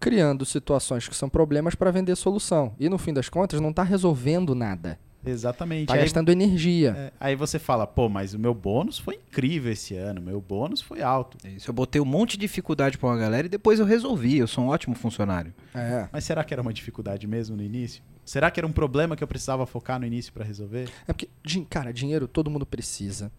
criando 0.00 0.44
situações 0.44 1.08
que 1.08 1.16
são 1.16 1.28
problemas 1.28 1.74
para 1.74 1.90
vender 1.90 2.16
solução. 2.16 2.74
E 2.78 2.88
no 2.88 2.98
fim 2.98 3.12
das 3.12 3.28
contas, 3.28 3.60
não 3.60 3.70
está 3.70 3.82
resolvendo 3.82 4.54
nada. 4.54 4.98
Exatamente. 5.24 5.82
Está 5.82 5.94
Aí- 5.94 6.00
gastando 6.00 6.30
energia. 6.30 6.94
É, 6.96 7.12
aí 7.18 7.34
você 7.34 7.58
fala, 7.58 7.86
pô, 7.86 8.08
mas 8.08 8.32
o 8.32 8.38
meu 8.38 8.54
bônus 8.54 8.98
foi 8.98 9.16
incrível 9.16 9.72
esse 9.72 9.96
ano, 9.96 10.20
meu 10.20 10.40
bônus 10.40 10.80
foi 10.80 11.02
alto. 11.02 11.36
É 11.44 11.50
isso. 11.50 11.68
Eu 11.68 11.74
botei 11.74 12.00
um 12.00 12.04
monte 12.04 12.32
de 12.32 12.38
dificuldade 12.38 12.96
pra 12.96 13.08
uma 13.08 13.16
galera 13.16 13.46
e 13.46 13.50
depois 13.50 13.80
eu 13.80 13.86
resolvi. 13.86 14.38
Eu 14.38 14.46
sou 14.46 14.64
um 14.64 14.68
ótimo 14.68 14.94
funcionário. 14.94 15.52
É. 15.74 16.08
Mas 16.12 16.24
será 16.24 16.44
que 16.44 16.54
era 16.54 16.62
uma 16.62 16.72
dificuldade 16.72 17.26
mesmo 17.26 17.56
no 17.56 17.62
início? 17.62 18.02
Será 18.24 18.50
que 18.50 18.60
era 18.60 18.66
um 18.66 18.72
problema 18.72 19.16
que 19.16 19.22
eu 19.24 19.28
precisava 19.28 19.66
focar 19.66 19.98
no 19.98 20.06
início 20.06 20.32
para 20.32 20.44
resolver? 20.44 20.88
É 21.08 21.12
porque, 21.12 21.28
cara, 21.68 21.92
dinheiro 21.92 22.28
todo 22.28 22.50
mundo 22.50 22.66
precisa. 22.66 23.30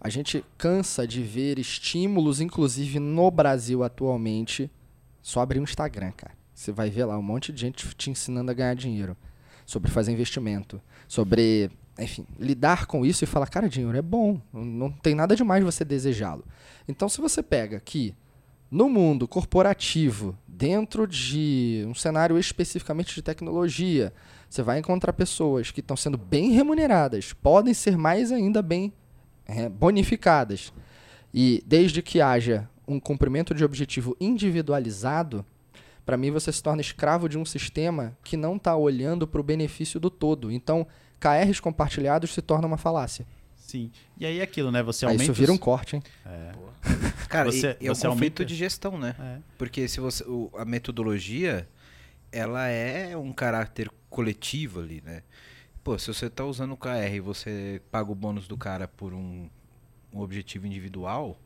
A 0.00 0.08
gente 0.08 0.44
cansa 0.58 1.06
de 1.06 1.22
ver 1.22 1.58
estímulos, 1.58 2.40
inclusive 2.40 2.98
no 2.98 3.30
Brasil 3.30 3.82
atualmente. 3.82 4.70
Só 5.26 5.40
abrir 5.40 5.58
o 5.58 5.64
Instagram, 5.64 6.12
cara. 6.12 6.34
Você 6.54 6.70
vai 6.70 6.88
ver 6.88 7.04
lá 7.04 7.18
um 7.18 7.22
monte 7.22 7.52
de 7.52 7.60
gente 7.60 7.84
te 7.96 8.10
ensinando 8.10 8.48
a 8.48 8.54
ganhar 8.54 8.74
dinheiro. 8.74 9.16
Sobre 9.66 9.90
fazer 9.90 10.12
investimento. 10.12 10.80
Sobre, 11.08 11.68
enfim, 11.98 12.24
lidar 12.38 12.86
com 12.86 13.04
isso 13.04 13.24
e 13.24 13.26
falar, 13.26 13.48
cara, 13.48 13.68
dinheiro 13.68 13.98
é 13.98 14.02
bom. 14.02 14.40
não- 14.52 14.92
tem 14.92 15.16
nada 15.16 15.34
demais 15.34 15.64
você 15.64 15.84
desejá-lo. 15.84 16.44
Então, 16.86 17.08
se 17.08 17.20
você 17.20 17.42
pega 17.42 17.80
que 17.80 18.14
no 18.70 18.88
mundo 18.88 19.26
corporativo, 19.26 20.38
dentro 20.46 21.08
de 21.08 21.84
um 21.88 21.94
cenário 21.94 22.38
especificamente 22.38 23.12
de 23.12 23.20
tecnologia, 23.20 24.12
você 24.48 24.62
vai 24.62 24.78
encontrar 24.78 25.12
pessoas 25.12 25.72
que 25.72 25.80
estão 25.80 25.96
sendo 25.96 26.16
bem 26.16 26.52
remuneradas, 26.52 27.32
podem 27.32 27.74
ser 27.74 27.98
mais 27.98 28.30
ainda 28.30 28.62
bem 28.62 28.92
é, 29.44 29.68
bonificadas. 29.68 30.72
E 31.34 31.64
desde 31.66 32.00
que 32.00 32.20
haja 32.20 32.70
um 32.86 32.98
cumprimento 33.00 33.54
de 33.54 33.64
objetivo 33.64 34.16
individualizado, 34.20 35.44
para 36.04 36.16
mim 36.16 36.30
você 36.30 36.52
se 36.52 36.62
torna 36.62 36.80
escravo 36.80 37.28
de 37.28 37.36
um 37.38 37.44
sistema 37.44 38.16
que 38.22 38.36
não 38.36 38.56
está 38.56 38.76
olhando 38.76 39.26
para 39.26 39.40
o 39.40 39.44
benefício 39.44 39.98
do 39.98 40.08
todo. 40.10 40.50
Então, 40.52 40.86
KRs 41.18 41.60
compartilhados 41.60 42.32
se 42.32 42.40
torna 42.42 42.66
uma 42.66 42.76
falácia. 42.76 43.26
Sim. 43.56 43.90
E 44.16 44.24
aí 44.24 44.38
é 44.38 44.42
aquilo, 44.42 44.70
né? 44.70 44.82
Você 44.84 45.04
Aí 45.04 45.12
aumenta. 45.12 45.24
isso 45.24 45.32
vira 45.40 45.52
um 45.52 45.58
corte, 45.58 45.96
hein? 45.96 46.02
É. 46.24 46.52
Cara, 47.28 47.50
Você- 47.50 47.76
e, 47.80 47.88
é 47.88 47.90
um 47.90 47.94
conflito 47.94 48.06
aumenta- 48.06 48.44
de 48.44 48.54
gestão, 48.54 48.96
né? 48.96 49.16
É. 49.18 49.38
Porque 49.58 49.88
se 49.88 49.98
você, 49.98 50.22
o- 50.24 50.50
a 50.56 50.64
metodologia, 50.64 51.68
ela 52.30 52.68
é 52.68 53.16
um 53.16 53.32
caráter 53.32 53.90
coletivo 54.08 54.78
ali, 54.80 55.02
né? 55.04 55.22
Pô, 55.82 55.98
se 55.98 56.06
você 56.06 56.30
tá 56.30 56.44
usando 56.44 56.72
o 56.72 56.76
KR 56.76 57.16
e 57.16 57.20
você 57.20 57.82
paga 57.90 58.10
o 58.10 58.14
bônus 58.14 58.46
do 58.46 58.56
cara 58.56 58.86
por 58.86 59.12
um, 59.12 59.48
um 60.12 60.20
objetivo 60.20 60.66
individual, 60.66 61.36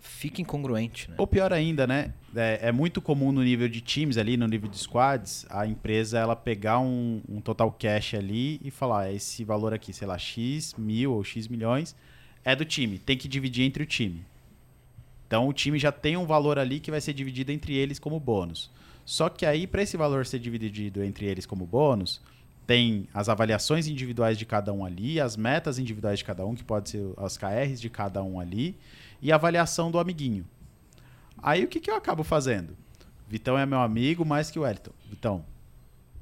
fica 0.00 0.40
incongruente, 0.40 1.10
né? 1.10 1.16
Ou 1.18 1.26
pior 1.26 1.52
ainda, 1.52 1.86
né? 1.86 2.12
É, 2.34 2.68
é 2.68 2.72
muito 2.72 3.00
comum 3.00 3.32
no 3.32 3.42
nível 3.42 3.68
de 3.68 3.80
times 3.80 4.16
ali, 4.16 4.36
no 4.36 4.46
nível 4.46 4.68
de 4.68 4.78
squads, 4.78 5.46
a 5.50 5.66
empresa 5.66 6.18
ela 6.18 6.36
pegar 6.36 6.78
um, 6.78 7.20
um 7.28 7.40
total 7.40 7.70
cash 7.72 8.14
ali 8.14 8.60
e 8.62 8.70
falar, 8.70 9.02
"Ah, 9.02 9.12
esse 9.12 9.44
valor 9.44 9.72
aqui, 9.72 9.92
sei 9.92 10.06
lá, 10.06 10.18
X 10.18 10.74
mil 10.76 11.12
ou 11.12 11.24
X 11.24 11.48
milhões, 11.48 11.94
é 12.44 12.54
do 12.54 12.64
time, 12.64 12.98
tem 12.98 13.16
que 13.16 13.28
dividir 13.28 13.64
entre 13.64 13.82
o 13.82 13.86
time. 13.86 14.24
Então 15.26 15.46
o 15.46 15.52
time 15.52 15.78
já 15.78 15.92
tem 15.92 16.16
um 16.16 16.24
valor 16.24 16.58
ali 16.58 16.80
que 16.80 16.90
vai 16.90 17.00
ser 17.00 17.12
dividido 17.12 17.52
entre 17.52 17.74
eles 17.74 17.98
como 17.98 18.18
bônus. 18.18 18.70
Só 19.04 19.28
que 19.28 19.46
aí, 19.46 19.66
para 19.66 19.82
esse 19.82 19.96
valor 19.96 20.26
ser 20.26 20.38
dividido 20.38 21.02
entre 21.02 21.26
eles 21.26 21.46
como 21.46 21.66
bônus, 21.66 22.20
tem 22.66 23.08
as 23.14 23.30
avaliações 23.30 23.86
individuais 23.86 24.36
de 24.36 24.44
cada 24.44 24.70
um 24.70 24.84
ali, 24.84 25.18
as 25.18 25.34
metas 25.34 25.78
individuais 25.78 26.18
de 26.18 26.26
cada 26.26 26.44
um, 26.44 26.54
que 26.54 26.62
pode 26.62 26.90
ser 26.90 27.02
as 27.16 27.38
KRs 27.38 27.80
de 27.80 27.88
cada 27.88 28.22
um 28.22 28.38
ali, 28.38 28.76
e 29.20 29.32
a 29.32 29.34
avaliação 29.36 29.90
do 29.90 29.98
amiguinho. 29.98 30.44
Aí 31.42 31.64
o 31.64 31.68
que, 31.68 31.80
que 31.80 31.90
eu 31.90 31.96
acabo 31.96 32.22
fazendo? 32.24 32.76
Vitão 33.28 33.58
é 33.58 33.66
meu 33.66 33.80
amigo 33.80 34.24
mais 34.24 34.50
que 34.50 34.58
o 34.58 34.62
Wellington. 34.62 34.92
Vitão, 35.08 35.44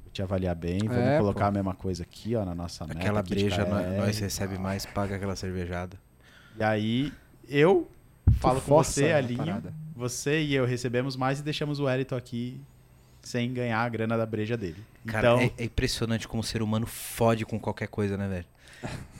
vou 0.03 0.11
te 0.11 0.21
avaliar 0.21 0.55
bem, 0.55 0.79
vamos 0.79 1.03
É, 1.03 1.17
colocar 1.17 1.45
pô. 1.45 1.47
a 1.47 1.51
mesma 1.51 1.73
coisa 1.73 2.03
aqui, 2.03 2.35
ó, 2.35 2.43
na 2.43 2.53
nossa 2.53 2.85
meta. 2.85 2.99
Aquela 2.99 3.23
breja, 3.23 3.65
nós 3.65 4.17
e 4.17 4.21
recebe 4.21 4.57
mais, 4.57 4.85
paga 4.85 5.15
aquela 5.15 5.35
cervejada. 5.35 5.97
E 6.57 6.63
aí 6.63 7.13
eu 7.47 7.89
falo 8.39 8.59
com 8.59 8.67
força 8.67 8.91
você, 9.01 9.11
a 9.11 9.17
Alinho, 9.17 9.63
você 9.95 10.41
e 10.41 10.53
eu 10.53 10.65
recebemos 10.65 11.15
mais 11.15 11.39
e 11.39 11.43
deixamos 11.43 11.79
o 11.79 11.85
Wellington 11.85 12.15
aqui 12.15 12.59
sem 13.21 13.53
ganhar 13.53 13.79
a 13.79 13.89
grana 13.89 14.17
da 14.17 14.25
breja 14.25 14.55
dele. 14.57 14.83
Cara, 15.05 15.27
então, 15.27 15.39
é, 15.39 15.51
é 15.57 15.65
impressionante 15.65 16.27
como 16.27 16.41
o 16.41 16.45
ser 16.45 16.61
humano 16.61 16.85
fode 16.85 17.45
com 17.45 17.59
qualquer 17.59 17.87
coisa, 17.87 18.17
né, 18.17 18.27
velho? 18.27 18.45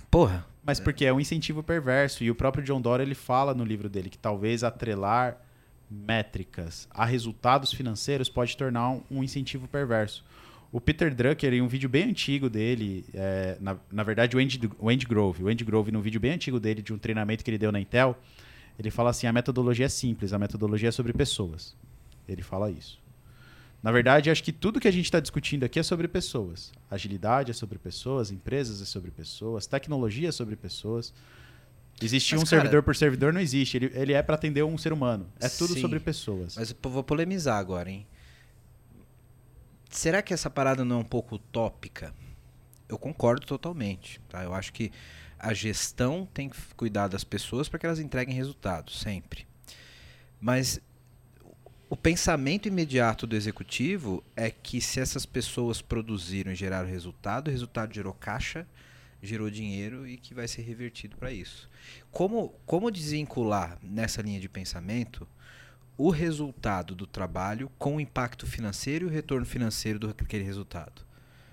Porra, 0.09 0.45
Mas 0.67 0.81
porque 0.81 1.05
é 1.05 1.13
um 1.13 1.19
incentivo 1.19 1.63
perverso. 1.63 2.25
E 2.25 2.29
o 2.29 2.35
próprio 2.35 2.61
John 2.61 2.81
Doerr 2.81 2.99
ele 2.99 3.15
fala 3.15 3.53
no 3.53 3.63
livro 3.63 3.87
dele 3.87 4.09
que 4.09 4.17
talvez 4.17 4.65
atrelar 4.65 5.41
métricas 5.89 6.89
a 6.91 7.05
resultados 7.05 7.71
financeiros 7.71 8.27
pode 8.27 8.57
tornar 8.57 8.89
um, 8.89 9.01
um 9.09 9.23
incentivo 9.23 9.65
perverso. 9.65 10.25
O 10.69 10.81
Peter 10.81 11.15
Drucker, 11.15 11.53
em 11.53 11.61
um 11.61 11.69
vídeo 11.69 11.87
bem 11.87 12.09
antigo 12.09 12.49
dele, 12.49 13.05
é, 13.13 13.55
na, 13.61 13.77
na 13.89 14.03
verdade 14.03 14.35
o 14.35 14.39
Andy, 14.41 14.69
o 14.77 14.89
Andy 14.89 15.05
Grove, 15.05 15.45
o 15.45 15.47
Andy 15.47 15.63
Grove, 15.63 15.89
num 15.89 16.01
vídeo 16.01 16.19
bem 16.19 16.33
antigo 16.33 16.59
dele, 16.59 16.81
de 16.81 16.93
um 16.93 16.97
treinamento 16.97 17.45
que 17.45 17.49
ele 17.49 17.57
deu 17.57 17.71
na 17.71 17.79
Intel, 17.79 18.17
ele 18.77 18.91
fala 18.91 19.11
assim, 19.11 19.25
a 19.25 19.31
metodologia 19.31 19.85
é 19.85 19.89
simples, 19.89 20.33
a 20.33 20.37
metodologia 20.37 20.89
é 20.89 20.91
sobre 20.91 21.13
pessoas. 21.13 21.73
Ele 22.27 22.41
fala 22.41 22.69
isso. 22.69 22.99
Na 23.81 23.91
verdade, 23.91 24.29
acho 24.29 24.43
que 24.43 24.51
tudo 24.51 24.79
que 24.79 24.87
a 24.87 24.91
gente 24.91 25.05
está 25.05 25.19
discutindo 25.19 25.63
aqui 25.63 25.79
é 25.79 25.83
sobre 25.83 26.07
pessoas. 26.07 26.71
Agilidade 26.89 27.51
é 27.51 27.53
sobre 27.53 27.77
pessoas, 27.77 28.31
empresas 28.31 28.81
é 28.81 28.85
sobre 28.85 29.11
pessoas, 29.11 29.67
tecnologia 29.67 30.29
é 30.29 30.31
sobre 30.31 30.55
pessoas. 30.55 31.13
Existir 32.01 32.35
Mas, 32.35 32.43
um 32.43 32.45
cara- 32.45 32.61
servidor 32.61 32.83
por 32.83 32.95
servidor 32.95 33.33
não 33.33 33.41
existe. 33.41 33.77
Ele, 33.77 33.91
ele 33.93 34.13
é 34.13 34.21
para 34.21 34.35
atender 34.35 34.63
um 34.63 34.77
ser 34.77 34.93
humano. 34.93 35.27
É 35.39 35.47
tudo 35.49 35.73
Sim. 35.73 35.81
sobre 35.81 35.99
pessoas. 35.99 36.55
Mas 36.55 36.71
eu 36.71 36.89
vou 36.89 37.03
polemizar 37.03 37.57
agora, 37.57 37.89
hein? 37.89 38.05
Será 39.89 40.21
que 40.21 40.33
essa 40.33 40.49
parada 40.49 40.83
não 40.83 40.97
é 40.97 40.99
um 40.99 41.03
pouco 41.05 41.35
utópica? 41.35 42.13
Eu 42.89 42.97
concordo 42.97 43.45
totalmente, 43.45 44.19
tá? 44.29 44.43
Eu 44.43 44.53
acho 44.53 44.71
que 44.73 44.91
a 45.39 45.53
gestão 45.53 46.27
tem 46.33 46.49
que 46.49 46.57
cuidar 46.75 47.07
das 47.07 47.23
pessoas 47.23 47.69
para 47.69 47.79
que 47.79 47.85
elas 47.85 47.99
entreguem 47.99 48.35
resultados, 48.35 48.99
sempre. 48.99 49.47
Mas 50.39 50.79
o 51.89 51.95
pensamento 51.95 52.67
imediato 52.67 53.25
do 53.25 53.35
executivo 53.35 54.23
é 54.35 54.49
que 54.51 54.81
se 54.81 54.99
essas 54.99 55.25
pessoas 55.25 55.81
produziram 55.81 56.51
e 56.51 56.55
geraram 56.55 56.87
resultado, 56.87 57.47
o 57.47 57.51
resultado 57.51 57.93
gerou 57.93 58.13
caixa, 58.13 58.67
gerou 59.21 59.49
dinheiro 59.49 60.05
e 60.05 60.17
que 60.17 60.33
vai 60.33 60.47
ser 60.47 60.63
revertido 60.63 61.15
para 61.15 61.31
isso. 61.31 61.69
Como, 62.11 62.53
como 62.65 62.91
desvincular 62.91 63.77
nessa 63.81 64.21
linha 64.21 64.39
de 64.39 64.49
pensamento 64.49 65.27
o 65.97 66.09
resultado 66.09 66.93
do 66.93 67.07
trabalho 67.07 67.71
com 67.79 67.95
o 67.95 68.01
impacto 68.01 68.45
financeiro 68.45 69.05
e 69.05 69.07
o 69.07 69.11
retorno 69.11 69.45
financeiro 69.45 69.97
daquele 69.97 70.43
resultado? 70.43 71.01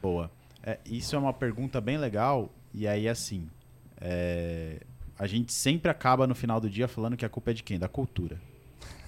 Boa. 0.03 0.31
É, 0.63 0.79
isso 0.85 1.15
é 1.15 1.19
uma 1.19 1.33
pergunta 1.33 1.81
bem 1.81 1.97
legal. 1.97 2.53
E 2.73 2.89
aí, 2.89 3.09
assim, 3.09 3.49
é, 4.01 4.81
a 5.19 5.27
gente 5.27 5.53
sempre 5.53 5.91
acaba 5.91 6.27
no 6.27 6.35
final 6.35 6.61
do 6.61 6.69
dia 6.69 6.89
falando 6.89 7.17
que 7.17 7.25
a 7.25 7.29
culpa 7.29 7.53
é 7.53 7.55
de 7.55 7.63
quem? 7.63 7.79
Da 7.79 7.89
cultura. 7.89 8.41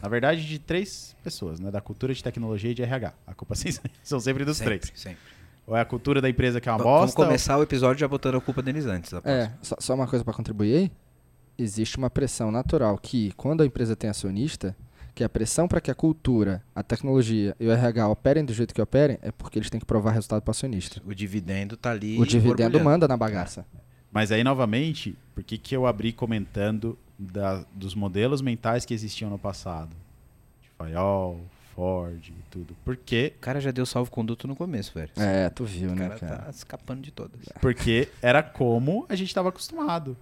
Na 0.02 0.08
verdade, 0.08 0.46
de 0.46 0.58
três 0.58 1.16
pessoas, 1.24 1.58
né? 1.58 1.70
Da 1.70 1.80
cultura, 1.80 2.12
de 2.14 2.22
tecnologia 2.22 2.70
e 2.70 2.74
de 2.74 2.82
RH. 2.82 3.12
A 3.26 3.34
culpa 3.34 3.54
são 4.02 4.20
sempre 4.20 4.44
dos 4.44 4.56
sempre, 4.58 4.78
três. 4.78 4.92
Sempre. 4.94 5.18
Ou 5.66 5.76
é 5.76 5.80
a 5.80 5.84
cultura 5.84 6.20
da 6.20 6.28
empresa 6.30 6.60
que 6.60 6.68
é 6.68 6.72
uma 6.72 6.78
Va- 6.78 6.84
Vamos 6.84 7.00
bosta. 7.06 7.20
ou- 7.20 7.26
começar 7.26 7.56
o 7.58 7.62
episódio 7.62 8.00
já 8.00 8.06
botando 8.08 8.36
a 8.36 8.40
culpa 8.40 8.62
deles 8.62 8.86
antes. 8.86 9.10
Da 9.10 9.18
É, 9.18 9.20
próxima. 9.22 9.58
só, 9.62 9.76
só 9.80 9.94
uma 9.94 10.06
coisa 10.06 10.24
para 10.24 10.34
contribuir 10.34 10.76
aí. 10.76 10.92
Existe 11.58 11.96
uma 11.96 12.10
pressão 12.10 12.50
natural 12.52 12.98
que, 12.98 13.32
quando 13.36 13.62
a 13.62 13.66
empresa 13.66 13.96
tem 13.96 14.10
acionista, 14.10 14.76
que 15.14 15.24
a 15.24 15.28
pressão 15.28 15.66
para 15.66 15.80
que 15.80 15.90
a 15.90 15.94
cultura, 15.94 16.62
a 16.74 16.82
tecnologia 16.82 17.56
e 17.58 17.66
o 17.66 17.72
RH 17.72 18.06
operem 18.08 18.44
do 18.44 18.52
jeito 18.52 18.74
que 18.74 18.82
operem 18.82 19.18
é 19.22 19.32
porque 19.32 19.58
eles 19.58 19.70
têm 19.70 19.80
que 19.80 19.86
provar 19.86 20.10
resultado 20.12 20.42
para 20.42 20.50
o 20.50 20.52
acionista. 20.52 21.00
O 21.06 21.14
dividendo 21.14 21.74
tá 21.76 21.90
ali. 21.90 22.20
o 22.20 22.26
dividendo 22.26 22.78
manda 22.78 23.08
na 23.08 23.16
bagaça. 23.16 23.64
Mas 24.12 24.30
aí, 24.30 24.44
novamente, 24.44 25.16
por 25.34 25.42
que, 25.42 25.56
que 25.58 25.74
eu 25.74 25.86
abri 25.86 26.12
comentando 26.12 26.98
da- 27.18 27.64
dos 27.72 27.94
modelos 27.94 28.40
mentais 28.40 28.84
que 28.84 28.92
existiam 28.94 29.30
no 29.30 29.38
passado? 29.38 29.90
De 30.62 30.68
Fayol, 30.76 31.40
Ford 31.74 32.28
e 32.28 32.32
tudo. 32.50 32.76
Porque, 32.84 33.32
O 33.36 33.40
cara 33.40 33.60
já 33.60 33.70
deu 33.70 33.84
salvo-conduto 33.86 34.46
no 34.48 34.56
começo, 34.56 34.92
velho. 34.94 35.10
É, 35.16 35.48
tu 35.50 35.64
viu, 35.64 35.90
o 35.90 35.94
né, 35.94 36.08
cara, 36.08 36.20
cara? 36.20 36.36
tá 36.44 36.50
escapando 36.50 37.00
de 37.02 37.10
todas. 37.10 37.40
porque 37.60 38.08
era 38.22 38.42
como 38.42 39.04
a 39.08 39.14
gente 39.14 39.28
estava 39.28 39.48
acostumado. 39.50 40.16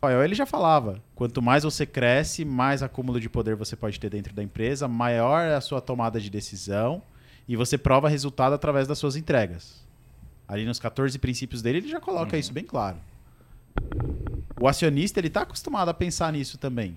Fayol, 0.00 0.22
ele 0.22 0.34
já 0.34 0.46
falava, 0.46 1.02
quanto 1.14 1.42
mais 1.42 1.64
você 1.64 1.84
cresce, 1.84 2.44
mais 2.44 2.84
acúmulo 2.84 3.18
de 3.20 3.28
poder 3.28 3.56
você 3.56 3.74
pode 3.74 3.98
ter 3.98 4.08
dentro 4.08 4.32
da 4.32 4.42
empresa, 4.44 4.86
maior 4.86 5.40
é 5.40 5.56
a 5.56 5.60
sua 5.60 5.80
tomada 5.80 6.20
de 6.20 6.30
decisão 6.30 7.02
e 7.48 7.56
você 7.56 7.76
prova 7.76 8.08
resultado 8.08 8.52
através 8.52 8.86
das 8.86 8.96
suas 8.98 9.16
entregas. 9.16 9.84
Ali 10.46 10.64
nos 10.64 10.78
14 10.78 11.18
princípios 11.18 11.60
dele, 11.62 11.78
ele 11.78 11.88
já 11.88 11.98
coloca 12.00 12.38
isso 12.38 12.52
bem 12.52 12.64
claro. 12.64 12.96
O 14.60 14.66
acionista, 14.66 15.20
ele 15.20 15.30
tá 15.30 15.42
acostumado 15.42 15.88
a 15.88 15.94
pensar 15.94 16.32
nisso 16.32 16.58
também. 16.58 16.96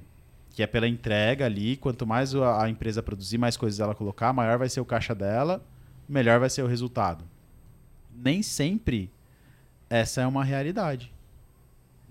Que 0.51 0.64
é 0.64 0.68
pela 0.68 0.88
entrega 0.88 1.45
ali, 1.45 1.78
quanto 1.78 2.05
mais 2.05 2.34
a 2.36 2.64
a 2.64 2.70
empresa 2.70 3.01
produzir, 3.01 3.38
mais 3.38 3.55
coisas 3.55 3.80
ela 3.80 3.95
colocar, 3.95 4.34
maior 4.34 4.57
vai 4.57 4.68
ser 4.68 4.82
o 4.82 4.86
caixa 4.86 5.16
dela, 5.16 5.64
melhor 6.07 6.39
vai 6.39 6.49
ser 6.49 6.64
o 6.64 6.68
resultado. 6.68 7.24
Nem 8.14 8.41
sempre 8.41 9.09
essa 9.89 10.22
é 10.22 10.28
uma 10.28 10.43
realidade. 10.43 11.12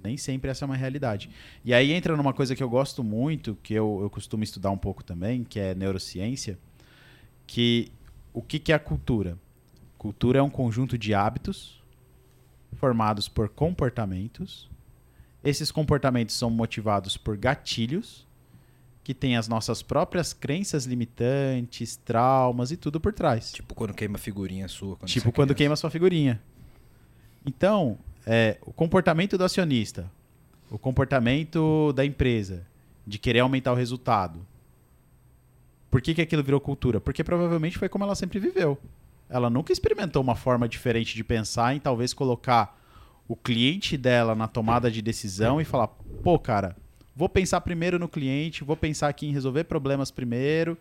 Nem 0.03 0.17
sempre 0.17 0.51
essa 0.51 0.65
é 0.65 0.67
uma 0.67 0.77
realidade. 0.77 1.29
E 1.65 1.75
aí 1.75 1.93
entra 1.93 2.17
numa 2.17 2.33
coisa 2.33 2.57
que 2.57 2.63
eu 2.63 2.71
gosto 2.71 3.05
muito, 3.05 3.59
que 3.63 3.75
eu, 3.75 4.01
eu 4.03 4.09
costumo 4.09 4.43
estudar 4.43 4.71
um 4.71 4.79
pouco 4.79 5.05
também, 5.05 5.45
que 5.45 5.61
é 5.61 5.75
neurociência, 5.75 6.59
que 7.47 7.93
o 8.33 8.41
que, 8.41 8.59
que 8.59 8.73
é 8.73 8.75
a 8.75 8.79
cultura? 8.79 9.37
Cultura 9.99 10.39
é 10.39 10.43
um 10.43 10.49
conjunto 10.49 10.97
de 10.97 11.13
hábitos 11.13 11.83
formados 12.77 13.29
por 13.29 13.49
comportamentos. 13.49 14.71
Esses 15.43 15.71
comportamentos 15.71 16.35
são 16.35 16.51
motivados 16.51 17.17
por 17.17 17.37
gatilhos, 17.37 18.27
que 19.03 19.15
têm 19.15 19.37
as 19.37 19.49
nossas 19.49 19.83
próprias 19.83 20.33
crenças 20.33 20.85
limitantes, 20.85 21.97
traumas 21.97 22.71
e 22.71 22.77
tudo 22.77 23.01
por 23.01 23.13
trás. 23.13 23.51
Tipo 23.53 23.75
quando 23.75 23.95
queima 23.95 24.19
figurinha 24.19 24.69
sua. 24.69 24.97
Quando 24.97 25.09
Tipo 25.09 25.29
é 25.29 25.33
quando 25.33 25.49
criança. 25.49 25.55
queima 25.59 25.77
sua 25.77 25.91
figurinha. 25.91 26.41
Então, 27.45 27.99
é, 28.27 28.59
o 28.63 28.73
comportamento 28.73 29.39
do 29.39 29.45
acionista, 29.45 30.11
o 30.71 30.79
comportamento 30.79 31.93
da 31.95 32.05
empresa 32.05 32.67
de 33.07 33.19
querer 33.19 33.41
aumentar 33.41 33.73
o 33.73 33.75
resultado. 33.75 34.47
Por 35.91 36.01
que, 36.03 36.15
que 36.15 36.21
aquilo 36.21 36.43
virou 36.45 36.61
cultura? 36.61 37.01
Porque 37.01 37.25
provavelmente 37.25 37.79
foi 37.79 37.89
como 37.89 38.05
ela 38.05 38.15
sempre 38.15 38.39
viveu. 38.39 38.79
Ela 39.29 39.49
nunca 39.49 39.73
experimentou 39.73 40.23
uma 40.23 40.37
forma 40.37 40.69
diferente 40.69 41.17
de 41.17 41.25
pensar 41.25 41.75
em 41.75 41.81
talvez 41.81 42.13
colocar 42.13 42.80
o 43.31 43.37
cliente 43.37 43.97
dela 43.97 44.35
na 44.35 44.49
tomada 44.49 44.91
de 44.91 45.01
decisão 45.01 45.61
e 45.61 45.65
falar: 45.65 45.87
pô, 45.87 46.37
cara, 46.37 46.77
vou 47.15 47.29
pensar 47.29 47.61
primeiro 47.61 47.97
no 47.97 48.09
cliente, 48.09 48.65
vou 48.65 48.77
pensar 48.77 49.09
aqui 49.09 49.25
em 49.25 49.33
resolver 49.33 49.63
problemas 49.65 50.11
primeiro, 50.11 50.77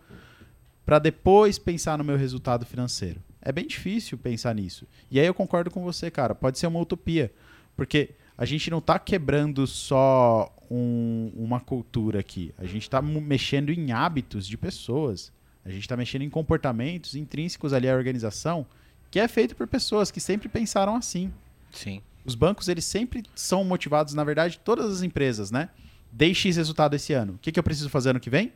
para 0.84 0.98
depois 0.98 1.60
pensar 1.60 1.96
no 1.96 2.02
meu 2.02 2.16
resultado 2.16 2.66
financeiro. 2.66 3.22
É 3.40 3.52
bem 3.52 3.68
difícil 3.68 4.18
pensar 4.18 4.52
nisso. 4.52 4.84
E 5.08 5.20
aí 5.20 5.26
eu 5.26 5.32
concordo 5.32 5.70
com 5.70 5.84
você, 5.84 6.10
cara. 6.10 6.34
Pode 6.34 6.58
ser 6.58 6.66
uma 6.66 6.80
utopia. 6.80 7.32
Porque 7.76 8.10
a 8.36 8.44
gente 8.44 8.68
não 8.68 8.78
está 8.78 8.98
quebrando 8.98 9.64
só 9.66 10.52
um- 10.68 11.30
uma 11.36 11.60
cultura 11.60 12.18
aqui. 12.18 12.52
A 12.58 12.64
gente 12.66 12.82
está 12.82 13.00
mexendo 13.00 13.70
em 13.70 13.92
hábitos 13.92 14.44
de 14.44 14.58
pessoas. 14.58 15.32
A 15.64 15.70
gente 15.70 15.82
está 15.82 15.96
mexendo 15.96 16.22
em 16.22 16.28
comportamentos 16.30 17.14
intrínsecos 17.14 17.72
ali 17.72 17.88
à 17.88 17.94
organização 17.94 18.66
que 19.08 19.20
é 19.20 19.28
feito 19.28 19.54
por 19.54 19.66
pessoas 19.68 20.10
que 20.10 20.20
sempre 20.20 20.48
pensaram 20.48 20.96
assim. 20.96 21.32
Sim. 21.70 22.02
Os 22.24 22.34
bancos, 22.34 22.68
eles 22.68 22.84
sempre 22.84 23.22
são 23.34 23.64
motivados, 23.64 24.14
na 24.14 24.24
verdade, 24.24 24.60
todas 24.62 24.90
as 24.90 25.02
empresas, 25.02 25.50
né? 25.50 25.70
Dei 26.12 26.34
X 26.34 26.56
resultado 26.56 26.94
esse 26.94 27.12
ano. 27.12 27.34
O 27.34 27.38
que, 27.38 27.52
que 27.52 27.58
eu 27.58 27.62
preciso 27.62 27.88
fazer 27.88 28.10
ano 28.10 28.20
que 28.20 28.30
vem? 28.30 28.52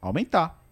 Aumentar. 0.00 0.64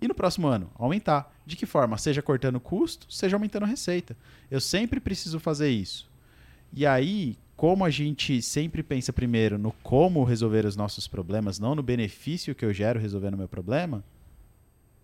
E 0.00 0.06
no 0.08 0.14
próximo 0.14 0.46
ano? 0.46 0.70
Aumentar. 0.74 1.32
De 1.44 1.56
que 1.56 1.66
forma? 1.66 1.98
Seja 1.98 2.22
cortando 2.22 2.60
custo, 2.60 3.12
seja 3.12 3.36
aumentando 3.36 3.66
receita. 3.66 4.16
Eu 4.50 4.60
sempre 4.60 5.00
preciso 5.00 5.40
fazer 5.40 5.70
isso. 5.70 6.08
E 6.72 6.86
aí, 6.86 7.36
como 7.56 7.84
a 7.84 7.90
gente 7.90 8.40
sempre 8.40 8.82
pensa 8.82 9.12
primeiro 9.12 9.58
no 9.58 9.72
como 9.82 10.24
resolver 10.24 10.64
os 10.64 10.76
nossos 10.76 11.08
problemas, 11.08 11.58
não 11.58 11.74
no 11.74 11.82
benefício 11.82 12.54
que 12.54 12.64
eu 12.64 12.72
gero 12.72 13.00
resolvendo 13.00 13.34
o 13.34 13.38
meu 13.38 13.48
problema, 13.48 14.04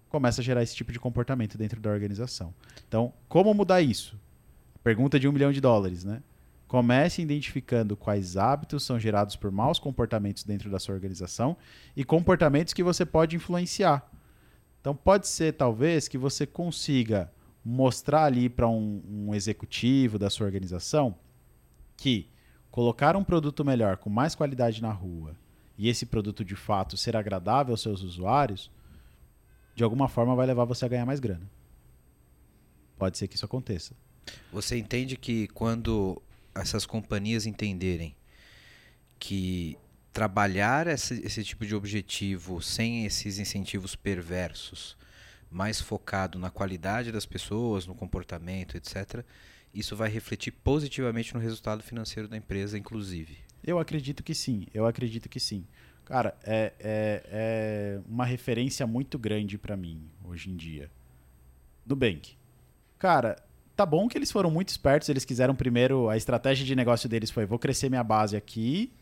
começa 0.08 0.40
a 0.40 0.44
gerar 0.44 0.62
esse 0.62 0.76
tipo 0.76 0.92
de 0.92 1.00
comportamento 1.00 1.58
dentro 1.58 1.80
da 1.80 1.90
organização. 1.90 2.54
Então, 2.86 3.12
como 3.28 3.52
mudar 3.52 3.82
isso? 3.82 4.16
Pergunta 4.84 5.18
de 5.18 5.26
um 5.26 5.32
milhão 5.32 5.50
de 5.50 5.60
dólares, 5.60 6.04
né? 6.04 6.22
Comece 6.74 7.22
identificando 7.22 7.96
quais 7.96 8.36
hábitos 8.36 8.82
são 8.82 8.98
gerados 8.98 9.36
por 9.36 9.52
maus 9.52 9.78
comportamentos 9.78 10.42
dentro 10.42 10.68
da 10.68 10.80
sua 10.80 10.92
organização 10.92 11.56
e 11.94 12.02
comportamentos 12.02 12.74
que 12.74 12.82
você 12.82 13.06
pode 13.06 13.36
influenciar. 13.36 14.10
Então, 14.80 14.92
pode 14.92 15.28
ser, 15.28 15.52
talvez, 15.52 16.08
que 16.08 16.18
você 16.18 16.44
consiga 16.44 17.30
mostrar 17.64 18.24
ali 18.24 18.48
para 18.48 18.66
um, 18.66 19.00
um 19.08 19.32
executivo 19.36 20.18
da 20.18 20.28
sua 20.28 20.46
organização 20.46 21.14
que 21.96 22.28
colocar 22.72 23.14
um 23.14 23.22
produto 23.22 23.64
melhor, 23.64 23.98
com 23.98 24.10
mais 24.10 24.34
qualidade 24.34 24.82
na 24.82 24.90
rua, 24.90 25.36
e 25.78 25.88
esse 25.88 26.04
produto 26.04 26.44
de 26.44 26.56
fato 26.56 26.96
ser 26.96 27.16
agradável 27.16 27.72
aos 27.72 27.82
seus 27.82 28.02
usuários, 28.02 28.68
de 29.76 29.84
alguma 29.84 30.08
forma 30.08 30.34
vai 30.34 30.44
levar 30.44 30.64
você 30.64 30.84
a 30.84 30.88
ganhar 30.88 31.06
mais 31.06 31.20
grana. 31.20 31.48
Pode 32.98 33.16
ser 33.16 33.28
que 33.28 33.36
isso 33.36 33.44
aconteça. 33.44 33.94
Você 34.52 34.76
entende 34.76 35.16
que 35.16 35.46
quando 35.46 36.20
essas 36.54 36.86
companhias 36.86 37.46
entenderem 37.46 38.14
que 39.18 39.76
trabalhar 40.12 40.86
esse, 40.86 41.20
esse 41.24 41.42
tipo 41.42 41.66
de 41.66 41.74
objetivo 41.74 42.62
sem 42.62 43.04
esses 43.04 43.38
incentivos 43.38 43.96
perversos, 43.96 44.96
mais 45.50 45.80
focado 45.80 46.38
na 46.38 46.50
qualidade 46.50 47.10
das 47.10 47.26
pessoas, 47.26 47.86
no 47.86 47.94
comportamento, 47.94 48.76
etc., 48.76 49.24
isso 49.74 49.96
vai 49.96 50.08
refletir 50.08 50.52
positivamente 50.52 51.34
no 51.34 51.40
resultado 51.40 51.82
financeiro 51.82 52.28
da 52.28 52.36
empresa, 52.36 52.78
inclusive. 52.78 53.38
Eu 53.62 53.78
acredito 53.80 54.22
que 54.22 54.34
sim, 54.34 54.66
eu 54.72 54.86
acredito 54.86 55.28
que 55.28 55.40
sim. 55.40 55.66
Cara, 56.04 56.36
é, 56.44 56.72
é, 56.78 57.22
é 57.26 58.00
uma 58.06 58.24
referência 58.24 58.86
muito 58.86 59.18
grande 59.18 59.58
pra 59.58 59.76
mim 59.76 60.08
hoje 60.22 60.50
em 60.50 60.56
dia. 60.56 60.90
Nubank. 61.84 62.36
Cara, 62.98 63.36
tá 63.76 63.84
bom 63.84 64.08
que 64.08 64.16
eles 64.16 64.30
foram 64.30 64.50
muito 64.50 64.68
espertos, 64.68 65.08
eles 65.08 65.24
quiseram 65.24 65.54
primeiro, 65.54 66.08
a 66.08 66.16
estratégia 66.16 66.64
de 66.64 66.74
negócio 66.74 67.08
deles 67.08 67.30
foi, 67.30 67.46
vou 67.46 67.58
crescer 67.58 67.88
minha 67.88 68.04
base 68.04 68.36
aqui, 68.36 68.92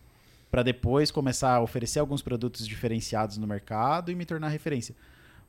pra 0.50 0.62
depois 0.62 1.10
começar 1.10 1.54
a 1.54 1.60
oferecer 1.60 1.98
alguns 1.98 2.22
produtos 2.22 2.66
diferenciados 2.66 3.38
no 3.38 3.46
mercado 3.46 4.10
e 4.10 4.14
me 4.14 4.24
tornar 4.24 4.48
referência. 4.48 4.94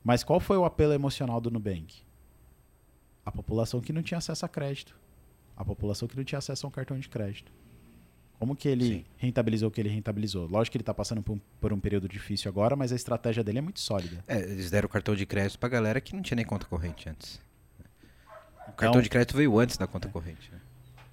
Mas 0.02 0.22
qual 0.22 0.40
foi 0.40 0.56
o 0.56 0.64
apelo 0.64 0.92
emocional 0.92 1.40
do 1.40 1.50
Nubank? 1.50 2.02
A 3.24 3.32
população 3.32 3.80
que 3.80 3.92
não 3.92 4.02
tinha 4.02 4.18
acesso 4.18 4.44
a 4.44 4.48
crédito. 4.48 4.94
A 5.56 5.64
população 5.64 6.06
que 6.06 6.16
não 6.16 6.24
tinha 6.24 6.38
acesso 6.38 6.66
a 6.66 6.68
um 6.68 6.72
cartão 6.72 6.98
de 6.98 7.08
crédito. 7.08 7.50
Como 8.38 8.54
que 8.54 8.68
ele 8.68 8.84
Sim. 8.84 9.04
rentabilizou 9.16 9.68
o 9.68 9.72
que 9.72 9.80
ele 9.80 9.88
rentabilizou? 9.88 10.46
Lógico 10.46 10.72
que 10.72 10.78
ele 10.78 10.82
está 10.82 10.92
passando 10.92 11.22
por 11.22 11.34
um, 11.34 11.40
por 11.60 11.72
um 11.72 11.80
período 11.80 12.08
difícil 12.08 12.50
agora, 12.50 12.76
mas 12.76 12.92
a 12.92 12.96
estratégia 12.96 13.42
dele 13.42 13.58
é 13.58 13.62
muito 13.62 13.80
sólida. 13.80 14.22
É, 14.26 14.38
eles 14.40 14.70
deram 14.70 14.88
cartão 14.88 15.14
de 15.14 15.24
crédito 15.24 15.58
pra 15.58 15.68
galera 15.68 16.00
que 16.00 16.14
não 16.14 16.20
tinha 16.22 16.36
nem 16.36 16.44
conta 16.44 16.66
corrente 16.66 17.08
antes. 17.08 17.40
O 18.66 18.70
Então- 18.70 18.74
cartão 18.76 19.02
de 19.02 19.08
crédito 19.10 19.36
veio 19.36 19.58
antes 19.58 19.76
da 19.76 19.86
conta 19.86 20.08
corrente. 20.08 20.50
né? 20.52 20.58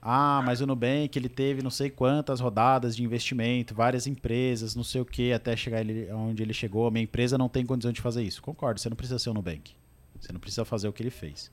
Ah, 0.01 0.41
mas 0.43 0.61
o 0.61 0.65
Nubank 0.65 1.11
ele 1.15 1.29
teve 1.29 1.61
não 1.61 1.69
sei 1.69 1.89
quantas 1.89 2.39
rodadas 2.39 2.95
de 2.95 3.03
investimento, 3.03 3.75
várias 3.75 4.07
empresas, 4.07 4.75
não 4.75 4.83
sei 4.83 4.99
o 4.99 5.05
que, 5.05 5.31
até 5.31 5.55
chegar 5.55 5.81
ele, 5.81 6.11
onde 6.11 6.41
ele 6.41 6.53
chegou. 6.53 6.89
Minha 6.89 7.03
empresa 7.03 7.37
não 7.37 7.47
tem 7.47 7.63
condição 7.63 7.91
de 7.91 8.01
fazer 8.01 8.23
isso. 8.23 8.41
Concordo, 8.41 8.79
você 8.79 8.89
não 8.89 8.97
precisa 8.97 9.19
ser 9.19 9.29
o 9.29 9.33
Nubank. 9.33 9.75
Você 10.19 10.31
não 10.33 10.39
precisa 10.39 10.65
fazer 10.65 10.87
o 10.87 10.93
que 10.93 11.03
ele 11.03 11.11
fez. 11.11 11.51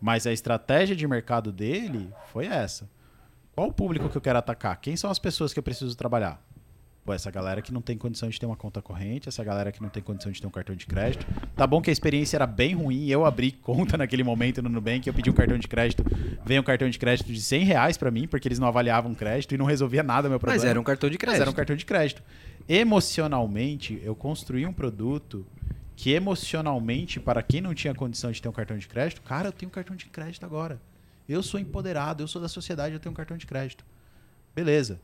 Mas 0.00 0.28
a 0.28 0.32
estratégia 0.32 0.94
de 0.94 1.08
mercado 1.08 1.50
dele 1.50 2.08
foi 2.32 2.46
essa. 2.46 2.88
Qual 3.52 3.66
o 3.68 3.72
público 3.72 4.08
que 4.08 4.16
eu 4.16 4.20
quero 4.20 4.38
atacar? 4.38 4.76
Quem 4.80 4.96
são 4.96 5.10
as 5.10 5.18
pessoas 5.18 5.52
que 5.52 5.58
eu 5.58 5.62
preciso 5.64 5.96
trabalhar? 5.96 6.40
Pô, 7.08 7.14
essa 7.14 7.30
galera 7.30 7.62
que 7.62 7.72
não 7.72 7.80
tem 7.80 7.96
condição 7.96 8.28
de 8.28 8.38
ter 8.38 8.44
uma 8.44 8.54
conta 8.54 8.82
corrente, 8.82 9.30
essa 9.30 9.42
galera 9.42 9.72
que 9.72 9.80
não 9.80 9.88
tem 9.88 10.02
condição 10.02 10.30
de 10.30 10.42
ter 10.42 10.46
um 10.46 10.50
cartão 10.50 10.76
de 10.76 10.84
crédito. 10.84 11.26
Tá 11.56 11.66
bom 11.66 11.80
que 11.80 11.88
a 11.88 11.92
experiência 11.92 12.36
era 12.36 12.46
bem 12.46 12.74
ruim, 12.74 13.06
eu 13.08 13.24
abri 13.24 13.50
conta 13.50 13.96
naquele 13.96 14.22
momento 14.22 14.60
no 14.60 14.68
Nubank, 14.68 15.06
eu 15.06 15.14
pedi 15.14 15.30
um 15.30 15.32
cartão 15.32 15.56
de 15.56 15.66
crédito, 15.66 16.04
veio 16.44 16.60
um 16.60 16.64
cartão 16.64 16.86
de 16.90 16.98
crédito 16.98 17.32
de 17.32 17.40
100 17.40 17.64
reais 17.64 17.96
pra 17.96 18.10
mim, 18.10 18.28
porque 18.28 18.46
eles 18.46 18.58
não 18.58 18.68
avaliavam 18.68 19.14
crédito 19.14 19.54
e 19.54 19.56
não 19.56 19.64
resolvia 19.64 20.02
nada 20.02 20.28
meu 20.28 20.38
problema. 20.38 20.62
Mas 20.62 20.68
era 20.68 20.78
um 20.78 20.84
cartão 20.84 21.08
de 21.08 21.14
Mas 21.14 21.20
crédito. 21.20 21.40
era 21.40 21.50
um 21.50 21.54
cartão 21.54 21.76
de 21.76 21.86
crédito. 21.86 22.22
Emocionalmente, 22.68 23.98
eu 24.04 24.14
construí 24.14 24.66
um 24.66 24.72
produto 24.74 25.46
que 25.96 26.12
emocionalmente, 26.12 27.18
para 27.18 27.42
quem 27.42 27.62
não 27.62 27.72
tinha 27.72 27.94
condição 27.94 28.30
de 28.30 28.42
ter 28.42 28.50
um 28.50 28.52
cartão 28.52 28.76
de 28.76 28.86
crédito, 28.86 29.22
cara, 29.22 29.48
eu 29.48 29.52
tenho 29.52 29.70
um 29.70 29.72
cartão 29.72 29.96
de 29.96 30.04
crédito 30.04 30.44
agora. 30.44 30.78
Eu 31.26 31.42
sou 31.42 31.58
empoderado, 31.58 32.22
eu 32.22 32.28
sou 32.28 32.42
da 32.42 32.48
sociedade, 32.48 32.92
eu 32.92 33.00
tenho 33.00 33.14
um 33.14 33.16
cartão 33.16 33.38
de 33.38 33.46
crédito. 33.46 33.82
Beleza. 34.54 35.00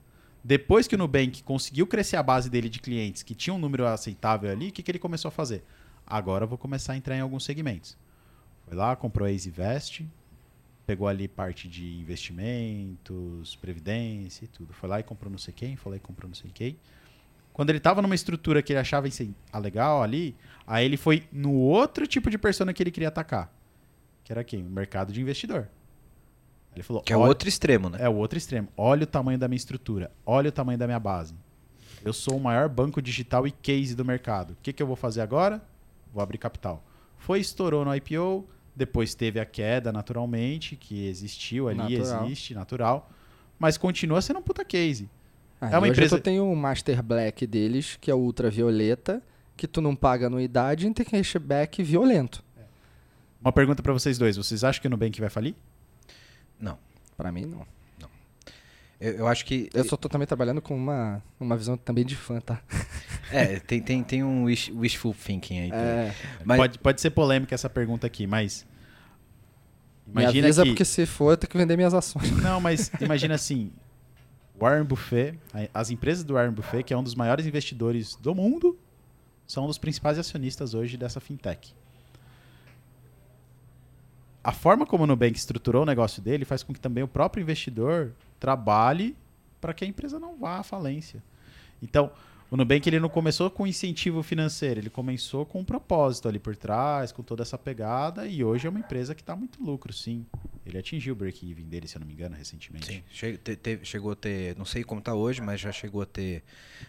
Depois 0.46 0.86
que 0.86 0.94
o 0.94 0.98
Nubank 0.98 1.42
conseguiu 1.42 1.86
crescer 1.86 2.16
a 2.16 2.22
base 2.22 2.50
dele 2.50 2.68
de 2.68 2.78
clientes 2.78 3.22
que 3.22 3.34
tinha 3.34 3.54
um 3.54 3.58
número 3.58 3.86
aceitável 3.86 4.50
ali, 4.50 4.68
o 4.68 4.72
que, 4.72 4.82
que 4.82 4.90
ele 4.90 4.98
começou 4.98 5.30
a 5.30 5.32
fazer? 5.32 5.64
Agora 6.06 6.44
eu 6.44 6.48
vou 6.48 6.58
começar 6.58 6.92
a 6.92 6.96
entrar 6.98 7.16
em 7.16 7.20
alguns 7.20 7.44
segmentos. 7.44 7.96
Foi 8.66 8.76
lá, 8.76 8.94
comprou 8.94 9.26
a 9.26 9.32
EasyVest, 9.32 10.04
pegou 10.86 11.08
ali 11.08 11.26
parte 11.28 11.66
de 11.66 11.98
investimentos, 11.98 13.56
previdência 13.56 14.44
e 14.44 14.48
tudo. 14.48 14.74
Foi 14.74 14.86
lá 14.86 15.00
e 15.00 15.02
comprou 15.02 15.30
não 15.30 15.38
sei 15.38 15.54
quem, 15.54 15.76
foi 15.76 15.92
lá 15.92 15.96
e 15.96 16.00
comprou 16.00 16.28
não 16.28 16.34
sei 16.34 16.50
quem. 16.52 16.76
Quando 17.54 17.70
ele 17.70 17.78
estava 17.78 18.02
numa 18.02 18.14
estrutura 18.14 18.62
que 18.62 18.72
ele 18.72 18.80
achava 18.80 19.08
legal 19.54 20.02
ali, 20.02 20.36
aí 20.66 20.84
ele 20.84 20.98
foi 20.98 21.26
no 21.32 21.52
outro 21.52 22.06
tipo 22.06 22.28
de 22.28 22.36
persona 22.36 22.74
que 22.74 22.82
ele 22.82 22.90
queria 22.90 23.08
atacar. 23.08 23.50
Que 24.22 24.30
era 24.30 24.44
quem? 24.44 24.62
O 24.62 24.68
mercado 24.68 25.10
de 25.10 25.22
investidor. 25.22 25.68
Ele 26.74 26.82
falou, 26.82 27.02
Que 27.02 27.12
é 27.12 27.16
o 27.16 27.20
"Olha- 27.20 27.28
outro 27.28 27.48
extremo, 27.48 27.88
né? 27.88 27.98
é 28.00 28.08
o 28.08 28.14
outro 28.14 28.36
extremo. 28.36 28.68
Olha 28.76 29.04
o 29.04 29.06
tamanho 29.06 29.38
da 29.38 29.46
minha 29.48 29.56
estrutura. 29.56 30.10
Olha 30.26 30.48
o 30.48 30.52
tamanho 30.52 30.78
da 30.78 30.86
minha 30.86 30.98
base. 31.00 31.34
Eu 32.04 32.12
sou 32.12 32.36
o 32.36 32.40
maior 32.40 32.68
banco 32.68 33.00
digital 33.00 33.46
e 33.46 33.50
case 33.50 33.94
do 33.94 34.04
mercado. 34.04 34.50
O 34.52 34.56
que, 34.62 34.72
que 34.72 34.82
eu 34.82 34.86
vou 34.86 34.96
fazer 34.96 35.20
agora? 35.20 35.62
Vou 36.12 36.22
abrir 36.22 36.38
capital. 36.38 36.84
Foi, 37.18 37.40
estourou 37.40 37.84
no 37.84 37.94
IPO. 37.94 38.46
Depois 38.76 39.14
teve 39.14 39.38
a 39.38 39.46
queda, 39.46 39.92
naturalmente, 39.92 40.74
que 40.76 41.06
existiu 41.06 41.68
ali, 41.68 41.96
Natural. 41.96 42.24
existe, 42.26 42.54
natural. 42.54 43.10
Mas 43.58 43.78
continua 43.78 44.20
sendo 44.20 44.40
um 44.40 44.42
puta 44.42 44.64
case. 44.64 45.08
Ah, 45.60 45.70
É 45.70 45.78
uma 45.78 45.88
empresa- 45.88 46.18
tu 46.18 46.22
tem 46.22 46.40
o 46.40 46.54
Master 46.56 47.00
Black 47.02 47.46
deles, 47.46 47.96
que 48.00 48.10
é 48.10 48.14
o 48.14 48.18
ultravioleta, 48.18 49.22
que 49.56 49.68
tu 49.68 49.80
não 49.80 49.94
paga 49.94 50.26
anuidade 50.26 50.86
e 50.88 50.92
tem 50.92 51.06
cashback 51.06 51.82
violento. 51.84 52.42
Uma 53.40 53.52
pergunta 53.52 53.82
pra 53.82 53.92
vocês 53.92 54.18
dois. 54.18 54.36
Vocês 54.36 54.64
acham 54.64 54.82
que 54.82 54.88
o 54.88 54.90
Nubank 54.90 55.20
vai 55.20 55.30
falir? 55.30 55.54
Não. 56.60 56.78
Pra 57.16 57.30
mim, 57.32 57.44
não. 57.44 57.66
Eu, 59.00 59.12
eu 59.14 59.26
acho 59.26 59.44
que. 59.44 59.68
Eu 59.74 59.84
só 59.84 59.96
tô 59.96 60.08
também 60.08 60.26
trabalhando 60.26 60.62
com 60.62 60.74
uma, 60.74 61.22
uma 61.38 61.56
visão 61.56 61.76
também 61.76 62.04
de 62.04 62.14
fã, 62.16 62.40
tá? 62.40 62.62
É, 63.30 63.58
tem, 63.58 63.82
tem, 63.82 64.02
tem 64.04 64.22
um 64.22 64.44
wish- 64.44 64.70
wishful 64.72 65.12
thinking 65.14 65.58
aí. 65.60 65.70
É, 65.72 66.14
Mas, 66.44 66.56
Pode, 66.58 66.78
pode 66.78 67.00
ser 67.00 67.10
polêmica 67.10 67.54
essa 67.54 67.68
pergunta 67.68 68.06
aqui, 68.06 68.26
mas... 68.26 68.64
me 70.06 70.22
Imagina 70.22 70.46
avisa 70.46 70.62
que... 70.62 70.68
porque 70.70 70.84
se 70.84 71.04
for, 71.06 71.32
eu 71.32 71.36
tenho 71.36 71.50
que 71.50 71.58
vender 71.58 71.76
minhas 71.76 71.92
ações. 71.92 72.30
Não, 72.40 72.60
mas 72.60 72.90
imagina 73.00 73.34
assim, 73.34 73.72
Warren 74.58 74.84
Buffett, 74.84 75.38
a- 75.52 75.80
as 75.80 75.90
empresas 75.90 76.22
do 76.24 76.34
Warren 76.34 76.52
Buffett, 76.52 76.84
que 76.84 76.94
é 76.94 76.96
um 76.96 77.02
dos 77.02 77.14
maiores 77.16 77.44
investidores 77.46 78.14
do 78.16 78.34
mundo, 78.34 78.78
são 79.46 79.64
um 79.64 79.66
dos 79.66 79.76
principais 79.78 80.18
acionistas 80.18 80.72
hoje 80.72 80.96
dessa 80.96 81.20
fintech. 81.20 81.74
A 84.44 84.52
forma 84.52 84.84
como 84.84 85.04
o 85.04 85.06
Nubank 85.06 85.36
estruturou 85.36 85.82
o 85.82 85.86
negócio 85.86 86.20
dele 86.22 86.44
faz 86.44 86.62
com 86.62 86.72
que 86.74 86.78
também 86.80 87.02
o 87.02 87.08
próprio 87.08 87.40
investidor 87.42 88.12
trabalhe 88.38 89.16
para 89.60 89.72
que 89.72 89.84
a 89.84 89.88
empresa 89.88 90.20
não 90.20 90.36
vá 90.36 90.58
à 90.58 90.62
falência. 90.62 91.22
Então, 91.82 92.10
o 92.50 92.56
Nubank 92.56 92.86
ele 92.86 93.00
não 93.00 93.08
começou 93.08 93.50
com 93.50 93.66
incentivo 93.66 94.22
financeiro, 94.22 94.78
ele 94.80 94.90
começou 94.90 95.46
com 95.46 95.60
um 95.60 95.64
propósito 95.64 96.28
ali 96.28 96.38
por 96.38 96.54
trás, 96.54 97.10
com 97.10 97.22
toda 97.22 97.42
essa 97.42 97.56
pegada, 97.56 98.26
e 98.28 98.44
hoje 98.44 98.66
é 98.66 98.70
uma 98.70 98.78
empresa 98.78 99.14
que 99.14 99.22
está 99.22 99.34
muito 99.34 99.62
lucro, 99.64 99.92
sim. 99.94 100.26
Ele 100.66 100.76
atingiu 100.78 101.14
o 101.14 101.16
break-even 101.16 101.64
dele, 101.64 101.88
se 101.88 101.96
eu 101.96 102.00
não 102.00 102.06
me 102.06 102.12
engano, 102.12 102.36
recentemente. 102.36 102.86
sim, 102.86 103.02
che- 103.10 103.38
te- 103.38 103.56
te- 103.56 103.80
chegou 103.82 104.12
a 104.12 104.14
ter. 104.16 104.56
Não 104.56 104.64
sei 104.66 104.84
como 104.84 105.00
tá 105.00 105.14
hoje, 105.14 105.40
mas 105.40 105.58
já 105.60 105.72
chegou 105.72 106.02
a 106.02 106.06
ter 106.06 106.42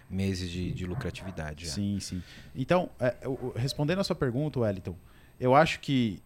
meses 0.10 0.49
de, 0.52 0.72
de 0.72 0.86
lucratividade. 0.86 1.65
Já. 1.65 1.72
Sim, 1.73 1.99
sim. 2.02 2.22
Então, 2.53 2.90
é, 2.99 3.15
respondendo 3.56 3.99
a 3.99 4.03
sua 4.03 4.15
pergunta, 4.15 4.60
Wellington, 4.60 4.95
eu 5.40 5.56
acho 5.56 5.80
que 5.80 6.22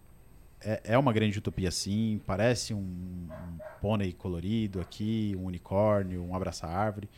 é, 0.61 0.81
é 0.83 0.97
uma 0.97 1.13
grande 1.13 1.37
utopia, 1.37 1.71
sim. 1.71 2.21
Parece 2.25 2.73
um, 2.73 2.77
um 2.79 3.59
pônei 3.81 4.13
colorido 4.13 4.81
aqui, 4.81 5.35
um 5.37 5.45
unicórnio, 5.45 6.23
um 6.23 6.35
abraça-árvore. 6.35 7.09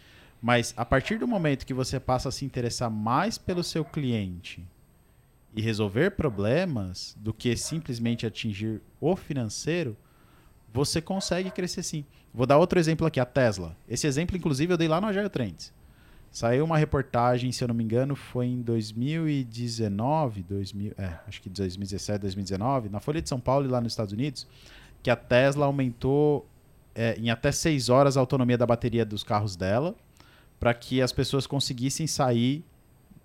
Mas 0.42 0.74
a 0.76 0.84
partir 0.84 1.20
do 1.20 1.28
momento 1.28 1.66
que 1.66 1.74
você 1.74 2.00
passa 2.00 2.30
a 2.30 2.32
se 2.32 2.46
interessar 2.46 2.90
mais 2.90 3.38
pelo 3.38 3.64
seu 3.64 3.86
cliente 3.86 4.66
e 5.54 5.62
resolver 5.62 6.12
problemas 6.12 7.16
do 7.20 7.34
que 7.34 7.56
simplesmente 7.56 8.26
atingir 8.26 8.82
o 9.00 9.16
financeiro, 9.16 9.96
você 10.74 11.02
consegue 11.02 11.52
crescer 11.52 11.84
sim. 11.84 12.06
Vou 12.34 12.46
dar 12.46 12.58
outro 12.58 12.80
exemplo 12.80 13.06
aqui, 13.06 13.20
a 13.20 13.26
Tesla. 13.26 13.76
Esse 13.88 14.08
exemplo, 14.08 14.38
inclusive, 14.38 14.74
eu 14.74 14.78
dei 14.78 14.88
lá 14.88 15.02
no 15.02 15.08
Agile 15.08 15.30
Trends. 15.30 15.74
Saiu 16.32 16.64
uma 16.64 16.78
reportagem, 16.78 17.52
se 17.52 17.62
eu 17.62 17.68
não 17.68 17.76
me 17.76 17.84
engano, 17.84 18.16
foi 18.16 18.48
em 18.48 18.62
2019, 18.62 20.44
2000, 20.44 20.94
é, 20.98 21.20
acho 21.28 21.42
que 21.42 21.50
2017, 21.50 22.22
2019, 22.22 22.88
na 22.88 23.02
Folha 23.02 23.22
de 23.22 23.28
São 23.28 23.40
Paulo 23.40 23.66
e 23.66 23.70
lá 23.70 23.82
nos 23.82 23.92
Estados 23.92 24.14
Unidos, 24.14 24.48
que 25.04 25.10
a 25.10 25.16
Tesla 25.16 25.66
aumentou 25.66 26.48
é, 26.96 27.16
em 27.20 27.30
até 27.30 27.52
6 27.52 27.90
horas 27.90 28.16
a 28.16 28.22
autonomia 28.22 28.58
da 28.58 28.66
bateria 28.66 29.06
dos 29.06 29.24
carros 29.24 29.58
dela, 29.58 29.94
para 30.58 30.74
que 30.74 31.02
as 31.02 31.12
pessoas 31.12 31.46
conseguissem 31.46 32.08
sair 32.08 32.64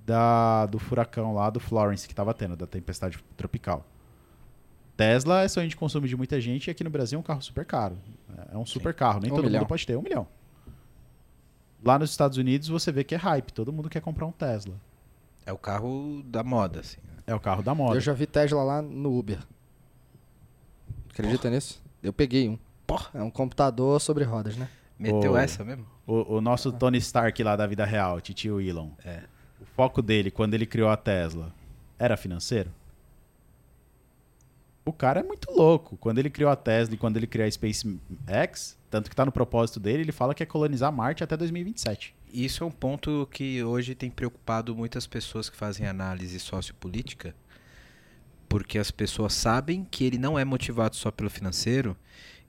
da, 0.04 0.66
do 0.66 0.78
furacão 0.78 1.32
lá 1.32 1.48
do 1.48 1.60
Florence 1.60 2.08
que 2.08 2.12
estava 2.12 2.34
tendo, 2.34 2.56
da 2.56 2.66
tempestade 2.66 3.18
tropical. 3.36 3.86
Tesla 4.96 5.42
é 5.42 5.48
sonho 5.48 5.68
de 5.68 5.76
consumo 5.76 6.08
de 6.08 6.16
muita 6.16 6.40
gente 6.40 6.68
e 6.68 6.70
aqui 6.70 6.82
no 6.82 6.90
Brasil 6.90 7.18
é 7.18 7.20
um 7.20 7.22
carro 7.22 7.42
super 7.42 7.64
caro. 7.64 7.98
É 8.52 8.56
um 8.56 8.64
super 8.66 8.94
carro, 8.94 9.20
nem 9.20 9.30
Um 9.30 9.34
todo 9.36 9.44
milhão. 9.44 9.60
mundo 9.60 9.68
pode 9.68 9.86
ter, 9.86 9.96
um 9.96 10.02
milhão. 10.02 10.26
Lá 11.86 12.00
nos 12.00 12.10
Estados 12.10 12.36
Unidos 12.36 12.66
você 12.66 12.90
vê 12.90 13.04
que 13.04 13.14
é 13.14 13.18
hype, 13.18 13.52
todo 13.52 13.72
mundo 13.72 13.88
quer 13.88 14.00
comprar 14.00 14.26
um 14.26 14.32
Tesla. 14.32 14.74
É 15.46 15.52
o 15.52 15.58
carro 15.58 16.20
da 16.24 16.42
moda, 16.42 16.80
assim. 16.80 16.98
né? 17.06 17.22
É 17.28 17.34
o 17.34 17.38
carro 17.38 17.62
da 17.62 17.76
moda. 17.76 17.96
Eu 17.96 18.00
já 18.00 18.12
vi 18.12 18.26
Tesla 18.26 18.64
lá 18.64 18.82
no 18.82 19.16
Uber. 19.16 19.38
Acredita 21.10 21.48
nisso? 21.48 21.80
Eu 22.02 22.12
peguei 22.12 22.48
um. 22.48 22.58
Porra. 22.84 23.10
É 23.14 23.22
um 23.22 23.30
computador 23.30 24.00
sobre 24.00 24.24
rodas, 24.24 24.56
né? 24.56 24.68
Meteu 24.98 25.32
Ô. 25.32 25.36
essa 25.36 25.64
mesmo? 25.64 25.86
O, 26.04 26.36
o 26.36 26.40
nosso 26.40 26.72
Tony 26.72 26.98
Stark 26.98 27.40
lá 27.44 27.54
da 27.54 27.66
vida 27.68 27.84
real, 27.84 28.20
titio 28.20 28.60
Elon. 28.60 28.90
É. 29.04 29.22
O 29.60 29.64
foco 29.64 30.02
dele, 30.02 30.30
quando 30.30 30.54
ele 30.54 30.66
criou 30.66 30.88
a 30.88 30.96
Tesla, 30.96 31.52
era 31.98 32.16
financeiro? 32.16 32.72
O 34.84 34.92
cara 34.92 35.20
é 35.20 35.22
muito 35.22 35.52
louco. 35.52 35.96
Quando 35.96 36.18
ele 36.18 36.30
criou 36.30 36.50
a 36.50 36.56
Tesla 36.56 36.94
e 36.94 36.98
quando 36.98 37.16
ele 37.16 37.26
criou 37.26 37.46
a 37.46 37.50
SpaceX, 37.50 38.75
tanto 38.90 39.10
que 39.10 39.16
tá 39.16 39.24
no 39.24 39.32
propósito 39.32 39.80
dele, 39.80 40.02
ele 40.02 40.12
fala 40.12 40.34
que 40.34 40.42
é 40.42 40.46
colonizar 40.46 40.92
Marte 40.92 41.24
até 41.24 41.36
2027. 41.36 42.14
Isso 42.32 42.62
é 42.62 42.66
um 42.66 42.70
ponto 42.70 43.28
que 43.30 43.62
hoje 43.62 43.94
tem 43.94 44.10
preocupado 44.10 44.74
muitas 44.74 45.06
pessoas 45.06 45.48
que 45.48 45.56
fazem 45.56 45.86
análise 45.86 46.38
sociopolítica, 46.38 47.34
porque 48.48 48.78
as 48.78 48.90
pessoas 48.90 49.32
sabem 49.32 49.86
que 49.90 50.04
ele 50.04 50.18
não 50.18 50.38
é 50.38 50.44
motivado 50.44 50.96
só 50.96 51.10
pelo 51.10 51.30
financeiro 51.30 51.96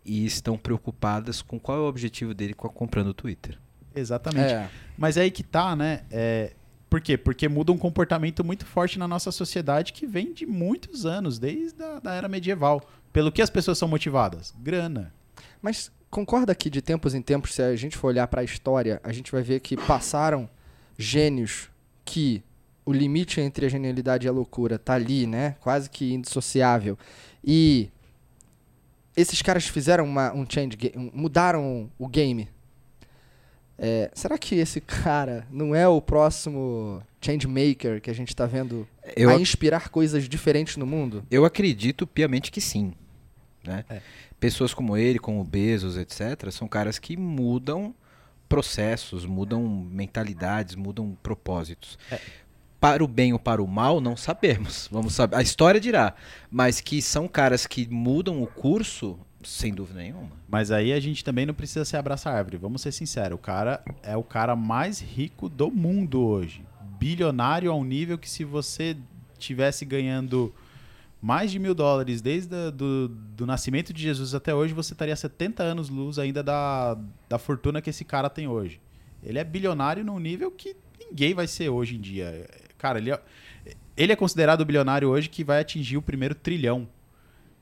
e 0.05 0.25
estão 0.25 0.57
preocupadas 0.57 1.41
com 1.41 1.59
qual 1.59 1.77
é 1.77 1.81
o 1.81 1.87
objetivo 1.87 2.33
dele 2.33 2.53
com 2.53 2.67
a 2.67 2.69
comprando 2.69 3.07
o 3.07 3.13
Twitter. 3.13 3.59
Exatamente. 3.95 4.53
É. 4.53 4.69
Mas 4.97 5.17
é 5.17 5.21
aí 5.21 5.31
que 5.31 5.43
tá, 5.43 5.75
né? 5.75 6.03
É... 6.11 6.53
Por 6.89 7.01
quê? 7.01 7.17
Porque 7.17 7.49
muda 7.49 7.73
um 7.73 7.77
comportamento 7.77 8.43
muito 8.45 8.65
forte 8.65 8.97
na 8.97 9.07
nossa 9.07 9.29
sociedade 9.29 9.91
que 9.91 10.07
vem 10.07 10.33
de 10.33 10.45
muitos 10.45 11.05
anos, 11.05 11.37
desde 11.37 11.83
a 11.83 11.99
da 11.99 12.13
era 12.13 12.29
medieval. 12.29 12.87
Pelo 13.11 13.29
que 13.31 13.41
as 13.41 13.49
pessoas 13.49 13.77
são 13.77 13.89
motivadas? 13.89 14.53
Grana. 14.57 15.13
Mas 15.61 15.91
concorda 16.09 16.53
que 16.55 16.69
de 16.69 16.81
tempos 16.81 17.13
em 17.13 17.21
tempos, 17.21 17.53
se 17.53 17.61
a 17.61 17.75
gente 17.75 17.97
for 17.97 18.07
olhar 18.07 18.27
para 18.27 18.41
a 18.41 18.43
história, 18.43 18.99
a 19.03 19.11
gente 19.11 19.31
vai 19.31 19.41
ver 19.41 19.59
que 19.59 19.75
passaram 19.77 20.49
gênios 20.97 21.69
que 22.05 22.41
o 22.85 22.93
limite 22.93 23.41
entre 23.41 23.65
a 23.65 23.69
genialidade 23.69 24.25
e 24.25 24.29
a 24.29 24.31
loucura 24.31 24.79
tá 24.79 24.93
ali, 24.93 25.27
né? 25.27 25.55
Quase 25.59 25.89
que 25.89 26.13
indissociável. 26.13 26.97
E 27.43 27.89
esses 29.15 29.41
caras 29.41 29.67
fizeram 29.67 30.05
uma, 30.05 30.33
um 30.33 30.45
change, 30.49 30.77
ga- 30.77 30.91
um- 30.97 31.11
mudaram 31.13 31.89
o 31.99 32.07
game. 32.07 32.47
É, 33.79 34.09
será 34.15 34.37
que 34.39 34.55
esse 34.55 34.81
cara 34.81 35.45
não 35.51 35.75
é 35.75 35.87
o 35.87 36.01
próximo 36.01 37.03
change 37.21 37.45
maker 37.45 38.01
que 38.01 38.09
a 38.09 38.13
gente 38.13 38.35
tá 38.35 38.45
vendo 38.47 38.87
Eu, 39.15 39.29
a 39.29 39.35
inspirar 39.35 39.89
coisas 39.89 40.27
diferentes 40.27 40.77
no 40.77 40.85
mundo? 40.85 41.23
eu 41.29 41.45
acredito 41.45 42.07
piamente 42.07 42.51
que 42.51 42.59
sim. 42.61 42.93
Né? 43.63 43.83
É. 43.89 44.01
Pessoas 44.39 44.73
como 44.73 44.95
ele, 44.95 45.17
como 45.17 45.41
o 45.41 45.43
Bezos, 45.43 45.97
etc., 45.97 46.51
são 46.51 46.67
caras 46.67 46.99
que 46.99 47.17
mudam 47.17 47.93
processos, 48.47 49.25
mudam 49.25 49.67
mentalidades, 49.67 50.75
mudam 50.75 51.17
propósitos. 51.21 51.97
É. 52.11 52.19
Para 52.79 53.03
o 53.03 53.07
bem 53.07 53.33
ou 53.33 53.39
para 53.39 53.61
o 53.61 53.67
mal, 53.67 53.99
não 53.99 54.15
sabemos. 54.15 54.87
Vamos 54.91 55.13
saber. 55.13 55.35
A 55.35 55.41
história 55.41 55.79
dirá. 55.79 56.13
Mas 56.49 56.79
que 56.79 57.01
são 57.01 57.27
caras 57.27 57.65
que 57.65 57.87
mudam 57.89 58.41
o 58.41 58.47
curso, 58.47 59.19
sem 59.43 59.73
dúvida 59.73 59.99
nenhuma. 59.99 60.31
Mas 60.47 60.71
aí 60.71 60.93
a 60.93 60.99
gente 60.99 61.23
também 61.23 61.45
não 61.45 61.53
precisa 61.53 61.83
se 61.83 61.97
abraçar 61.97 62.35
árvore. 62.35 62.57
Vamos 62.57 62.81
ser 62.81 62.91
sinceros. 62.91 63.35
O 63.35 63.41
cara 63.41 63.83
é 64.03 64.15
o 64.15 64.23
cara 64.23 64.55
mais 64.55 64.99
rico 64.99 65.49
do 65.49 65.71
mundo 65.71 66.21
hoje. 66.23 66.63
Bilionário 66.99 67.71
ao 67.71 67.83
nível 67.83 68.17
que 68.17 68.29
se 68.29 68.43
você 68.43 68.95
tivesse 69.37 69.83
ganhando 69.83 70.53
mais 71.21 71.51
de 71.51 71.59
mil 71.59 71.73
dólares 71.73 72.21
desde 72.21 72.55
a, 72.55 72.69
do, 72.69 73.07
do 73.09 73.45
nascimento 73.45 73.91
de 73.91 74.01
Jesus 74.01 74.33
até 74.33 74.53
hoje, 74.53 74.73
você 74.73 74.93
estaria 74.93 75.15
70 75.15 75.63
anos 75.63 75.89
luz 75.89 76.19
ainda 76.19 76.43
da, 76.43 76.97
da 77.27 77.37
fortuna 77.37 77.81
que 77.81 77.89
esse 77.89 78.05
cara 78.05 78.29
tem 78.29 78.47
hoje. 78.47 78.79
Ele 79.23 79.39
é 79.39 79.43
bilionário 79.43 80.03
num 80.03 80.19
nível 80.19 80.51
que 80.51 80.75
ninguém 80.99 81.33
vai 81.33 81.47
ser 81.47 81.69
hoje 81.69 81.95
em 81.95 81.99
dia. 81.99 82.47
Cara, 82.77 82.99
ele 82.99 83.11
é, 83.11 83.19
ele 83.95 84.13
é 84.13 84.15
considerado 84.15 84.61
o 84.61 84.65
bilionário 84.65 85.09
hoje 85.09 85.27
que 85.27 85.43
vai 85.43 85.59
atingir 85.59 85.97
o 85.97 86.01
primeiro 86.01 86.35
trilhão. 86.35 86.87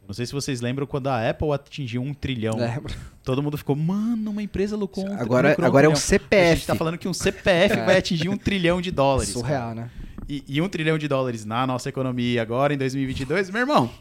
Não 0.08 0.14
sei 0.14 0.26
se 0.26 0.34
vocês 0.34 0.62
lembram 0.62 0.86
quando 0.86 1.08
a 1.08 1.30
Apple 1.30 1.52
atingiu 1.52 2.02
um 2.02 2.14
trilhão. 2.14 2.58
Lembra? 2.58 2.94
Todo 3.24 3.42
mundo 3.42 3.58
ficou, 3.58 3.76
mano, 3.76 4.30
uma 4.30 4.44
empresa 4.44 4.78
lucrou 4.78 5.08
um 5.08 5.14
Agora, 5.14 5.56
agora 5.60 5.88
é 5.88 5.90
um 5.90 5.94
trilhão. 5.94 5.94
A 5.94 5.96
CPF. 5.96 6.56
gente 6.58 6.68
tá 6.68 6.76
falando 6.76 6.98
que 6.98 7.08
um 7.08 7.14
CPF 7.14 7.78
vai 7.84 7.98
atingir 7.98 8.30
um 8.30 8.38
trilhão 8.38 8.80
de 8.82 8.92
dólares. 8.92 9.30
Surreal, 9.30 9.70
cara. 9.70 9.76
né? 9.76 9.90
E, 10.28 10.44
e 10.48 10.62
um 10.62 10.68
trilhão 10.68 10.98
de 10.98 11.08
dólares 11.08 11.46
na 11.46 11.68
nossa 11.68 11.88
economia 11.90 12.42
agora, 12.42 12.74
em 12.74 12.78
2022, 12.78 13.50
meu 13.52 13.62
irmão. 13.62 13.92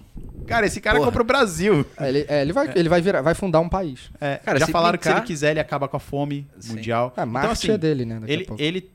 Cara, 0.47 0.67
esse 0.67 0.81
cara 0.81 0.97
Porra. 0.97 1.09
compra 1.11 1.23
o 1.23 1.27
Brasil. 1.27 1.85
É, 1.99 2.09
Ele, 2.09 2.25
é, 2.29 2.43
ele 2.43 2.53
vai, 2.53 2.73
ele 2.75 2.89
vai, 2.89 3.01
virar, 3.03 3.21
vai 3.23 3.35
fundar 3.35 3.61
um 3.61 3.69
país. 3.69 4.11
É, 4.21 4.37
Cara, 4.37 4.59
já 4.59 4.67
falaram 4.67 4.97
que 4.99 5.05
se 5.05 5.09
brincar- 5.11 5.23
ele 5.23 5.27
quiser, 5.27 5.51
ele 5.53 5.61
acaba 5.61 5.87
com 5.87 5.97
a 5.97 6.01
fome 6.01 6.47
Sim. 6.59 6.75
mundial. 6.75 7.13
A 7.17 7.27
Marte 7.27 7.45
então, 7.45 7.53
assim, 7.53 7.71
é 7.73 7.79
dele, 7.79 8.05
né? 8.05 8.21
Daqui 8.21 8.31
a 8.31 8.35
ele, 8.35 8.45
pouco. 8.45 8.63
ele, 8.63 8.91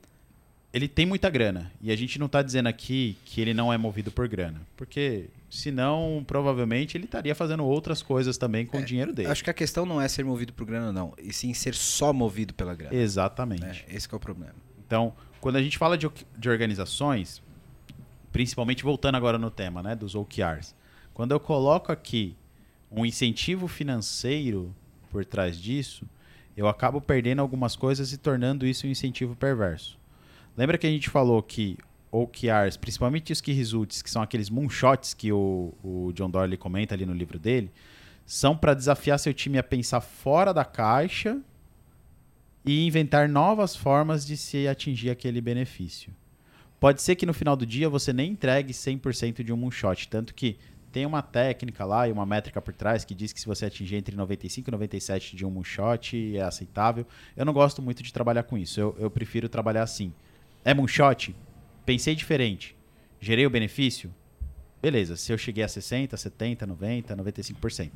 ele 0.72 0.88
tem 0.88 1.06
muita 1.06 1.28
grana. 1.30 1.70
E 1.80 1.90
a 1.92 1.96
gente 1.96 2.18
não 2.18 2.28
tá 2.28 2.42
dizendo 2.42 2.68
aqui 2.68 3.16
que 3.24 3.40
ele 3.40 3.54
não 3.54 3.72
é 3.72 3.78
movido 3.78 4.10
por 4.10 4.26
grana. 4.28 4.60
Porque, 4.76 5.26
senão, 5.48 6.24
provavelmente, 6.26 6.96
ele 6.96 7.04
estaria 7.04 7.34
fazendo 7.34 7.64
outras 7.64 8.02
coisas 8.02 8.36
também 8.38 8.66
com 8.66 8.78
o 8.78 8.84
dinheiro 8.84 9.12
dele. 9.12 9.28
Acho 9.28 9.42
que 9.44 9.50
a 9.50 9.54
questão 9.54 9.84
não 9.86 10.00
é 10.00 10.08
ser 10.08 10.24
movido 10.24 10.52
por 10.52 10.64
grana, 10.66 10.92
não. 10.92 11.12
E 11.22 11.32
sim 11.32 11.52
ser 11.54 11.74
só 11.74 12.12
movido 12.12 12.54
pela 12.54 12.74
grana. 12.74 12.94
Exatamente. 12.94 13.62
né? 13.62 13.76
Esse 13.88 14.08
que 14.08 14.14
é 14.14 14.16
o 14.16 14.20
problema. 14.20 14.54
Então, 14.86 15.12
quando 15.40 15.56
a 15.56 15.62
gente 15.62 15.78
fala 15.78 15.96
de, 15.96 16.08
de 16.36 16.48
organizações, 16.48 17.42
principalmente 18.30 18.82
voltando 18.82 19.16
agora 19.16 19.38
no 19.38 19.50
tema 19.50 19.82
né, 19.82 19.96
dos 19.96 20.14
OKRs, 20.14 20.74
quando 21.14 21.32
eu 21.32 21.40
coloco 21.40 21.90
aqui 21.90 22.36
um 22.90 23.04
incentivo 23.06 23.66
financeiro 23.68 24.74
por 25.10 25.24
trás 25.24 25.56
disso, 25.56 26.04
eu 26.56 26.68
acabo 26.68 27.00
perdendo 27.00 27.40
algumas 27.40 27.74
coisas 27.74 28.12
e 28.12 28.18
tornando 28.18 28.66
isso 28.66 28.86
um 28.86 28.90
incentivo 28.90 29.34
perverso. 29.34 29.98
Lembra 30.56 30.76
que 30.76 30.86
a 30.86 30.90
gente 30.90 31.08
falou 31.08 31.42
que 31.42 31.78
OKRs, 32.12 32.76
principalmente 32.76 33.32
os 33.32 33.40
key 33.40 33.52
results, 33.52 34.02
que 34.02 34.10
são 34.10 34.20
aqueles 34.20 34.50
moonshots 34.50 35.14
que 35.14 35.32
o, 35.32 35.72
o 35.82 36.12
John 36.12 36.28
Doyle 36.28 36.56
comenta 36.56 36.94
ali 36.94 37.06
no 37.06 37.14
livro 37.14 37.38
dele, 37.38 37.70
são 38.26 38.56
para 38.56 38.74
desafiar 38.74 39.18
seu 39.18 39.32
time 39.32 39.58
a 39.58 39.62
pensar 39.62 40.00
fora 40.00 40.52
da 40.52 40.64
caixa 40.64 41.40
e 42.64 42.86
inventar 42.86 43.28
novas 43.28 43.74
formas 43.74 44.26
de 44.26 44.36
se 44.36 44.68
atingir 44.68 45.10
aquele 45.10 45.40
benefício. 45.40 46.12
Pode 46.78 47.02
ser 47.02 47.14
que 47.16 47.26
no 47.26 47.34
final 47.34 47.56
do 47.56 47.66
dia 47.66 47.88
você 47.88 48.12
nem 48.12 48.32
entregue 48.32 48.72
100% 48.72 49.42
de 49.42 49.52
um 49.52 49.56
moonshot, 49.56 50.08
tanto 50.08 50.34
que 50.34 50.58
tem 50.90 51.06
uma 51.06 51.22
técnica 51.22 51.84
lá 51.84 52.08
e 52.08 52.12
uma 52.12 52.26
métrica 52.26 52.60
por 52.60 52.74
trás 52.74 53.04
que 53.04 53.14
diz 53.14 53.32
que 53.32 53.40
se 53.40 53.46
você 53.46 53.66
atingir 53.66 53.96
entre 53.96 54.16
95 54.16 54.68
e 54.68 54.72
97 54.72 55.36
de 55.36 55.46
um 55.46 55.50
moonshot 55.50 56.36
é 56.36 56.42
aceitável. 56.42 57.06
Eu 57.36 57.44
não 57.44 57.52
gosto 57.52 57.80
muito 57.80 58.02
de 58.02 58.12
trabalhar 58.12 58.42
com 58.42 58.58
isso, 58.58 58.80
eu, 58.80 58.96
eu 58.98 59.10
prefiro 59.10 59.48
trabalhar 59.48 59.82
assim. 59.82 60.12
É 60.64 60.74
moonshot? 60.74 61.34
Pensei 61.86 62.14
diferente. 62.14 62.76
Gerei 63.20 63.46
o 63.46 63.50
benefício? 63.50 64.12
Beleza, 64.82 65.16
se 65.16 65.32
eu 65.32 65.38
cheguei 65.38 65.62
a 65.62 65.68
60, 65.68 66.16
70, 66.16 66.66
90, 66.66 67.16
95%. 67.16 67.90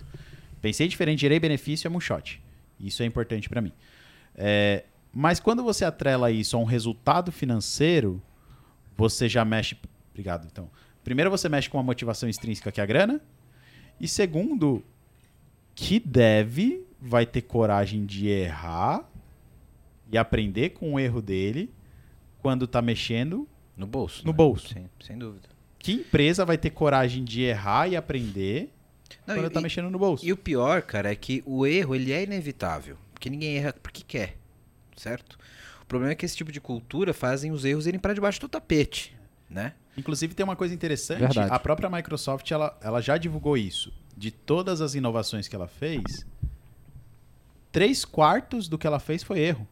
Pensei 0.60 0.86
diferente, 0.86 1.20
gerei 1.20 1.40
benefício, 1.40 1.88
é 1.88 1.90
moonshot. 1.90 2.40
Isso 2.78 3.02
é 3.02 3.06
importante 3.06 3.48
para 3.48 3.60
mim. 3.60 3.72
É, 4.36 4.84
mas 5.12 5.38
quando 5.38 5.62
você 5.62 5.84
atrela 5.84 6.30
isso 6.30 6.56
a 6.56 6.60
um 6.60 6.64
resultado 6.64 7.30
financeiro, 7.30 8.20
você 8.96 9.28
já 9.28 9.44
mexe. 9.44 9.76
Obrigado, 10.10 10.46
então. 10.50 10.70
Primeiro, 11.02 11.30
você 11.30 11.48
mexe 11.48 11.68
com 11.68 11.78
a 11.78 11.82
motivação 11.82 12.28
extrínseca, 12.28 12.72
que 12.72 12.80
é 12.80 12.82
a 12.82 12.86
grana. 12.86 13.20
E 14.00 14.08
segundo, 14.08 14.82
que 15.74 16.00
deve, 16.00 16.84
vai 17.00 17.26
ter 17.26 17.42
coragem 17.42 18.04
de 18.06 18.28
errar 18.28 19.08
e 20.10 20.18
aprender 20.18 20.70
com 20.70 20.94
o 20.94 20.98
erro 20.98 21.20
dele 21.20 21.72
quando 22.40 22.66
tá 22.66 22.80
mexendo. 22.80 23.48
No 23.76 23.86
bolso. 23.86 24.24
No 24.24 24.32
né? 24.32 24.36
bolso. 24.36 24.68
Sim, 24.68 24.86
sem 25.00 25.18
dúvida. 25.18 25.48
Que 25.78 25.92
empresa 25.92 26.44
vai 26.44 26.56
ter 26.56 26.70
coragem 26.70 27.24
de 27.24 27.42
errar 27.42 27.88
e 27.88 27.96
aprender 27.96 28.72
Não, 29.26 29.34
quando 29.34 29.46
e- 29.46 29.50
tá 29.50 29.60
mexendo 29.60 29.90
no 29.90 29.98
bolso? 29.98 30.24
E 30.24 30.32
o 30.32 30.36
pior, 30.36 30.82
cara, 30.82 31.12
é 31.12 31.14
que 31.14 31.42
o 31.44 31.66
erro 31.66 31.94
ele 31.94 32.12
é 32.12 32.22
inevitável. 32.22 32.96
Porque 33.14 33.30
ninguém 33.30 33.56
erra 33.56 33.74
porque 33.82 34.02
quer. 34.06 34.36
Certo? 34.96 35.38
O 35.82 35.86
problema 35.86 36.12
é 36.12 36.14
que 36.14 36.26
esse 36.26 36.36
tipo 36.36 36.52
de 36.52 36.60
cultura 36.60 37.14
fazem 37.14 37.50
os 37.50 37.64
erros 37.64 37.86
irem 37.86 37.98
para 37.98 38.12
debaixo 38.14 38.40
do 38.40 38.48
tapete. 38.48 39.16
Né? 39.48 39.72
Inclusive 39.96 40.34
tem 40.34 40.44
uma 40.44 40.56
coisa 40.56 40.74
interessante, 40.74 41.20
Verdade. 41.20 41.52
a 41.52 41.58
própria 41.58 41.88
Microsoft 41.88 42.50
ela, 42.50 42.76
ela 42.82 43.00
já 43.00 43.16
divulgou 43.16 43.56
isso. 43.56 43.92
De 44.16 44.30
todas 44.30 44.80
as 44.80 44.94
inovações 44.94 45.46
que 45.48 45.54
ela 45.54 45.68
fez, 45.68 46.02
três 47.70 48.04
quartos 48.04 48.68
do 48.68 48.78
que 48.78 48.86
ela 48.86 48.98
fez 49.00 49.22
foi 49.22 49.40
erro. 49.40 49.66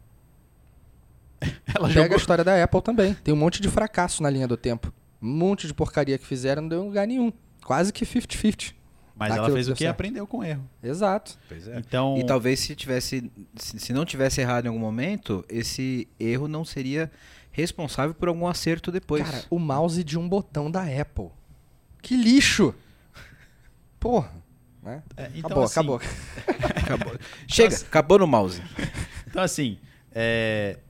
ela 1.75 1.89
Pega 1.89 2.01
a 2.01 2.03
jogou. 2.05 2.17
história 2.17 2.45
da 2.45 2.63
Apple 2.63 2.83
também. 2.83 3.15
Tem 3.15 3.33
um 3.35 3.37
monte 3.37 3.61
de 3.61 3.69
fracasso 3.69 4.23
na 4.23 4.31
linha 4.31 4.47
do 4.47 4.57
tempo. 4.57 4.93
Um 5.21 5.29
monte 5.29 5.67
de 5.67 5.75
porcaria 5.75 6.19
que 6.19 6.27
fizeram 6.27 6.63
não 6.63 6.69
deu 6.69 6.83
em 6.85 6.87
lugar 6.89 7.07
nenhum. 7.07 7.33
Quase 7.65 7.93
que 7.93 8.05
50-50. 8.05 8.75
Mas 9.15 9.33
Aquilo 9.33 9.47
ela 9.47 9.55
fez 9.55 9.69
o 9.69 9.73
que? 9.73 9.85
certo. 9.85 9.91
Aprendeu 9.91 10.27
com 10.27 10.43
erro. 10.43 10.69
Exato. 10.83 11.39
Pois 11.49 11.69
é. 11.69 11.79
Então, 11.79 12.17
E 12.19 12.25
talvez 12.25 12.61
se 12.61 12.75
tivesse. 12.75 13.31
Se, 13.57 13.79
se 13.79 13.93
não 13.93 14.05
tivesse 14.05 14.41
errado 14.41 14.65
em 14.67 14.69
algum 14.69 14.81
momento, 14.81 15.45
esse 15.49 16.09
erro 16.19 16.49
não 16.49 16.65
seria 16.65 17.11
responsável 17.51 18.15
por 18.15 18.29
algum 18.29 18.47
acerto 18.47 18.91
depois. 18.91 19.23
Cara, 19.23 19.45
o 19.51 19.59
mouse 19.59 20.03
de 20.03 20.19
um 20.19 20.29
botão 20.29 20.71
da 20.71 20.83
Apple. 20.83 21.29
Que 22.01 22.17
lixo! 22.17 22.75
Porra. 24.01 24.33
Né? 24.83 25.01
é, 25.17 25.31
então, 25.37 25.63
acabou, 25.63 25.65
assim, 25.65 25.79
acabou. 25.79 26.01
acabou. 26.75 27.19
Chega, 27.47 27.77
acabou 27.77 28.19
no 28.19 28.27
mouse. 28.27 28.61
Então, 29.29 29.41
assim, 29.41 29.79
é, 30.11 30.81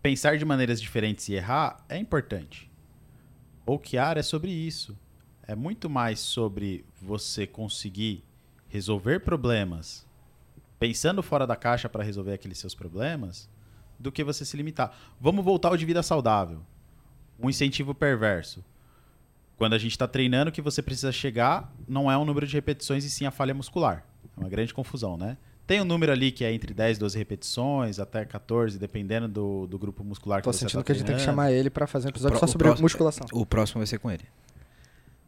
pensar 0.00 0.38
de 0.38 0.44
maneiras 0.44 0.80
diferentes 0.80 1.28
e 1.28 1.34
errar 1.34 1.84
é 1.88 1.98
importante. 1.98 2.70
OKR 3.66 4.16
é 4.18 4.22
sobre 4.22 4.50
isso. 4.52 4.96
É 5.46 5.56
muito 5.56 5.90
mais 5.90 6.20
sobre 6.20 6.84
você 7.00 7.46
conseguir 7.46 8.22
resolver 8.68 9.20
problemas 9.20 10.06
pensando 10.78 11.22
fora 11.22 11.46
da 11.46 11.56
caixa 11.56 11.88
para 11.88 12.02
resolver 12.04 12.32
aqueles 12.32 12.58
seus 12.58 12.74
problemas 12.74 13.48
do 13.98 14.10
que 14.10 14.24
você 14.24 14.44
se 14.44 14.56
limitar. 14.56 14.96
Vamos 15.20 15.44
voltar 15.44 15.68
ao 15.68 15.76
de 15.76 15.84
vida 15.84 16.02
saudável. 16.02 16.62
Um 17.38 17.50
incentivo 17.50 17.94
perverso. 17.94 18.64
Quando 19.56 19.74
a 19.74 19.78
gente 19.78 19.92
está 19.92 20.08
treinando, 20.08 20.50
que 20.50 20.62
você 20.62 20.80
precisa 20.80 21.12
chegar 21.12 21.70
não 21.86 22.10
é 22.10 22.16
um 22.16 22.24
número 22.24 22.46
de 22.46 22.54
repetições 22.54 23.04
e 23.04 23.10
sim 23.10 23.26
a 23.26 23.30
falha 23.30 23.52
muscular. 23.52 24.06
É 24.36 24.40
uma 24.40 24.48
grande 24.48 24.72
confusão, 24.72 25.16
né? 25.18 25.36
Tem 25.66 25.80
um 25.80 25.84
número 25.84 26.10
ali 26.10 26.32
que 26.32 26.44
é 26.44 26.52
entre 26.52 26.72
10 26.74 26.96
e 26.96 27.00
12 27.00 27.18
repetições, 27.18 27.98
até 28.00 28.24
14, 28.24 28.78
dependendo 28.78 29.28
do, 29.28 29.66
do 29.66 29.78
grupo 29.78 30.02
muscular 30.02 30.40
que 30.40 30.44
Tô 30.44 30.52
você 30.52 30.60
sentindo 30.60 30.80
tá 30.80 30.84
que 30.84 30.92
a 30.92 30.94
gente 30.94 31.06
tem 31.06 31.16
que 31.16 31.22
chamar 31.22 31.52
ele 31.52 31.68
pra 31.70 31.86
fazer 31.86 32.06
um 32.06 32.10
episódio 32.10 32.32
pro- 32.38 32.40
só 32.40 32.46
o 32.46 32.48
sobre 32.52 32.66
próximo- 32.68 32.84
musculação. 32.86 33.26
O 33.32 33.44
próximo 33.46 33.80
vai 33.80 33.86
ser 33.86 33.98
com 33.98 34.10
ele. 34.10 34.24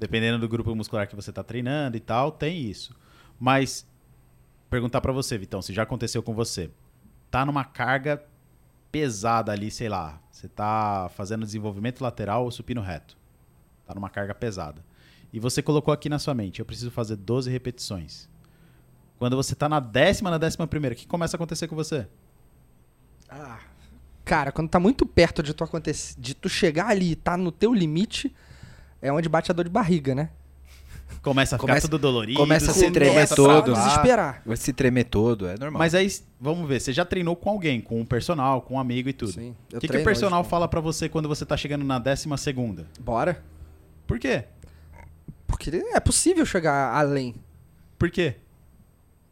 Dependendo 0.02 0.40
do 0.40 0.48
grupo 0.48 0.74
muscular 0.74 1.06
que 1.06 1.14
você 1.14 1.30
está 1.30 1.44
treinando 1.44 1.96
e 1.96 2.00
tal, 2.00 2.32
tem 2.32 2.60
isso. 2.60 2.92
Mas 3.38 3.86
perguntar 4.68 5.00
para 5.00 5.12
você, 5.12 5.38
Vitão, 5.38 5.62
se 5.62 5.72
já 5.72 5.84
aconteceu 5.84 6.20
com 6.24 6.34
você, 6.34 6.72
tá 7.30 7.46
numa 7.46 7.64
carga 7.64 8.20
pesada 8.90 9.52
ali, 9.52 9.70
sei 9.70 9.88
lá, 9.88 10.20
você 10.28 10.48
tá 10.48 11.08
fazendo 11.14 11.44
desenvolvimento 11.44 12.00
lateral 12.00 12.42
ou 12.42 12.50
supino 12.50 12.80
reto. 12.80 13.16
Tá 13.86 13.94
numa 13.94 14.10
carga 14.10 14.34
pesada. 14.34 14.84
E 15.32 15.38
você 15.38 15.62
colocou 15.62 15.94
aqui 15.94 16.08
na 16.08 16.18
sua 16.18 16.34
mente, 16.34 16.58
eu 16.58 16.66
preciso 16.66 16.90
fazer 16.90 17.14
12 17.14 17.48
repetições. 17.48 18.28
Quando 19.20 19.36
você 19.36 19.54
tá 19.54 19.68
na 19.68 19.78
décima, 19.78 20.32
na 20.32 20.38
décima 20.38 20.66
primeira, 20.66 20.96
o 20.96 20.98
que 20.98 21.06
começa 21.06 21.36
a 21.36 21.38
acontecer 21.38 21.68
com 21.68 21.76
você? 21.76 22.08
Ah, 23.30 23.60
Cara, 24.24 24.50
quando 24.50 24.68
tá 24.68 24.80
muito 24.80 25.06
perto 25.06 25.44
de 25.44 25.54
tu, 25.54 25.62
acontecer, 25.62 26.18
de 26.18 26.34
tu 26.34 26.48
chegar 26.48 26.88
ali 26.88 27.12
e 27.12 27.16
tá 27.16 27.36
no 27.36 27.52
teu 27.52 27.72
limite, 27.72 28.34
é 29.02 29.12
onde 29.12 29.28
bate 29.28 29.50
a 29.50 29.54
dor 29.54 29.64
de 29.64 29.70
barriga, 29.70 30.14
né? 30.14 30.30
Começa 31.20 31.56
a 31.56 31.58
ficar 31.58 31.68
Começa- 31.74 31.86
tudo 31.88 32.00
dolorido. 32.00 32.38
começa 32.38 32.70
a 32.70 32.74
se 32.74 32.80
começa 32.80 32.92
tremer 32.94 33.22
a 33.22 33.26
todo. 33.28 33.64
travar. 33.64 33.84
Desesperar. 33.88 34.42
Vai 34.46 34.56
se 34.56 34.72
tremer 34.72 35.04
todo, 35.04 35.46
é 35.46 35.56
normal. 35.58 35.78
Mas 35.78 35.94
aí, 35.94 36.08
vamos 36.40 36.66
ver, 36.66 36.80
você 36.80 36.92
já 36.92 37.04
treinou 37.04 37.36
com 37.36 37.50
alguém, 37.50 37.80
com 37.80 38.00
um 38.00 38.04
personal, 38.04 38.62
com 38.62 38.74
um 38.74 38.80
amigo 38.80 39.08
e 39.08 39.12
tudo. 39.12 39.32
Sim, 39.32 39.54
O 39.72 39.76
eu 39.76 39.80
que, 39.80 39.88
que 39.88 39.96
o 39.98 40.02
personal 40.04 40.40
hoje. 40.40 40.48
fala 40.48 40.66
pra 40.66 40.80
você 40.80 41.08
quando 41.08 41.28
você 41.28 41.44
tá 41.44 41.56
chegando 41.56 41.84
na 41.84 41.98
décima 41.98 42.36
segunda? 42.38 42.86
Bora. 42.98 43.42
Por 44.06 44.18
quê? 44.18 44.44
Porque 45.46 45.70
é 45.92 46.00
possível 46.00 46.46
chegar 46.46 46.92
além. 46.94 47.34
Por 47.98 48.10
quê? 48.10 48.36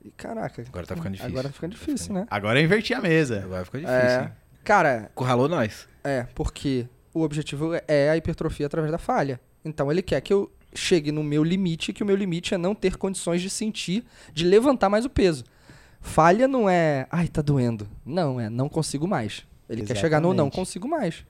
E 0.04 0.10
caraca. 0.10 0.62
Agora 0.68 0.86
tá 0.86 0.94
ficando 0.94 1.12
difícil. 1.12 1.30
Agora 1.32 1.48
tá 1.48 1.52
ficando 1.54 1.70
difícil, 1.72 2.14
né? 2.14 2.26
Agora 2.30 2.60
eu 2.60 2.64
inverti 2.64 2.94
a 2.94 3.00
mesa. 3.00 3.46
Vai 3.48 3.64
ficar 3.64 3.78
difícil, 3.78 3.98
É. 3.98 4.22
hein? 4.24 4.30
Cara, 4.62 5.10
Curralou 5.14 5.48
nós. 5.48 5.88
é, 6.04 6.24
porque 6.34 6.86
o 7.12 7.22
objetivo 7.22 7.72
é 7.88 8.10
a 8.10 8.16
hipertrofia 8.16 8.66
através 8.66 8.92
da 8.92 8.98
falha. 8.98 9.40
Então 9.64 9.90
ele 9.90 10.02
quer 10.02 10.20
que 10.20 10.32
eu 10.32 10.50
chegue 10.74 11.10
no 11.10 11.22
meu 11.22 11.42
limite, 11.42 11.92
que 11.92 12.02
o 12.02 12.06
meu 12.06 12.16
limite 12.16 12.54
é 12.54 12.58
não 12.58 12.74
ter 12.74 12.96
condições 12.96 13.42
de 13.42 13.50
sentir, 13.50 14.04
de 14.32 14.44
levantar 14.44 14.88
mais 14.88 15.04
o 15.04 15.10
peso. 15.10 15.44
Falha 16.00 16.48
não 16.48 16.68
é, 16.68 17.06
ai, 17.10 17.28
tá 17.28 17.42
doendo. 17.42 17.88
Não, 18.04 18.40
é 18.40 18.48
não 18.48 18.68
consigo 18.68 19.06
mais. 19.06 19.44
Ele 19.68 19.84
quer 19.84 19.96
chegar 19.96 20.20
no 20.20 20.28
não 20.28 20.46
Exatamente. 20.46 20.54
consigo 20.54 20.88
mais. 20.88 21.24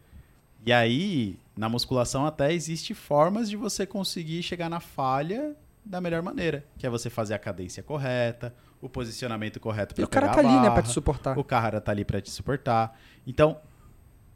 E 0.65 0.73
aí, 0.73 1.39
na 1.57 1.69
musculação 1.69 2.27
até 2.27 2.53
existe 2.53 2.95
formas 2.95 3.49
de 3.49 3.57
você 3.57 3.87
conseguir 3.87 4.43
chegar 4.43 4.69
na 4.69 4.81
falha 4.81 5.57
da 5.85 6.01
melhor 6.01 6.23
maneira, 6.23 6.65
que 6.79 6.87
é 6.87 6.91
você 6.91 7.09
fazer 7.09 7.35
a 7.35 7.39
cadência 7.39 7.83
correta, 7.83 8.55
o 8.81 8.89
posicionamento 8.89 9.59
correto 9.59 9.95
E 9.95 9.97
para 9.97 10.05
o 10.05 10.09
cara 10.09 10.29
pegar 10.29 10.43
tá 10.43 10.49
a 10.49 10.51
ali, 10.51 10.57
né, 10.59 10.65
pra 10.67 10.71
barra, 10.77 10.83
te 10.83 10.93
suportar. 10.93 11.39
O 11.39 11.45
cara 11.45 11.81
tá 11.81 11.93
ali 11.93 12.05
para 12.05 12.21
te 12.21 12.31
suportar. 12.31 12.99
Então, 13.27 13.59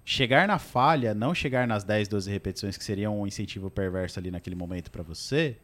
chegar 0.04 0.46
na 0.46 0.58
falha, 0.58 1.14
não 1.14 1.34
chegar 1.34 1.66
nas 1.66 1.84
10, 1.84 2.08
12 2.08 2.30
repetições 2.30 2.76
que 2.76 2.84
seriam 2.84 3.20
um 3.20 3.26
incentivo 3.26 3.70
perverso 3.70 4.18
ali 4.18 4.30
naquele 4.30 4.56
momento 4.56 4.90
para 4.90 5.02
você, 5.02 5.56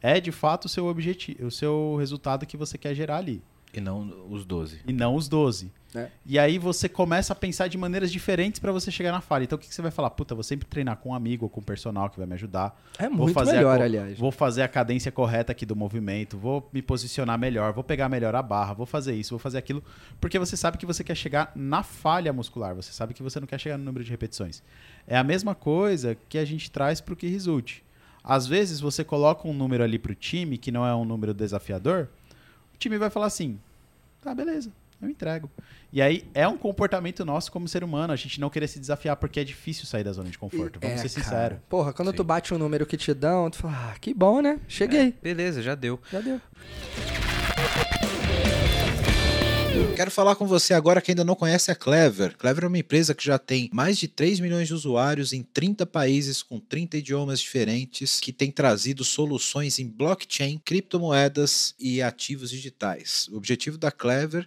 é 0.00 0.20
de 0.20 0.30
fato 0.30 0.66
o 0.66 0.68
seu 0.68 0.86
objetivo, 0.86 1.46
o 1.46 1.50
seu 1.50 1.96
resultado 1.98 2.46
que 2.46 2.56
você 2.56 2.76
quer 2.76 2.94
gerar 2.94 3.18
ali. 3.18 3.42
E 3.72 3.80
não 3.80 4.26
os 4.30 4.44
12. 4.44 4.80
E 4.86 4.92
não 4.92 5.14
os 5.14 5.28
12. 5.28 5.72
É. 5.96 6.10
E 6.26 6.38
aí 6.38 6.58
você 6.58 6.88
começa 6.88 7.32
a 7.32 7.36
pensar 7.36 7.68
de 7.68 7.78
maneiras 7.78 8.12
diferentes 8.12 8.60
para 8.60 8.70
você 8.70 8.90
chegar 8.90 9.10
na 9.12 9.20
falha. 9.20 9.44
Então 9.44 9.56
o 9.56 9.58
que, 9.58 9.66
que 9.66 9.74
você 9.74 9.80
vai 9.80 9.90
falar? 9.90 10.10
Puta, 10.10 10.34
vou 10.34 10.44
sempre 10.44 10.66
treinar 10.68 10.96
com 10.98 11.08
um 11.10 11.14
amigo 11.14 11.46
ou 11.46 11.48
com 11.48 11.60
um 11.60 11.64
personal 11.64 12.10
que 12.10 12.18
vai 12.18 12.26
me 12.26 12.34
ajudar. 12.34 12.78
É 12.98 13.08
Vou 13.08 13.18
muito 13.18 13.32
fazer 13.34 13.52
a 13.52 13.54
melhor, 13.54 13.78
co- 13.78 13.82
aliás. 13.84 14.18
Vou 14.18 14.30
fazer 14.30 14.62
a 14.62 14.68
cadência 14.68 15.10
correta 15.10 15.52
aqui 15.52 15.64
do 15.64 15.74
movimento, 15.74 16.36
vou 16.36 16.68
me 16.72 16.82
posicionar 16.82 17.38
melhor, 17.38 17.72
vou 17.72 17.82
pegar 17.82 18.08
melhor 18.08 18.34
a 18.34 18.42
barra, 18.42 18.74
vou 18.74 18.86
fazer 18.86 19.14
isso, 19.14 19.30
vou 19.30 19.38
fazer 19.38 19.58
aquilo, 19.58 19.82
porque 20.20 20.38
você 20.38 20.56
sabe 20.56 20.76
que 20.78 20.84
você 20.86 21.02
quer 21.02 21.14
chegar 21.16 21.52
na 21.56 21.82
falha 21.82 22.32
muscular, 22.32 22.74
você 22.74 22.92
sabe 22.92 23.14
que 23.14 23.22
você 23.22 23.40
não 23.40 23.46
quer 23.46 23.58
chegar 23.58 23.78
no 23.78 23.84
número 23.84 24.04
de 24.04 24.10
repetições. 24.10 24.62
É 25.06 25.16
a 25.16 25.24
mesma 25.24 25.54
coisa 25.54 26.16
que 26.28 26.36
a 26.36 26.44
gente 26.44 26.70
traz 26.70 27.00
para 27.00 27.14
o 27.14 27.16
que 27.16 27.26
resulte. 27.28 27.82
Às 28.22 28.46
vezes 28.46 28.80
você 28.80 29.04
coloca 29.04 29.46
um 29.46 29.54
número 29.54 29.84
ali 29.84 29.98
para 29.98 30.10
o 30.12 30.14
time 30.14 30.58
que 30.58 30.72
não 30.72 30.84
é 30.84 30.94
um 30.94 31.04
número 31.04 31.32
desafiador, 31.32 32.08
o 32.74 32.76
time 32.78 32.98
vai 32.98 33.08
falar 33.08 33.26
assim: 33.26 33.58
tá, 34.20 34.34
beleza, 34.34 34.70
eu 35.06 35.10
entrego. 35.10 35.50
E 35.92 36.02
aí 36.02 36.24
é 36.34 36.46
um 36.46 36.56
comportamento 36.58 37.24
nosso 37.24 37.50
como 37.50 37.66
ser 37.68 37.82
humano, 37.82 38.12
a 38.12 38.16
gente 38.16 38.40
não 38.40 38.50
querer 38.50 38.68
se 38.68 38.78
desafiar 38.78 39.16
porque 39.16 39.40
é 39.40 39.44
difícil 39.44 39.86
sair 39.86 40.04
da 40.04 40.12
zona 40.12 40.28
de 40.28 40.38
conforto. 40.38 40.78
Vamos 40.80 41.00
É, 41.00 41.08
ser 41.08 41.20
cara. 41.20 41.24
sinceros. 41.24 41.58
Porra, 41.68 41.92
quando 41.92 42.10
Sim. 42.10 42.16
tu 42.16 42.24
bate 42.24 42.52
um 42.52 42.58
número 42.58 42.84
que 42.84 42.96
te 42.96 43.14
dão, 43.14 43.48
tu 43.50 43.56
fala, 43.58 43.92
ah, 43.94 43.98
que 43.98 44.12
bom, 44.12 44.40
né? 44.42 44.60
Cheguei. 44.68 45.14
Beleza, 45.22 45.62
já 45.62 45.74
deu. 45.74 46.00
Já 46.12 46.20
deu. 46.20 46.40
Quero 49.94 50.10
falar 50.10 50.34
com 50.36 50.46
você 50.46 50.72
agora 50.74 51.00
que 51.02 51.10
ainda 51.10 51.24
não 51.24 51.34
conhece 51.34 51.70
a 51.70 51.74
Clever. 51.74 52.36
Clever 52.36 52.64
é 52.64 52.66
uma 52.66 52.78
empresa 52.78 53.14
que 53.14 53.24
já 53.24 53.38
tem 53.38 53.68
mais 53.72 53.96
de 53.98 54.08
3 54.08 54.40
milhões 54.40 54.68
de 54.68 54.74
usuários 54.74 55.32
em 55.32 55.42
30 55.42 55.86
países 55.86 56.42
com 56.42 56.58
30 56.58 56.98
idiomas 56.98 57.40
diferentes, 57.40 58.18
que 58.20 58.32
tem 58.32 58.50
trazido 58.50 59.04
soluções 59.04 59.78
em 59.78 59.86
blockchain, 59.86 60.58
criptomoedas 60.64 61.74
e 61.78 62.02
ativos 62.02 62.50
digitais. 62.50 63.28
O 63.30 63.36
objetivo 63.36 63.76
da 63.78 63.90
Clever 63.90 64.46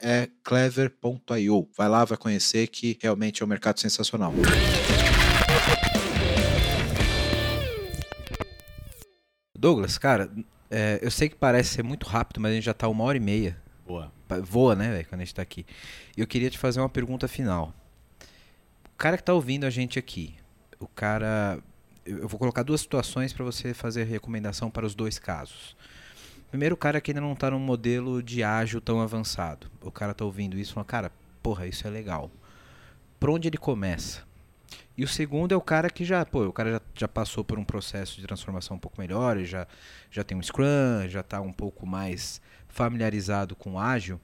é 0.00 0.28
clever.io. 0.42 1.68
Vai 1.76 1.88
lá, 1.88 2.04
vai 2.04 2.18
conhecer 2.18 2.66
que 2.68 2.98
realmente 3.00 3.42
é 3.42 3.46
um 3.46 3.48
mercado 3.48 3.80
sensacional. 3.80 4.32
Douglas, 9.56 9.96
cara, 9.96 10.30
é, 10.70 10.98
eu 11.00 11.10
sei 11.10 11.28
que 11.28 11.36
parece 11.36 11.70
ser 11.70 11.82
muito 11.82 12.06
rápido, 12.06 12.40
mas 12.40 12.52
a 12.52 12.54
gente 12.54 12.64
já 12.64 12.74
tá 12.74 12.88
uma 12.88 13.04
hora 13.04 13.16
e 13.16 13.20
meia. 13.20 13.56
Boa. 13.86 14.12
Voa, 14.42 14.74
né, 14.74 14.90
velho, 14.90 15.06
quando 15.08 15.20
a 15.20 15.24
gente 15.24 15.34
tá 15.34 15.42
aqui. 15.42 15.64
E 16.16 16.20
eu 16.20 16.26
queria 16.26 16.50
te 16.50 16.58
fazer 16.58 16.80
uma 16.80 16.88
pergunta 16.88 17.28
final. 17.28 17.72
O 18.92 18.96
cara 18.96 19.16
que 19.16 19.22
tá 19.22 19.32
ouvindo 19.32 19.64
a 19.64 19.70
gente 19.70 19.98
aqui, 19.98 20.34
o 20.78 20.86
cara. 20.86 21.58
Eu 22.04 22.18
eu 22.18 22.28
vou 22.28 22.38
colocar 22.38 22.62
duas 22.62 22.82
situações 22.82 23.32
para 23.32 23.44
você 23.44 23.72
fazer 23.72 24.04
recomendação 24.04 24.70
para 24.70 24.84
os 24.84 24.94
dois 24.94 25.18
casos. 25.18 25.74
Primeiro, 26.54 26.76
o 26.76 26.78
cara 26.78 27.00
que 27.00 27.10
ainda 27.10 27.20
não 27.20 27.34
tá 27.34 27.50
num 27.50 27.58
modelo 27.58 28.22
de 28.22 28.44
ágil 28.44 28.80
tão 28.80 29.00
avançado. 29.00 29.68
O 29.80 29.90
cara 29.90 30.14
tá 30.14 30.24
ouvindo 30.24 30.56
isso 30.56 30.70
e 30.70 30.74
fala, 30.74 30.84
cara, 30.84 31.12
porra, 31.42 31.66
isso 31.66 31.84
é 31.84 31.90
legal. 31.90 32.30
Por 33.18 33.28
onde 33.28 33.48
ele 33.48 33.56
começa? 33.58 34.22
E 34.96 35.02
o 35.02 35.08
segundo 35.08 35.52
é 35.52 35.56
o 35.56 35.60
cara 35.60 35.90
que 35.90 36.04
já, 36.04 36.24
pô, 36.24 36.46
o 36.46 36.52
cara 36.52 36.74
já, 36.74 36.80
já 36.94 37.08
passou 37.08 37.42
por 37.42 37.58
um 37.58 37.64
processo 37.64 38.20
de 38.20 38.26
transformação 38.28 38.76
um 38.76 38.78
pouco 38.78 39.00
melhor, 39.00 39.36
já, 39.40 39.66
já 40.12 40.22
tem 40.22 40.38
um 40.38 40.42
Scrum, 40.44 41.08
já 41.08 41.22
está 41.22 41.40
um 41.40 41.52
pouco 41.52 41.84
mais 41.84 42.40
familiarizado 42.68 43.56
com 43.56 43.72
o 43.72 43.78
ágil. 43.80 44.20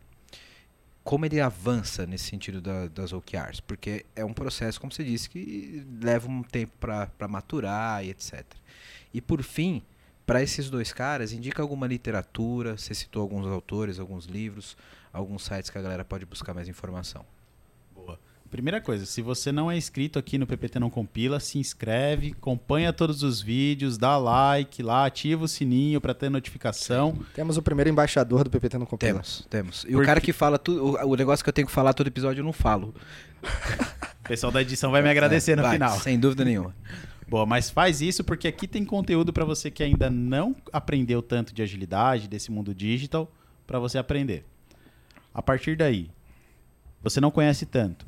Como 1.03 1.27
ele 1.27 1.41
avança 1.41 2.07
nesse 2.07 2.27
sentido 2.27 2.61
da- 2.61 2.87
das 2.87 3.13
OKRs? 3.13 3.59
Porque 3.59 4.07
é 4.15 4.25
um 4.25 4.33
processo, 4.33 4.81
como 4.81 4.93
você 4.93 5.03
disse, 5.03 5.29
que 5.29 5.85
leva 6.01 6.29
um 6.31 6.45
tempo 6.45 6.75
para 6.79 7.27
maturar 7.27 8.05
e 8.05 8.11
etc. 8.11 8.45
E 9.13 9.21
por 9.21 9.43
fim, 9.43 9.83
para 10.31 10.41
esses 10.45 10.71
dois 10.71 10.93
caras, 10.93 11.33
indica 11.33 11.61
alguma 11.61 11.89
literatura, 11.89 12.79
você 12.79 12.95
citou 12.95 13.21
alguns 13.21 13.49
autores, 13.49 13.99
alguns 13.99 14.27
livros, 14.27 14.77
alguns 15.13 15.43
sites 15.43 15.71
que 15.71 15.77
a 15.77 15.83
galera 15.83 16.05
pode 16.05 16.25
buscar 16.25 16.55
mais 16.55 16.69
informação. 16.69 17.25
Boa. 17.93 18.17
Primeira 18.49 18.81
coisa, 18.81 19.05
se 19.07 19.23
você 19.23 19.51
não 19.51 19.69
é 19.69 19.77
inscrito 19.77 20.21
aqui 20.21 20.39
no 20.39 20.47
PPT 20.47 20.79
Não 20.79 20.89
Compila, 20.89 21.41
se 21.41 21.59
inscreve, 21.59 22.33
acompanha 22.39 22.93
todos 22.93 23.25
os 23.25 23.43
vídeos, 23.43 23.99
dá 23.99 24.17
like 24.19 24.85
lá, 24.85 25.05
ativa 25.05 25.47
o 25.47 25.49
sininho 25.49 26.01
para 26.01 26.15
ter 26.15 26.31
notificação. 26.31 27.19
Temos 27.35 27.57
o 27.57 27.63
primeiro 27.63 27.91
embaixador 27.91 28.45
do 28.45 28.51
PPT 28.51 28.79
no 28.79 28.87
Compila. 28.87 29.15
Temos, 29.15 29.47
temos. 29.51 29.83
E 29.83 29.89
Porque- 29.89 29.97
o 29.97 30.07
cara 30.07 30.21
que 30.21 30.33
fala 30.33 30.61
tudo, 30.61 30.97
o, 30.97 31.09
o 31.09 31.17
negócio 31.17 31.43
que 31.43 31.49
eu 31.49 31.53
tenho 31.53 31.67
que 31.67 31.73
falar 31.73 31.93
todo 31.93 32.07
episódio 32.07 32.41
eu 32.43 32.45
não 32.45 32.53
falo. 32.53 32.95
O 34.23 34.29
pessoal 34.31 34.53
da 34.53 34.63
edição 34.63 34.93
vai 34.93 35.03
me 35.03 35.11
agradecer 35.11 35.57
no 35.57 35.63
Vai, 35.63 35.73
final. 35.73 35.99
Sem 35.99 36.17
dúvida 36.17 36.45
nenhuma. 36.45 36.73
Boa, 37.31 37.47
mas 37.47 37.71
faz 37.71 38.01
isso 38.01 38.25
porque 38.25 38.49
aqui 38.49 38.67
tem 38.67 38.85
conteúdo 38.85 39.33
para 39.33 39.45
você 39.45 39.71
que 39.71 39.85
ainda 39.85 40.11
não 40.11 40.57
aprendeu 40.73 41.23
tanto 41.23 41.55
de 41.55 41.63
agilidade, 41.63 42.27
desse 42.27 42.51
mundo 42.51 42.75
digital, 42.75 43.31
para 43.69 43.79
você 43.79 43.99
aprender. 43.99 44.45
A 45.33 45.41
partir 45.41 45.77
daí, 45.77 46.11
você 47.01 47.21
não 47.21 47.31
conhece 47.31 47.67
tanto, 47.67 48.05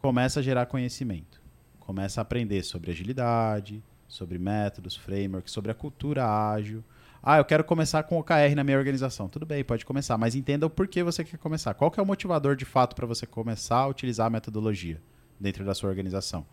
começa 0.00 0.40
a 0.40 0.42
gerar 0.42 0.64
conhecimento. 0.64 1.42
Começa 1.78 2.22
a 2.22 2.22
aprender 2.22 2.62
sobre 2.62 2.90
agilidade, 2.90 3.84
sobre 4.08 4.38
métodos, 4.38 4.96
frameworks, 4.96 5.52
sobre 5.52 5.70
a 5.70 5.74
cultura 5.74 6.26
ágil. 6.26 6.82
Ah, 7.22 7.36
eu 7.36 7.44
quero 7.44 7.62
começar 7.62 8.02
com 8.04 8.18
OKR 8.18 8.54
na 8.56 8.64
minha 8.64 8.78
organização. 8.78 9.28
Tudo 9.28 9.44
bem, 9.44 9.62
pode 9.62 9.84
começar, 9.84 10.16
mas 10.16 10.34
entenda 10.34 10.64
o 10.64 10.70
porquê 10.70 11.02
você 11.02 11.22
quer 11.22 11.36
começar. 11.36 11.74
Qual 11.74 11.90
que 11.90 12.00
é 12.00 12.02
o 12.02 12.06
motivador 12.06 12.56
de 12.56 12.64
fato 12.64 12.96
para 12.96 13.06
você 13.06 13.26
começar 13.26 13.80
a 13.80 13.88
utilizar 13.88 14.26
a 14.26 14.30
metodologia 14.30 15.02
dentro 15.38 15.66
da 15.66 15.74
sua 15.74 15.90
organização? 15.90 16.46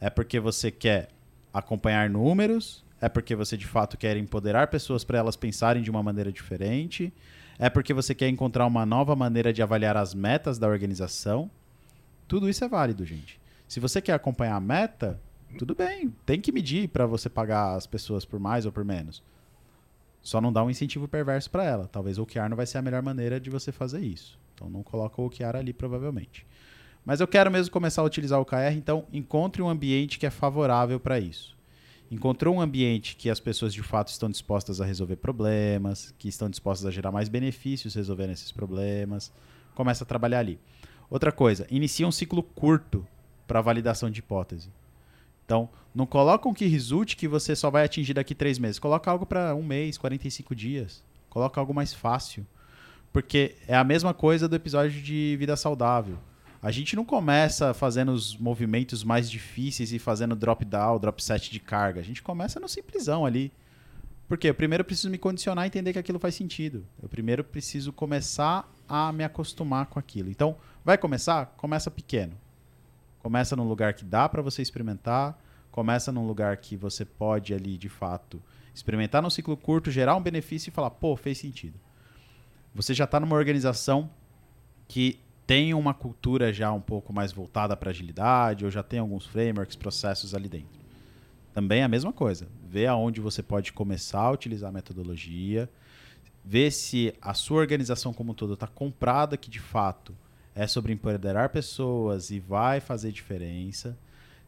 É 0.00 0.08
porque 0.08 0.40
você 0.40 0.70
quer 0.70 1.10
acompanhar 1.58 2.08
números? 2.10 2.84
É 3.00 3.08
porque 3.08 3.34
você 3.34 3.56
de 3.56 3.66
fato 3.66 3.96
quer 3.96 4.16
empoderar 4.16 4.68
pessoas 4.68 5.04
para 5.04 5.18
elas 5.18 5.36
pensarem 5.36 5.82
de 5.82 5.90
uma 5.90 6.02
maneira 6.02 6.32
diferente? 6.32 7.12
É 7.58 7.70
porque 7.70 7.94
você 7.94 8.14
quer 8.14 8.28
encontrar 8.28 8.66
uma 8.66 8.84
nova 8.84 9.16
maneira 9.16 9.52
de 9.52 9.62
avaliar 9.62 9.96
as 9.96 10.14
metas 10.14 10.58
da 10.58 10.68
organização? 10.68 11.50
Tudo 12.28 12.48
isso 12.48 12.64
é 12.64 12.68
válido, 12.68 13.04
gente. 13.04 13.40
Se 13.68 13.80
você 13.80 14.00
quer 14.00 14.12
acompanhar 14.12 14.56
a 14.56 14.60
meta, 14.60 15.20
tudo 15.58 15.74
bem, 15.74 16.12
tem 16.24 16.40
que 16.40 16.52
medir 16.52 16.88
para 16.88 17.06
você 17.06 17.28
pagar 17.28 17.74
as 17.74 17.86
pessoas 17.86 18.24
por 18.24 18.38
mais 18.38 18.66
ou 18.66 18.72
por 18.72 18.84
menos. 18.84 19.22
Só 20.22 20.40
não 20.40 20.52
dá 20.52 20.62
um 20.62 20.70
incentivo 20.70 21.06
perverso 21.06 21.50
para 21.50 21.64
ela. 21.64 21.86
Talvez 21.86 22.18
o 22.18 22.22
OKR 22.22 22.48
não 22.48 22.56
vai 22.56 22.66
ser 22.66 22.78
a 22.78 22.82
melhor 22.82 23.02
maneira 23.02 23.40
de 23.40 23.48
você 23.48 23.70
fazer 23.70 24.00
isso. 24.00 24.38
Então 24.54 24.68
não 24.68 24.82
coloca 24.82 25.20
o 25.20 25.26
OKR 25.26 25.56
ali 25.56 25.72
provavelmente. 25.72 26.46
Mas 27.06 27.20
eu 27.20 27.28
quero 27.28 27.52
mesmo 27.52 27.72
começar 27.72 28.02
a 28.02 28.04
utilizar 28.04 28.36
o 28.36 28.42
OKR, 28.42 28.74
então 28.76 29.06
encontre 29.12 29.62
um 29.62 29.68
ambiente 29.68 30.18
que 30.18 30.26
é 30.26 30.30
favorável 30.30 30.98
para 30.98 31.20
isso. 31.20 31.56
Encontrou 32.10 32.56
um 32.56 32.60
ambiente 32.60 33.14
que 33.14 33.30
as 33.30 33.38
pessoas 33.38 33.72
de 33.72 33.80
fato 33.80 34.08
estão 34.08 34.28
dispostas 34.28 34.80
a 34.80 34.84
resolver 34.84 35.14
problemas, 35.14 36.12
que 36.18 36.28
estão 36.28 36.50
dispostas 36.50 36.84
a 36.84 36.90
gerar 36.90 37.12
mais 37.12 37.28
benefícios 37.28 37.94
resolvendo 37.94 38.30
esses 38.30 38.50
problemas, 38.50 39.32
começa 39.72 40.02
a 40.02 40.06
trabalhar 40.06 40.40
ali. 40.40 40.58
Outra 41.08 41.30
coisa, 41.30 41.64
inicia 41.70 42.08
um 42.08 42.10
ciclo 42.10 42.42
curto 42.42 43.06
para 43.46 43.60
validação 43.60 44.10
de 44.10 44.18
hipótese. 44.18 44.68
Então, 45.44 45.68
não 45.94 46.06
coloca 46.06 46.48
um 46.48 46.54
que 46.54 46.66
resulte 46.66 47.16
que 47.16 47.28
você 47.28 47.54
só 47.54 47.70
vai 47.70 47.84
atingir 47.84 48.14
daqui 48.14 48.34
três 48.34 48.58
meses. 48.58 48.80
Coloca 48.80 49.08
algo 49.08 49.24
para 49.24 49.54
um 49.54 49.62
mês, 49.62 49.96
45 49.96 50.56
dias. 50.56 51.04
Coloca 51.30 51.60
algo 51.60 51.72
mais 51.72 51.94
fácil. 51.94 52.44
Porque 53.12 53.54
é 53.68 53.76
a 53.76 53.84
mesma 53.84 54.12
coisa 54.12 54.48
do 54.48 54.56
episódio 54.56 55.00
de 55.00 55.36
vida 55.38 55.56
saudável. 55.56 56.18
A 56.66 56.72
gente 56.72 56.96
não 56.96 57.04
começa 57.04 57.72
fazendo 57.72 58.10
os 58.10 58.36
movimentos 58.36 59.04
mais 59.04 59.30
difíceis 59.30 59.92
e 59.92 60.00
fazendo 60.00 60.34
drop 60.34 60.64
down, 60.64 60.98
drop 60.98 61.22
set 61.22 61.48
de 61.48 61.60
carga. 61.60 62.00
A 62.00 62.02
gente 62.02 62.24
começa 62.24 62.58
no 62.58 62.68
simplesão 62.68 63.24
ali. 63.24 63.52
Porque 64.26 64.48
eu 64.48 64.54
primeiro 64.54 64.84
preciso 64.84 65.08
me 65.08 65.16
condicionar 65.16 65.64
e 65.64 65.68
entender 65.68 65.92
que 65.92 65.98
aquilo 66.00 66.18
faz 66.18 66.34
sentido. 66.34 66.84
Eu 67.00 67.08
primeiro 67.08 67.44
preciso 67.44 67.92
começar 67.92 68.68
a 68.88 69.12
me 69.12 69.22
acostumar 69.22 69.86
com 69.86 70.00
aquilo. 70.00 70.28
Então, 70.28 70.56
vai 70.84 70.98
começar? 70.98 71.54
Começa 71.56 71.88
pequeno. 71.88 72.36
Começa 73.20 73.54
num 73.54 73.68
lugar 73.68 73.94
que 73.94 74.04
dá 74.04 74.28
para 74.28 74.42
você 74.42 74.60
experimentar, 74.60 75.40
começa 75.70 76.10
num 76.10 76.26
lugar 76.26 76.56
que 76.56 76.76
você 76.76 77.04
pode 77.04 77.54
ali 77.54 77.78
de 77.78 77.88
fato 77.88 78.42
experimentar 78.74 79.22
num 79.22 79.30
ciclo 79.30 79.56
curto, 79.56 79.88
gerar 79.88 80.16
um 80.16 80.20
benefício 80.20 80.70
e 80.70 80.72
falar, 80.72 80.90
pô, 80.90 81.14
fez 81.14 81.38
sentido. 81.38 81.78
Você 82.74 82.92
já 82.92 83.04
está 83.04 83.20
numa 83.20 83.36
organização 83.36 84.10
que 84.88 85.20
tem 85.46 85.72
uma 85.72 85.94
cultura 85.94 86.52
já 86.52 86.72
um 86.72 86.80
pouco 86.80 87.12
mais 87.12 87.30
voltada 87.32 87.76
para 87.76 87.90
agilidade, 87.90 88.64
ou 88.64 88.70
já 88.70 88.82
tem 88.82 88.98
alguns 88.98 89.26
frameworks, 89.26 89.76
processos 89.76 90.34
ali 90.34 90.48
dentro. 90.48 90.80
Também 91.54 91.80
é 91.80 91.84
a 91.84 91.88
mesma 91.88 92.12
coisa. 92.12 92.48
Ver 92.68 92.86
aonde 92.86 93.20
você 93.20 93.42
pode 93.42 93.72
começar 93.72 94.20
a 94.20 94.30
utilizar 94.30 94.70
a 94.70 94.72
metodologia, 94.72 95.70
ver 96.44 96.70
se 96.70 97.14
a 97.22 97.32
sua 97.32 97.58
organização 97.58 98.12
como 98.12 98.32
um 98.32 98.34
todo 98.34 98.54
está 98.54 98.66
comprada 98.66 99.36
que 99.36 99.48
de 99.48 99.60
fato 99.60 100.14
é 100.54 100.66
sobre 100.66 100.92
empoderar 100.92 101.50
pessoas 101.50 102.30
e 102.30 102.40
vai 102.40 102.80
fazer 102.80 103.12
diferença. 103.12 103.96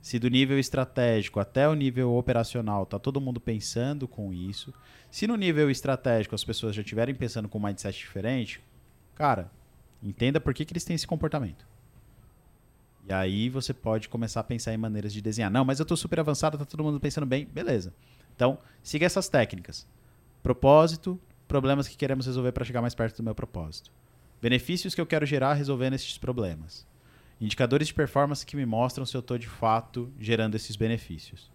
Se 0.00 0.18
do 0.18 0.28
nível 0.28 0.58
estratégico 0.58 1.38
até 1.38 1.68
o 1.68 1.74
nível 1.74 2.14
operacional 2.14 2.82
está 2.84 2.98
todo 2.98 3.20
mundo 3.20 3.40
pensando 3.40 4.08
com 4.08 4.32
isso. 4.32 4.72
Se 5.10 5.26
no 5.26 5.36
nível 5.36 5.70
estratégico 5.70 6.34
as 6.34 6.44
pessoas 6.44 6.74
já 6.74 6.82
estiverem 6.82 7.14
pensando 7.14 7.48
com 7.48 7.58
um 7.58 7.62
mindset 7.62 7.98
diferente, 7.98 8.60
cara, 9.14 9.50
entenda 10.02 10.40
por 10.40 10.54
que, 10.54 10.64
que 10.64 10.72
eles 10.72 10.84
têm 10.84 10.94
esse 10.94 11.06
comportamento. 11.06 11.66
E 13.08 13.12
aí 13.12 13.48
você 13.48 13.72
pode 13.72 14.08
começar 14.08 14.40
a 14.40 14.44
pensar 14.44 14.74
em 14.74 14.76
maneiras 14.76 15.12
de 15.12 15.22
desenhar. 15.22 15.50
Não, 15.50 15.64
mas 15.64 15.78
eu 15.78 15.82
estou 15.82 15.96
super 15.96 16.20
avançado, 16.20 16.56
está 16.56 16.66
todo 16.66 16.84
mundo 16.84 17.00
pensando 17.00 17.26
bem. 17.26 17.46
Beleza. 17.46 17.92
Então, 18.36 18.58
siga 18.82 19.06
essas 19.06 19.28
técnicas. 19.28 19.86
Propósito, 20.42 21.18
problemas 21.48 21.88
que 21.88 21.96
queremos 21.96 22.26
resolver 22.26 22.52
para 22.52 22.66
chegar 22.66 22.82
mais 22.82 22.94
perto 22.94 23.16
do 23.16 23.22
meu 23.22 23.34
propósito. 23.34 23.90
Benefícios 24.42 24.94
que 24.94 25.00
eu 25.00 25.06
quero 25.06 25.24
gerar 25.24 25.54
resolvendo 25.54 25.94
esses 25.94 26.18
problemas. 26.18 26.86
Indicadores 27.40 27.88
de 27.88 27.94
performance 27.94 28.44
que 28.44 28.56
me 28.56 28.66
mostram 28.66 29.06
se 29.06 29.16
eu 29.16 29.20
estou 29.20 29.38
de 29.38 29.48
fato 29.48 30.12
gerando 30.20 30.54
esses 30.54 30.76
benefícios. 30.76 31.50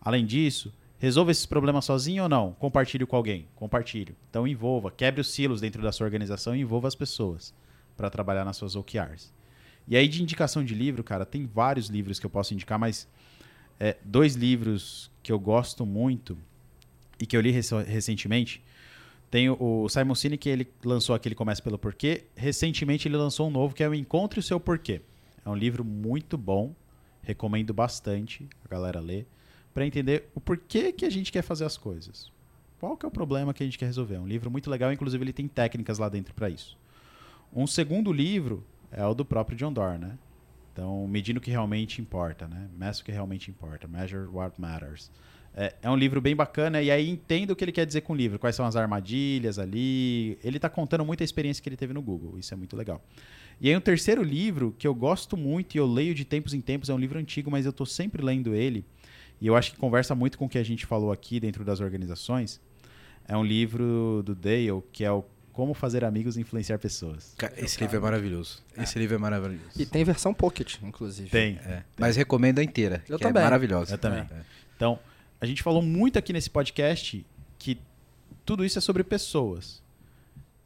Além 0.00 0.24
disso, 0.24 0.72
resolva 0.96 1.32
esses 1.32 1.44
problemas 1.44 1.86
sozinho 1.86 2.22
ou 2.22 2.28
não? 2.28 2.52
Compartilhe 2.52 3.04
com 3.04 3.16
alguém. 3.16 3.48
Compartilhe. 3.56 4.14
Então 4.30 4.46
envolva, 4.46 4.92
quebre 4.92 5.20
os 5.20 5.28
silos 5.28 5.60
dentro 5.60 5.82
da 5.82 5.90
sua 5.90 6.04
organização 6.04 6.54
e 6.54 6.60
envolva 6.60 6.86
as 6.86 6.94
pessoas 6.94 7.52
para 7.96 8.10
trabalhar 8.10 8.44
nas 8.44 8.56
suas 8.56 8.76
OKRs. 8.76 9.32
E 9.86 9.96
aí 9.96 10.08
de 10.08 10.22
indicação 10.22 10.64
de 10.64 10.74
livro, 10.74 11.04
cara, 11.04 11.26
tem 11.26 11.46
vários 11.46 11.88
livros 11.88 12.18
que 12.18 12.26
eu 12.26 12.30
posso 12.30 12.54
indicar, 12.54 12.78
mas 12.78 13.06
é, 13.78 13.96
dois 14.04 14.34
livros 14.34 15.10
que 15.22 15.30
eu 15.30 15.38
gosto 15.38 15.84
muito 15.84 16.38
e 17.20 17.26
que 17.26 17.36
eu 17.36 17.40
li 17.40 17.50
recentemente. 17.50 18.62
Tem 19.30 19.50
o 19.50 19.88
Simon 19.88 20.14
Sinek, 20.14 20.42
que 20.42 20.48
ele 20.48 20.68
lançou 20.84 21.14
aquele 21.14 21.34
Começa 21.34 21.60
pelo 21.60 21.76
Porquê. 21.76 22.24
Recentemente 22.36 23.08
ele 23.08 23.16
lançou 23.16 23.48
um 23.48 23.50
novo 23.50 23.74
que 23.74 23.82
é 23.82 23.88
o 23.88 23.94
Encontre 23.94 24.38
o 24.38 24.42
Seu 24.42 24.60
Porquê. 24.60 25.00
É 25.44 25.50
um 25.50 25.56
livro 25.56 25.84
muito 25.84 26.38
bom, 26.38 26.74
recomendo 27.22 27.74
bastante 27.74 28.48
a 28.64 28.68
galera 28.68 29.00
ler, 29.00 29.26
para 29.74 29.84
entender 29.84 30.30
o 30.34 30.40
porquê 30.40 30.92
que 30.92 31.04
a 31.04 31.10
gente 31.10 31.32
quer 31.32 31.42
fazer 31.42 31.64
as 31.64 31.76
coisas. 31.76 32.32
Qual 32.78 32.96
que 32.96 33.04
é 33.04 33.08
o 33.08 33.10
problema 33.10 33.52
que 33.52 33.62
a 33.62 33.66
gente 33.66 33.76
quer 33.76 33.86
resolver? 33.86 34.14
É 34.14 34.20
um 34.20 34.26
livro 34.26 34.50
muito 34.50 34.70
legal, 34.70 34.92
inclusive 34.92 35.22
ele 35.24 35.32
tem 35.32 35.48
técnicas 35.48 35.98
lá 35.98 36.08
dentro 36.08 36.32
para 36.32 36.48
isso. 36.48 36.76
Um 37.54 37.66
segundo 37.66 38.12
livro 38.12 38.64
é 38.90 39.04
o 39.06 39.14
do 39.14 39.24
próprio 39.24 39.56
John 39.56 39.72
Doerr, 39.72 39.98
né? 39.98 40.18
Então, 40.72 41.06
medindo 41.06 41.38
o 41.38 41.40
que 41.40 41.52
realmente 41.52 42.00
importa, 42.00 42.48
né? 42.48 42.68
Meça 42.76 43.00
o 43.00 43.04
que 43.04 43.12
realmente 43.12 43.48
importa. 43.48 43.86
Measure 43.86 44.26
what 44.26 44.60
matters. 44.60 45.08
É, 45.56 45.72
é, 45.82 45.88
um 45.88 45.94
livro 45.94 46.20
bem 46.20 46.34
bacana 46.34 46.82
e 46.82 46.90
aí 46.90 47.08
entenda 47.08 47.52
o 47.52 47.56
que 47.56 47.64
ele 47.64 47.70
quer 47.70 47.86
dizer 47.86 48.00
com 48.00 48.12
o 48.12 48.16
livro, 48.16 48.40
quais 48.40 48.56
são 48.56 48.66
as 48.66 48.74
armadilhas 48.74 49.56
ali. 49.56 50.36
Ele 50.42 50.56
está 50.56 50.68
contando 50.68 51.04
muita 51.04 51.22
experiência 51.22 51.62
que 51.62 51.68
ele 51.68 51.76
teve 51.76 51.92
no 51.92 52.02
Google, 52.02 52.36
isso 52.40 52.52
é 52.52 52.56
muito 52.56 52.76
legal. 52.76 53.00
E 53.60 53.68
aí 53.68 53.76
um 53.76 53.80
terceiro 53.80 54.20
livro 54.20 54.74
que 54.76 54.84
eu 54.84 54.92
gosto 54.92 55.36
muito 55.36 55.76
e 55.76 55.78
eu 55.78 55.86
leio 55.86 56.12
de 56.12 56.24
tempos 56.24 56.54
em 56.54 56.60
tempos, 56.60 56.90
é 56.90 56.94
um 56.94 56.98
livro 56.98 57.20
antigo, 57.20 57.52
mas 57.52 57.64
eu 57.66 57.70
estou 57.70 57.86
sempre 57.86 58.20
lendo 58.20 58.52
ele, 58.52 58.84
e 59.40 59.46
eu 59.46 59.54
acho 59.54 59.72
que 59.72 59.78
conversa 59.78 60.12
muito 60.12 60.36
com 60.36 60.46
o 60.46 60.48
que 60.48 60.58
a 60.58 60.64
gente 60.64 60.86
falou 60.86 61.12
aqui 61.12 61.38
dentro 61.38 61.64
das 61.64 61.78
organizações. 61.78 62.60
É 63.26 63.36
um 63.36 63.44
livro 63.44 64.22
do 64.24 64.34
Dale, 64.34 64.82
que 64.92 65.04
é 65.04 65.12
o 65.12 65.24
como 65.54 65.72
Fazer 65.72 66.04
Amigos 66.04 66.36
e 66.36 66.40
Influenciar 66.40 66.78
Pessoas. 66.78 67.34
Esse 67.56 67.80
livro 67.80 67.96
é 67.96 68.00
maravilhoso. 68.00 68.60
É. 68.76 68.82
Esse 68.82 68.98
livro 68.98 69.14
é 69.14 69.18
maravilhoso. 69.18 69.70
E 69.78 69.86
tem 69.86 70.04
versão 70.04 70.34
pocket, 70.34 70.76
inclusive. 70.82 71.30
Tem. 71.30 71.60
É. 71.64 71.68
tem. 71.68 71.82
Mas 71.96 72.16
recomendo 72.16 72.58
a 72.58 72.64
inteira. 72.64 73.02
Eu 73.08 73.16
que 73.16 73.22
também. 73.22 73.40
É 73.40 73.44
maravilhosa. 73.44 73.94
Eu 73.94 73.98
também. 73.98 74.20
É. 74.20 74.42
Então, 74.76 74.98
a 75.40 75.46
gente 75.46 75.62
falou 75.62 75.80
muito 75.80 76.18
aqui 76.18 76.32
nesse 76.32 76.50
podcast 76.50 77.24
que 77.56 77.78
tudo 78.44 78.64
isso 78.64 78.78
é 78.78 78.82
sobre 78.82 79.04
pessoas. 79.04 79.80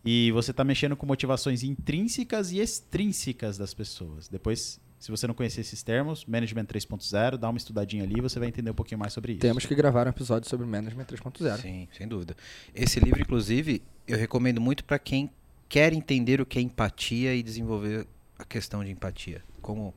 E 0.03 0.33
você 0.33 0.53
está 0.53 0.65
mexendo 0.65 0.97
com 0.97 1.05
motivações 1.05 1.63
intrínsecas 1.63 2.51
e 2.51 2.59
extrínsecas 2.59 3.59
das 3.59 3.75
pessoas. 3.75 4.27
Depois, 4.27 4.81
se 4.99 5.11
você 5.11 5.27
não 5.27 5.35
conhecer 5.35 5.61
esses 5.61 5.83
termos, 5.83 6.25
Management 6.25 6.65
3.0, 6.65 7.37
dá 7.37 7.49
uma 7.49 7.57
estudadinha 7.57 8.03
ali 8.03 8.15
e 8.19 8.21
você 8.21 8.39
vai 8.39 8.49
entender 8.49 8.71
um 8.71 8.75
pouquinho 8.75 8.99
mais 8.99 9.13
sobre 9.13 9.33
isso. 9.33 9.41
Temos 9.41 9.65
que 9.65 9.75
gravar 9.75 10.07
um 10.07 10.11
episódio 10.11 10.49
sobre 10.49 10.67
Management 10.67 11.05
3.0. 11.05 11.61
Sim, 11.61 11.89
sem 11.97 12.09
dúvida. 12.09 12.37
Esse 12.75 12.99
livro, 12.99 13.21
inclusive, 13.21 13.83
eu 14.07 14.19
recomendo 14.19 14.61
muito 14.61 14.85
para 14.85 14.99
quem 14.99 15.31
quer 15.69 15.93
entender 15.93 16.41
o 16.41 16.47
que 16.47 16.59
é 16.59 16.63
empatia 16.63 17.35
e 17.35 17.43
desenvolver 17.43 18.07
a 18.39 18.45
questão 18.45 18.83
de 18.83 18.91
empatia. 18.91 19.43
Como, 19.61 19.95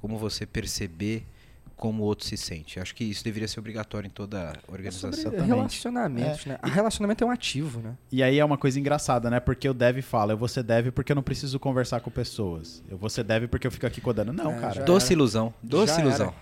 como 0.00 0.16
você 0.18 0.46
perceber 0.46 1.24
como 1.78 2.02
o 2.02 2.06
outro 2.06 2.26
se 2.26 2.36
sente. 2.36 2.80
Acho 2.80 2.94
que 2.94 3.04
isso 3.04 3.22
deveria 3.24 3.46
ser 3.46 3.60
obrigatório 3.60 4.08
em 4.08 4.10
toda 4.10 4.50
a 4.50 4.70
organização. 4.70 5.10
É 5.10 5.12
sobre 5.12 5.40
relacionamentos, 5.40 6.46
é. 6.46 6.50
né? 6.50 6.58
A 6.60 6.68
relacionamento 6.68 7.24
é 7.24 7.26
um 7.26 7.30
ativo, 7.30 7.80
né? 7.80 7.96
E 8.10 8.22
aí 8.22 8.38
é 8.38 8.44
uma 8.44 8.58
coisa 8.58 8.78
engraçada, 8.78 9.30
né? 9.30 9.38
Porque 9.40 9.68
o 9.68 9.72
dev 9.72 10.02
fala, 10.02 10.32
eu 10.32 10.36
vou 10.36 10.48
ser 10.48 10.64
dev 10.64 10.88
porque 10.90 11.12
eu 11.12 11.16
não 11.16 11.22
preciso 11.22 11.58
conversar 11.58 12.00
com 12.00 12.10
pessoas. 12.10 12.82
Eu 12.90 12.98
vou 12.98 13.08
ser 13.08 13.22
dev 13.22 13.46
porque 13.48 13.66
eu 13.66 13.70
fico 13.70 13.86
aqui 13.86 14.00
codando. 14.00 14.32
Não, 14.32 14.52
é, 14.52 14.60
cara. 14.60 14.84
Doce 14.84 15.12
ilusão. 15.12 15.54
Doce 15.62 15.94
Já 15.94 16.00
ilusão. 16.00 16.34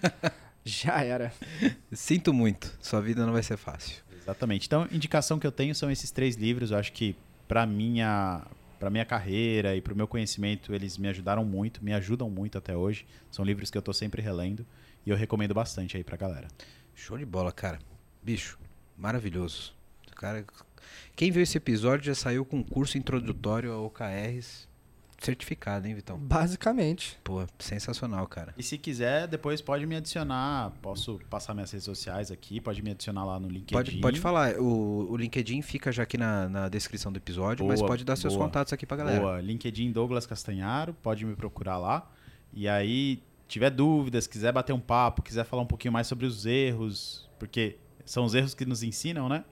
Já 0.64 1.02
era. 1.02 1.32
Sinto 1.92 2.34
muito. 2.34 2.76
Sua 2.80 3.00
vida 3.00 3.24
não 3.24 3.32
vai 3.32 3.42
ser 3.42 3.56
fácil. 3.56 4.02
Exatamente. 4.14 4.66
Então, 4.66 4.86
indicação 4.92 5.38
que 5.38 5.46
eu 5.46 5.52
tenho 5.52 5.74
são 5.74 5.90
esses 5.90 6.10
três 6.10 6.36
livros. 6.36 6.70
Eu 6.70 6.78
acho 6.78 6.92
que 6.92 7.16
para 7.48 7.64
minha 7.64 8.42
para 8.78 8.90
minha 8.90 9.04
carreira 9.04 9.74
e 9.74 9.80
para 9.80 9.92
o 9.92 9.96
meu 9.96 10.06
conhecimento, 10.06 10.74
eles 10.74 10.98
me 10.98 11.08
ajudaram 11.08 11.44
muito, 11.44 11.84
me 11.84 11.92
ajudam 11.92 12.28
muito 12.30 12.58
até 12.58 12.76
hoje. 12.76 13.06
São 13.30 13.44
livros 13.44 13.70
que 13.70 13.78
eu 13.78 13.80
estou 13.80 13.94
sempre 13.94 14.22
relendo 14.22 14.66
e 15.04 15.10
eu 15.10 15.16
recomendo 15.16 15.54
bastante 15.54 15.96
aí 15.96 16.04
para 16.04 16.16
galera. 16.16 16.48
Show 16.94 17.18
de 17.18 17.26
bola, 17.26 17.52
cara. 17.52 17.78
Bicho, 18.22 18.58
maravilhoso. 18.96 19.74
Cara, 20.14 20.44
quem 21.14 21.30
viu 21.30 21.42
esse 21.42 21.56
episódio 21.58 22.06
já 22.06 22.14
saiu 22.14 22.44
com 22.44 22.58
um 22.58 22.62
curso 22.62 22.98
introdutório 22.98 23.72
a 23.72 23.80
OKRs 23.80 24.68
certificado, 25.18 25.86
hein, 25.86 25.94
Vitão? 25.94 26.18
Basicamente. 26.18 27.18
Pô, 27.24 27.44
sensacional, 27.58 28.26
cara. 28.26 28.54
E 28.56 28.62
se 28.62 28.76
quiser, 28.78 29.26
depois 29.26 29.60
pode 29.60 29.86
me 29.86 29.96
adicionar. 29.96 30.72
Posso 30.82 31.18
passar 31.30 31.54
minhas 31.54 31.70
redes 31.70 31.84
sociais 31.84 32.30
aqui, 32.30 32.60
pode 32.60 32.82
me 32.82 32.90
adicionar 32.90 33.24
lá 33.24 33.40
no 33.40 33.48
LinkedIn. 33.48 33.72
Pode, 33.74 33.96
pode 33.98 34.20
falar. 34.20 34.58
O, 34.58 35.10
o 35.10 35.16
LinkedIn 35.16 35.62
fica 35.62 35.90
já 35.90 36.02
aqui 36.02 36.18
na, 36.18 36.48
na 36.48 36.68
descrição 36.68 37.10
do 37.12 37.16
episódio, 37.16 37.64
boa, 37.64 37.70
mas 37.70 37.82
pode 37.82 38.04
dar 38.04 38.16
seus 38.16 38.34
boa, 38.34 38.46
contatos 38.46 38.72
aqui 38.72 38.86
pra 38.86 38.96
galera. 38.96 39.20
Boa, 39.20 39.40
LinkedIn 39.40 39.90
Douglas 39.92 40.26
Castanharo, 40.26 40.94
pode 40.94 41.24
me 41.24 41.34
procurar 41.34 41.78
lá. 41.78 42.10
E 42.52 42.68
aí, 42.68 43.22
tiver 43.48 43.70
dúvidas, 43.70 44.26
quiser 44.26 44.52
bater 44.52 44.72
um 44.72 44.80
papo, 44.80 45.22
quiser 45.22 45.44
falar 45.44 45.62
um 45.62 45.66
pouquinho 45.66 45.92
mais 45.92 46.06
sobre 46.06 46.26
os 46.26 46.46
erros, 46.46 47.28
porque 47.38 47.78
são 48.04 48.24
os 48.24 48.34
erros 48.34 48.54
que 48.54 48.64
nos 48.64 48.82
ensinam, 48.82 49.28
né? 49.28 49.44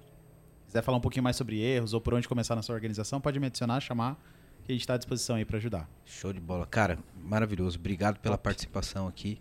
Quiser 0.66 0.82
falar 0.82 0.99
um 0.99 1.01
pouquinho 1.01 1.23
mais 1.23 1.36
sobre 1.36 1.61
erros 1.61 1.93
ou 1.93 2.01
por 2.01 2.15
onde 2.15 2.28
começar 2.28 2.57
na 2.57 2.62
sua 2.62 2.74
organização, 2.74 3.20
pode 3.20 3.39
me 3.39 3.47
adicionar, 3.47 3.81
chamar 3.81 4.19
que 4.65 4.73
a 4.73 4.74
gente 4.74 4.82
está 4.82 4.95
à 4.95 4.97
disposição 4.97 5.36
aí 5.36 5.45
para 5.45 5.57
ajudar. 5.59 5.89
Show 6.05 6.32
de 6.32 6.41
bola. 6.41 6.66
Cara, 6.66 6.99
maravilhoso. 7.23 7.78
Obrigado 7.78 8.19
pela 8.19 8.36
Top. 8.36 8.45
participação 8.45 9.07
aqui. 9.09 9.39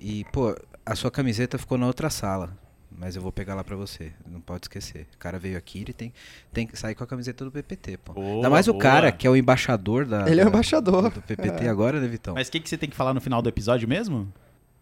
E, 0.00 0.24
pô, 0.32 0.54
a 0.86 0.94
sua 0.94 1.10
camiseta 1.10 1.58
ficou 1.58 1.76
na 1.78 1.86
outra 1.86 2.08
sala. 2.10 2.56
mas 2.90 3.14
eu 3.14 3.22
vou 3.22 3.30
pegar 3.30 3.54
lá 3.54 3.62
pra 3.62 3.76
você. 3.76 4.12
Não 4.26 4.40
pode 4.40 4.64
esquecer. 4.64 5.06
O 5.14 5.18
cara 5.18 5.38
veio 5.38 5.56
aqui, 5.58 5.80
ele 5.82 5.92
tem, 5.92 6.12
tem 6.52 6.66
que 6.66 6.76
sair 6.76 6.94
com 6.96 7.04
a 7.04 7.06
camiseta 7.06 7.44
do 7.44 7.50
PPT, 7.52 7.96
pô. 7.98 8.14
Boa, 8.14 8.36
Ainda 8.36 8.50
mais 8.50 8.66
o 8.66 8.72
boa. 8.72 8.82
cara 8.82 9.12
que 9.12 9.26
é 9.26 9.30
o 9.30 9.36
embaixador 9.36 10.04
da. 10.04 10.28
Ele 10.28 10.40
é 10.40 10.42
o 10.42 10.46
da- 10.46 10.50
embaixador. 10.50 11.10
Do 11.10 11.22
PPT 11.22 11.66
agora, 11.68 12.00
né, 12.00 12.08
Vitão? 12.08 12.34
Mas 12.34 12.48
o 12.48 12.50
que, 12.52 12.58
que 12.60 12.68
você 12.68 12.76
tem 12.78 12.88
que 12.90 12.96
falar 12.96 13.14
no 13.14 13.20
final 13.20 13.40
do 13.42 13.48
episódio 13.48 13.86
mesmo? 13.88 14.32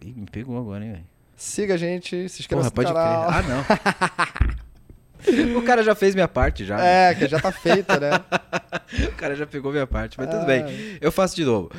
Ih, 0.00 0.12
me 0.12 0.26
pegou 0.26 0.58
agora, 0.58 0.84
hein, 0.84 0.92
velho. 0.92 1.04
Siga 1.36 1.74
a 1.74 1.76
gente, 1.76 2.28
se 2.30 2.40
inscreva 2.40 2.70
Porra, 2.70 2.70
no 2.70 2.74
pode 2.74 2.92
canal. 2.92 3.26
crer. 3.26 3.36
Ah, 3.36 4.46
não. 4.46 4.55
o 5.56 5.62
cara 5.62 5.82
já 5.82 5.94
fez 5.94 6.14
minha 6.14 6.28
parte 6.28 6.64
já. 6.64 6.80
É, 6.80 7.14
que 7.14 7.26
já 7.26 7.40
tá 7.40 7.52
feita, 7.52 7.98
né? 7.98 8.10
O 9.08 9.12
cara 9.16 9.34
já 9.34 9.46
pegou 9.46 9.72
minha 9.72 9.86
parte, 9.86 10.16
mas 10.18 10.28
tudo 10.28 10.42
Ah. 10.42 10.44
bem. 10.44 10.64
Eu 11.00 11.10
faço 11.10 11.34
de 11.34 11.44
novo. 11.44 11.70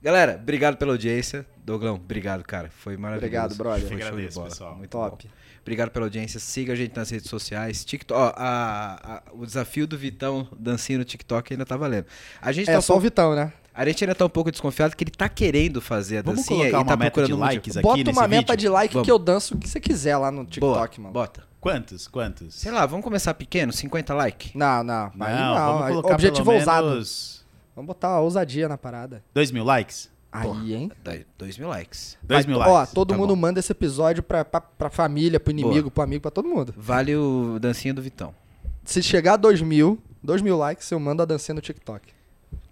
Galera, 0.00 0.38
obrigado 0.40 0.76
pela 0.76 0.92
audiência. 0.92 1.46
Doglão, 1.64 1.94
obrigado, 1.96 2.42
cara. 2.42 2.70
Foi 2.70 2.96
maravilhoso. 2.96 3.26
Obrigado, 3.26 3.54
brother. 3.56 3.86
Foi 3.86 3.96
agradeço, 4.02 4.34
bola. 4.38 4.48
pessoal. 4.48 4.76
Muito 4.76 4.90
Top. 4.90 5.24
bom. 5.26 5.34
Obrigado 5.60 5.90
pela 5.90 6.06
audiência. 6.06 6.40
Siga 6.40 6.72
a 6.72 6.76
gente 6.76 6.96
nas 6.96 7.08
redes 7.10 7.28
sociais. 7.30 7.84
TikTok, 7.84 8.18
ó, 8.20 8.32
a- 8.36 8.98
a- 9.04 9.22
o 9.32 9.46
desafio 9.46 9.86
do 9.86 9.96
Vitão 9.96 10.48
dancinho 10.58 10.98
no 10.98 11.04
TikTok 11.04 11.52
ainda 11.52 11.64
tá 11.64 11.76
valendo. 11.76 12.06
A 12.40 12.50
gente, 12.50 12.68
É 12.68 12.72
tá 12.74 12.80
só 12.80 12.96
o 12.96 13.00
Vitão, 13.00 13.36
né? 13.36 13.52
A 13.74 13.84
gente 13.86 14.04
ainda 14.04 14.14
tá 14.14 14.24
um 14.24 14.28
pouco 14.28 14.50
desconfiado 14.50 14.94
que 14.96 15.04
ele 15.04 15.10
tá 15.10 15.28
querendo 15.28 15.80
fazer 15.80 16.18
a 16.18 16.22
Vamos 16.22 16.40
dancinha 16.40 16.58
colocar 16.70 16.78
e 16.78 16.80
uma 16.80 16.86
tá 16.86 16.96
meta 16.96 17.10
procurando 17.10 17.28
de 17.28 17.34
um 17.34 17.38
likes 17.38 17.76
aqui 17.76 17.82
Bota 17.82 17.98
nesse 18.04 18.18
uma 18.18 18.28
meta 18.28 18.52
vídeo? 18.52 18.56
de 18.56 18.68
like 18.68 18.94
Vamos. 18.94 19.06
que 19.06 19.12
eu 19.12 19.18
danço 19.18 19.54
o 19.54 19.58
que 19.58 19.68
você 19.68 19.80
quiser 19.80 20.16
lá 20.16 20.30
no 20.30 20.44
TikTok, 20.44 20.96
Boa, 20.96 21.02
mano. 21.02 21.12
bota. 21.12 21.44
Quantos? 21.60 22.08
Quantos? 22.08 22.54
Sei 22.56 22.72
lá, 22.72 22.84
vamos 22.86 23.04
começar 23.04 23.32
pequeno, 23.34 23.72
50 23.72 24.12
likes. 24.14 24.52
Não, 24.54 24.82
não. 24.82 25.12
Aí 25.20 25.34
não. 25.40 25.54
vamos 25.54 25.82
Aí, 25.82 25.88
colocar 25.92 26.14
Objetivo 26.14 26.44
pelo 26.44 26.58
ousado. 26.58 26.88
menos 26.88 27.44
Vamos 27.74 27.86
botar 27.86 28.08
a 28.08 28.20
ousadia 28.20 28.68
na 28.68 28.76
parada. 28.76 29.22
2 29.32 29.50
mil 29.52 29.64
likes? 29.64 30.10
Aí, 30.30 30.74
hein? 30.74 30.90
2 31.38 31.56
mil 31.58 31.68
likes. 31.68 32.18
2 32.22 32.44
Vai- 32.44 32.54
mil 32.54 32.60
Ó, 32.62 32.74
likes. 32.78 32.92
todo 32.94 33.10
Tá 33.10 33.16
mundo 33.16 33.34
bom. 33.34 33.40
manda 33.40 33.60
esse 33.60 33.70
episódio 33.70 34.22
pra, 34.22 34.44
pra, 34.44 34.60
pra 34.60 34.90
família, 34.90 35.38
pro 35.38 35.50
inimigo, 35.52 35.90
pro 35.90 36.02
amigo, 36.02 36.22
pra 36.22 36.30
todo 36.30 36.48
mundo. 36.48 36.74
Vale 36.76 37.14
o 37.16 37.58
dancinha 37.60 37.94
do 37.94 38.02
Vitão. 38.02 38.34
Se 38.84 39.02
chegar 39.02 39.34
a 39.34 39.36
2 39.36 39.62
mil, 39.62 39.98
2 40.22 40.42
mil 40.42 40.56
likes, 40.58 40.90
eu 40.90 40.98
mando 40.98 41.22
a 41.22 41.24
dancinha 41.26 41.54
no 41.54 41.60
TikTok. 41.60 42.08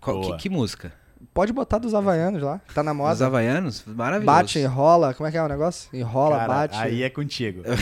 Qual- 0.01 0.20
que, 0.22 0.36
que 0.39 0.48
música? 0.48 0.93
Pode 1.32 1.52
botar 1.52 1.78
dos 1.78 1.94
havaianos 1.94 2.43
lá. 2.43 2.60
Tá 2.74 2.82
na 2.82 2.93
moda. 2.93 3.27
Havaianos? 3.27 3.85
Maravilhoso. 3.86 4.27
Bate, 4.27 4.59
enrola. 4.59 5.14
Como 5.14 5.27
é 5.28 5.31
que 5.31 5.36
é 5.36 5.43
o 5.43 5.48
negócio? 5.48 5.89
Enrola, 5.93 6.39
Cara, 6.39 6.48
bate. 6.48 6.77
Aí 6.77 7.02
é 7.02 7.10
contigo. 7.10 7.62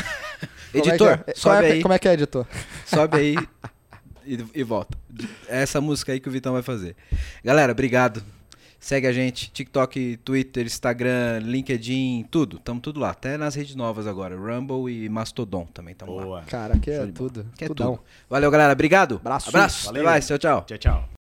É 0.74 0.78
Editor, 0.78 1.12
é? 1.12 1.16
Como 1.16 1.36
sobe 1.38 1.66
é, 1.66 1.72
aí. 1.72 1.82
Como 1.82 1.94
é 1.94 1.98
que 1.98 2.08
é, 2.08 2.12
editor? 2.12 2.46
Sobe 2.84 3.16
aí 3.16 3.36
e, 4.26 4.44
e 4.54 4.62
volta. 4.62 4.98
É 5.48 5.62
essa 5.62 5.80
música 5.80 6.12
aí 6.12 6.20
que 6.20 6.28
o 6.28 6.30
Vitão 6.30 6.52
vai 6.52 6.60
fazer. 6.62 6.94
Galera, 7.42 7.72
obrigado. 7.72 8.22
Segue 8.78 9.06
a 9.06 9.12
gente, 9.12 9.50
TikTok, 9.50 10.18
Twitter, 10.18 10.66
Instagram, 10.66 11.40
LinkedIn, 11.42 12.26
tudo. 12.30 12.58
Tamo 12.58 12.80
tudo 12.80 13.00
lá. 13.00 13.10
Até 13.10 13.36
nas 13.38 13.54
redes 13.54 13.74
novas 13.74 14.06
agora. 14.06 14.36
Rumble 14.36 14.92
e 14.92 15.08
Mastodon 15.08 15.66
também 15.72 15.94
tamo 15.94 16.14
lá. 16.14 16.22
Boa. 16.22 16.42
Cara, 16.42 16.78
que 16.78 16.90
é 16.90 17.06
tudo. 17.06 17.46
Que 17.56 17.64
é 17.64 17.68
tudo. 17.68 17.98
Valeu, 18.28 18.50
galera. 18.50 18.72
Obrigado. 18.72 19.16
Abraço. 19.16 19.48
Abraço. 19.48 19.86
Valeu. 19.86 20.02
Até 20.02 20.10
mais. 20.10 20.26
Tchau, 20.26 20.38
tchau. 20.38 20.64
Tchau, 20.66 20.78
tchau. 20.78 21.17